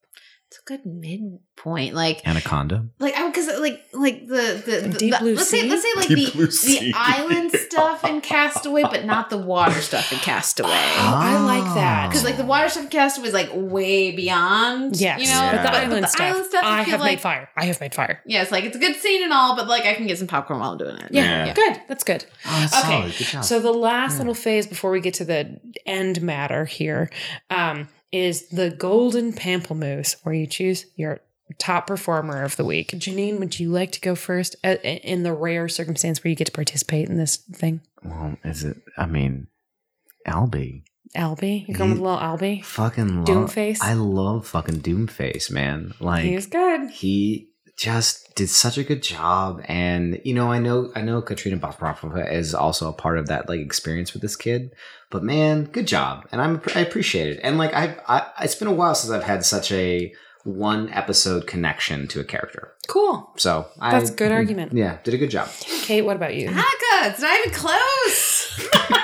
it's 0.56 0.62
a 0.62 0.64
good 0.64 0.86
midpoint. 0.86 1.94
Like 1.94 2.26
Anaconda. 2.26 2.86
like 2.98 3.14
I 3.16 3.26
because 3.28 3.46
like 3.60 3.82
like 3.92 4.26
the 4.26 4.62
the, 4.64 4.88
the, 4.88 4.98
Deep 4.98 5.18
the- 5.18 5.24
let's 5.24 5.48
say 5.48 5.68
let's 5.68 5.82
say 5.82 5.88
like 5.96 6.08
Deep 6.08 6.32
the 6.32 6.46
the 6.46 6.92
island 6.96 7.52
stuff 7.52 8.04
in 8.04 8.20
Castaway, 8.20 8.82
but 8.82 9.04
not 9.04 9.30
the 9.30 9.36
water 9.38 9.80
stuff 9.80 10.12
in 10.12 10.18
Castaway. 10.18 10.70
Oh, 10.70 11.14
I 11.16 11.38
like 11.44 11.74
that. 11.74 12.08
Because 12.08 12.24
like 12.24 12.36
the 12.36 12.44
water 12.44 12.68
stuff 12.68 12.84
in 12.84 12.90
Castaway 12.90 13.28
is 13.28 13.34
like 13.34 13.50
way 13.52 14.12
beyond. 14.14 14.98
yes, 15.00 15.20
you 15.20 15.26
know. 15.26 15.32
Yeah. 15.34 15.52
but 15.56 15.62
the 15.62 15.68
But, 15.68 15.74
island 15.74 15.90
but 15.92 16.00
the 16.02 16.06
stuff. 16.08 16.20
island 16.26 16.46
stuff, 16.46 16.64
I 16.64 16.80
I 16.80 16.84
feel 16.84 16.90
have 16.92 17.00
like 17.00 17.10
made 17.12 17.20
fire. 17.20 17.48
I 17.56 17.64
have 17.66 17.80
made 17.80 17.94
fire. 17.94 18.22
yeah, 18.26 18.42
it's 18.42 18.52
like 18.52 18.64
it's 18.64 18.76
a 18.76 18.80
good 18.80 18.96
scene 18.96 19.22
and 19.22 19.32
all, 19.32 19.56
but 19.56 19.66
like 19.68 19.84
I 19.84 19.94
can 19.94 20.06
get 20.06 20.18
some 20.18 20.26
popcorn 20.28 20.60
while 20.60 20.72
I'm 20.72 20.78
doing 20.78 20.96
it. 20.96 21.08
Yeah, 21.10 21.46
Yeah. 21.46 21.54
good. 21.54 21.80
That's 21.88 22.04
good. 22.04 22.24
Oh, 22.46 22.60
that's 22.60 22.78
Okay, 22.84 23.00
solid. 23.00 23.14
Good 23.18 23.26
job. 23.26 23.44
So 23.44 23.60
the 23.60 23.72
last 23.72 24.18
little 24.18 24.34
phase 24.34 24.66
before 24.66 24.90
we 24.90 25.00
get 25.00 25.14
to 25.14 25.24
the 25.24 25.60
end 25.84 26.22
matter 26.22 26.64
here 26.64 27.10
um, 27.50 27.88
is 28.12 28.48
the 28.48 28.70
golden 28.70 29.32
pamplemousse, 29.32 30.16
where 30.22 30.34
you 30.34 30.46
choose 30.46 30.86
your 30.96 31.20
top 31.58 31.86
performer 31.86 32.42
of 32.42 32.56
the 32.56 32.64
week. 32.64 32.90
Janine, 32.92 33.38
would 33.38 33.58
you 33.60 33.70
like 33.70 33.92
to 33.92 34.00
go 34.00 34.14
first 34.14 34.56
uh, 34.64 34.76
in 34.82 35.22
the 35.22 35.32
rare 35.32 35.68
circumstance 35.68 36.22
where 36.22 36.30
you 36.30 36.36
get 36.36 36.46
to 36.46 36.52
participate 36.52 37.08
in 37.08 37.16
this 37.18 37.36
thing? 37.36 37.80
well, 38.04 38.36
is 38.44 38.64
it? 38.64 38.78
I 38.96 39.06
mean, 39.06 39.48
Albie. 40.26 40.82
Albie, 41.16 41.66
you're 41.66 41.78
going 41.78 41.90
with 41.92 42.00
little 42.00 42.18
Albie. 42.18 42.64
Fucking 42.64 43.24
love. 43.24 43.26
Doomface? 43.26 43.78
I 43.80 43.94
love 43.94 44.46
fucking 44.46 44.80
Doomface, 44.80 45.50
man. 45.50 45.94
Like 46.00 46.24
he's 46.24 46.46
good. 46.46 46.90
he 46.90 47.48
just 47.76 48.34
did 48.34 48.48
such 48.48 48.78
a 48.78 48.84
good 48.84 49.02
job 49.02 49.62
and 49.66 50.20
you 50.24 50.32
know 50.34 50.50
i 50.50 50.58
know 50.58 50.90
i 50.94 51.00
know 51.00 51.20
katrina 51.22 51.56
Bopropova 51.58 52.30
is 52.32 52.54
also 52.54 52.88
a 52.88 52.92
part 52.92 53.18
of 53.18 53.26
that 53.28 53.48
like 53.48 53.60
experience 53.60 54.12
with 54.12 54.22
this 54.22 54.36
kid 54.36 54.72
but 55.10 55.22
man 55.22 55.64
good 55.64 55.86
job 55.86 56.26
and 56.32 56.40
i'm 56.40 56.60
i 56.74 56.80
appreciate 56.80 57.28
it 57.28 57.40
and 57.42 57.58
like 57.58 57.72
i've 57.74 57.98
I, 58.08 58.26
it's 58.42 58.54
been 58.54 58.68
a 58.68 58.72
while 58.72 58.94
since 58.94 59.10
i've 59.12 59.24
had 59.24 59.44
such 59.44 59.70
a 59.72 60.12
one 60.44 60.88
episode 60.90 61.46
connection 61.46 62.06
to 62.08 62.20
a 62.20 62.24
character 62.24 62.72
Cool. 62.88 63.30
so 63.36 63.66
That's 63.80 64.10
I, 64.10 64.12
a 64.12 64.16
good 64.16 64.32
argument. 64.32 64.72
yeah 64.72 64.98
did 65.02 65.12
a 65.12 65.18
good 65.18 65.30
job 65.30 65.48
Kate, 65.82 66.02
what 66.02 66.16
about 66.16 66.34
you? 66.34 66.48
Hanukkah, 66.48 67.10
it's 67.10 67.20
not 67.20 67.38
even 67.38 67.52
close. 67.52 68.68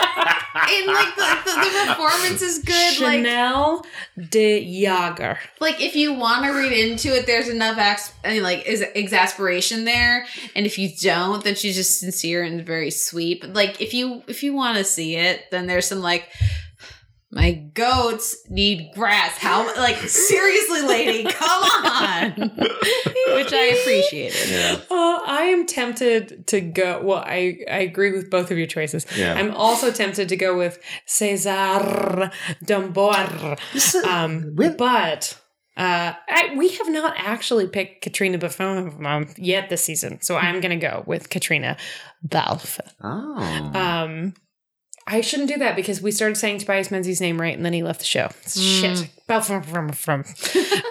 and 0.00 0.86
like 0.86 1.14
the, 1.16 1.38
the, 1.44 1.52
the 1.52 1.84
performance 1.94 2.42
is 2.42 2.58
good. 2.58 3.00
Like 3.00 3.18
Chanel 3.18 3.84
de 4.28 4.82
Jager. 4.82 5.38
like 5.60 5.80
if 5.80 5.96
you 5.96 6.14
want 6.14 6.44
to 6.44 6.50
read 6.52 6.72
into 6.72 7.14
it, 7.16 7.26
there's 7.26 7.48
enough 7.48 7.78
ex- 7.78 8.12
I 8.24 8.34
mean, 8.34 8.42
like 8.42 8.66
is 8.66 8.82
exasperation 8.94 9.84
there, 9.84 10.26
and 10.54 10.66
if 10.66 10.78
you 10.78 10.90
don't, 11.00 11.42
then 11.44 11.54
she's 11.54 11.76
just 11.76 12.00
sincere 12.00 12.42
and 12.42 12.64
very 12.64 12.90
sweet. 12.90 13.40
But 13.40 13.52
like 13.54 13.80
if 13.80 13.94
you 13.94 14.22
if 14.26 14.42
you 14.42 14.54
want 14.54 14.78
to 14.78 14.84
see 14.84 15.16
it, 15.16 15.50
then 15.50 15.66
there's 15.66 15.86
some 15.86 16.00
like. 16.00 16.28
My 17.32 17.52
goats 17.52 18.36
need 18.50 18.90
grass. 18.94 19.38
How 19.38 19.64
like 19.76 19.96
seriously, 20.08 20.82
lady, 20.82 21.30
come 21.30 21.62
on, 21.62 22.32
which 23.34 23.52
I 23.52 23.76
appreciated. 23.80 24.48
yeah 24.50 24.80
Uh, 24.90 25.20
I 25.26 25.42
am 25.52 25.64
tempted 25.66 26.46
to 26.48 26.60
go. 26.60 27.00
Well, 27.04 27.22
I, 27.24 27.58
I 27.70 27.78
agree 27.80 28.10
with 28.10 28.30
both 28.30 28.50
of 28.50 28.58
your 28.58 28.66
choices. 28.66 29.06
Yeah. 29.16 29.34
I'm 29.34 29.52
also 29.54 29.92
tempted 29.92 30.28
to 30.28 30.36
go 30.36 30.56
with 30.58 30.80
César 31.06 32.32
Domboy. 32.64 34.04
Um, 34.04 34.54
With- 34.56 34.76
but 34.76 35.40
uh, 35.76 36.12
I, 36.28 36.54
we 36.56 36.68
have 36.70 36.88
not 36.90 37.14
actually 37.16 37.68
picked 37.68 38.02
Katrina 38.02 38.38
Buffon 38.38 39.32
yet 39.38 39.68
this 39.70 39.84
season, 39.84 40.20
so 40.20 40.36
I'm 40.36 40.60
going 40.60 40.78
to 40.78 40.84
go 40.84 41.04
with 41.06 41.30
Caitriona 41.30 41.76
Balfe. 42.24 42.80
oh 43.02 43.70
Um, 43.74 44.34
I 45.06 45.22
shouldn't 45.22 45.48
do 45.48 45.58
that 45.58 45.74
because 45.76 46.00
we 46.00 46.12
started 46.12 46.36
saying 46.36 46.58
Tobias 46.58 46.90
Menzies' 46.90 47.20
name 47.20 47.40
right, 47.40 47.56
and 47.56 47.64
then 47.64 47.72
he 47.72 47.82
left 47.82 48.00
the 48.00 48.06
show. 48.06 48.28
Shit. 48.46 49.08
Balfe 49.26 49.64
from 49.64 49.92
from. 49.92 50.24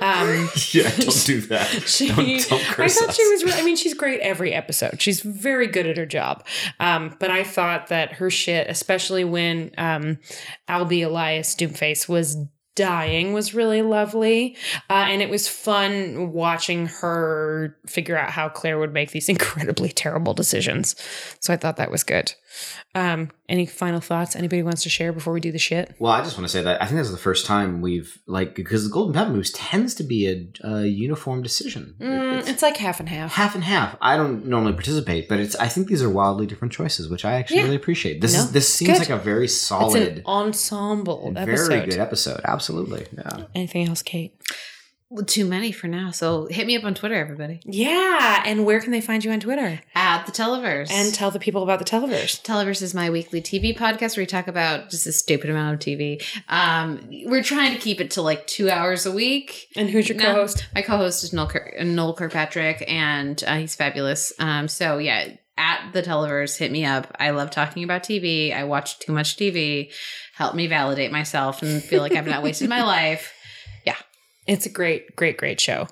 Um, 0.01 0.49
yeah 0.71 0.89
don't 0.97 1.25
do 1.25 1.41
that 1.41 1.67
she, 1.85 2.07
don't, 2.07 2.49
don't 2.49 2.79
I 2.79 2.87
thought 2.87 3.09
us. 3.09 3.15
she 3.15 3.27
was. 3.29 3.43
re- 3.43 3.53
I 3.53 3.63
mean, 3.63 3.75
she's 3.75 3.93
great 3.93 4.19
every 4.21 4.53
episode. 4.53 5.01
She's 5.01 5.21
very 5.21 5.67
good 5.67 5.85
at 5.87 5.97
her 5.97 6.05
job. 6.05 6.45
Um, 6.79 7.15
but 7.19 7.31
I 7.31 7.43
thought 7.43 7.87
that 7.87 8.13
her 8.13 8.29
shit, 8.29 8.67
especially 8.69 9.23
when 9.23 9.71
um, 9.77 10.19
Albie 10.67 11.05
Elias 11.05 11.55
Doomface 11.55 12.07
was 12.07 12.37
dying, 12.75 13.33
was 13.33 13.53
really 13.53 13.81
lovely, 13.81 14.55
uh, 14.89 15.07
and 15.09 15.21
it 15.21 15.29
was 15.29 15.49
fun 15.49 16.31
watching 16.31 16.85
her 16.85 17.75
figure 17.87 18.17
out 18.17 18.31
how 18.31 18.47
Claire 18.47 18.79
would 18.79 18.93
make 18.93 19.11
these 19.11 19.27
incredibly 19.29 19.89
terrible 19.89 20.33
decisions. 20.33 20.95
So 21.41 21.53
I 21.53 21.57
thought 21.57 21.75
that 21.77 21.91
was 21.91 22.03
good. 22.03 22.33
Um, 22.95 23.29
any 23.47 23.65
final 23.65 23.99
thoughts? 23.99 24.35
Anybody 24.35 24.63
wants 24.63 24.83
to 24.83 24.89
share 24.89 25.11
before 25.13 25.33
we 25.33 25.39
do 25.39 25.51
the 25.51 25.59
shit? 25.59 25.95
Well, 25.99 26.11
I 26.11 26.21
just 26.21 26.37
want 26.37 26.45
to 26.47 26.51
say 26.51 26.61
that 26.63 26.81
I 26.81 26.85
think 26.85 26.97
this 26.97 27.07
is 27.07 27.13
the 27.13 27.19
first 27.19 27.45
time 27.45 27.81
we've 27.81 28.17
like 28.27 28.55
because 28.55 28.83
the 28.83 28.89
Golden 28.89 29.13
Pamplemousse 29.15 29.51
tends 29.53 29.93
to 29.95 30.03
be 30.03 30.27
a, 30.27 30.67
a 30.67 30.85
uniform 30.85 31.41
decision. 31.41 31.95
Mm, 31.99 32.39
It's 32.39 32.49
it's 32.49 32.61
like 32.61 32.77
half 32.77 32.99
and 32.99 33.09
half. 33.09 33.33
half 33.33 33.55
and 33.55 33.63
half. 33.63 33.95
I 34.01 34.17
don't 34.17 34.45
normally 34.47 34.73
participate, 34.73 35.29
but 35.29 35.39
it's 35.39 35.55
I 35.55 35.67
think 35.67 35.87
these 35.87 36.01
are 36.03 36.09
wildly 36.09 36.45
different 36.45 36.73
choices, 36.73 37.09
which 37.09 37.25
I 37.25 37.33
actually 37.33 37.57
Yeah. 37.57 37.63
really 37.63 37.75
appreciate. 37.75 38.21
This 38.21 38.33
No, 38.33 38.39
is 38.41 38.51
this 38.51 38.73
seems 38.73 38.91
good. 38.91 38.99
like 38.99 39.09
a 39.09 39.17
very 39.17 39.45
It's 39.45 39.55
solid, 39.57 40.23
ensemble 40.25 41.33
episode. 41.35 41.67
very 41.69 41.85
good 41.87 41.99
episode. 41.99 42.41
Absolutely, 42.43 43.05
yeah. 43.15 43.45
Anything 43.55 43.87
else, 43.87 44.01
Kate? 44.01 44.33
Well, 45.11 45.25
too 45.25 45.45
many 45.45 45.71
for 45.71 45.87
now. 45.87 46.11
So 46.11 46.45
hit 46.45 46.67
me 46.67 46.77
up 46.77 46.83
on 46.83 46.93
Twitter, 46.93 47.15
everybody. 47.15 47.61
Yeah, 47.65 48.43
and 48.45 48.63
where 48.63 48.79
can 48.79 48.91
they 48.91 49.01
find 49.01 49.23
you 49.25 49.31
on 49.31 49.39
Twitter? 49.39 49.81
At 49.95 50.25
the 50.27 50.31
Televerse. 50.31 50.91
And 50.91 51.11
tell 51.11 51.31
the 51.31 51.39
people 51.39 51.63
about 51.63 51.79
the 51.79 51.85
Televerse. 51.85 52.39
Televerse 52.43 52.83
is 52.83 52.93
my 52.93 53.09
weekly 53.09 53.41
TV 53.41 53.75
podcast 53.75 54.15
where 54.15 54.21
we 54.21 54.27
talk 54.27 54.47
about 54.47 54.91
just 54.91 55.07
a 55.07 55.11
stupid 55.11 55.49
amount 55.49 55.73
of 55.73 55.79
TV. 55.79 56.21
Um, 56.47 57.09
we're 57.25 57.41
trying 57.41 57.73
to 57.73 57.79
keep 57.81 57.99
it 57.99 58.11
to 58.11 58.21
like 58.21 58.45
two 58.45 58.69
hours 58.69 59.07
a 59.07 59.11
week. 59.11 59.69
And 59.75 59.89
who's 59.89 60.07
your 60.07 60.17
No. 60.19 60.25
co-host? 60.25 60.67
My 60.75 60.83
co-host 60.83 61.23
is 61.23 61.33
Noel, 61.33 61.47
Kir- 61.47 61.73
Noel 61.83 62.13
Kirkpatrick, 62.13 62.83
and 62.87 63.43
uh, 63.47 63.55
he's 63.57 63.73
fabulous. 63.73 64.31
Um, 64.37 64.67
so 64.67 64.99
yeah, 64.99 65.29
at 65.57 65.91
the 65.91 66.03
Televerse, 66.03 66.55
hit 66.59 66.71
me 66.71 66.85
up. 66.85 67.15
I 67.19 67.31
love 67.31 67.49
talking 67.49 67.83
about 67.83 68.03
TV. 68.03 68.55
I 68.55 68.63
watch 68.63 68.99
too 68.99 69.11
much 69.11 69.37
TV. 69.37 69.91
Help 70.35 70.53
me 70.53 70.67
validate 70.67 71.11
myself 71.11 71.63
and 71.63 71.83
feel 71.83 72.01
like 72.03 72.13
I've 72.13 72.27
not 72.27 72.43
wasted 72.43 72.69
my 72.69 72.83
life. 72.83 73.33
It's 74.49 74.65
a 74.65 74.69
great, 74.69 75.15
great, 75.15 75.37
great 75.37 75.61
show. 75.61 75.87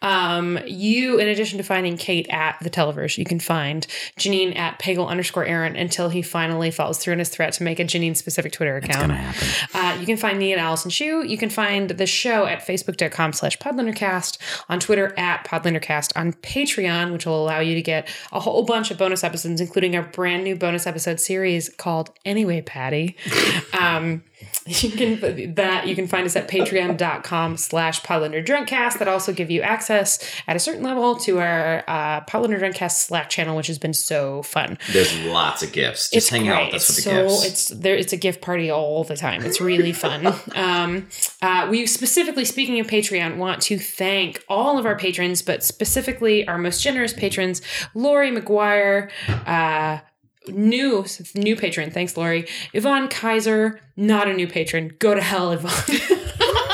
Um, 0.00 0.60
you, 0.64 1.18
in 1.18 1.26
addition 1.26 1.58
to 1.58 1.64
finding 1.64 1.96
Kate 1.96 2.28
at 2.30 2.56
the 2.62 2.70
Televerse, 2.70 3.18
you 3.18 3.24
can 3.24 3.40
find 3.40 3.84
Janine 4.16 4.56
at 4.56 4.78
Pagel 4.78 5.08
underscore 5.08 5.44
Aaron 5.44 5.74
until 5.74 6.08
he 6.08 6.22
finally 6.22 6.70
follows 6.70 6.98
through 6.98 7.14
on 7.14 7.18
his 7.18 7.30
threat 7.30 7.52
to 7.54 7.64
make 7.64 7.80
a 7.80 7.84
Janine 7.84 8.16
specific 8.16 8.52
Twitter 8.52 8.76
It's 8.76 8.86
account. 8.88 9.08
gonna 9.08 9.14
happen. 9.20 9.68
Uh, 9.74 10.00
you 10.00 10.06
can 10.06 10.16
find 10.16 10.38
me 10.38 10.52
at 10.52 10.58
Allison 10.60 10.88
Shu. 10.90 11.26
You 11.26 11.36
can 11.36 11.50
find 11.50 11.90
the 11.90 12.06
show 12.06 12.46
at 12.46 12.64
facebook.com 12.64 13.32
slash 13.32 13.58
podlandercast, 13.58 14.38
on 14.68 14.78
Twitter 14.78 15.12
at 15.18 15.44
podlandercast, 15.44 16.12
on 16.14 16.32
Patreon, 16.34 17.12
which 17.12 17.26
will 17.26 17.42
allow 17.42 17.58
you 17.58 17.74
to 17.74 17.82
get 17.82 18.08
a 18.30 18.38
whole 18.38 18.64
bunch 18.64 18.92
of 18.92 18.98
bonus 18.98 19.24
episodes, 19.24 19.60
including 19.60 19.96
our 19.96 20.02
brand 20.02 20.44
new 20.44 20.54
bonus 20.54 20.86
episode 20.86 21.18
series 21.18 21.68
called 21.70 22.10
Anyway, 22.24 22.60
Patty. 22.62 23.16
um, 23.80 24.22
you 24.82 24.90
can 24.90 25.54
that 25.54 25.86
you 25.86 25.94
can 25.94 26.06
find 26.06 26.26
us 26.26 26.36
at 26.36 26.48
patreon.com 26.48 27.56
slash 27.56 28.02
podlander 28.02 28.44
drunkcast 28.44 28.98
that 28.98 29.08
also 29.08 29.32
give 29.32 29.50
you 29.50 29.62
access 29.62 30.18
at 30.46 30.56
a 30.56 30.58
certain 30.58 30.82
level 30.82 31.16
to 31.16 31.38
our 31.38 31.84
uh 31.86 32.20
drunkcast 32.26 32.92
slack 32.92 33.28
channel 33.28 33.56
which 33.56 33.66
has 33.66 33.78
been 33.78 33.94
so 33.94 34.42
fun 34.42 34.78
There's 34.92 35.16
lots 35.24 35.62
of 35.62 35.72
gifts. 35.72 36.10
Just 36.10 36.30
hang 36.30 36.48
out 36.48 36.66
with 36.66 36.74
us 36.76 36.86
for 36.86 36.92
the 36.92 37.02
so 37.02 37.28
gifts. 37.28 37.44
it's 37.44 37.68
there. 37.68 37.96
It's 37.96 38.12
a 38.12 38.16
gift 38.16 38.40
party 38.40 38.70
all 38.70 39.04
the 39.04 39.16
time. 39.16 39.44
It's 39.44 39.60
really 39.60 39.92
fun. 39.92 40.26
um, 40.54 41.08
uh, 41.42 41.68
we 41.70 41.86
specifically, 41.86 42.44
speaking 42.44 42.80
of 42.80 42.86
Patreon, 42.86 43.36
want 43.36 43.62
to 43.62 43.78
thank 43.78 44.44
all 44.48 44.78
of 44.78 44.86
our 44.86 44.96
patrons, 44.98 45.42
but 45.42 45.62
specifically 45.62 46.46
our 46.48 46.58
most 46.58 46.82
generous 46.82 47.12
patrons: 47.12 47.62
Lori 47.94 48.30
McGuire. 48.30 49.10
Uh, 49.28 50.00
New 50.48 51.04
new 51.34 51.56
patron, 51.56 51.90
thanks 51.90 52.16
Lori. 52.16 52.46
Yvonne 52.72 53.08
Kaiser, 53.08 53.80
not 53.96 54.28
a 54.28 54.32
new 54.32 54.46
patron. 54.46 54.94
Go 54.98 55.14
to 55.14 55.22
hell, 55.22 55.52
Yvonne. 55.52 56.20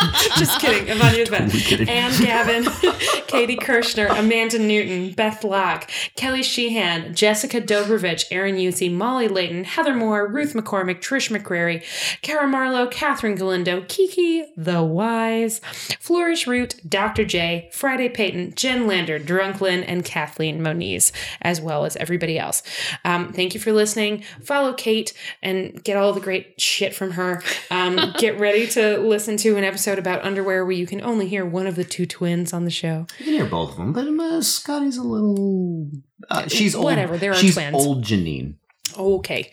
Just 0.39 0.61
kidding. 0.61 0.87
The 0.87 1.29
best. 1.31 1.73
Anne 1.89 2.21
Gavin, 2.21 2.65
Katie 3.27 3.57
Kirschner, 3.57 4.07
Amanda 4.07 4.59
Newton, 4.59 5.13
Beth 5.13 5.45
Locke, 5.45 5.91
Kelly 6.17 6.43
Sheehan, 6.43 7.15
Jessica 7.15 7.61
Dobrovich, 7.61 8.25
Aaron 8.31 8.57
Yusey, 8.57 8.93
Molly 8.93 9.29
Layton, 9.29 9.65
Heather 9.65 9.95
Moore, 9.95 10.27
Ruth 10.27 10.55
McCormick, 10.55 11.01
Trish 11.01 11.31
McCrary, 11.37 11.83
Kara 12.23 12.47
Marlowe, 12.47 12.87
Catherine 12.87 13.35
Galindo, 13.35 13.85
Kiki 13.89 14.45
the 14.57 14.83
Wise, 14.83 15.61
Flourish 16.01 16.47
Root, 16.47 16.77
Dr. 16.89 17.25
J, 17.25 17.69
Friday 17.73 18.09
Payton, 18.09 18.55
Jen 18.55 18.87
Lander, 18.87 19.19
Drunklin, 19.19 19.85
and 19.87 20.05
Kathleen 20.05 20.63
Moniz, 20.63 21.13
as 21.41 21.61
well 21.61 21.85
as 21.85 21.97
everybody 21.97 22.39
else. 22.39 22.63
Um, 23.05 23.33
thank 23.33 23.55
you 23.55 23.61
for 23.61 23.73
listening. 23.73 24.25
Follow 24.43 24.73
Kate 24.73 25.13
and 25.43 25.83
get 25.83 25.97
all 25.97 26.13
the 26.13 26.21
great 26.21 26.61
shit 26.61 26.95
from 26.95 27.13
her. 27.13 27.43
Um, 27.71 28.13
get 28.19 28.39
ready 28.39 28.67
to 28.69 28.99
listen 28.99 29.37
to 29.39 29.57
an 29.57 29.65
episode 29.65 29.92
about 29.99 30.25
underwear 30.25 30.65
where 30.65 30.73
you 30.73 30.87
can 30.87 31.01
only 31.03 31.29
hear 31.29 31.45
one 31.45 31.67
of 31.67 31.77
the 31.77 31.85
two 31.85 32.07
twins 32.07 32.53
on 32.53 32.65
the 32.65 32.71
show. 32.71 33.07
you 33.19 33.25
can 33.25 33.35
hear 33.35 33.47
both 33.47 33.73
of 33.73 33.77
them, 33.77 33.93
but 33.93 34.07
uh, 34.07 34.41
Scotty's 34.43 34.97
a 34.97 35.03
little. 35.03 35.91
Uh, 36.31 36.47
she's 36.49 36.75
old. 36.75 36.85
Whatever, 36.85 37.19
there 37.19 37.33
are 37.33 37.37
she's 37.37 37.55
twins. 37.55 37.75
old 37.75 38.05
Janine. 38.05 38.55
Okay. 38.99 39.51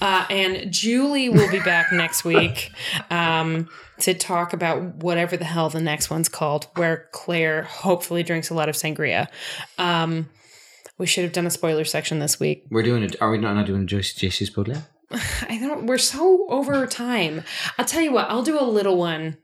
Uh, 0.00 0.26
and 0.30 0.72
Julie 0.72 1.28
will 1.28 1.50
be 1.50 1.60
back 1.60 1.92
next 1.92 2.24
week 2.24 2.72
um, 3.10 3.68
to 4.00 4.14
talk 4.14 4.52
about 4.52 4.96
whatever 4.96 5.36
the 5.36 5.44
hell 5.44 5.68
the 5.70 5.80
next 5.80 6.10
one's 6.10 6.28
called, 6.28 6.66
where 6.74 7.08
Claire 7.12 7.62
hopefully 7.62 8.22
drinks 8.22 8.50
a 8.50 8.54
lot 8.54 8.68
of 8.68 8.74
sangria. 8.74 9.28
Um, 9.78 10.28
we 10.98 11.06
should 11.06 11.24
have 11.24 11.32
done 11.32 11.46
a 11.46 11.50
spoiler 11.50 11.84
section 11.84 12.18
this 12.18 12.38
week. 12.40 12.66
We're 12.70 12.82
doing 12.82 13.02
it. 13.02 13.16
Are 13.22 13.30
we 13.30 13.38
not, 13.38 13.54
not 13.54 13.66
doing 13.66 13.82
a 13.82 13.86
JC's 13.86 14.50
Baudelaire? 14.50 14.86
I 15.12 15.58
don't. 15.60 15.86
We're 15.86 15.98
so 15.98 16.46
over 16.48 16.86
time. 16.86 17.42
I'll 17.78 17.84
tell 17.84 18.02
you 18.02 18.12
what. 18.12 18.28
I'll 18.30 18.42
do 18.42 18.60
a 18.60 18.62
little 18.64 18.96
one. 18.96 19.36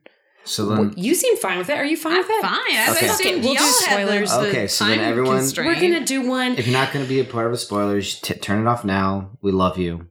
So 0.47 0.67
then, 0.67 0.95
You 0.97 1.15
seem 1.15 1.37
fine 1.37 1.59
with 1.59 1.69
it. 1.69 1.75
Are 1.77 1.85
you 1.85 1.97
fine 1.97 2.17
with 2.19 2.27
it? 2.31 2.43
Fine. 2.43 2.53
I 2.71 2.95
Okay. 2.97 3.07
assumed 3.09 3.45
We'll 3.45 3.55
do 3.55 3.59
y'all 3.61 3.67
had 3.67 3.91
spoilers. 4.07 4.31
the, 4.31 4.41
the 4.41 4.49
Okay, 4.49 4.67
so 4.69 4.85
then 4.87 4.99
time 4.99 5.09
everyone- 5.09 5.37
constraint. 5.39 5.75
We're 5.75 5.81
gonna 5.81 6.07
do 6.07 6.27
one. 6.29 6.53
if 6.57 6.67
you're 6.67 6.73
not 6.79 6.93
going 6.93 7.05
to 7.05 7.09
be 7.09 7.21
a 7.21 7.25
part 7.25 7.47
of 7.47 7.53
the 7.53 7.59
spoilers, 7.59 8.21
t- 8.21 8.35
turn 8.35 8.61
it 8.65 8.69
off 8.69 8.85
now. 8.85 9.31
We 9.43 9.53
love 9.53 9.77
you. 9.79 10.07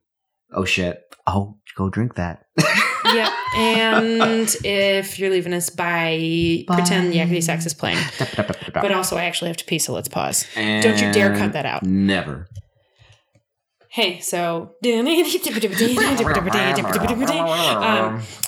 Oh 0.54 0.66
shit. 0.66 1.02
Oh, 1.28 1.58
go 1.78 1.90
drink 1.90 2.16
that. 2.16 2.44
Yep. 3.06 3.30
And 3.56 4.56
if 4.64 5.20
you're 5.20 5.30
leaving 5.30 5.54
us 5.54 5.70
by 5.70 6.64
pretend 6.68 7.14
Yakety 7.14 7.44
Sax 7.44 7.64
is 7.68 7.74
playing. 7.76 8.00
But 8.74 8.92
also, 8.92 9.16
I 9.16 9.26
actually 9.26 9.50
have 9.50 9.58
to 9.58 9.66
pee, 9.66 9.78
so 9.78 9.94
let's 9.94 10.08
pause. 10.08 10.46
Don't 10.56 11.00
you 11.00 11.12
dare 11.14 11.36
cut 11.38 11.54
that 11.54 11.68
out. 11.68 11.84
Never. 11.84 12.48
Hey, 13.96 14.20
so 14.20 14.58
um, 14.60 14.68
uh, 14.68 14.72
Doomface, 14.84 15.40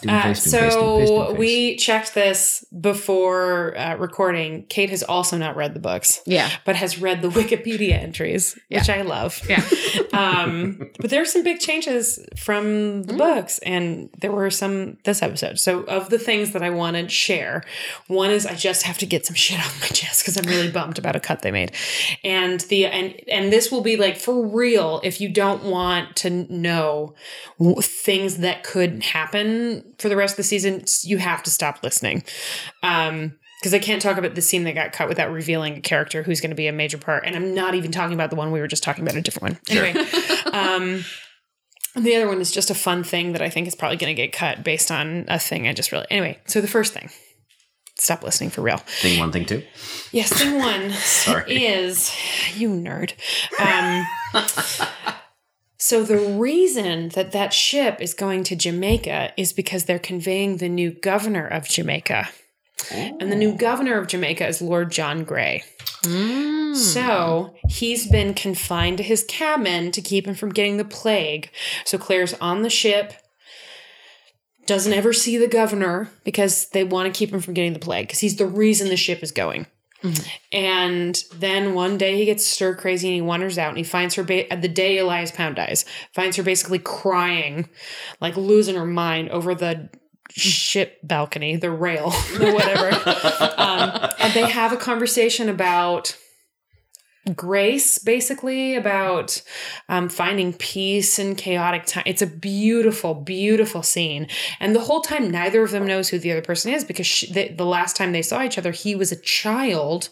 Doomface, 0.01 0.37
so 0.37 0.59
Doomface, 0.59 1.07
Doomface. 1.07 1.37
we 1.37 1.77
checked 1.77 2.13
this 2.13 2.65
before 2.81 3.77
uh, 3.77 3.95
recording. 3.95 4.65
Kate 4.67 4.89
has 4.89 5.03
also 5.03 5.37
not 5.37 5.55
read 5.55 5.73
the 5.73 5.79
books, 5.79 6.21
Yeah. 6.25 6.49
but 6.65 6.75
has 6.75 6.99
read 6.99 7.21
the 7.21 7.29
Wikipedia 7.37 7.93
entries, 7.93 8.59
which 8.69 8.89
I 8.89 9.03
love. 9.03 9.39
Yeah. 9.47 9.63
um, 10.13 10.91
but 10.99 11.09
there's 11.09 11.31
some 11.31 11.43
big 11.43 11.59
changes 11.59 12.19
from 12.35 13.03
the 13.03 13.13
books, 13.13 13.59
and 13.59 14.09
there 14.19 14.33
were 14.33 14.51
some 14.51 14.97
this 15.05 15.23
episode. 15.23 15.59
So, 15.59 15.83
of 15.83 16.09
the 16.09 16.19
things 16.19 16.51
that 16.51 16.61
I 16.61 16.71
want 16.71 16.97
to 16.97 17.07
share, 17.07 17.63
one 18.07 18.31
is 18.31 18.45
I 18.45 18.55
just 18.55 18.83
have 18.83 18.97
to 18.97 19.05
get 19.05 19.25
some 19.25 19.35
shit 19.35 19.59
off 19.59 19.79
my 19.79 19.87
chest 19.87 20.23
because 20.23 20.35
I'm 20.35 20.45
really 20.45 20.69
bummed 20.69 20.99
about 20.99 21.15
a 21.15 21.21
cut 21.21 21.41
they 21.41 21.51
made, 21.51 21.71
and 22.25 22.59
the 22.61 22.85
and 22.87 23.15
and 23.29 23.53
this 23.53 23.71
will 23.71 23.79
be 23.81 23.95
like 23.95 24.17
for 24.17 24.45
real. 24.45 24.99
If 25.05 25.21
you 25.21 25.29
don't 25.37 25.63
want 25.65 26.15
to 26.17 26.31
know 26.51 27.13
things 27.79 28.37
that 28.37 28.63
could 28.63 29.03
happen 29.03 29.93
for 29.99 30.09
the 30.09 30.15
rest 30.15 30.33
of 30.33 30.37
the 30.37 30.43
season, 30.43 30.83
you 31.03 31.19
have 31.19 31.43
to 31.43 31.51
stop 31.51 31.83
listening. 31.83 32.23
Um, 32.81 33.37
because 33.61 33.73
I 33.73 33.79
can't 33.79 34.01
talk 34.01 34.17
about 34.17 34.33
the 34.35 34.41
scene 34.41 34.63
that 34.65 34.73
got 34.73 34.93
cut 34.93 35.07
without 35.07 35.31
revealing 35.31 35.77
a 35.77 35.81
character 35.81 36.23
who's 36.23 36.41
going 36.41 36.49
to 36.51 36.55
be 36.55 36.67
a 36.67 36.71
major 36.71 36.97
part. 36.97 37.23
And 37.25 37.35
I'm 37.35 37.53
not 37.55 37.75
even 37.75 37.91
talking 37.91 38.13
about 38.13 38.29
the 38.31 38.35
one 38.35 38.51
we 38.51 38.59
were 38.59 38.67
just 38.67 38.83
talking 38.83 39.03
about, 39.03 39.15
a 39.15 39.21
different 39.21 39.53
one. 39.53 39.59
Anyway, 39.69 39.99
um, 40.53 41.03
and 41.95 42.05
the 42.05 42.15
other 42.15 42.27
one 42.27 42.39
is 42.39 42.51
just 42.51 42.69
a 42.69 42.75
fun 42.75 43.03
thing 43.03 43.33
that 43.33 43.41
I 43.41 43.49
think 43.49 43.67
is 43.67 43.75
probably 43.75 43.97
going 43.97 44.15
to 44.15 44.21
get 44.21 44.31
cut 44.31 44.63
based 44.63 44.91
on 44.91 45.25
a 45.27 45.39
thing 45.39 45.67
I 45.67 45.73
just 45.73 45.91
really. 45.91 46.05
Anyway, 46.11 46.39
so 46.45 46.61
the 46.61 46.67
first 46.67 46.93
thing, 46.93 47.09
stop 47.95 48.23
listening 48.23 48.51
for 48.51 48.61
real. 48.61 48.77
thing 48.77 49.19
one, 49.19 49.31
thing 49.31 49.45
two. 49.45 49.63
Yes, 50.11 50.31
thing 50.31 50.59
one 50.59 50.91
Sorry. 50.93 51.65
is 51.65 52.15
you 52.55 52.69
nerd. 52.69 53.13
Um, 53.59 54.05
so 55.77 56.03
the 56.03 56.17
reason 56.17 57.09
that 57.09 57.31
that 57.33 57.53
ship 57.53 58.01
is 58.01 58.13
going 58.13 58.43
to 58.45 58.55
Jamaica 58.55 59.33
is 59.37 59.53
because 59.53 59.85
they're 59.85 59.99
conveying 59.99 60.57
the 60.57 60.69
new 60.69 60.91
governor 60.91 61.47
of 61.47 61.67
Jamaica. 61.67 62.29
And 62.91 63.31
the 63.31 63.35
new 63.35 63.51
oh. 63.51 63.57
governor 63.57 63.97
of 63.97 64.07
Jamaica 64.07 64.47
is 64.47 64.61
Lord 64.61 64.91
John 64.91 65.23
Grey. 65.23 65.63
Hmm. 66.05 66.73
So 66.73 67.55
he's 67.67 68.07
been 68.07 68.33
confined 68.33 68.97
to 68.97 69.03
his 69.03 69.23
cabin 69.23 69.91
to 69.91 70.01
keep 70.01 70.27
him 70.27 70.35
from 70.35 70.53
getting 70.53 70.77
the 70.77 70.85
plague. 70.85 71.49
So 71.85 71.97
Claire's 71.97 72.33
on 72.35 72.61
the 72.61 72.69
ship, 72.69 73.13
doesn't 74.67 74.93
ever 74.93 75.13
see 75.13 75.37
the 75.37 75.47
governor 75.47 76.09
because 76.23 76.69
they 76.69 76.83
want 76.83 77.11
to 77.11 77.17
keep 77.17 77.31
him 77.31 77.39
from 77.39 77.53
getting 77.53 77.73
the 77.73 77.79
plague 77.79 78.07
because 78.07 78.19
he's 78.19 78.35
the 78.35 78.45
reason 78.45 78.89
the 78.89 78.97
ship 78.97 79.23
is 79.23 79.31
going. 79.31 79.65
And 80.51 81.23
then 81.33 81.73
one 81.73 81.97
day 81.97 82.17
he 82.17 82.25
gets 82.25 82.45
stir 82.45 82.75
crazy 82.75 83.07
and 83.07 83.15
he 83.15 83.21
wanders 83.21 83.57
out 83.57 83.69
and 83.69 83.77
he 83.77 83.83
finds 83.83 84.15
her 84.15 84.23
ba- 84.23 84.45
the 84.55 84.67
day 84.67 84.97
Elias 84.97 85.31
Pound 85.31 85.55
dies, 85.55 85.85
finds 86.13 86.37
her 86.37 86.43
basically 86.43 86.79
crying, 86.79 87.67
like 88.21 88.37
losing 88.37 88.75
her 88.75 88.85
mind 88.85 89.29
over 89.29 89.55
the 89.55 89.89
ship 90.29 90.99
balcony, 91.03 91.55
the 91.55 91.71
rail, 91.71 92.13
or 92.39 92.53
whatever. 92.53 92.89
um, 93.57 94.11
and 94.19 94.33
they 94.33 94.47
have 94.49 94.71
a 94.71 94.77
conversation 94.77 95.49
about 95.49 96.15
grace, 97.35 97.97
basically, 97.97 98.75
about 98.75 99.41
um, 99.89 100.09
finding 100.09 100.53
peace 100.53 101.19
in 101.19 101.35
chaotic 101.35 101.85
time. 101.85 102.03
It's 102.05 102.21
a 102.21 102.27
beautiful, 102.27 103.13
beautiful 103.13 103.83
scene. 103.83 104.27
And 104.59 104.75
the 104.75 104.81
whole 104.81 105.01
time, 105.01 105.29
neither 105.29 105.63
of 105.63 105.71
them 105.71 105.85
knows 105.85 106.09
who 106.09 106.19
the 106.19 106.31
other 106.31 106.41
person 106.41 106.73
is 106.73 106.83
because 106.83 107.07
she, 107.07 107.31
the, 107.31 107.49
the 107.49 107.65
last 107.65 107.95
time 107.95 108.11
they 108.11 108.21
saw 108.21 108.43
each 108.43 108.57
other, 108.57 108.71
he 108.71 108.95
was 108.95 109.11
a 109.11 109.19
child. 109.19 110.09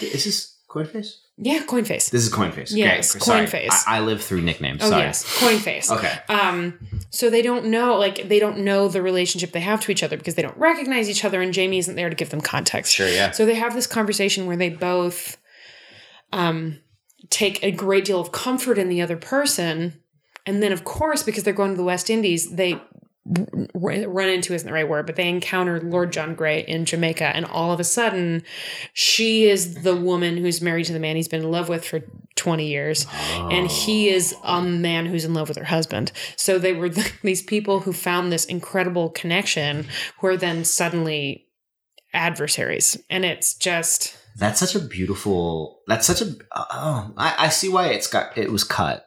Is 0.00 0.24
this 0.24 0.54
Coinface? 0.68 1.16
Yeah, 1.40 1.62
coin 1.62 1.84
face. 1.84 2.10
This 2.10 2.26
is 2.26 2.32
Coinface. 2.32 2.74
Yes, 2.74 3.14
okay. 3.14 3.46
Coinface. 3.46 3.84
I, 3.86 3.98
I 3.98 4.00
live 4.00 4.20
through 4.22 4.42
nicknames. 4.42 4.82
Oh 4.82 4.90
sorry. 4.90 5.02
yes, 5.02 5.38
coin 5.38 5.58
face. 5.58 5.88
Okay. 5.88 6.12
Um, 6.28 6.80
so 7.10 7.30
they 7.30 7.42
don't 7.42 7.66
know, 7.66 7.96
like 7.96 8.28
they 8.28 8.40
don't 8.40 8.58
know 8.58 8.88
the 8.88 9.00
relationship 9.00 9.52
they 9.52 9.60
have 9.60 9.80
to 9.82 9.92
each 9.92 10.02
other 10.02 10.16
because 10.16 10.34
they 10.34 10.42
don't 10.42 10.56
recognize 10.56 11.08
each 11.08 11.24
other, 11.24 11.40
and 11.40 11.54
Jamie 11.54 11.78
isn't 11.78 11.94
there 11.94 12.10
to 12.10 12.16
give 12.16 12.30
them 12.30 12.40
context. 12.40 12.92
Sure, 12.92 13.08
yeah. 13.08 13.30
So 13.30 13.46
they 13.46 13.54
have 13.54 13.72
this 13.74 13.86
conversation 13.86 14.46
where 14.46 14.56
they 14.56 14.68
both, 14.68 15.36
um, 16.32 16.80
take 17.30 17.62
a 17.62 17.70
great 17.70 18.04
deal 18.04 18.20
of 18.20 18.32
comfort 18.32 18.78
in 18.78 18.88
the 18.88 19.02
other 19.02 19.16
person, 19.16 20.00
and 20.46 20.62
then 20.62 20.72
of 20.72 20.84
course 20.84 21.22
because 21.22 21.44
they're 21.44 21.52
going 21.52 21.72
to 21.72 21.76
the 21.76 21.84
West 21.84 22.10
Indies, 22.10 22.50
they 22.50 22.80
run 23.74 24.28
into 24.28 24.54
isn't 24.54 24.66
the 24.66 24.72
right 24.72 24.88
word, 24.88 25.06
but 25.06 25.16
they 25.16 25.28
encounter 25.28 25.80
Lord 25.80 26.12
John 26.12 26.34
Grey 26.34 26.60
in 26.60 26.84
Jamaica, 26.84 27.24
and 27.24 27.44
all 27.44 27.72
of 27.72 27.80
a 27.80 27.84
sudden, 27.84 28.42
she 28.94 29.48
is 29.48 29.82
the 29.82 29.94
woman 29.94 30.36
who's 30.36 30.62
married 30.62 30.86
to 30.86 30.92
the 30.92 30.98
man 30.98 31.16
he's 31.16 31.28
been 31.28 31.42
in 31.42 31.50
love 31.50 31.68
with 31.68 31.84
for 31.84 32.00
twenty 32.36 32.68
years, 32.68 33.06
and 33.50 33.70
he 33.70 34.08
is 34.08 34.34
a 34.44 34.62
man 34.62 35.06
who's 35.06 35.24
in 35.24 35.34
love 35.34 35.48
with 35.48 35.58
her 35.58 35.64
husband. 35.64 36.12
So 36.36 36.58
they 36.58 36.72
were 36.72 36.88
these 37.22 37.42
people 37.42 37.80
who 37.80 37.92
found 37.92 38.32
this 38.32 38.44
incredible 38.44 39.10
connection, 39.10 39.86
who 40.20 40.28
are 40.28 40.36
then 40.36 40.64
suddenly 40.64 41.46
adversaries, 42.14 42.96
and 43.10 43.24
it's 43.24 43.54
just 43.54 44.16
That's 44.38 44.60
such 44.60 44.74
a 44.74 44.80
beautiful. 44.80 45.80
That's 45.86 46.06
such 46.06 46.22
a. 46.22 46.34
Oh, 46.54 47.12
I, 47.16 47.34
I 47.38 47.48
see 47.48 47.68
why 47.68 47.88
it's 47.88 48.06
got. 48.06 48.38
It 48.38 48.50
was 48.52 48.64
cut. 48.64 49.04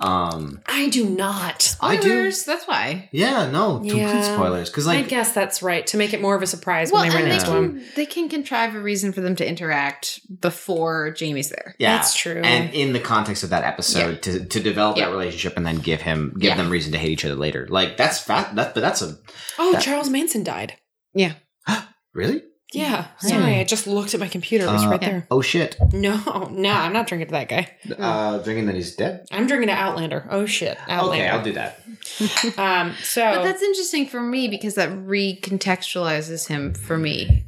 Um. 0.00 0.60
I 0.68 0.90
do 0.90 1.08
not. 1.10 1.76
I 1.80 1.96
do. 1.96 2.02
Spoilers, 2.02 2.44
That's 2.44 2.68
why. 2.68 3.08
Yeah. 3.12 3.50
No. 3.50 3.78
Complete 3.78 3.96
Yeah. 3.96 4.34
spoilers. 4.34 4.70
Because 4.70 4.86
I 4.86 5.02
guess 5.02 5.32
that's 5.32 5.60
right 5.60 5.84
to 5.88 5.96
make 5.96 6.12
it 6.14 6.20
more 6.20 6.36
of 6.36 6.42
a 6.42 6.46
surprise 6.46 6.92
Well, 6.92 7.02
when 7.02 7.10
they 7.10 7.16
run 7.16 7.22
and 7.24 7.32
they 7.32 7.34
into 7.36 7.46
can, 7.50 7.64
him. 7.80 7.84
they 7.96 8.06
can 8.06 8.28
contrive 8.28 8.76
a 8.76 8.80
reason 8.80 9.12
for 9.12 9.22
them 9.22 9.34
to 9.36 9.48
interact 9.48 10.20
before 10.40 11.10
Jamie's 11.10 11.48
there. 11.48 11.74
Yeah, 11.80 11.96
That's 11.96 12.14
true. 12.14 12.40
And 12.44 12.72
in 12.72 12.92
the 12.92 13.00
context 13.00 13.42
of 13.42 13.50
that 13.50 13.64
episode, 13.64 14.22
to, 14.22 14.44
to 14.44 14.60
develop 14.60 14.96
Yeah. 14.98 15.06
that 15.06 15.10
relationship 15.12 15.56
and 15.56 15.66
then 15.66 15.78
give 15.78 16.00
him 16.00 16.32
give 16.38 16.50
Yeah. 16.50 16.56
them 16.56 16.70
reason 16.70 16.92
to 16.92 16.98
hate 16.98 17.10
each 17.10 17.24
other 17.24 17.34
later, 17.34 17.66
like 17.68 17.96
that's 17.96 18.20
fat. 18.20 18.54
That 18.54 18.74
but 18.74 18.80
that's 18.82 19.02
a 19.02 19.16
Oh, 19.58 19.72
that- 19.72 19.82
Charles 19.82 20.10
Manson 20.10 20.44
died. 20.44 20.74
Yeah. 21.12 21.32
really. 22.14 22.42
Yeah. 22.72 23.06
Sorry, 23.18 23.56
I 23.60 23.64
just 23.64 23.86
looked 23.86 24.12
at 24.14 24.20
my 24.20 24.28
computer. 24.28 24.66
It 24.66 24.72
was 24.72 24.84
Uh, 24.84 24.88
right 24.90 25.00
there. 25.00 25.26
Oh 25.30 25.40
shit! 25.40 25.76
No, 25.92 26.48
no, 26.52 26.70
I'm 26.70 26.92
not 26.92 27.06
drinking 27.06 27.28
to 27.28 27.32
that 27.32 27.48
guy. 27.48 27.70
Uh, 27.98 28.38
drinking 28.38 28.66
that 28.66 28.74
he's 28.74 28.94
dead. 28.94 29.26
I'm 29.32 29.46
drinking 29.46 29.68
to 29.68 29.74
Outlander. 29.74 30.26
Oh 30.30 30.44
shit, 30.44 30.76
Okay, 30.88 31.28
I'll 31.28 31.42
do 31.42 31.52
that. 31.52 31.80
Um, 32.58 32.94
so 33.02 33.22
But 33.22 33.44
that's 33.44 33.62
interesting 33.62 34.06
for 34.06 34.20
me 34.20 34.48
because 34.48 34.74
that 34.74 34.90
recontextualizes 34.90 36.48
him 36.48 36.74
for 36.74 36.96
me 36.98 37.44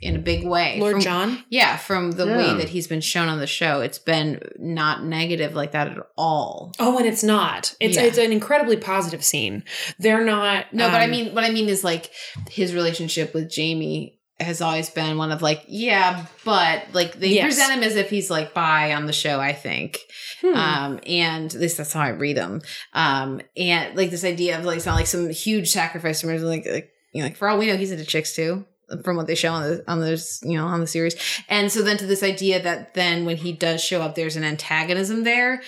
in 0.00 0.16
a 0.16 0.18
big 0.18 0.44
way. 0.46 0.78
Lord 0.80 0.94
From- 0.94 1.00
John. 1.00 1.44
Yeah, 1.48 1.76
from 1.76 2.12
the 2.12 2.26
Yeah. 2.26 2.36
way 2.36 2.54
that 2.58 2.68
he's 2.68 2.86
been 2.86 3.00
shown 3.00 3.28
on 3.28 3.38
the 3.38 3.46
show, 3.46 3.80
it's 3.80 3.98
been 3.98 4.40
not 4.58 5.02
negative 5.04 5.54
like 5.54 5.72
that 5.72 5.88
at 5.88 5.96
all. 6.16 6.72
Oh, 6.78 6.98
and 6.98 7.06
it's 7.06 7.22
not. 7.24 7.74
It's 7.80 7.96
Yeah. 7.96 8.02
it's 8.02 8.18
an 8.18 8.30
incredibly 8.32 8.76
positive 8.76 9.24
scene. 9.24 9.64
They're 9.98 10.24
not. 10.24 10.72
No, 10.74 10.88
but 10.90 11.00
I 11.00 11.04
um, 11.04 11.10
mean, 11.10 11.34
what 11.34 11.44
I 11.44 11.50
mean 11.50 11.68
is 11.68 11.82
like 11.84 12.10
his 12.50 12.74
relationship 12.74 13.32
with 13.34 13.50
Jamie 13.50 14.18
has 14.44 14.60
always 14.60 14.90
been 14.90 15.18
one 15.18 15.32
of 15.32 15.42
like, 15.42 15.64
yeah, 15.68 16.26
but 16.44 16.84
like 16.92 17.18
they 17.18 17.28
Yes. 17.34 17.44
present 17.44 17.72
him 17.72 17.82
as 17.82 17.96
if 17.96 18.10
he's 18.10 18.30
like 18.30 18.54
bi 18.54 18.92
on 18.94 19.06
the 19.06 19.12
show, 19.12 19.40
I 19.40 19.52
think. 19.52 19.98
hmm. 20.40 20.54
Um, 20.54 21.00
and 21.06 21.54
at 21.54 21.60
least 21.60 21.78
that's 21.78 21.92
how 21.92 22.00
I 22.02 22.08
read 22.10 22.36
them. 22.36 22.60
Um, 22.92 23.40
and 23.56 23.96
like 23.96 24.10
this 24.10 24.24
idea 24.24 24.58
of 24.58 24.64
like 24.64 24.76
it's 24.76 24.86
not 24.86 24.94
like 24.96 25.06
some 25.06 25.28
huge 25.30 25.70
sacrifice 25.70 26.22
like 26.22 26.66
like 26.66 26.90
you 27.12 27.20
know, 27.22 27.26
like 27.28 27.36
for 27.36 27.48
all 27.48 27.58
we 27.58 27.66
know, 27.66 27.76
he's 27.76 27.92
into 27.92 28.04
chicks 28.04 28.34
too. 28.34 28.64
From 29.02 29.16
what 29.16 29.26
they 29.26 29.34
show 29.34 29.50
on 29.52 29.62
the 29.62 29.84
on 29.88 30.00
those 30.00 30.40
you 30.44 30.56
know 30.58 30.66
on 30.66 30.80
the 30.80 30.86
series, 30.86 31.16
and 31.48 31.72
so 31.72 31.82
then 31.82 31.96
to 31.96 32.06
this 32.06 32.22
idea 32.22 32.62
that 32.62 32.94
then 32.94 33.24
when 33.24 33.36
he 33.38 33.52
does 33.52 33.82
show 33.82 34.02
up, 34.02 34.14
there's 34.14 34.36
an 34.36 34.44
antagonism 34.44 35.24
there, 35.24 35.62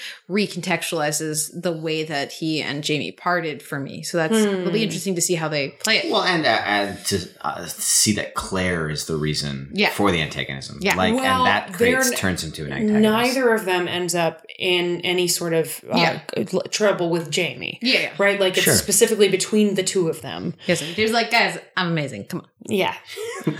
recontextualizes 0.60 1.62
the 1.62 1.72
way 1.72 2.04
that 2.04 2.32
he 2.32 2.62
and 2.62 2.82
Jamie 2.84 3.12
parted 3.12 3.62
for 3.62 3.78
me. 3.78 4.02
So 4.02 4.18
that's 4.18 4.34
it'll 4.34 4.70
be 4.72 4.78
Hmm. 4.78 4.84
interesting 4.84 5.14
to 5.14 5.20
see 5.20 5.34
how 5.34 5.48
they 5.48 5.70
play 5.70 5.98
it. 5.98 6.12
Well, 6.12 6.22
and 6.22 6.44
uh, 6.44 6.60
and 6.64 7.04
to 7.06 7.28
uh, 7.42 7.66
see 7.66 8.12
that 8.14 8.34
Claire 8.34 8.90
is 8.90 9.06
the 9.06 9.16
reason 9.16 9.70
Yeah. 9.72 9.90
for 9.90 10.10
the 10.10 10.20
antagonism. 10.20 10.78
Yeah. 10.80 10.94
like 10.96 11.14
Well, 11.14 11.24
and 11.24 11.46
that 11.46 11.78
they're 11.78 12.00
creates 12.00 12.18
turns 12.20 12.44
into 12.44 12.64
an 12.66 12.72
antagonist. 12.72 13.02
Neither 13.02 13.54
of 13.54 13.64
them 13.64 13.88
ends 13.88 14.14
up 14.14 14.44
in 14.58 15.00
any 15.02 15.28
sort 15.28 15.52
of 15.52 15.84
uh, 15.90 15.96
Yeah. 16.36 16.44
trouble 16.70 17.10
with 17.10 17.30
Jamie. 17.30 17.78
Yeah, 17.82 18.00
yeah. 18.00 18.10
Right, 18.18 18.40
like 18.40 18.56
it's 18.56 18.64
Sure. 18.64 18.74
specifically 18.74 19.28
between 19.28 19.74
the 19.74 19.82
two 19.82 20.08
of 20.08 20.22
them. 20.22 20.54
Yes, 20.66 20.80
he 20.80 21.02
was 21.02 21.12
like, 21.12 21.30
guys, 21.30 21.58
I'm 21.76 21.88
amazing. 21.88 22.24
Come 22.24 22.40
on. 22.40 22.46
Yeah. 22.68 22.94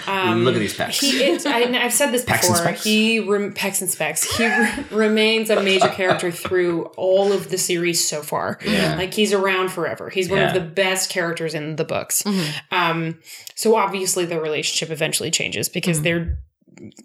Um, 0.06 0.44
Look 0.44 0.54
at 0.54 0.58
these 0.58 0.76
pecs. 0.76 1.00
He, 1.00 1.18
it's, 1.22 1.46
I, 1.46 1.60
I've 1.62 1.92
said 1.92 2.10
this 2.12 2.24
Pecs 2.24 2.32
and 2.44 2.52
before. 2.52 2.56
specs? 2.56 2.84
He 2.84 3.20
rem, 3.20 3.54
pecs 3.54 3.80
and 3.80 3.88
specs. 3.90 4.36
He 4.36 4.44
re- 4.46 4.84
remains 4.90 5.50
a 5.50 5.62
major 5.62 5.88
character 5.88 6.30
through 6.30 6.84
all 6.96 7.32
of 7.32 7.48
the 7.50 7.58
series 7.58 8.06
so 8.06 8.22
far. 8.22 8.58
Yeah. 8.64 8.96
Like 8.96 9.14
he's 9.14 9.32
around 9.32 9.70
forever. 9.70 10.10
He's 10.10 10.28
one 10.28 10.42
of 10.42 10.54
the 10.54 10.60
best 10.60 11.10
characters 11.10 11.54
in 11.54 11.76
the 11.76 11.84
books. 11.84 12.24
Um, 12.70 13.20
so 13.54 13.76
obviously 13.76 14.24
the 14.24 14.40
relationship 14.40 14.90
eventually 14.90 15.30
changes 15.30 15.68
because 15.68 16.02
they're 16.02 16.38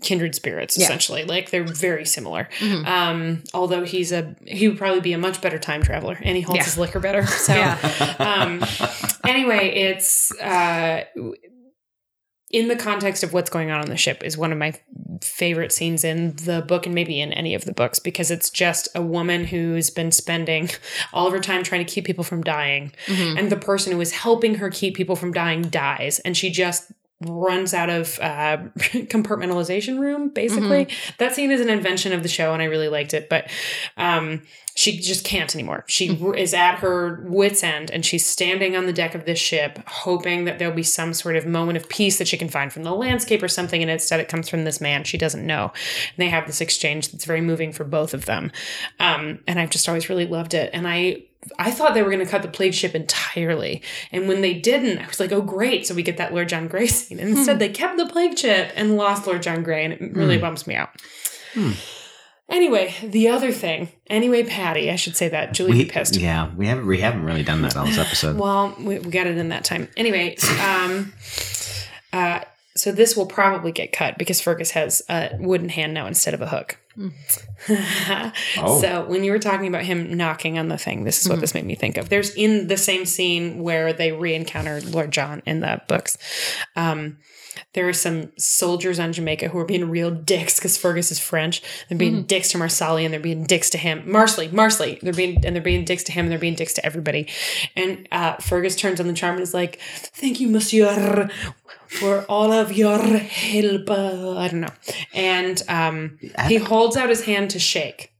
kindred 0.02 0.36
spirits 0.36 0.78
Yeah. 0.78 0.86
essentially. 0.86 1.24
Like 1.24 1.50
they're 1.50 1.64
very 1.64 2.06
similar. 2.06 2.50
Mhm. 2.60 2.86
Um, 2.86 3.44
although 3.54 3.86
he's 3.86 4.12
a 4.12 4.36
he 4.46 4.68
would 4.68 4.78
probably 4.78 5.00
be 5.02 5.14
a 5.14 5.18
much 5.18 5.40
better 5.42 5.58
time 5.60 5.82
traveler 5.82 6.18
and 6.22 6.36
he 6.36 6.42
holds 6.42 6.58
Yeah. 6.58 6.64
his 6.66 6.78
liquor 6.78 7.00
better. 7.00 7.26
So 7.26 7.54
Yeah. 7.54 8.16
um, 8.20 8.66
anyway, 9.26 9.70
it's 9.70 10.32
uh, 10.42 11.06
in 12.52 12.68
the 12.68 12.76
context 12.76 13.24
of 13.24 13.34
what's 13.34 13.50
going 13.50 13.72
on 13.72 13.80
on 13.80 13.88
the 13.88 13.98
ship 13.98 14.24
is 14.24 14.38
one 14.38 14.52
of 14.52 14.58
my 14.58 14.74
favorite 15.22 15.72
scenes 15.72 16.04
in 16.04 16.36
the 16.38 16.62
book 16.68 16.86
and 16.86 16.96
maybe 16.96 17.22
in 17.22 17.32
any 17.34 17.54
of 17.54 17.66
the 17.66 17.74
books 17.74 18.00
because 18.00 18.32
it's 18.32 18.50
just 18.50 18.88
a 18.96 19.02
woman 19.02 19.46
who's 19.46 19.90
been 19.90 20.12
spending 20.12 20.70
all 21.14 21.28
of 21.28 21.34
her 21.34 21.40
time 21.40 21.64
trying 21.64 21.86
to 21.86 21.92
keep 21.92 22.06
people 22.06 22.24
from 22.24 22.44
dying. 22.44 22.92
Mm-hmm. 23.06 23.38
And 23.38 23.52
the 23.52 23.58
person 23.58 23.94
who 23.94 24.02
is 24.02 24.12
helping 24.12 24.56
her 24.56 24.70
keep 24.70 24.96
people 24.96 25.16
from 25.16 25.32
dying 25.32 25.64
dies. 25.64 26.20
And 26.20 26.36
she 26.36 26.50
just 26.50 26.92
runs 27.22 27.74
out 27.74 27.90
of 27.90 28.20
uh, 28.20 28.58
compartmentalization 28.78 30.00
room 30.00 30.30
basically. 30.30 30.88
That 31.18 31.36
scene 31.36 31.52
is 31.52 31.62
an 31.62 31.70
invention 31.70 32.14
of 32.14 32.24
the 32.24 32.30
show 32.30 32.54
and 32.54 32.62
i 32.62 32.66
really 32.66 32.88
liked 32.88 33.14
it 33.14 33.30
but 33.30 33.50
um, 33.98 34.42
she 34.76 34.98
just 34.98 35.26
can't 35.26 35.54
anymore. 35.54 35.84
She 35.88 36.14
is 36.36 36.54
at 36.54 36.76
her 36.76 37.22
wits 37.26 37.64
end 37.64 37.92
and 37.92 38.06
she's 38.06 38.26
standing 38.26 38.76
on 38.76 38.86
the 38.86 38.94
deck 38.94 39.16
of 39.16 39.26
this 39.26 39.40
ship 39.40 39.80
hoping 39.86 40.46
that 40.46 40.60
there'll 40.60 40.74
be 40.74 40.84
some 40.84 41.14
sort 41.14 41.36
of 41.36 41.46
moment 41.46 41.78
of 41.78 41.90
peace 41.90 42.18
that 42.18 42.28
she 42.28 42.38
can 42.38 42.50
find 42.50 42.72
from 42.72 42.84
the 42.84 42.94
landscape 42.94 43.44
or 43.44 43.48
something 43.48 43.82
and 43.82 43.92
instead 43.92 44.20
it 44.20 44.30
comes 44.30 44.48
from 44.48 44.64
this 44.64 44.80
man. 44.80 45.04
She 45.04 45.18
doesn't 45.18 45.46
know. 45.46 45.66
And 45.66 46.18
they 46.18 46.30
have 46.30 46.48
this 46.48 46.62
exchange 46.62 47.12
that's 47.12 47.26
very 47.26 47.42
moving 47.42 47.74
for 47.74 47.84
both 47.84 48.14
of 48.14 48.26
them. 48.26 48.52
Um, 49.00 49.40
and 49.48 49.60
i've 49.60 49.70
just 49.70 49.88
always 49.90 50.10
really 50.10 50.26
loved 50.26 50.54
it. 50.54 50.70
And 50.74 50.88
i 50.88 51.24
I 51.58 51.72
thought 51.72 51.94
they 51.94 52.04
were 52.04 52.12
going 52.12 52.24
to 52.24 52.30
cut 52.32 52.42
the 52.44 52.48
plague 52.48 52.74
ship 52.74 52.94
entirely. 52.96 53.82
And 54.12 54.28
when 54.28 54.42
they 54.42 54.54
didn't, 54.54 55.00
I 55.00 55.08
was 55.08 55.20
like, 55.20 55.32
oh, 55.32 55.42
great. 55.42 55.88
So 55.88 55.96
we 55.96 56.04
get 56.04 56.18
that 56.18 56.34
Lord 56.34 56.50
John 56.50 56.68
Grey 56.68 56.88
scene. 56.88 57.20
And 57.20 57.30
instead, 57.38 57.60
they 57.60 57.70
kept 57.70 57.98
the 57.98 58.06
plague 58.06 58.38
ship 58.38 58.72
and 58.76 58.96
lost 58.96 59.26
Lord 59.28 59.42
John 59.42 59.64
Grey. 59.64 59.84
And 59.86 59.94
it 59.94 60.16
really 60.16 60.38
bums 60.38 60.68
me 60.68 60.76
out. 60.76 60.90
Anyway, 62.50 62.94
the 63.02 63.30
other 63.30 63.52
thing. 63.52 63.90
Anyway, 64.08 64.44
Patty, 64.44 64.92
I 64.92 64.98
should 64.98 65.16
say 65.16 65.30
that. 65.30 65.54
Julie 65.54 65.72
We, 65.72 65.86
pissed. 65.86 66.18
yeah, 66.18 66.54
we 66.56 66.68
haven't 66.68 66.86
we 66.86 67.00
haven't 67.00 67.24
really 67.24 67.44
done 67.44 67.62
that 67.62 67.78
on 67.78 67.88
this 67.88 67.98
episode. 67.98 68.38
Well, 68.38 68.76
we, 68.78 69.00
we 69.00 69.10
got 69.10 69.26
it 69.26 69.38
in 69.38 69.50
that 69.50 69.64
time. 69.64 69.88
Anyway, 69.96 70.36
um, 70.62 71.14
uh, 72.12 72.42
so 72.76 72.92
this 72.92 73.16
will 73.16 73.26
probably 73.26 73.72
get 73.72 73.92
cut 73.92 74.18
because 74.18 74.42
Fergus 74.42 74.72
has 74.72 75.02
a 75.10 75.36
wooden 75.40 75.70
hand 75.70 75.94
now 75.94 76.08
instead 76.08 76.34
of 76.34 76.42
a 76.42 76.48
hook. 76.48 76.78
So 78.80 79.06
when 79.06 79.24
you 79.24 79.32
were 79.32 79.40
talking 79.40 79.68
about 79.68 79.84
him 79.84 80.18
knocking 80.18 80.58
on 80.58 80.68
the 80.68 80.78
thing, 80.78 81.04
this 81.04 81.22
is 81.22 81.30
what 81.30 81.40
this 81.40 81.54
made 81.54 81.66
me 81.66 81.76
think 81.76 81.98
of. 81.98 82.10
There's 82.10 82.34
in 82.36 82.68
the 82.68 82.78
same 82.78 83.06
scene 83.06 83.62
where 83.64 83.94
they 83.94 84.12
re-encounter 84.12 84.82
Lord 84.82 85.12
John 85.12 85.42
in 85.46 85.62
the 85.62 85.82
books. 85.88 86.18
Um, 86.76 87.18
there 87.74 87.88
are 87.88 87.94
some 87.94 88.32
soldiers 88.38 89.00
on 89.00 89.14
Jamaica 89.14 89.50
who 89.50 89.58
are 89.60 89.66
being 89.66 89.90
real 89.90 90.12
dicks 90.12 90.56
because 90.56 90.78
Fergus 90.78 91.12
is 91.12 91.20
French. 91.20 91.62
They're 91.88 91.98
being 91.98 92.24
dicks 92.24 92.50
to 92.50 92.58
Marsali 92.58 93.04
and 93.06 93.14
they're 93.14 93.20
being 93.22 93.44
dicks 93.46 93.70
to 93.72 93.78
him. 93.78 94.04
Marsley, 94.06 94.50
Marsley. 94.50 95.00
They're 95.00 95.14
being 95.14 95.46
and 95.46 95.56
they're 95.56 95.64
being 95.64 95.86
dicks 95.86 96.04
to 96.06 96.12
him 96.12 96.26
and 96.26 96.32
they're 96.32 96.40
being 96.40 96.56
dicks 96.56 96.74
to 96.74 96.86
everybody. 96.86 97.28
And 97.76 98.08
uh, 98.12 98.36
Fergus 98.38 98.76
turns 98.76 99.00
on 99.00 99.08
the 99.08 99.14
charm 99.14 99.36
and 99.36 99.44
is 99.44 99.54
like, 99.54 99.80
"Thank 99.80 100.40
you, 100.40 100.50
Monsieur, 100.50 101.30
for 102.00 102.26
all 102.30 102.52
of 102.52 102.74
your 102.74 102.98
help." 102.98 103.90
Uh, 103.90 104.38
I 104.38 104.48
don't 104.48 104.62
know. 104.62 104.74
And 105.14 105.62
um, 105.68 106.18
he 106.48 106.56
holds 106.56 106.98
out 106.98 107.10
his 107.10 107.26
hand 107.26 107.50
to 107.52 107.60
shake 107.60 108.12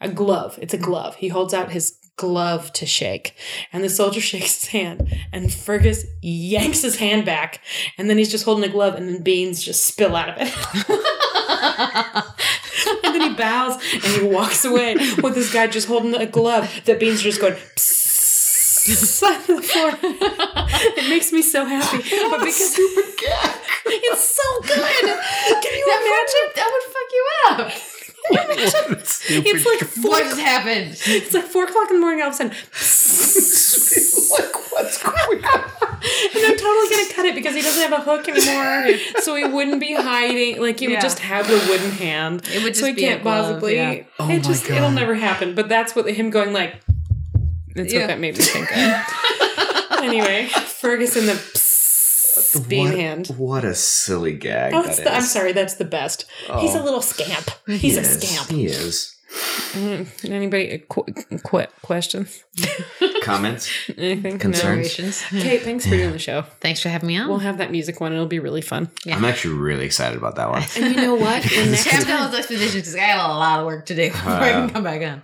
a 0.00 0.08
glove. 0.08 0.58
It's 0.60 0.74
a 0.74 0.78
glove. 0.78 1.16
He 1.16 1.28
holds 1.28 1.54
out 1.54 1.70
his 1.70 1.94
glove 2.16 2.72
to 2.74 2.84
shake, 2.84 3.34
and 3.72 3.84
the 3.84 3.88
soldier 3.88 4.20
shakes 4.30 4.62
his 4.62 4.70
hand, 4.70 5.14
and 5.32 5.52
Fergus 5.52 6.04
yanks 6.22 6.82
his 6.82 6.96
hand 6.96 7.24
back, 7.24 7.60
and 7.96 8.10
then 8.10 8.18
he's 8.18 8.30
just 8.30 8.44
holding 8.44 8.68
a 8.68 8.72
glove, 8.72 8.94
and 8.94 9.08
then 9.08 9.22
beans 9.22 9.62
just 9.62 9.86
spill 9.86 10.16
out 10.16 10.30
of 10.30 10.36
it. 10.38 10.52
and 13.04 13.14
then 13.14 13.30
he 13.30 13.34
bows 13.34 13.74
and 13.92 14.02
he 14.04 14.22
walks 14.28 14.64
away 14.64 14.94
with 15.22 15.34
this 15.34 15.52
guy 15.52 15.66
just 15.66 15.88
holding 15.88 16.14
a 16.14 16.26
glove 16.26 16.68
that 16.84 17.00
beans 17.00 17.20
are 17.20 17.24
just 17.24 17.40
going. 17.40 17.54
Psst 17.76 18.08
on 19.22 19.56
the 19.56 19.62
floor. 19.62 19.90
it 20.02 21.08
makes 21.10 21.32
me 21.32 21.42
so 21.42 21.64
happy, 21.64 21.98
but 22.30 22.40
because 22.44 22.78
you 22.78 23.02
forget 23.02 23.60
it's 23.86 24.28
so 24.28 24.60
good. 24.62 24.76
Can 24.76 25.78
you 25.78 25.86
imagine? 25.86 26.46
That 26.56 26.70
would 26.72 26.82
fuck 26.94 27.10
you 27.12 27.24
up. 27.50 27.72
It's 28.30 29.64
like 29.64 29.78
four 29.88 30.10
What 30.10 30.24
just 30.24 30.40
happened? 30.40 31.00
It's 31.06 31.32
like 31.32 31.44
four 31.44 31.64
o'clock 31.64 31.90
in 31.90 31.96
the 31.96 32.00
morning. 32.00 32.20
All 32.22 32.28
of 32.28 32.34
a 32.34 32.36
sudden, 32.36 32.52
like 34.38 34.72
what's 34.72 35.02
going 35.02 35.44
on? 35.44 35.60
and 36.00 36.44
I'm 36.46 36.56
totally 36.56 36.88
gonna 36.90 37.12
cut 37.14 37.24
it 37.26 37.34
because 37.34 37.54
he 37.54 37.62
doesn't 37.62 37.90
have 37.90 37.92
a 37.92 38.02
hook 38.02 38.28
anymore, 38.28 38.98
so 39.20 39.34
he 39.34 39.44
wouldn't 39.44 39.80
be 39.80 39.94
hiding. 39.94 40.60
Like 40.60 40.78
he 40.80 40.88
would 40.88 41.00
just 41.00 41.20
have 41.20 41.46
the 41.46 41.56
wooden 41.70 41.90
hand. 41.92 42.42
It 42.52 42.62
would 42.62 42.76
so 42.76 42.86
he 42.86 42.92
be 42.92 43.04
a 43.04 43.08
can't 43.10 43.22
glove, 43.22 43.46
possibly. 43.46 43.76
yeah. 43.76 44.02
Oh 44.18 44.28
it 44.28 44.38
my 44.38 44.38
just 44.40 44.68
it'll 44.68 44.90
never 44.90 45.14
happen. 45.14 45.54
But 45.54 45.68
that's 45.70 45.96
what 45.96 46.10
him 46.10 46.28
going 46.30 46.52
like. 46.52 46.80
That's 47.74 47.92
Yeah. 47.92 48.00
what 48.00 48.06
that 48.08 48.20
made 48.20 48.36
me 48.36 48.42
think 48.42 48.70
of. 48.70 49.98
anyway, 50.02 50.46
Ferguson 50.48 51.26
the 51.26 51.32
psst, 51.32 52.68
bean 52.68 52.86
what, 52.88 52.94
hand. 52.94 53.26
What 53.36 53.64
a 53.64 53.74
silly 53.74 54.32
gag 54.34 54.72
Oh, 54.74 54.82
that 54.82 54.96
the, 54.96 55.12
I'm 55.14 55.22
sorry, 55.22 55.52
that's 55.52 55.74
the 55.74 55.84
best. 55.84 56.24
He's 56.58 56.74
a 56.74 56.80
Oh. 56.80 56.84
little 56.84 57.02
scamp. 57.02 57.50
He's 57.66 57.80
He 57.80 57.98
a 57.98 58.04
scamp. 58.04 58.48
He 58.50 58.66
is. 58.66 59.14
Mm, 59.72 60.06
Anybody 60.30 60.82
qu- 60.88 61.04
qu- 61.44 61.66
questions? 61.82 62.44
Comments? 63.22 63.70
Anything? 63.98 64.38
Concerns? 64.38 64.98
No? 65.30 65.42
Kate, 65.42 65.60
thanks 65.62 65.84
for 65.84 65.90
doing 65.90 66.12
the 66.12 66.18
show. 66.18 66.44
Thanks 66.62 66.80
for 66.80 66.88
having 66.88 67.08
me 67.08 67.18
on. 67.18 67.28
We'll 67.28 67.38
have 67.40 67.58
that 67.58 67.70
music 67.70 68.00
one. 68.00 68.12
It'll 68.14 68.24
be 68.24 68.38
really 68.38 68.62
fun. 68.62 68.88
Yeah. 69.04 69.16
I'm 69.16 69.24
actually 69.26 69.54
really 69.58 69.84
excited 69.84 70.16
about 70.16 70.36
that 70.36 70.48
one. 70.48 70.62
And 70.76 70.94
you 70.94 71.02
know 71.02 71.14
what? 71.14 71.44
When 71.52 71.70
next 71.72 71.84
Have 71.88 72.04
time, 72.04 72.32
those 72.32 72.46
because 72.46 72.94
I 72.94 73.00
got 73.00 73.28
a 73.30 73.34
lot 73.34 73.60
of 73.60 73.66
work 73.66 73.84
to 73.86 73.94
do 73.94 74.10
before 74.10 74.32
I 74.32 74.52
can 74.52 74.70
come 74.70 74.84
back 74.84 75.02
on. 75.02 75.20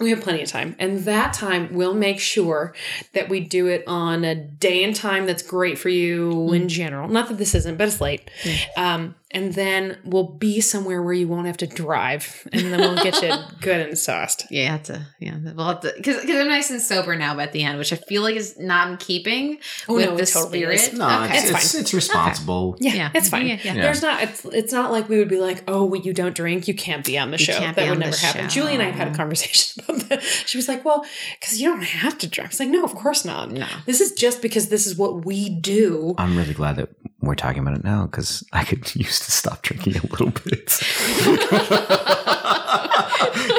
We 0.00 0.10
have 0.10 0.20
plenty 0.20 0.42
of 0.42 0.48
time. 0.48 0.74
And 0.78 1.00
that 1.00 1.32
time, 1.32 1.74
we'll 1.74 1.94
make 1.94 2.18
sure 2.18 2.74
that 3.12 3.28
we 3.28 3.40
do 3.40 3.66
it 3.66 3.84
on 3.86 4.24
a 4.24 4.34
day 4.34 4.82
and 4.82 4.96
time 4.96 5.26
that's 5.26 5.42
great 5.42 5.78
for 5.78 5.90
you 5.90 6.52
in 6.52 6.68
general. 6.68 7.08
Not 7.08 7.28
that 7.28 7.38
this 7.38 7.54
isn't, 7.54 7.76
but 7.76 7.88
it's 7.88 8.00
late. 8.00 8.30
Um, 8.76 9.14
and 9.32 9.54
then 9.54 9.98
we'll 10.04 10.26
be 10.26 10.60
somewhere 10.60 11.02
where 11.02 11.12
you 11.14 11.28
won't 11.28 11.46
have 11.46 11.56
to 11.58 11.66
drive. 11.66 12.48
And 12.52 12.72
then 12.72 12.80
we'll 12.80 13.02
get 13.02 13.22
you 13.22 13.32
good 13.60 13.80
and 13.88 13.96
sauced. 13.96 14.46
Yeah, 14.50 14.76
it's 14.76 14.90
a 14.90 15.06
yeah. 15.18 15.36
We'll 15.54 15.66
have 15.68 15.80
to 15.80 15.92
because 15.96 16.24
I'm 16.24 16.48
nice 16.48 16.70
and 16.70 16.80
sober 16.80 17.14
now 17.16 17.38
at 17.38 17.52
the 17.52 17.62
end, 17.62 17.78
which 17.78 17.92
I 17.92 17.96
feel 17.96 18.22
like 18.22 18.36
is 18.36 18.58
not 18.58 18.88
in 18.90 18.96
keeping 18.96 19.58
Oh, 19.88 19.94
with 19.94 20.06
no, 20.10 20.16
the 20.16 20.26
totally 20.26 20.60
spirit. 20.60 20.74
is. 20.80 20.92
No, 20.94 21.06
okay. 21.24 21.36
it's, 21.38 21.50
It's 21.50 21.50
it's, 21.64 21.72
fine. 21.72 21.80
it's 21.82 21.94
responsible. 21.94 22.76
Yeah, 22.80 22.94
Yeah. 22.94 23.10
it's 23.14 23.28
fine. 23.28 23.46
Yeah, 23.46 23.58
yeah. 23.62 23.74
There's 23.74 24.02
not. 24.02 24.22
It's 24.22 24.44
it's 24.46 24.72
not 24.72 24.90
like 24.90 25.08
we 25.08 25.18
would 25.18 25.28
be 25.28 25.38
like, 25.38 25.62
oh, 25.68 25.84
well, 25.84 26.00
you 26.00 26.12
don't 26.12 26.34
drink, 26.34 26.66
you 26.68 26.74
can't 26.74 27.04
be 27.04 27.16
on 27.18 27.30
the 27.30 27.38
show. 27.38 27.52
can't 27.56 27.76
That 27.76 27.82
be 27.84 27.88
would 27.88 27.96
on 27.96 28.00
never 28.00 28.12
the 28.12 28.18
happen. 28.18 28.42
show. 28.48 28.48
Julie 28.48 28.74
and 28.74 28.82
I 28.82 28.86
have 28.86 28.94
had 28.96 29.06
a 29.08 29.10
mm-hmm. 29.10 29.16
conversation 29.16 29.84
about 29.88 30.08
that. 30.08 30.22
She 30.22 30.58
was 30.58 30.68
like, 30.68 30.84
well, 30.84 31.04
because 31.38 31.60
you 31.60 31.68
don't 31.68 31.82
have 31.84 32.18
to 32.18 32.26
drive. 32.28 32.46
I 32.46 32.48
was 32.48 32.60
like, 32.60 32.68
no, 32.68 32.82
of 32.84 32.94
course 32.94 33.24
not. 33.24 33.50
No. 33.52 33.66
this 33.86 34.00
is 34.00 34.12
just 34.12 34.42
because 34.42 34.68
this 34.68 34.86
is 34.86 34.96
what 34.96 35.24
we 35.24 35.48
do. 35.48 36.14
I'm 36.18 36.36
really 36.36 36.54
glad 36.54 36.76
that 36.76 36.88
we're 37.22 37.34
talking 37.34 37.60
about 37.62 37.74
it 37.76 37.84
now 37.84 38.06
because 38.06 38.44
I 38.52 38.64
could 38.64 38.94
use 38.96 39.20
to 39.20 39.30
stop 39.30 39.62
drinking 39.62 39.96
a 39.98 40.02
little 40.06 40.30
bit. 40.30 40.80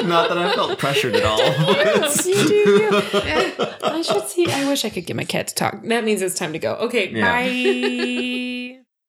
Not 0.04 0.28
that 0.28 0.38
I 0.38 0.52
felt 0.54 0.78
pressured 0.78 1.14
at 1.14 1.24
all. 1.24 1.38
you 2.24 2.48
do. 2.48 2.54
You. 2.54 2.90
do. 2.90 3.00
Eh, 3.14 3.74
I 3.82 4.02
should 4.02 4.26
see. 4.28 4.50
I 4.50 4.68
wish 4.68 4.84
I 4.84 4.90
could 4.90 5.06
get 5.06 5.16
my 5.16 5.24
cat 5.24 5.48
to 5.48 5.54
talk. 5.54 5.82
That 5.84 6.04
means 6.04 6.22
it's 6.22 6.34
time 6.34 6.52
to 6.52 6.58
go. 6.58 6.74
Okay, 6.74 7.10
Yeah. 7.10 7.24
bye. 8.76 8.81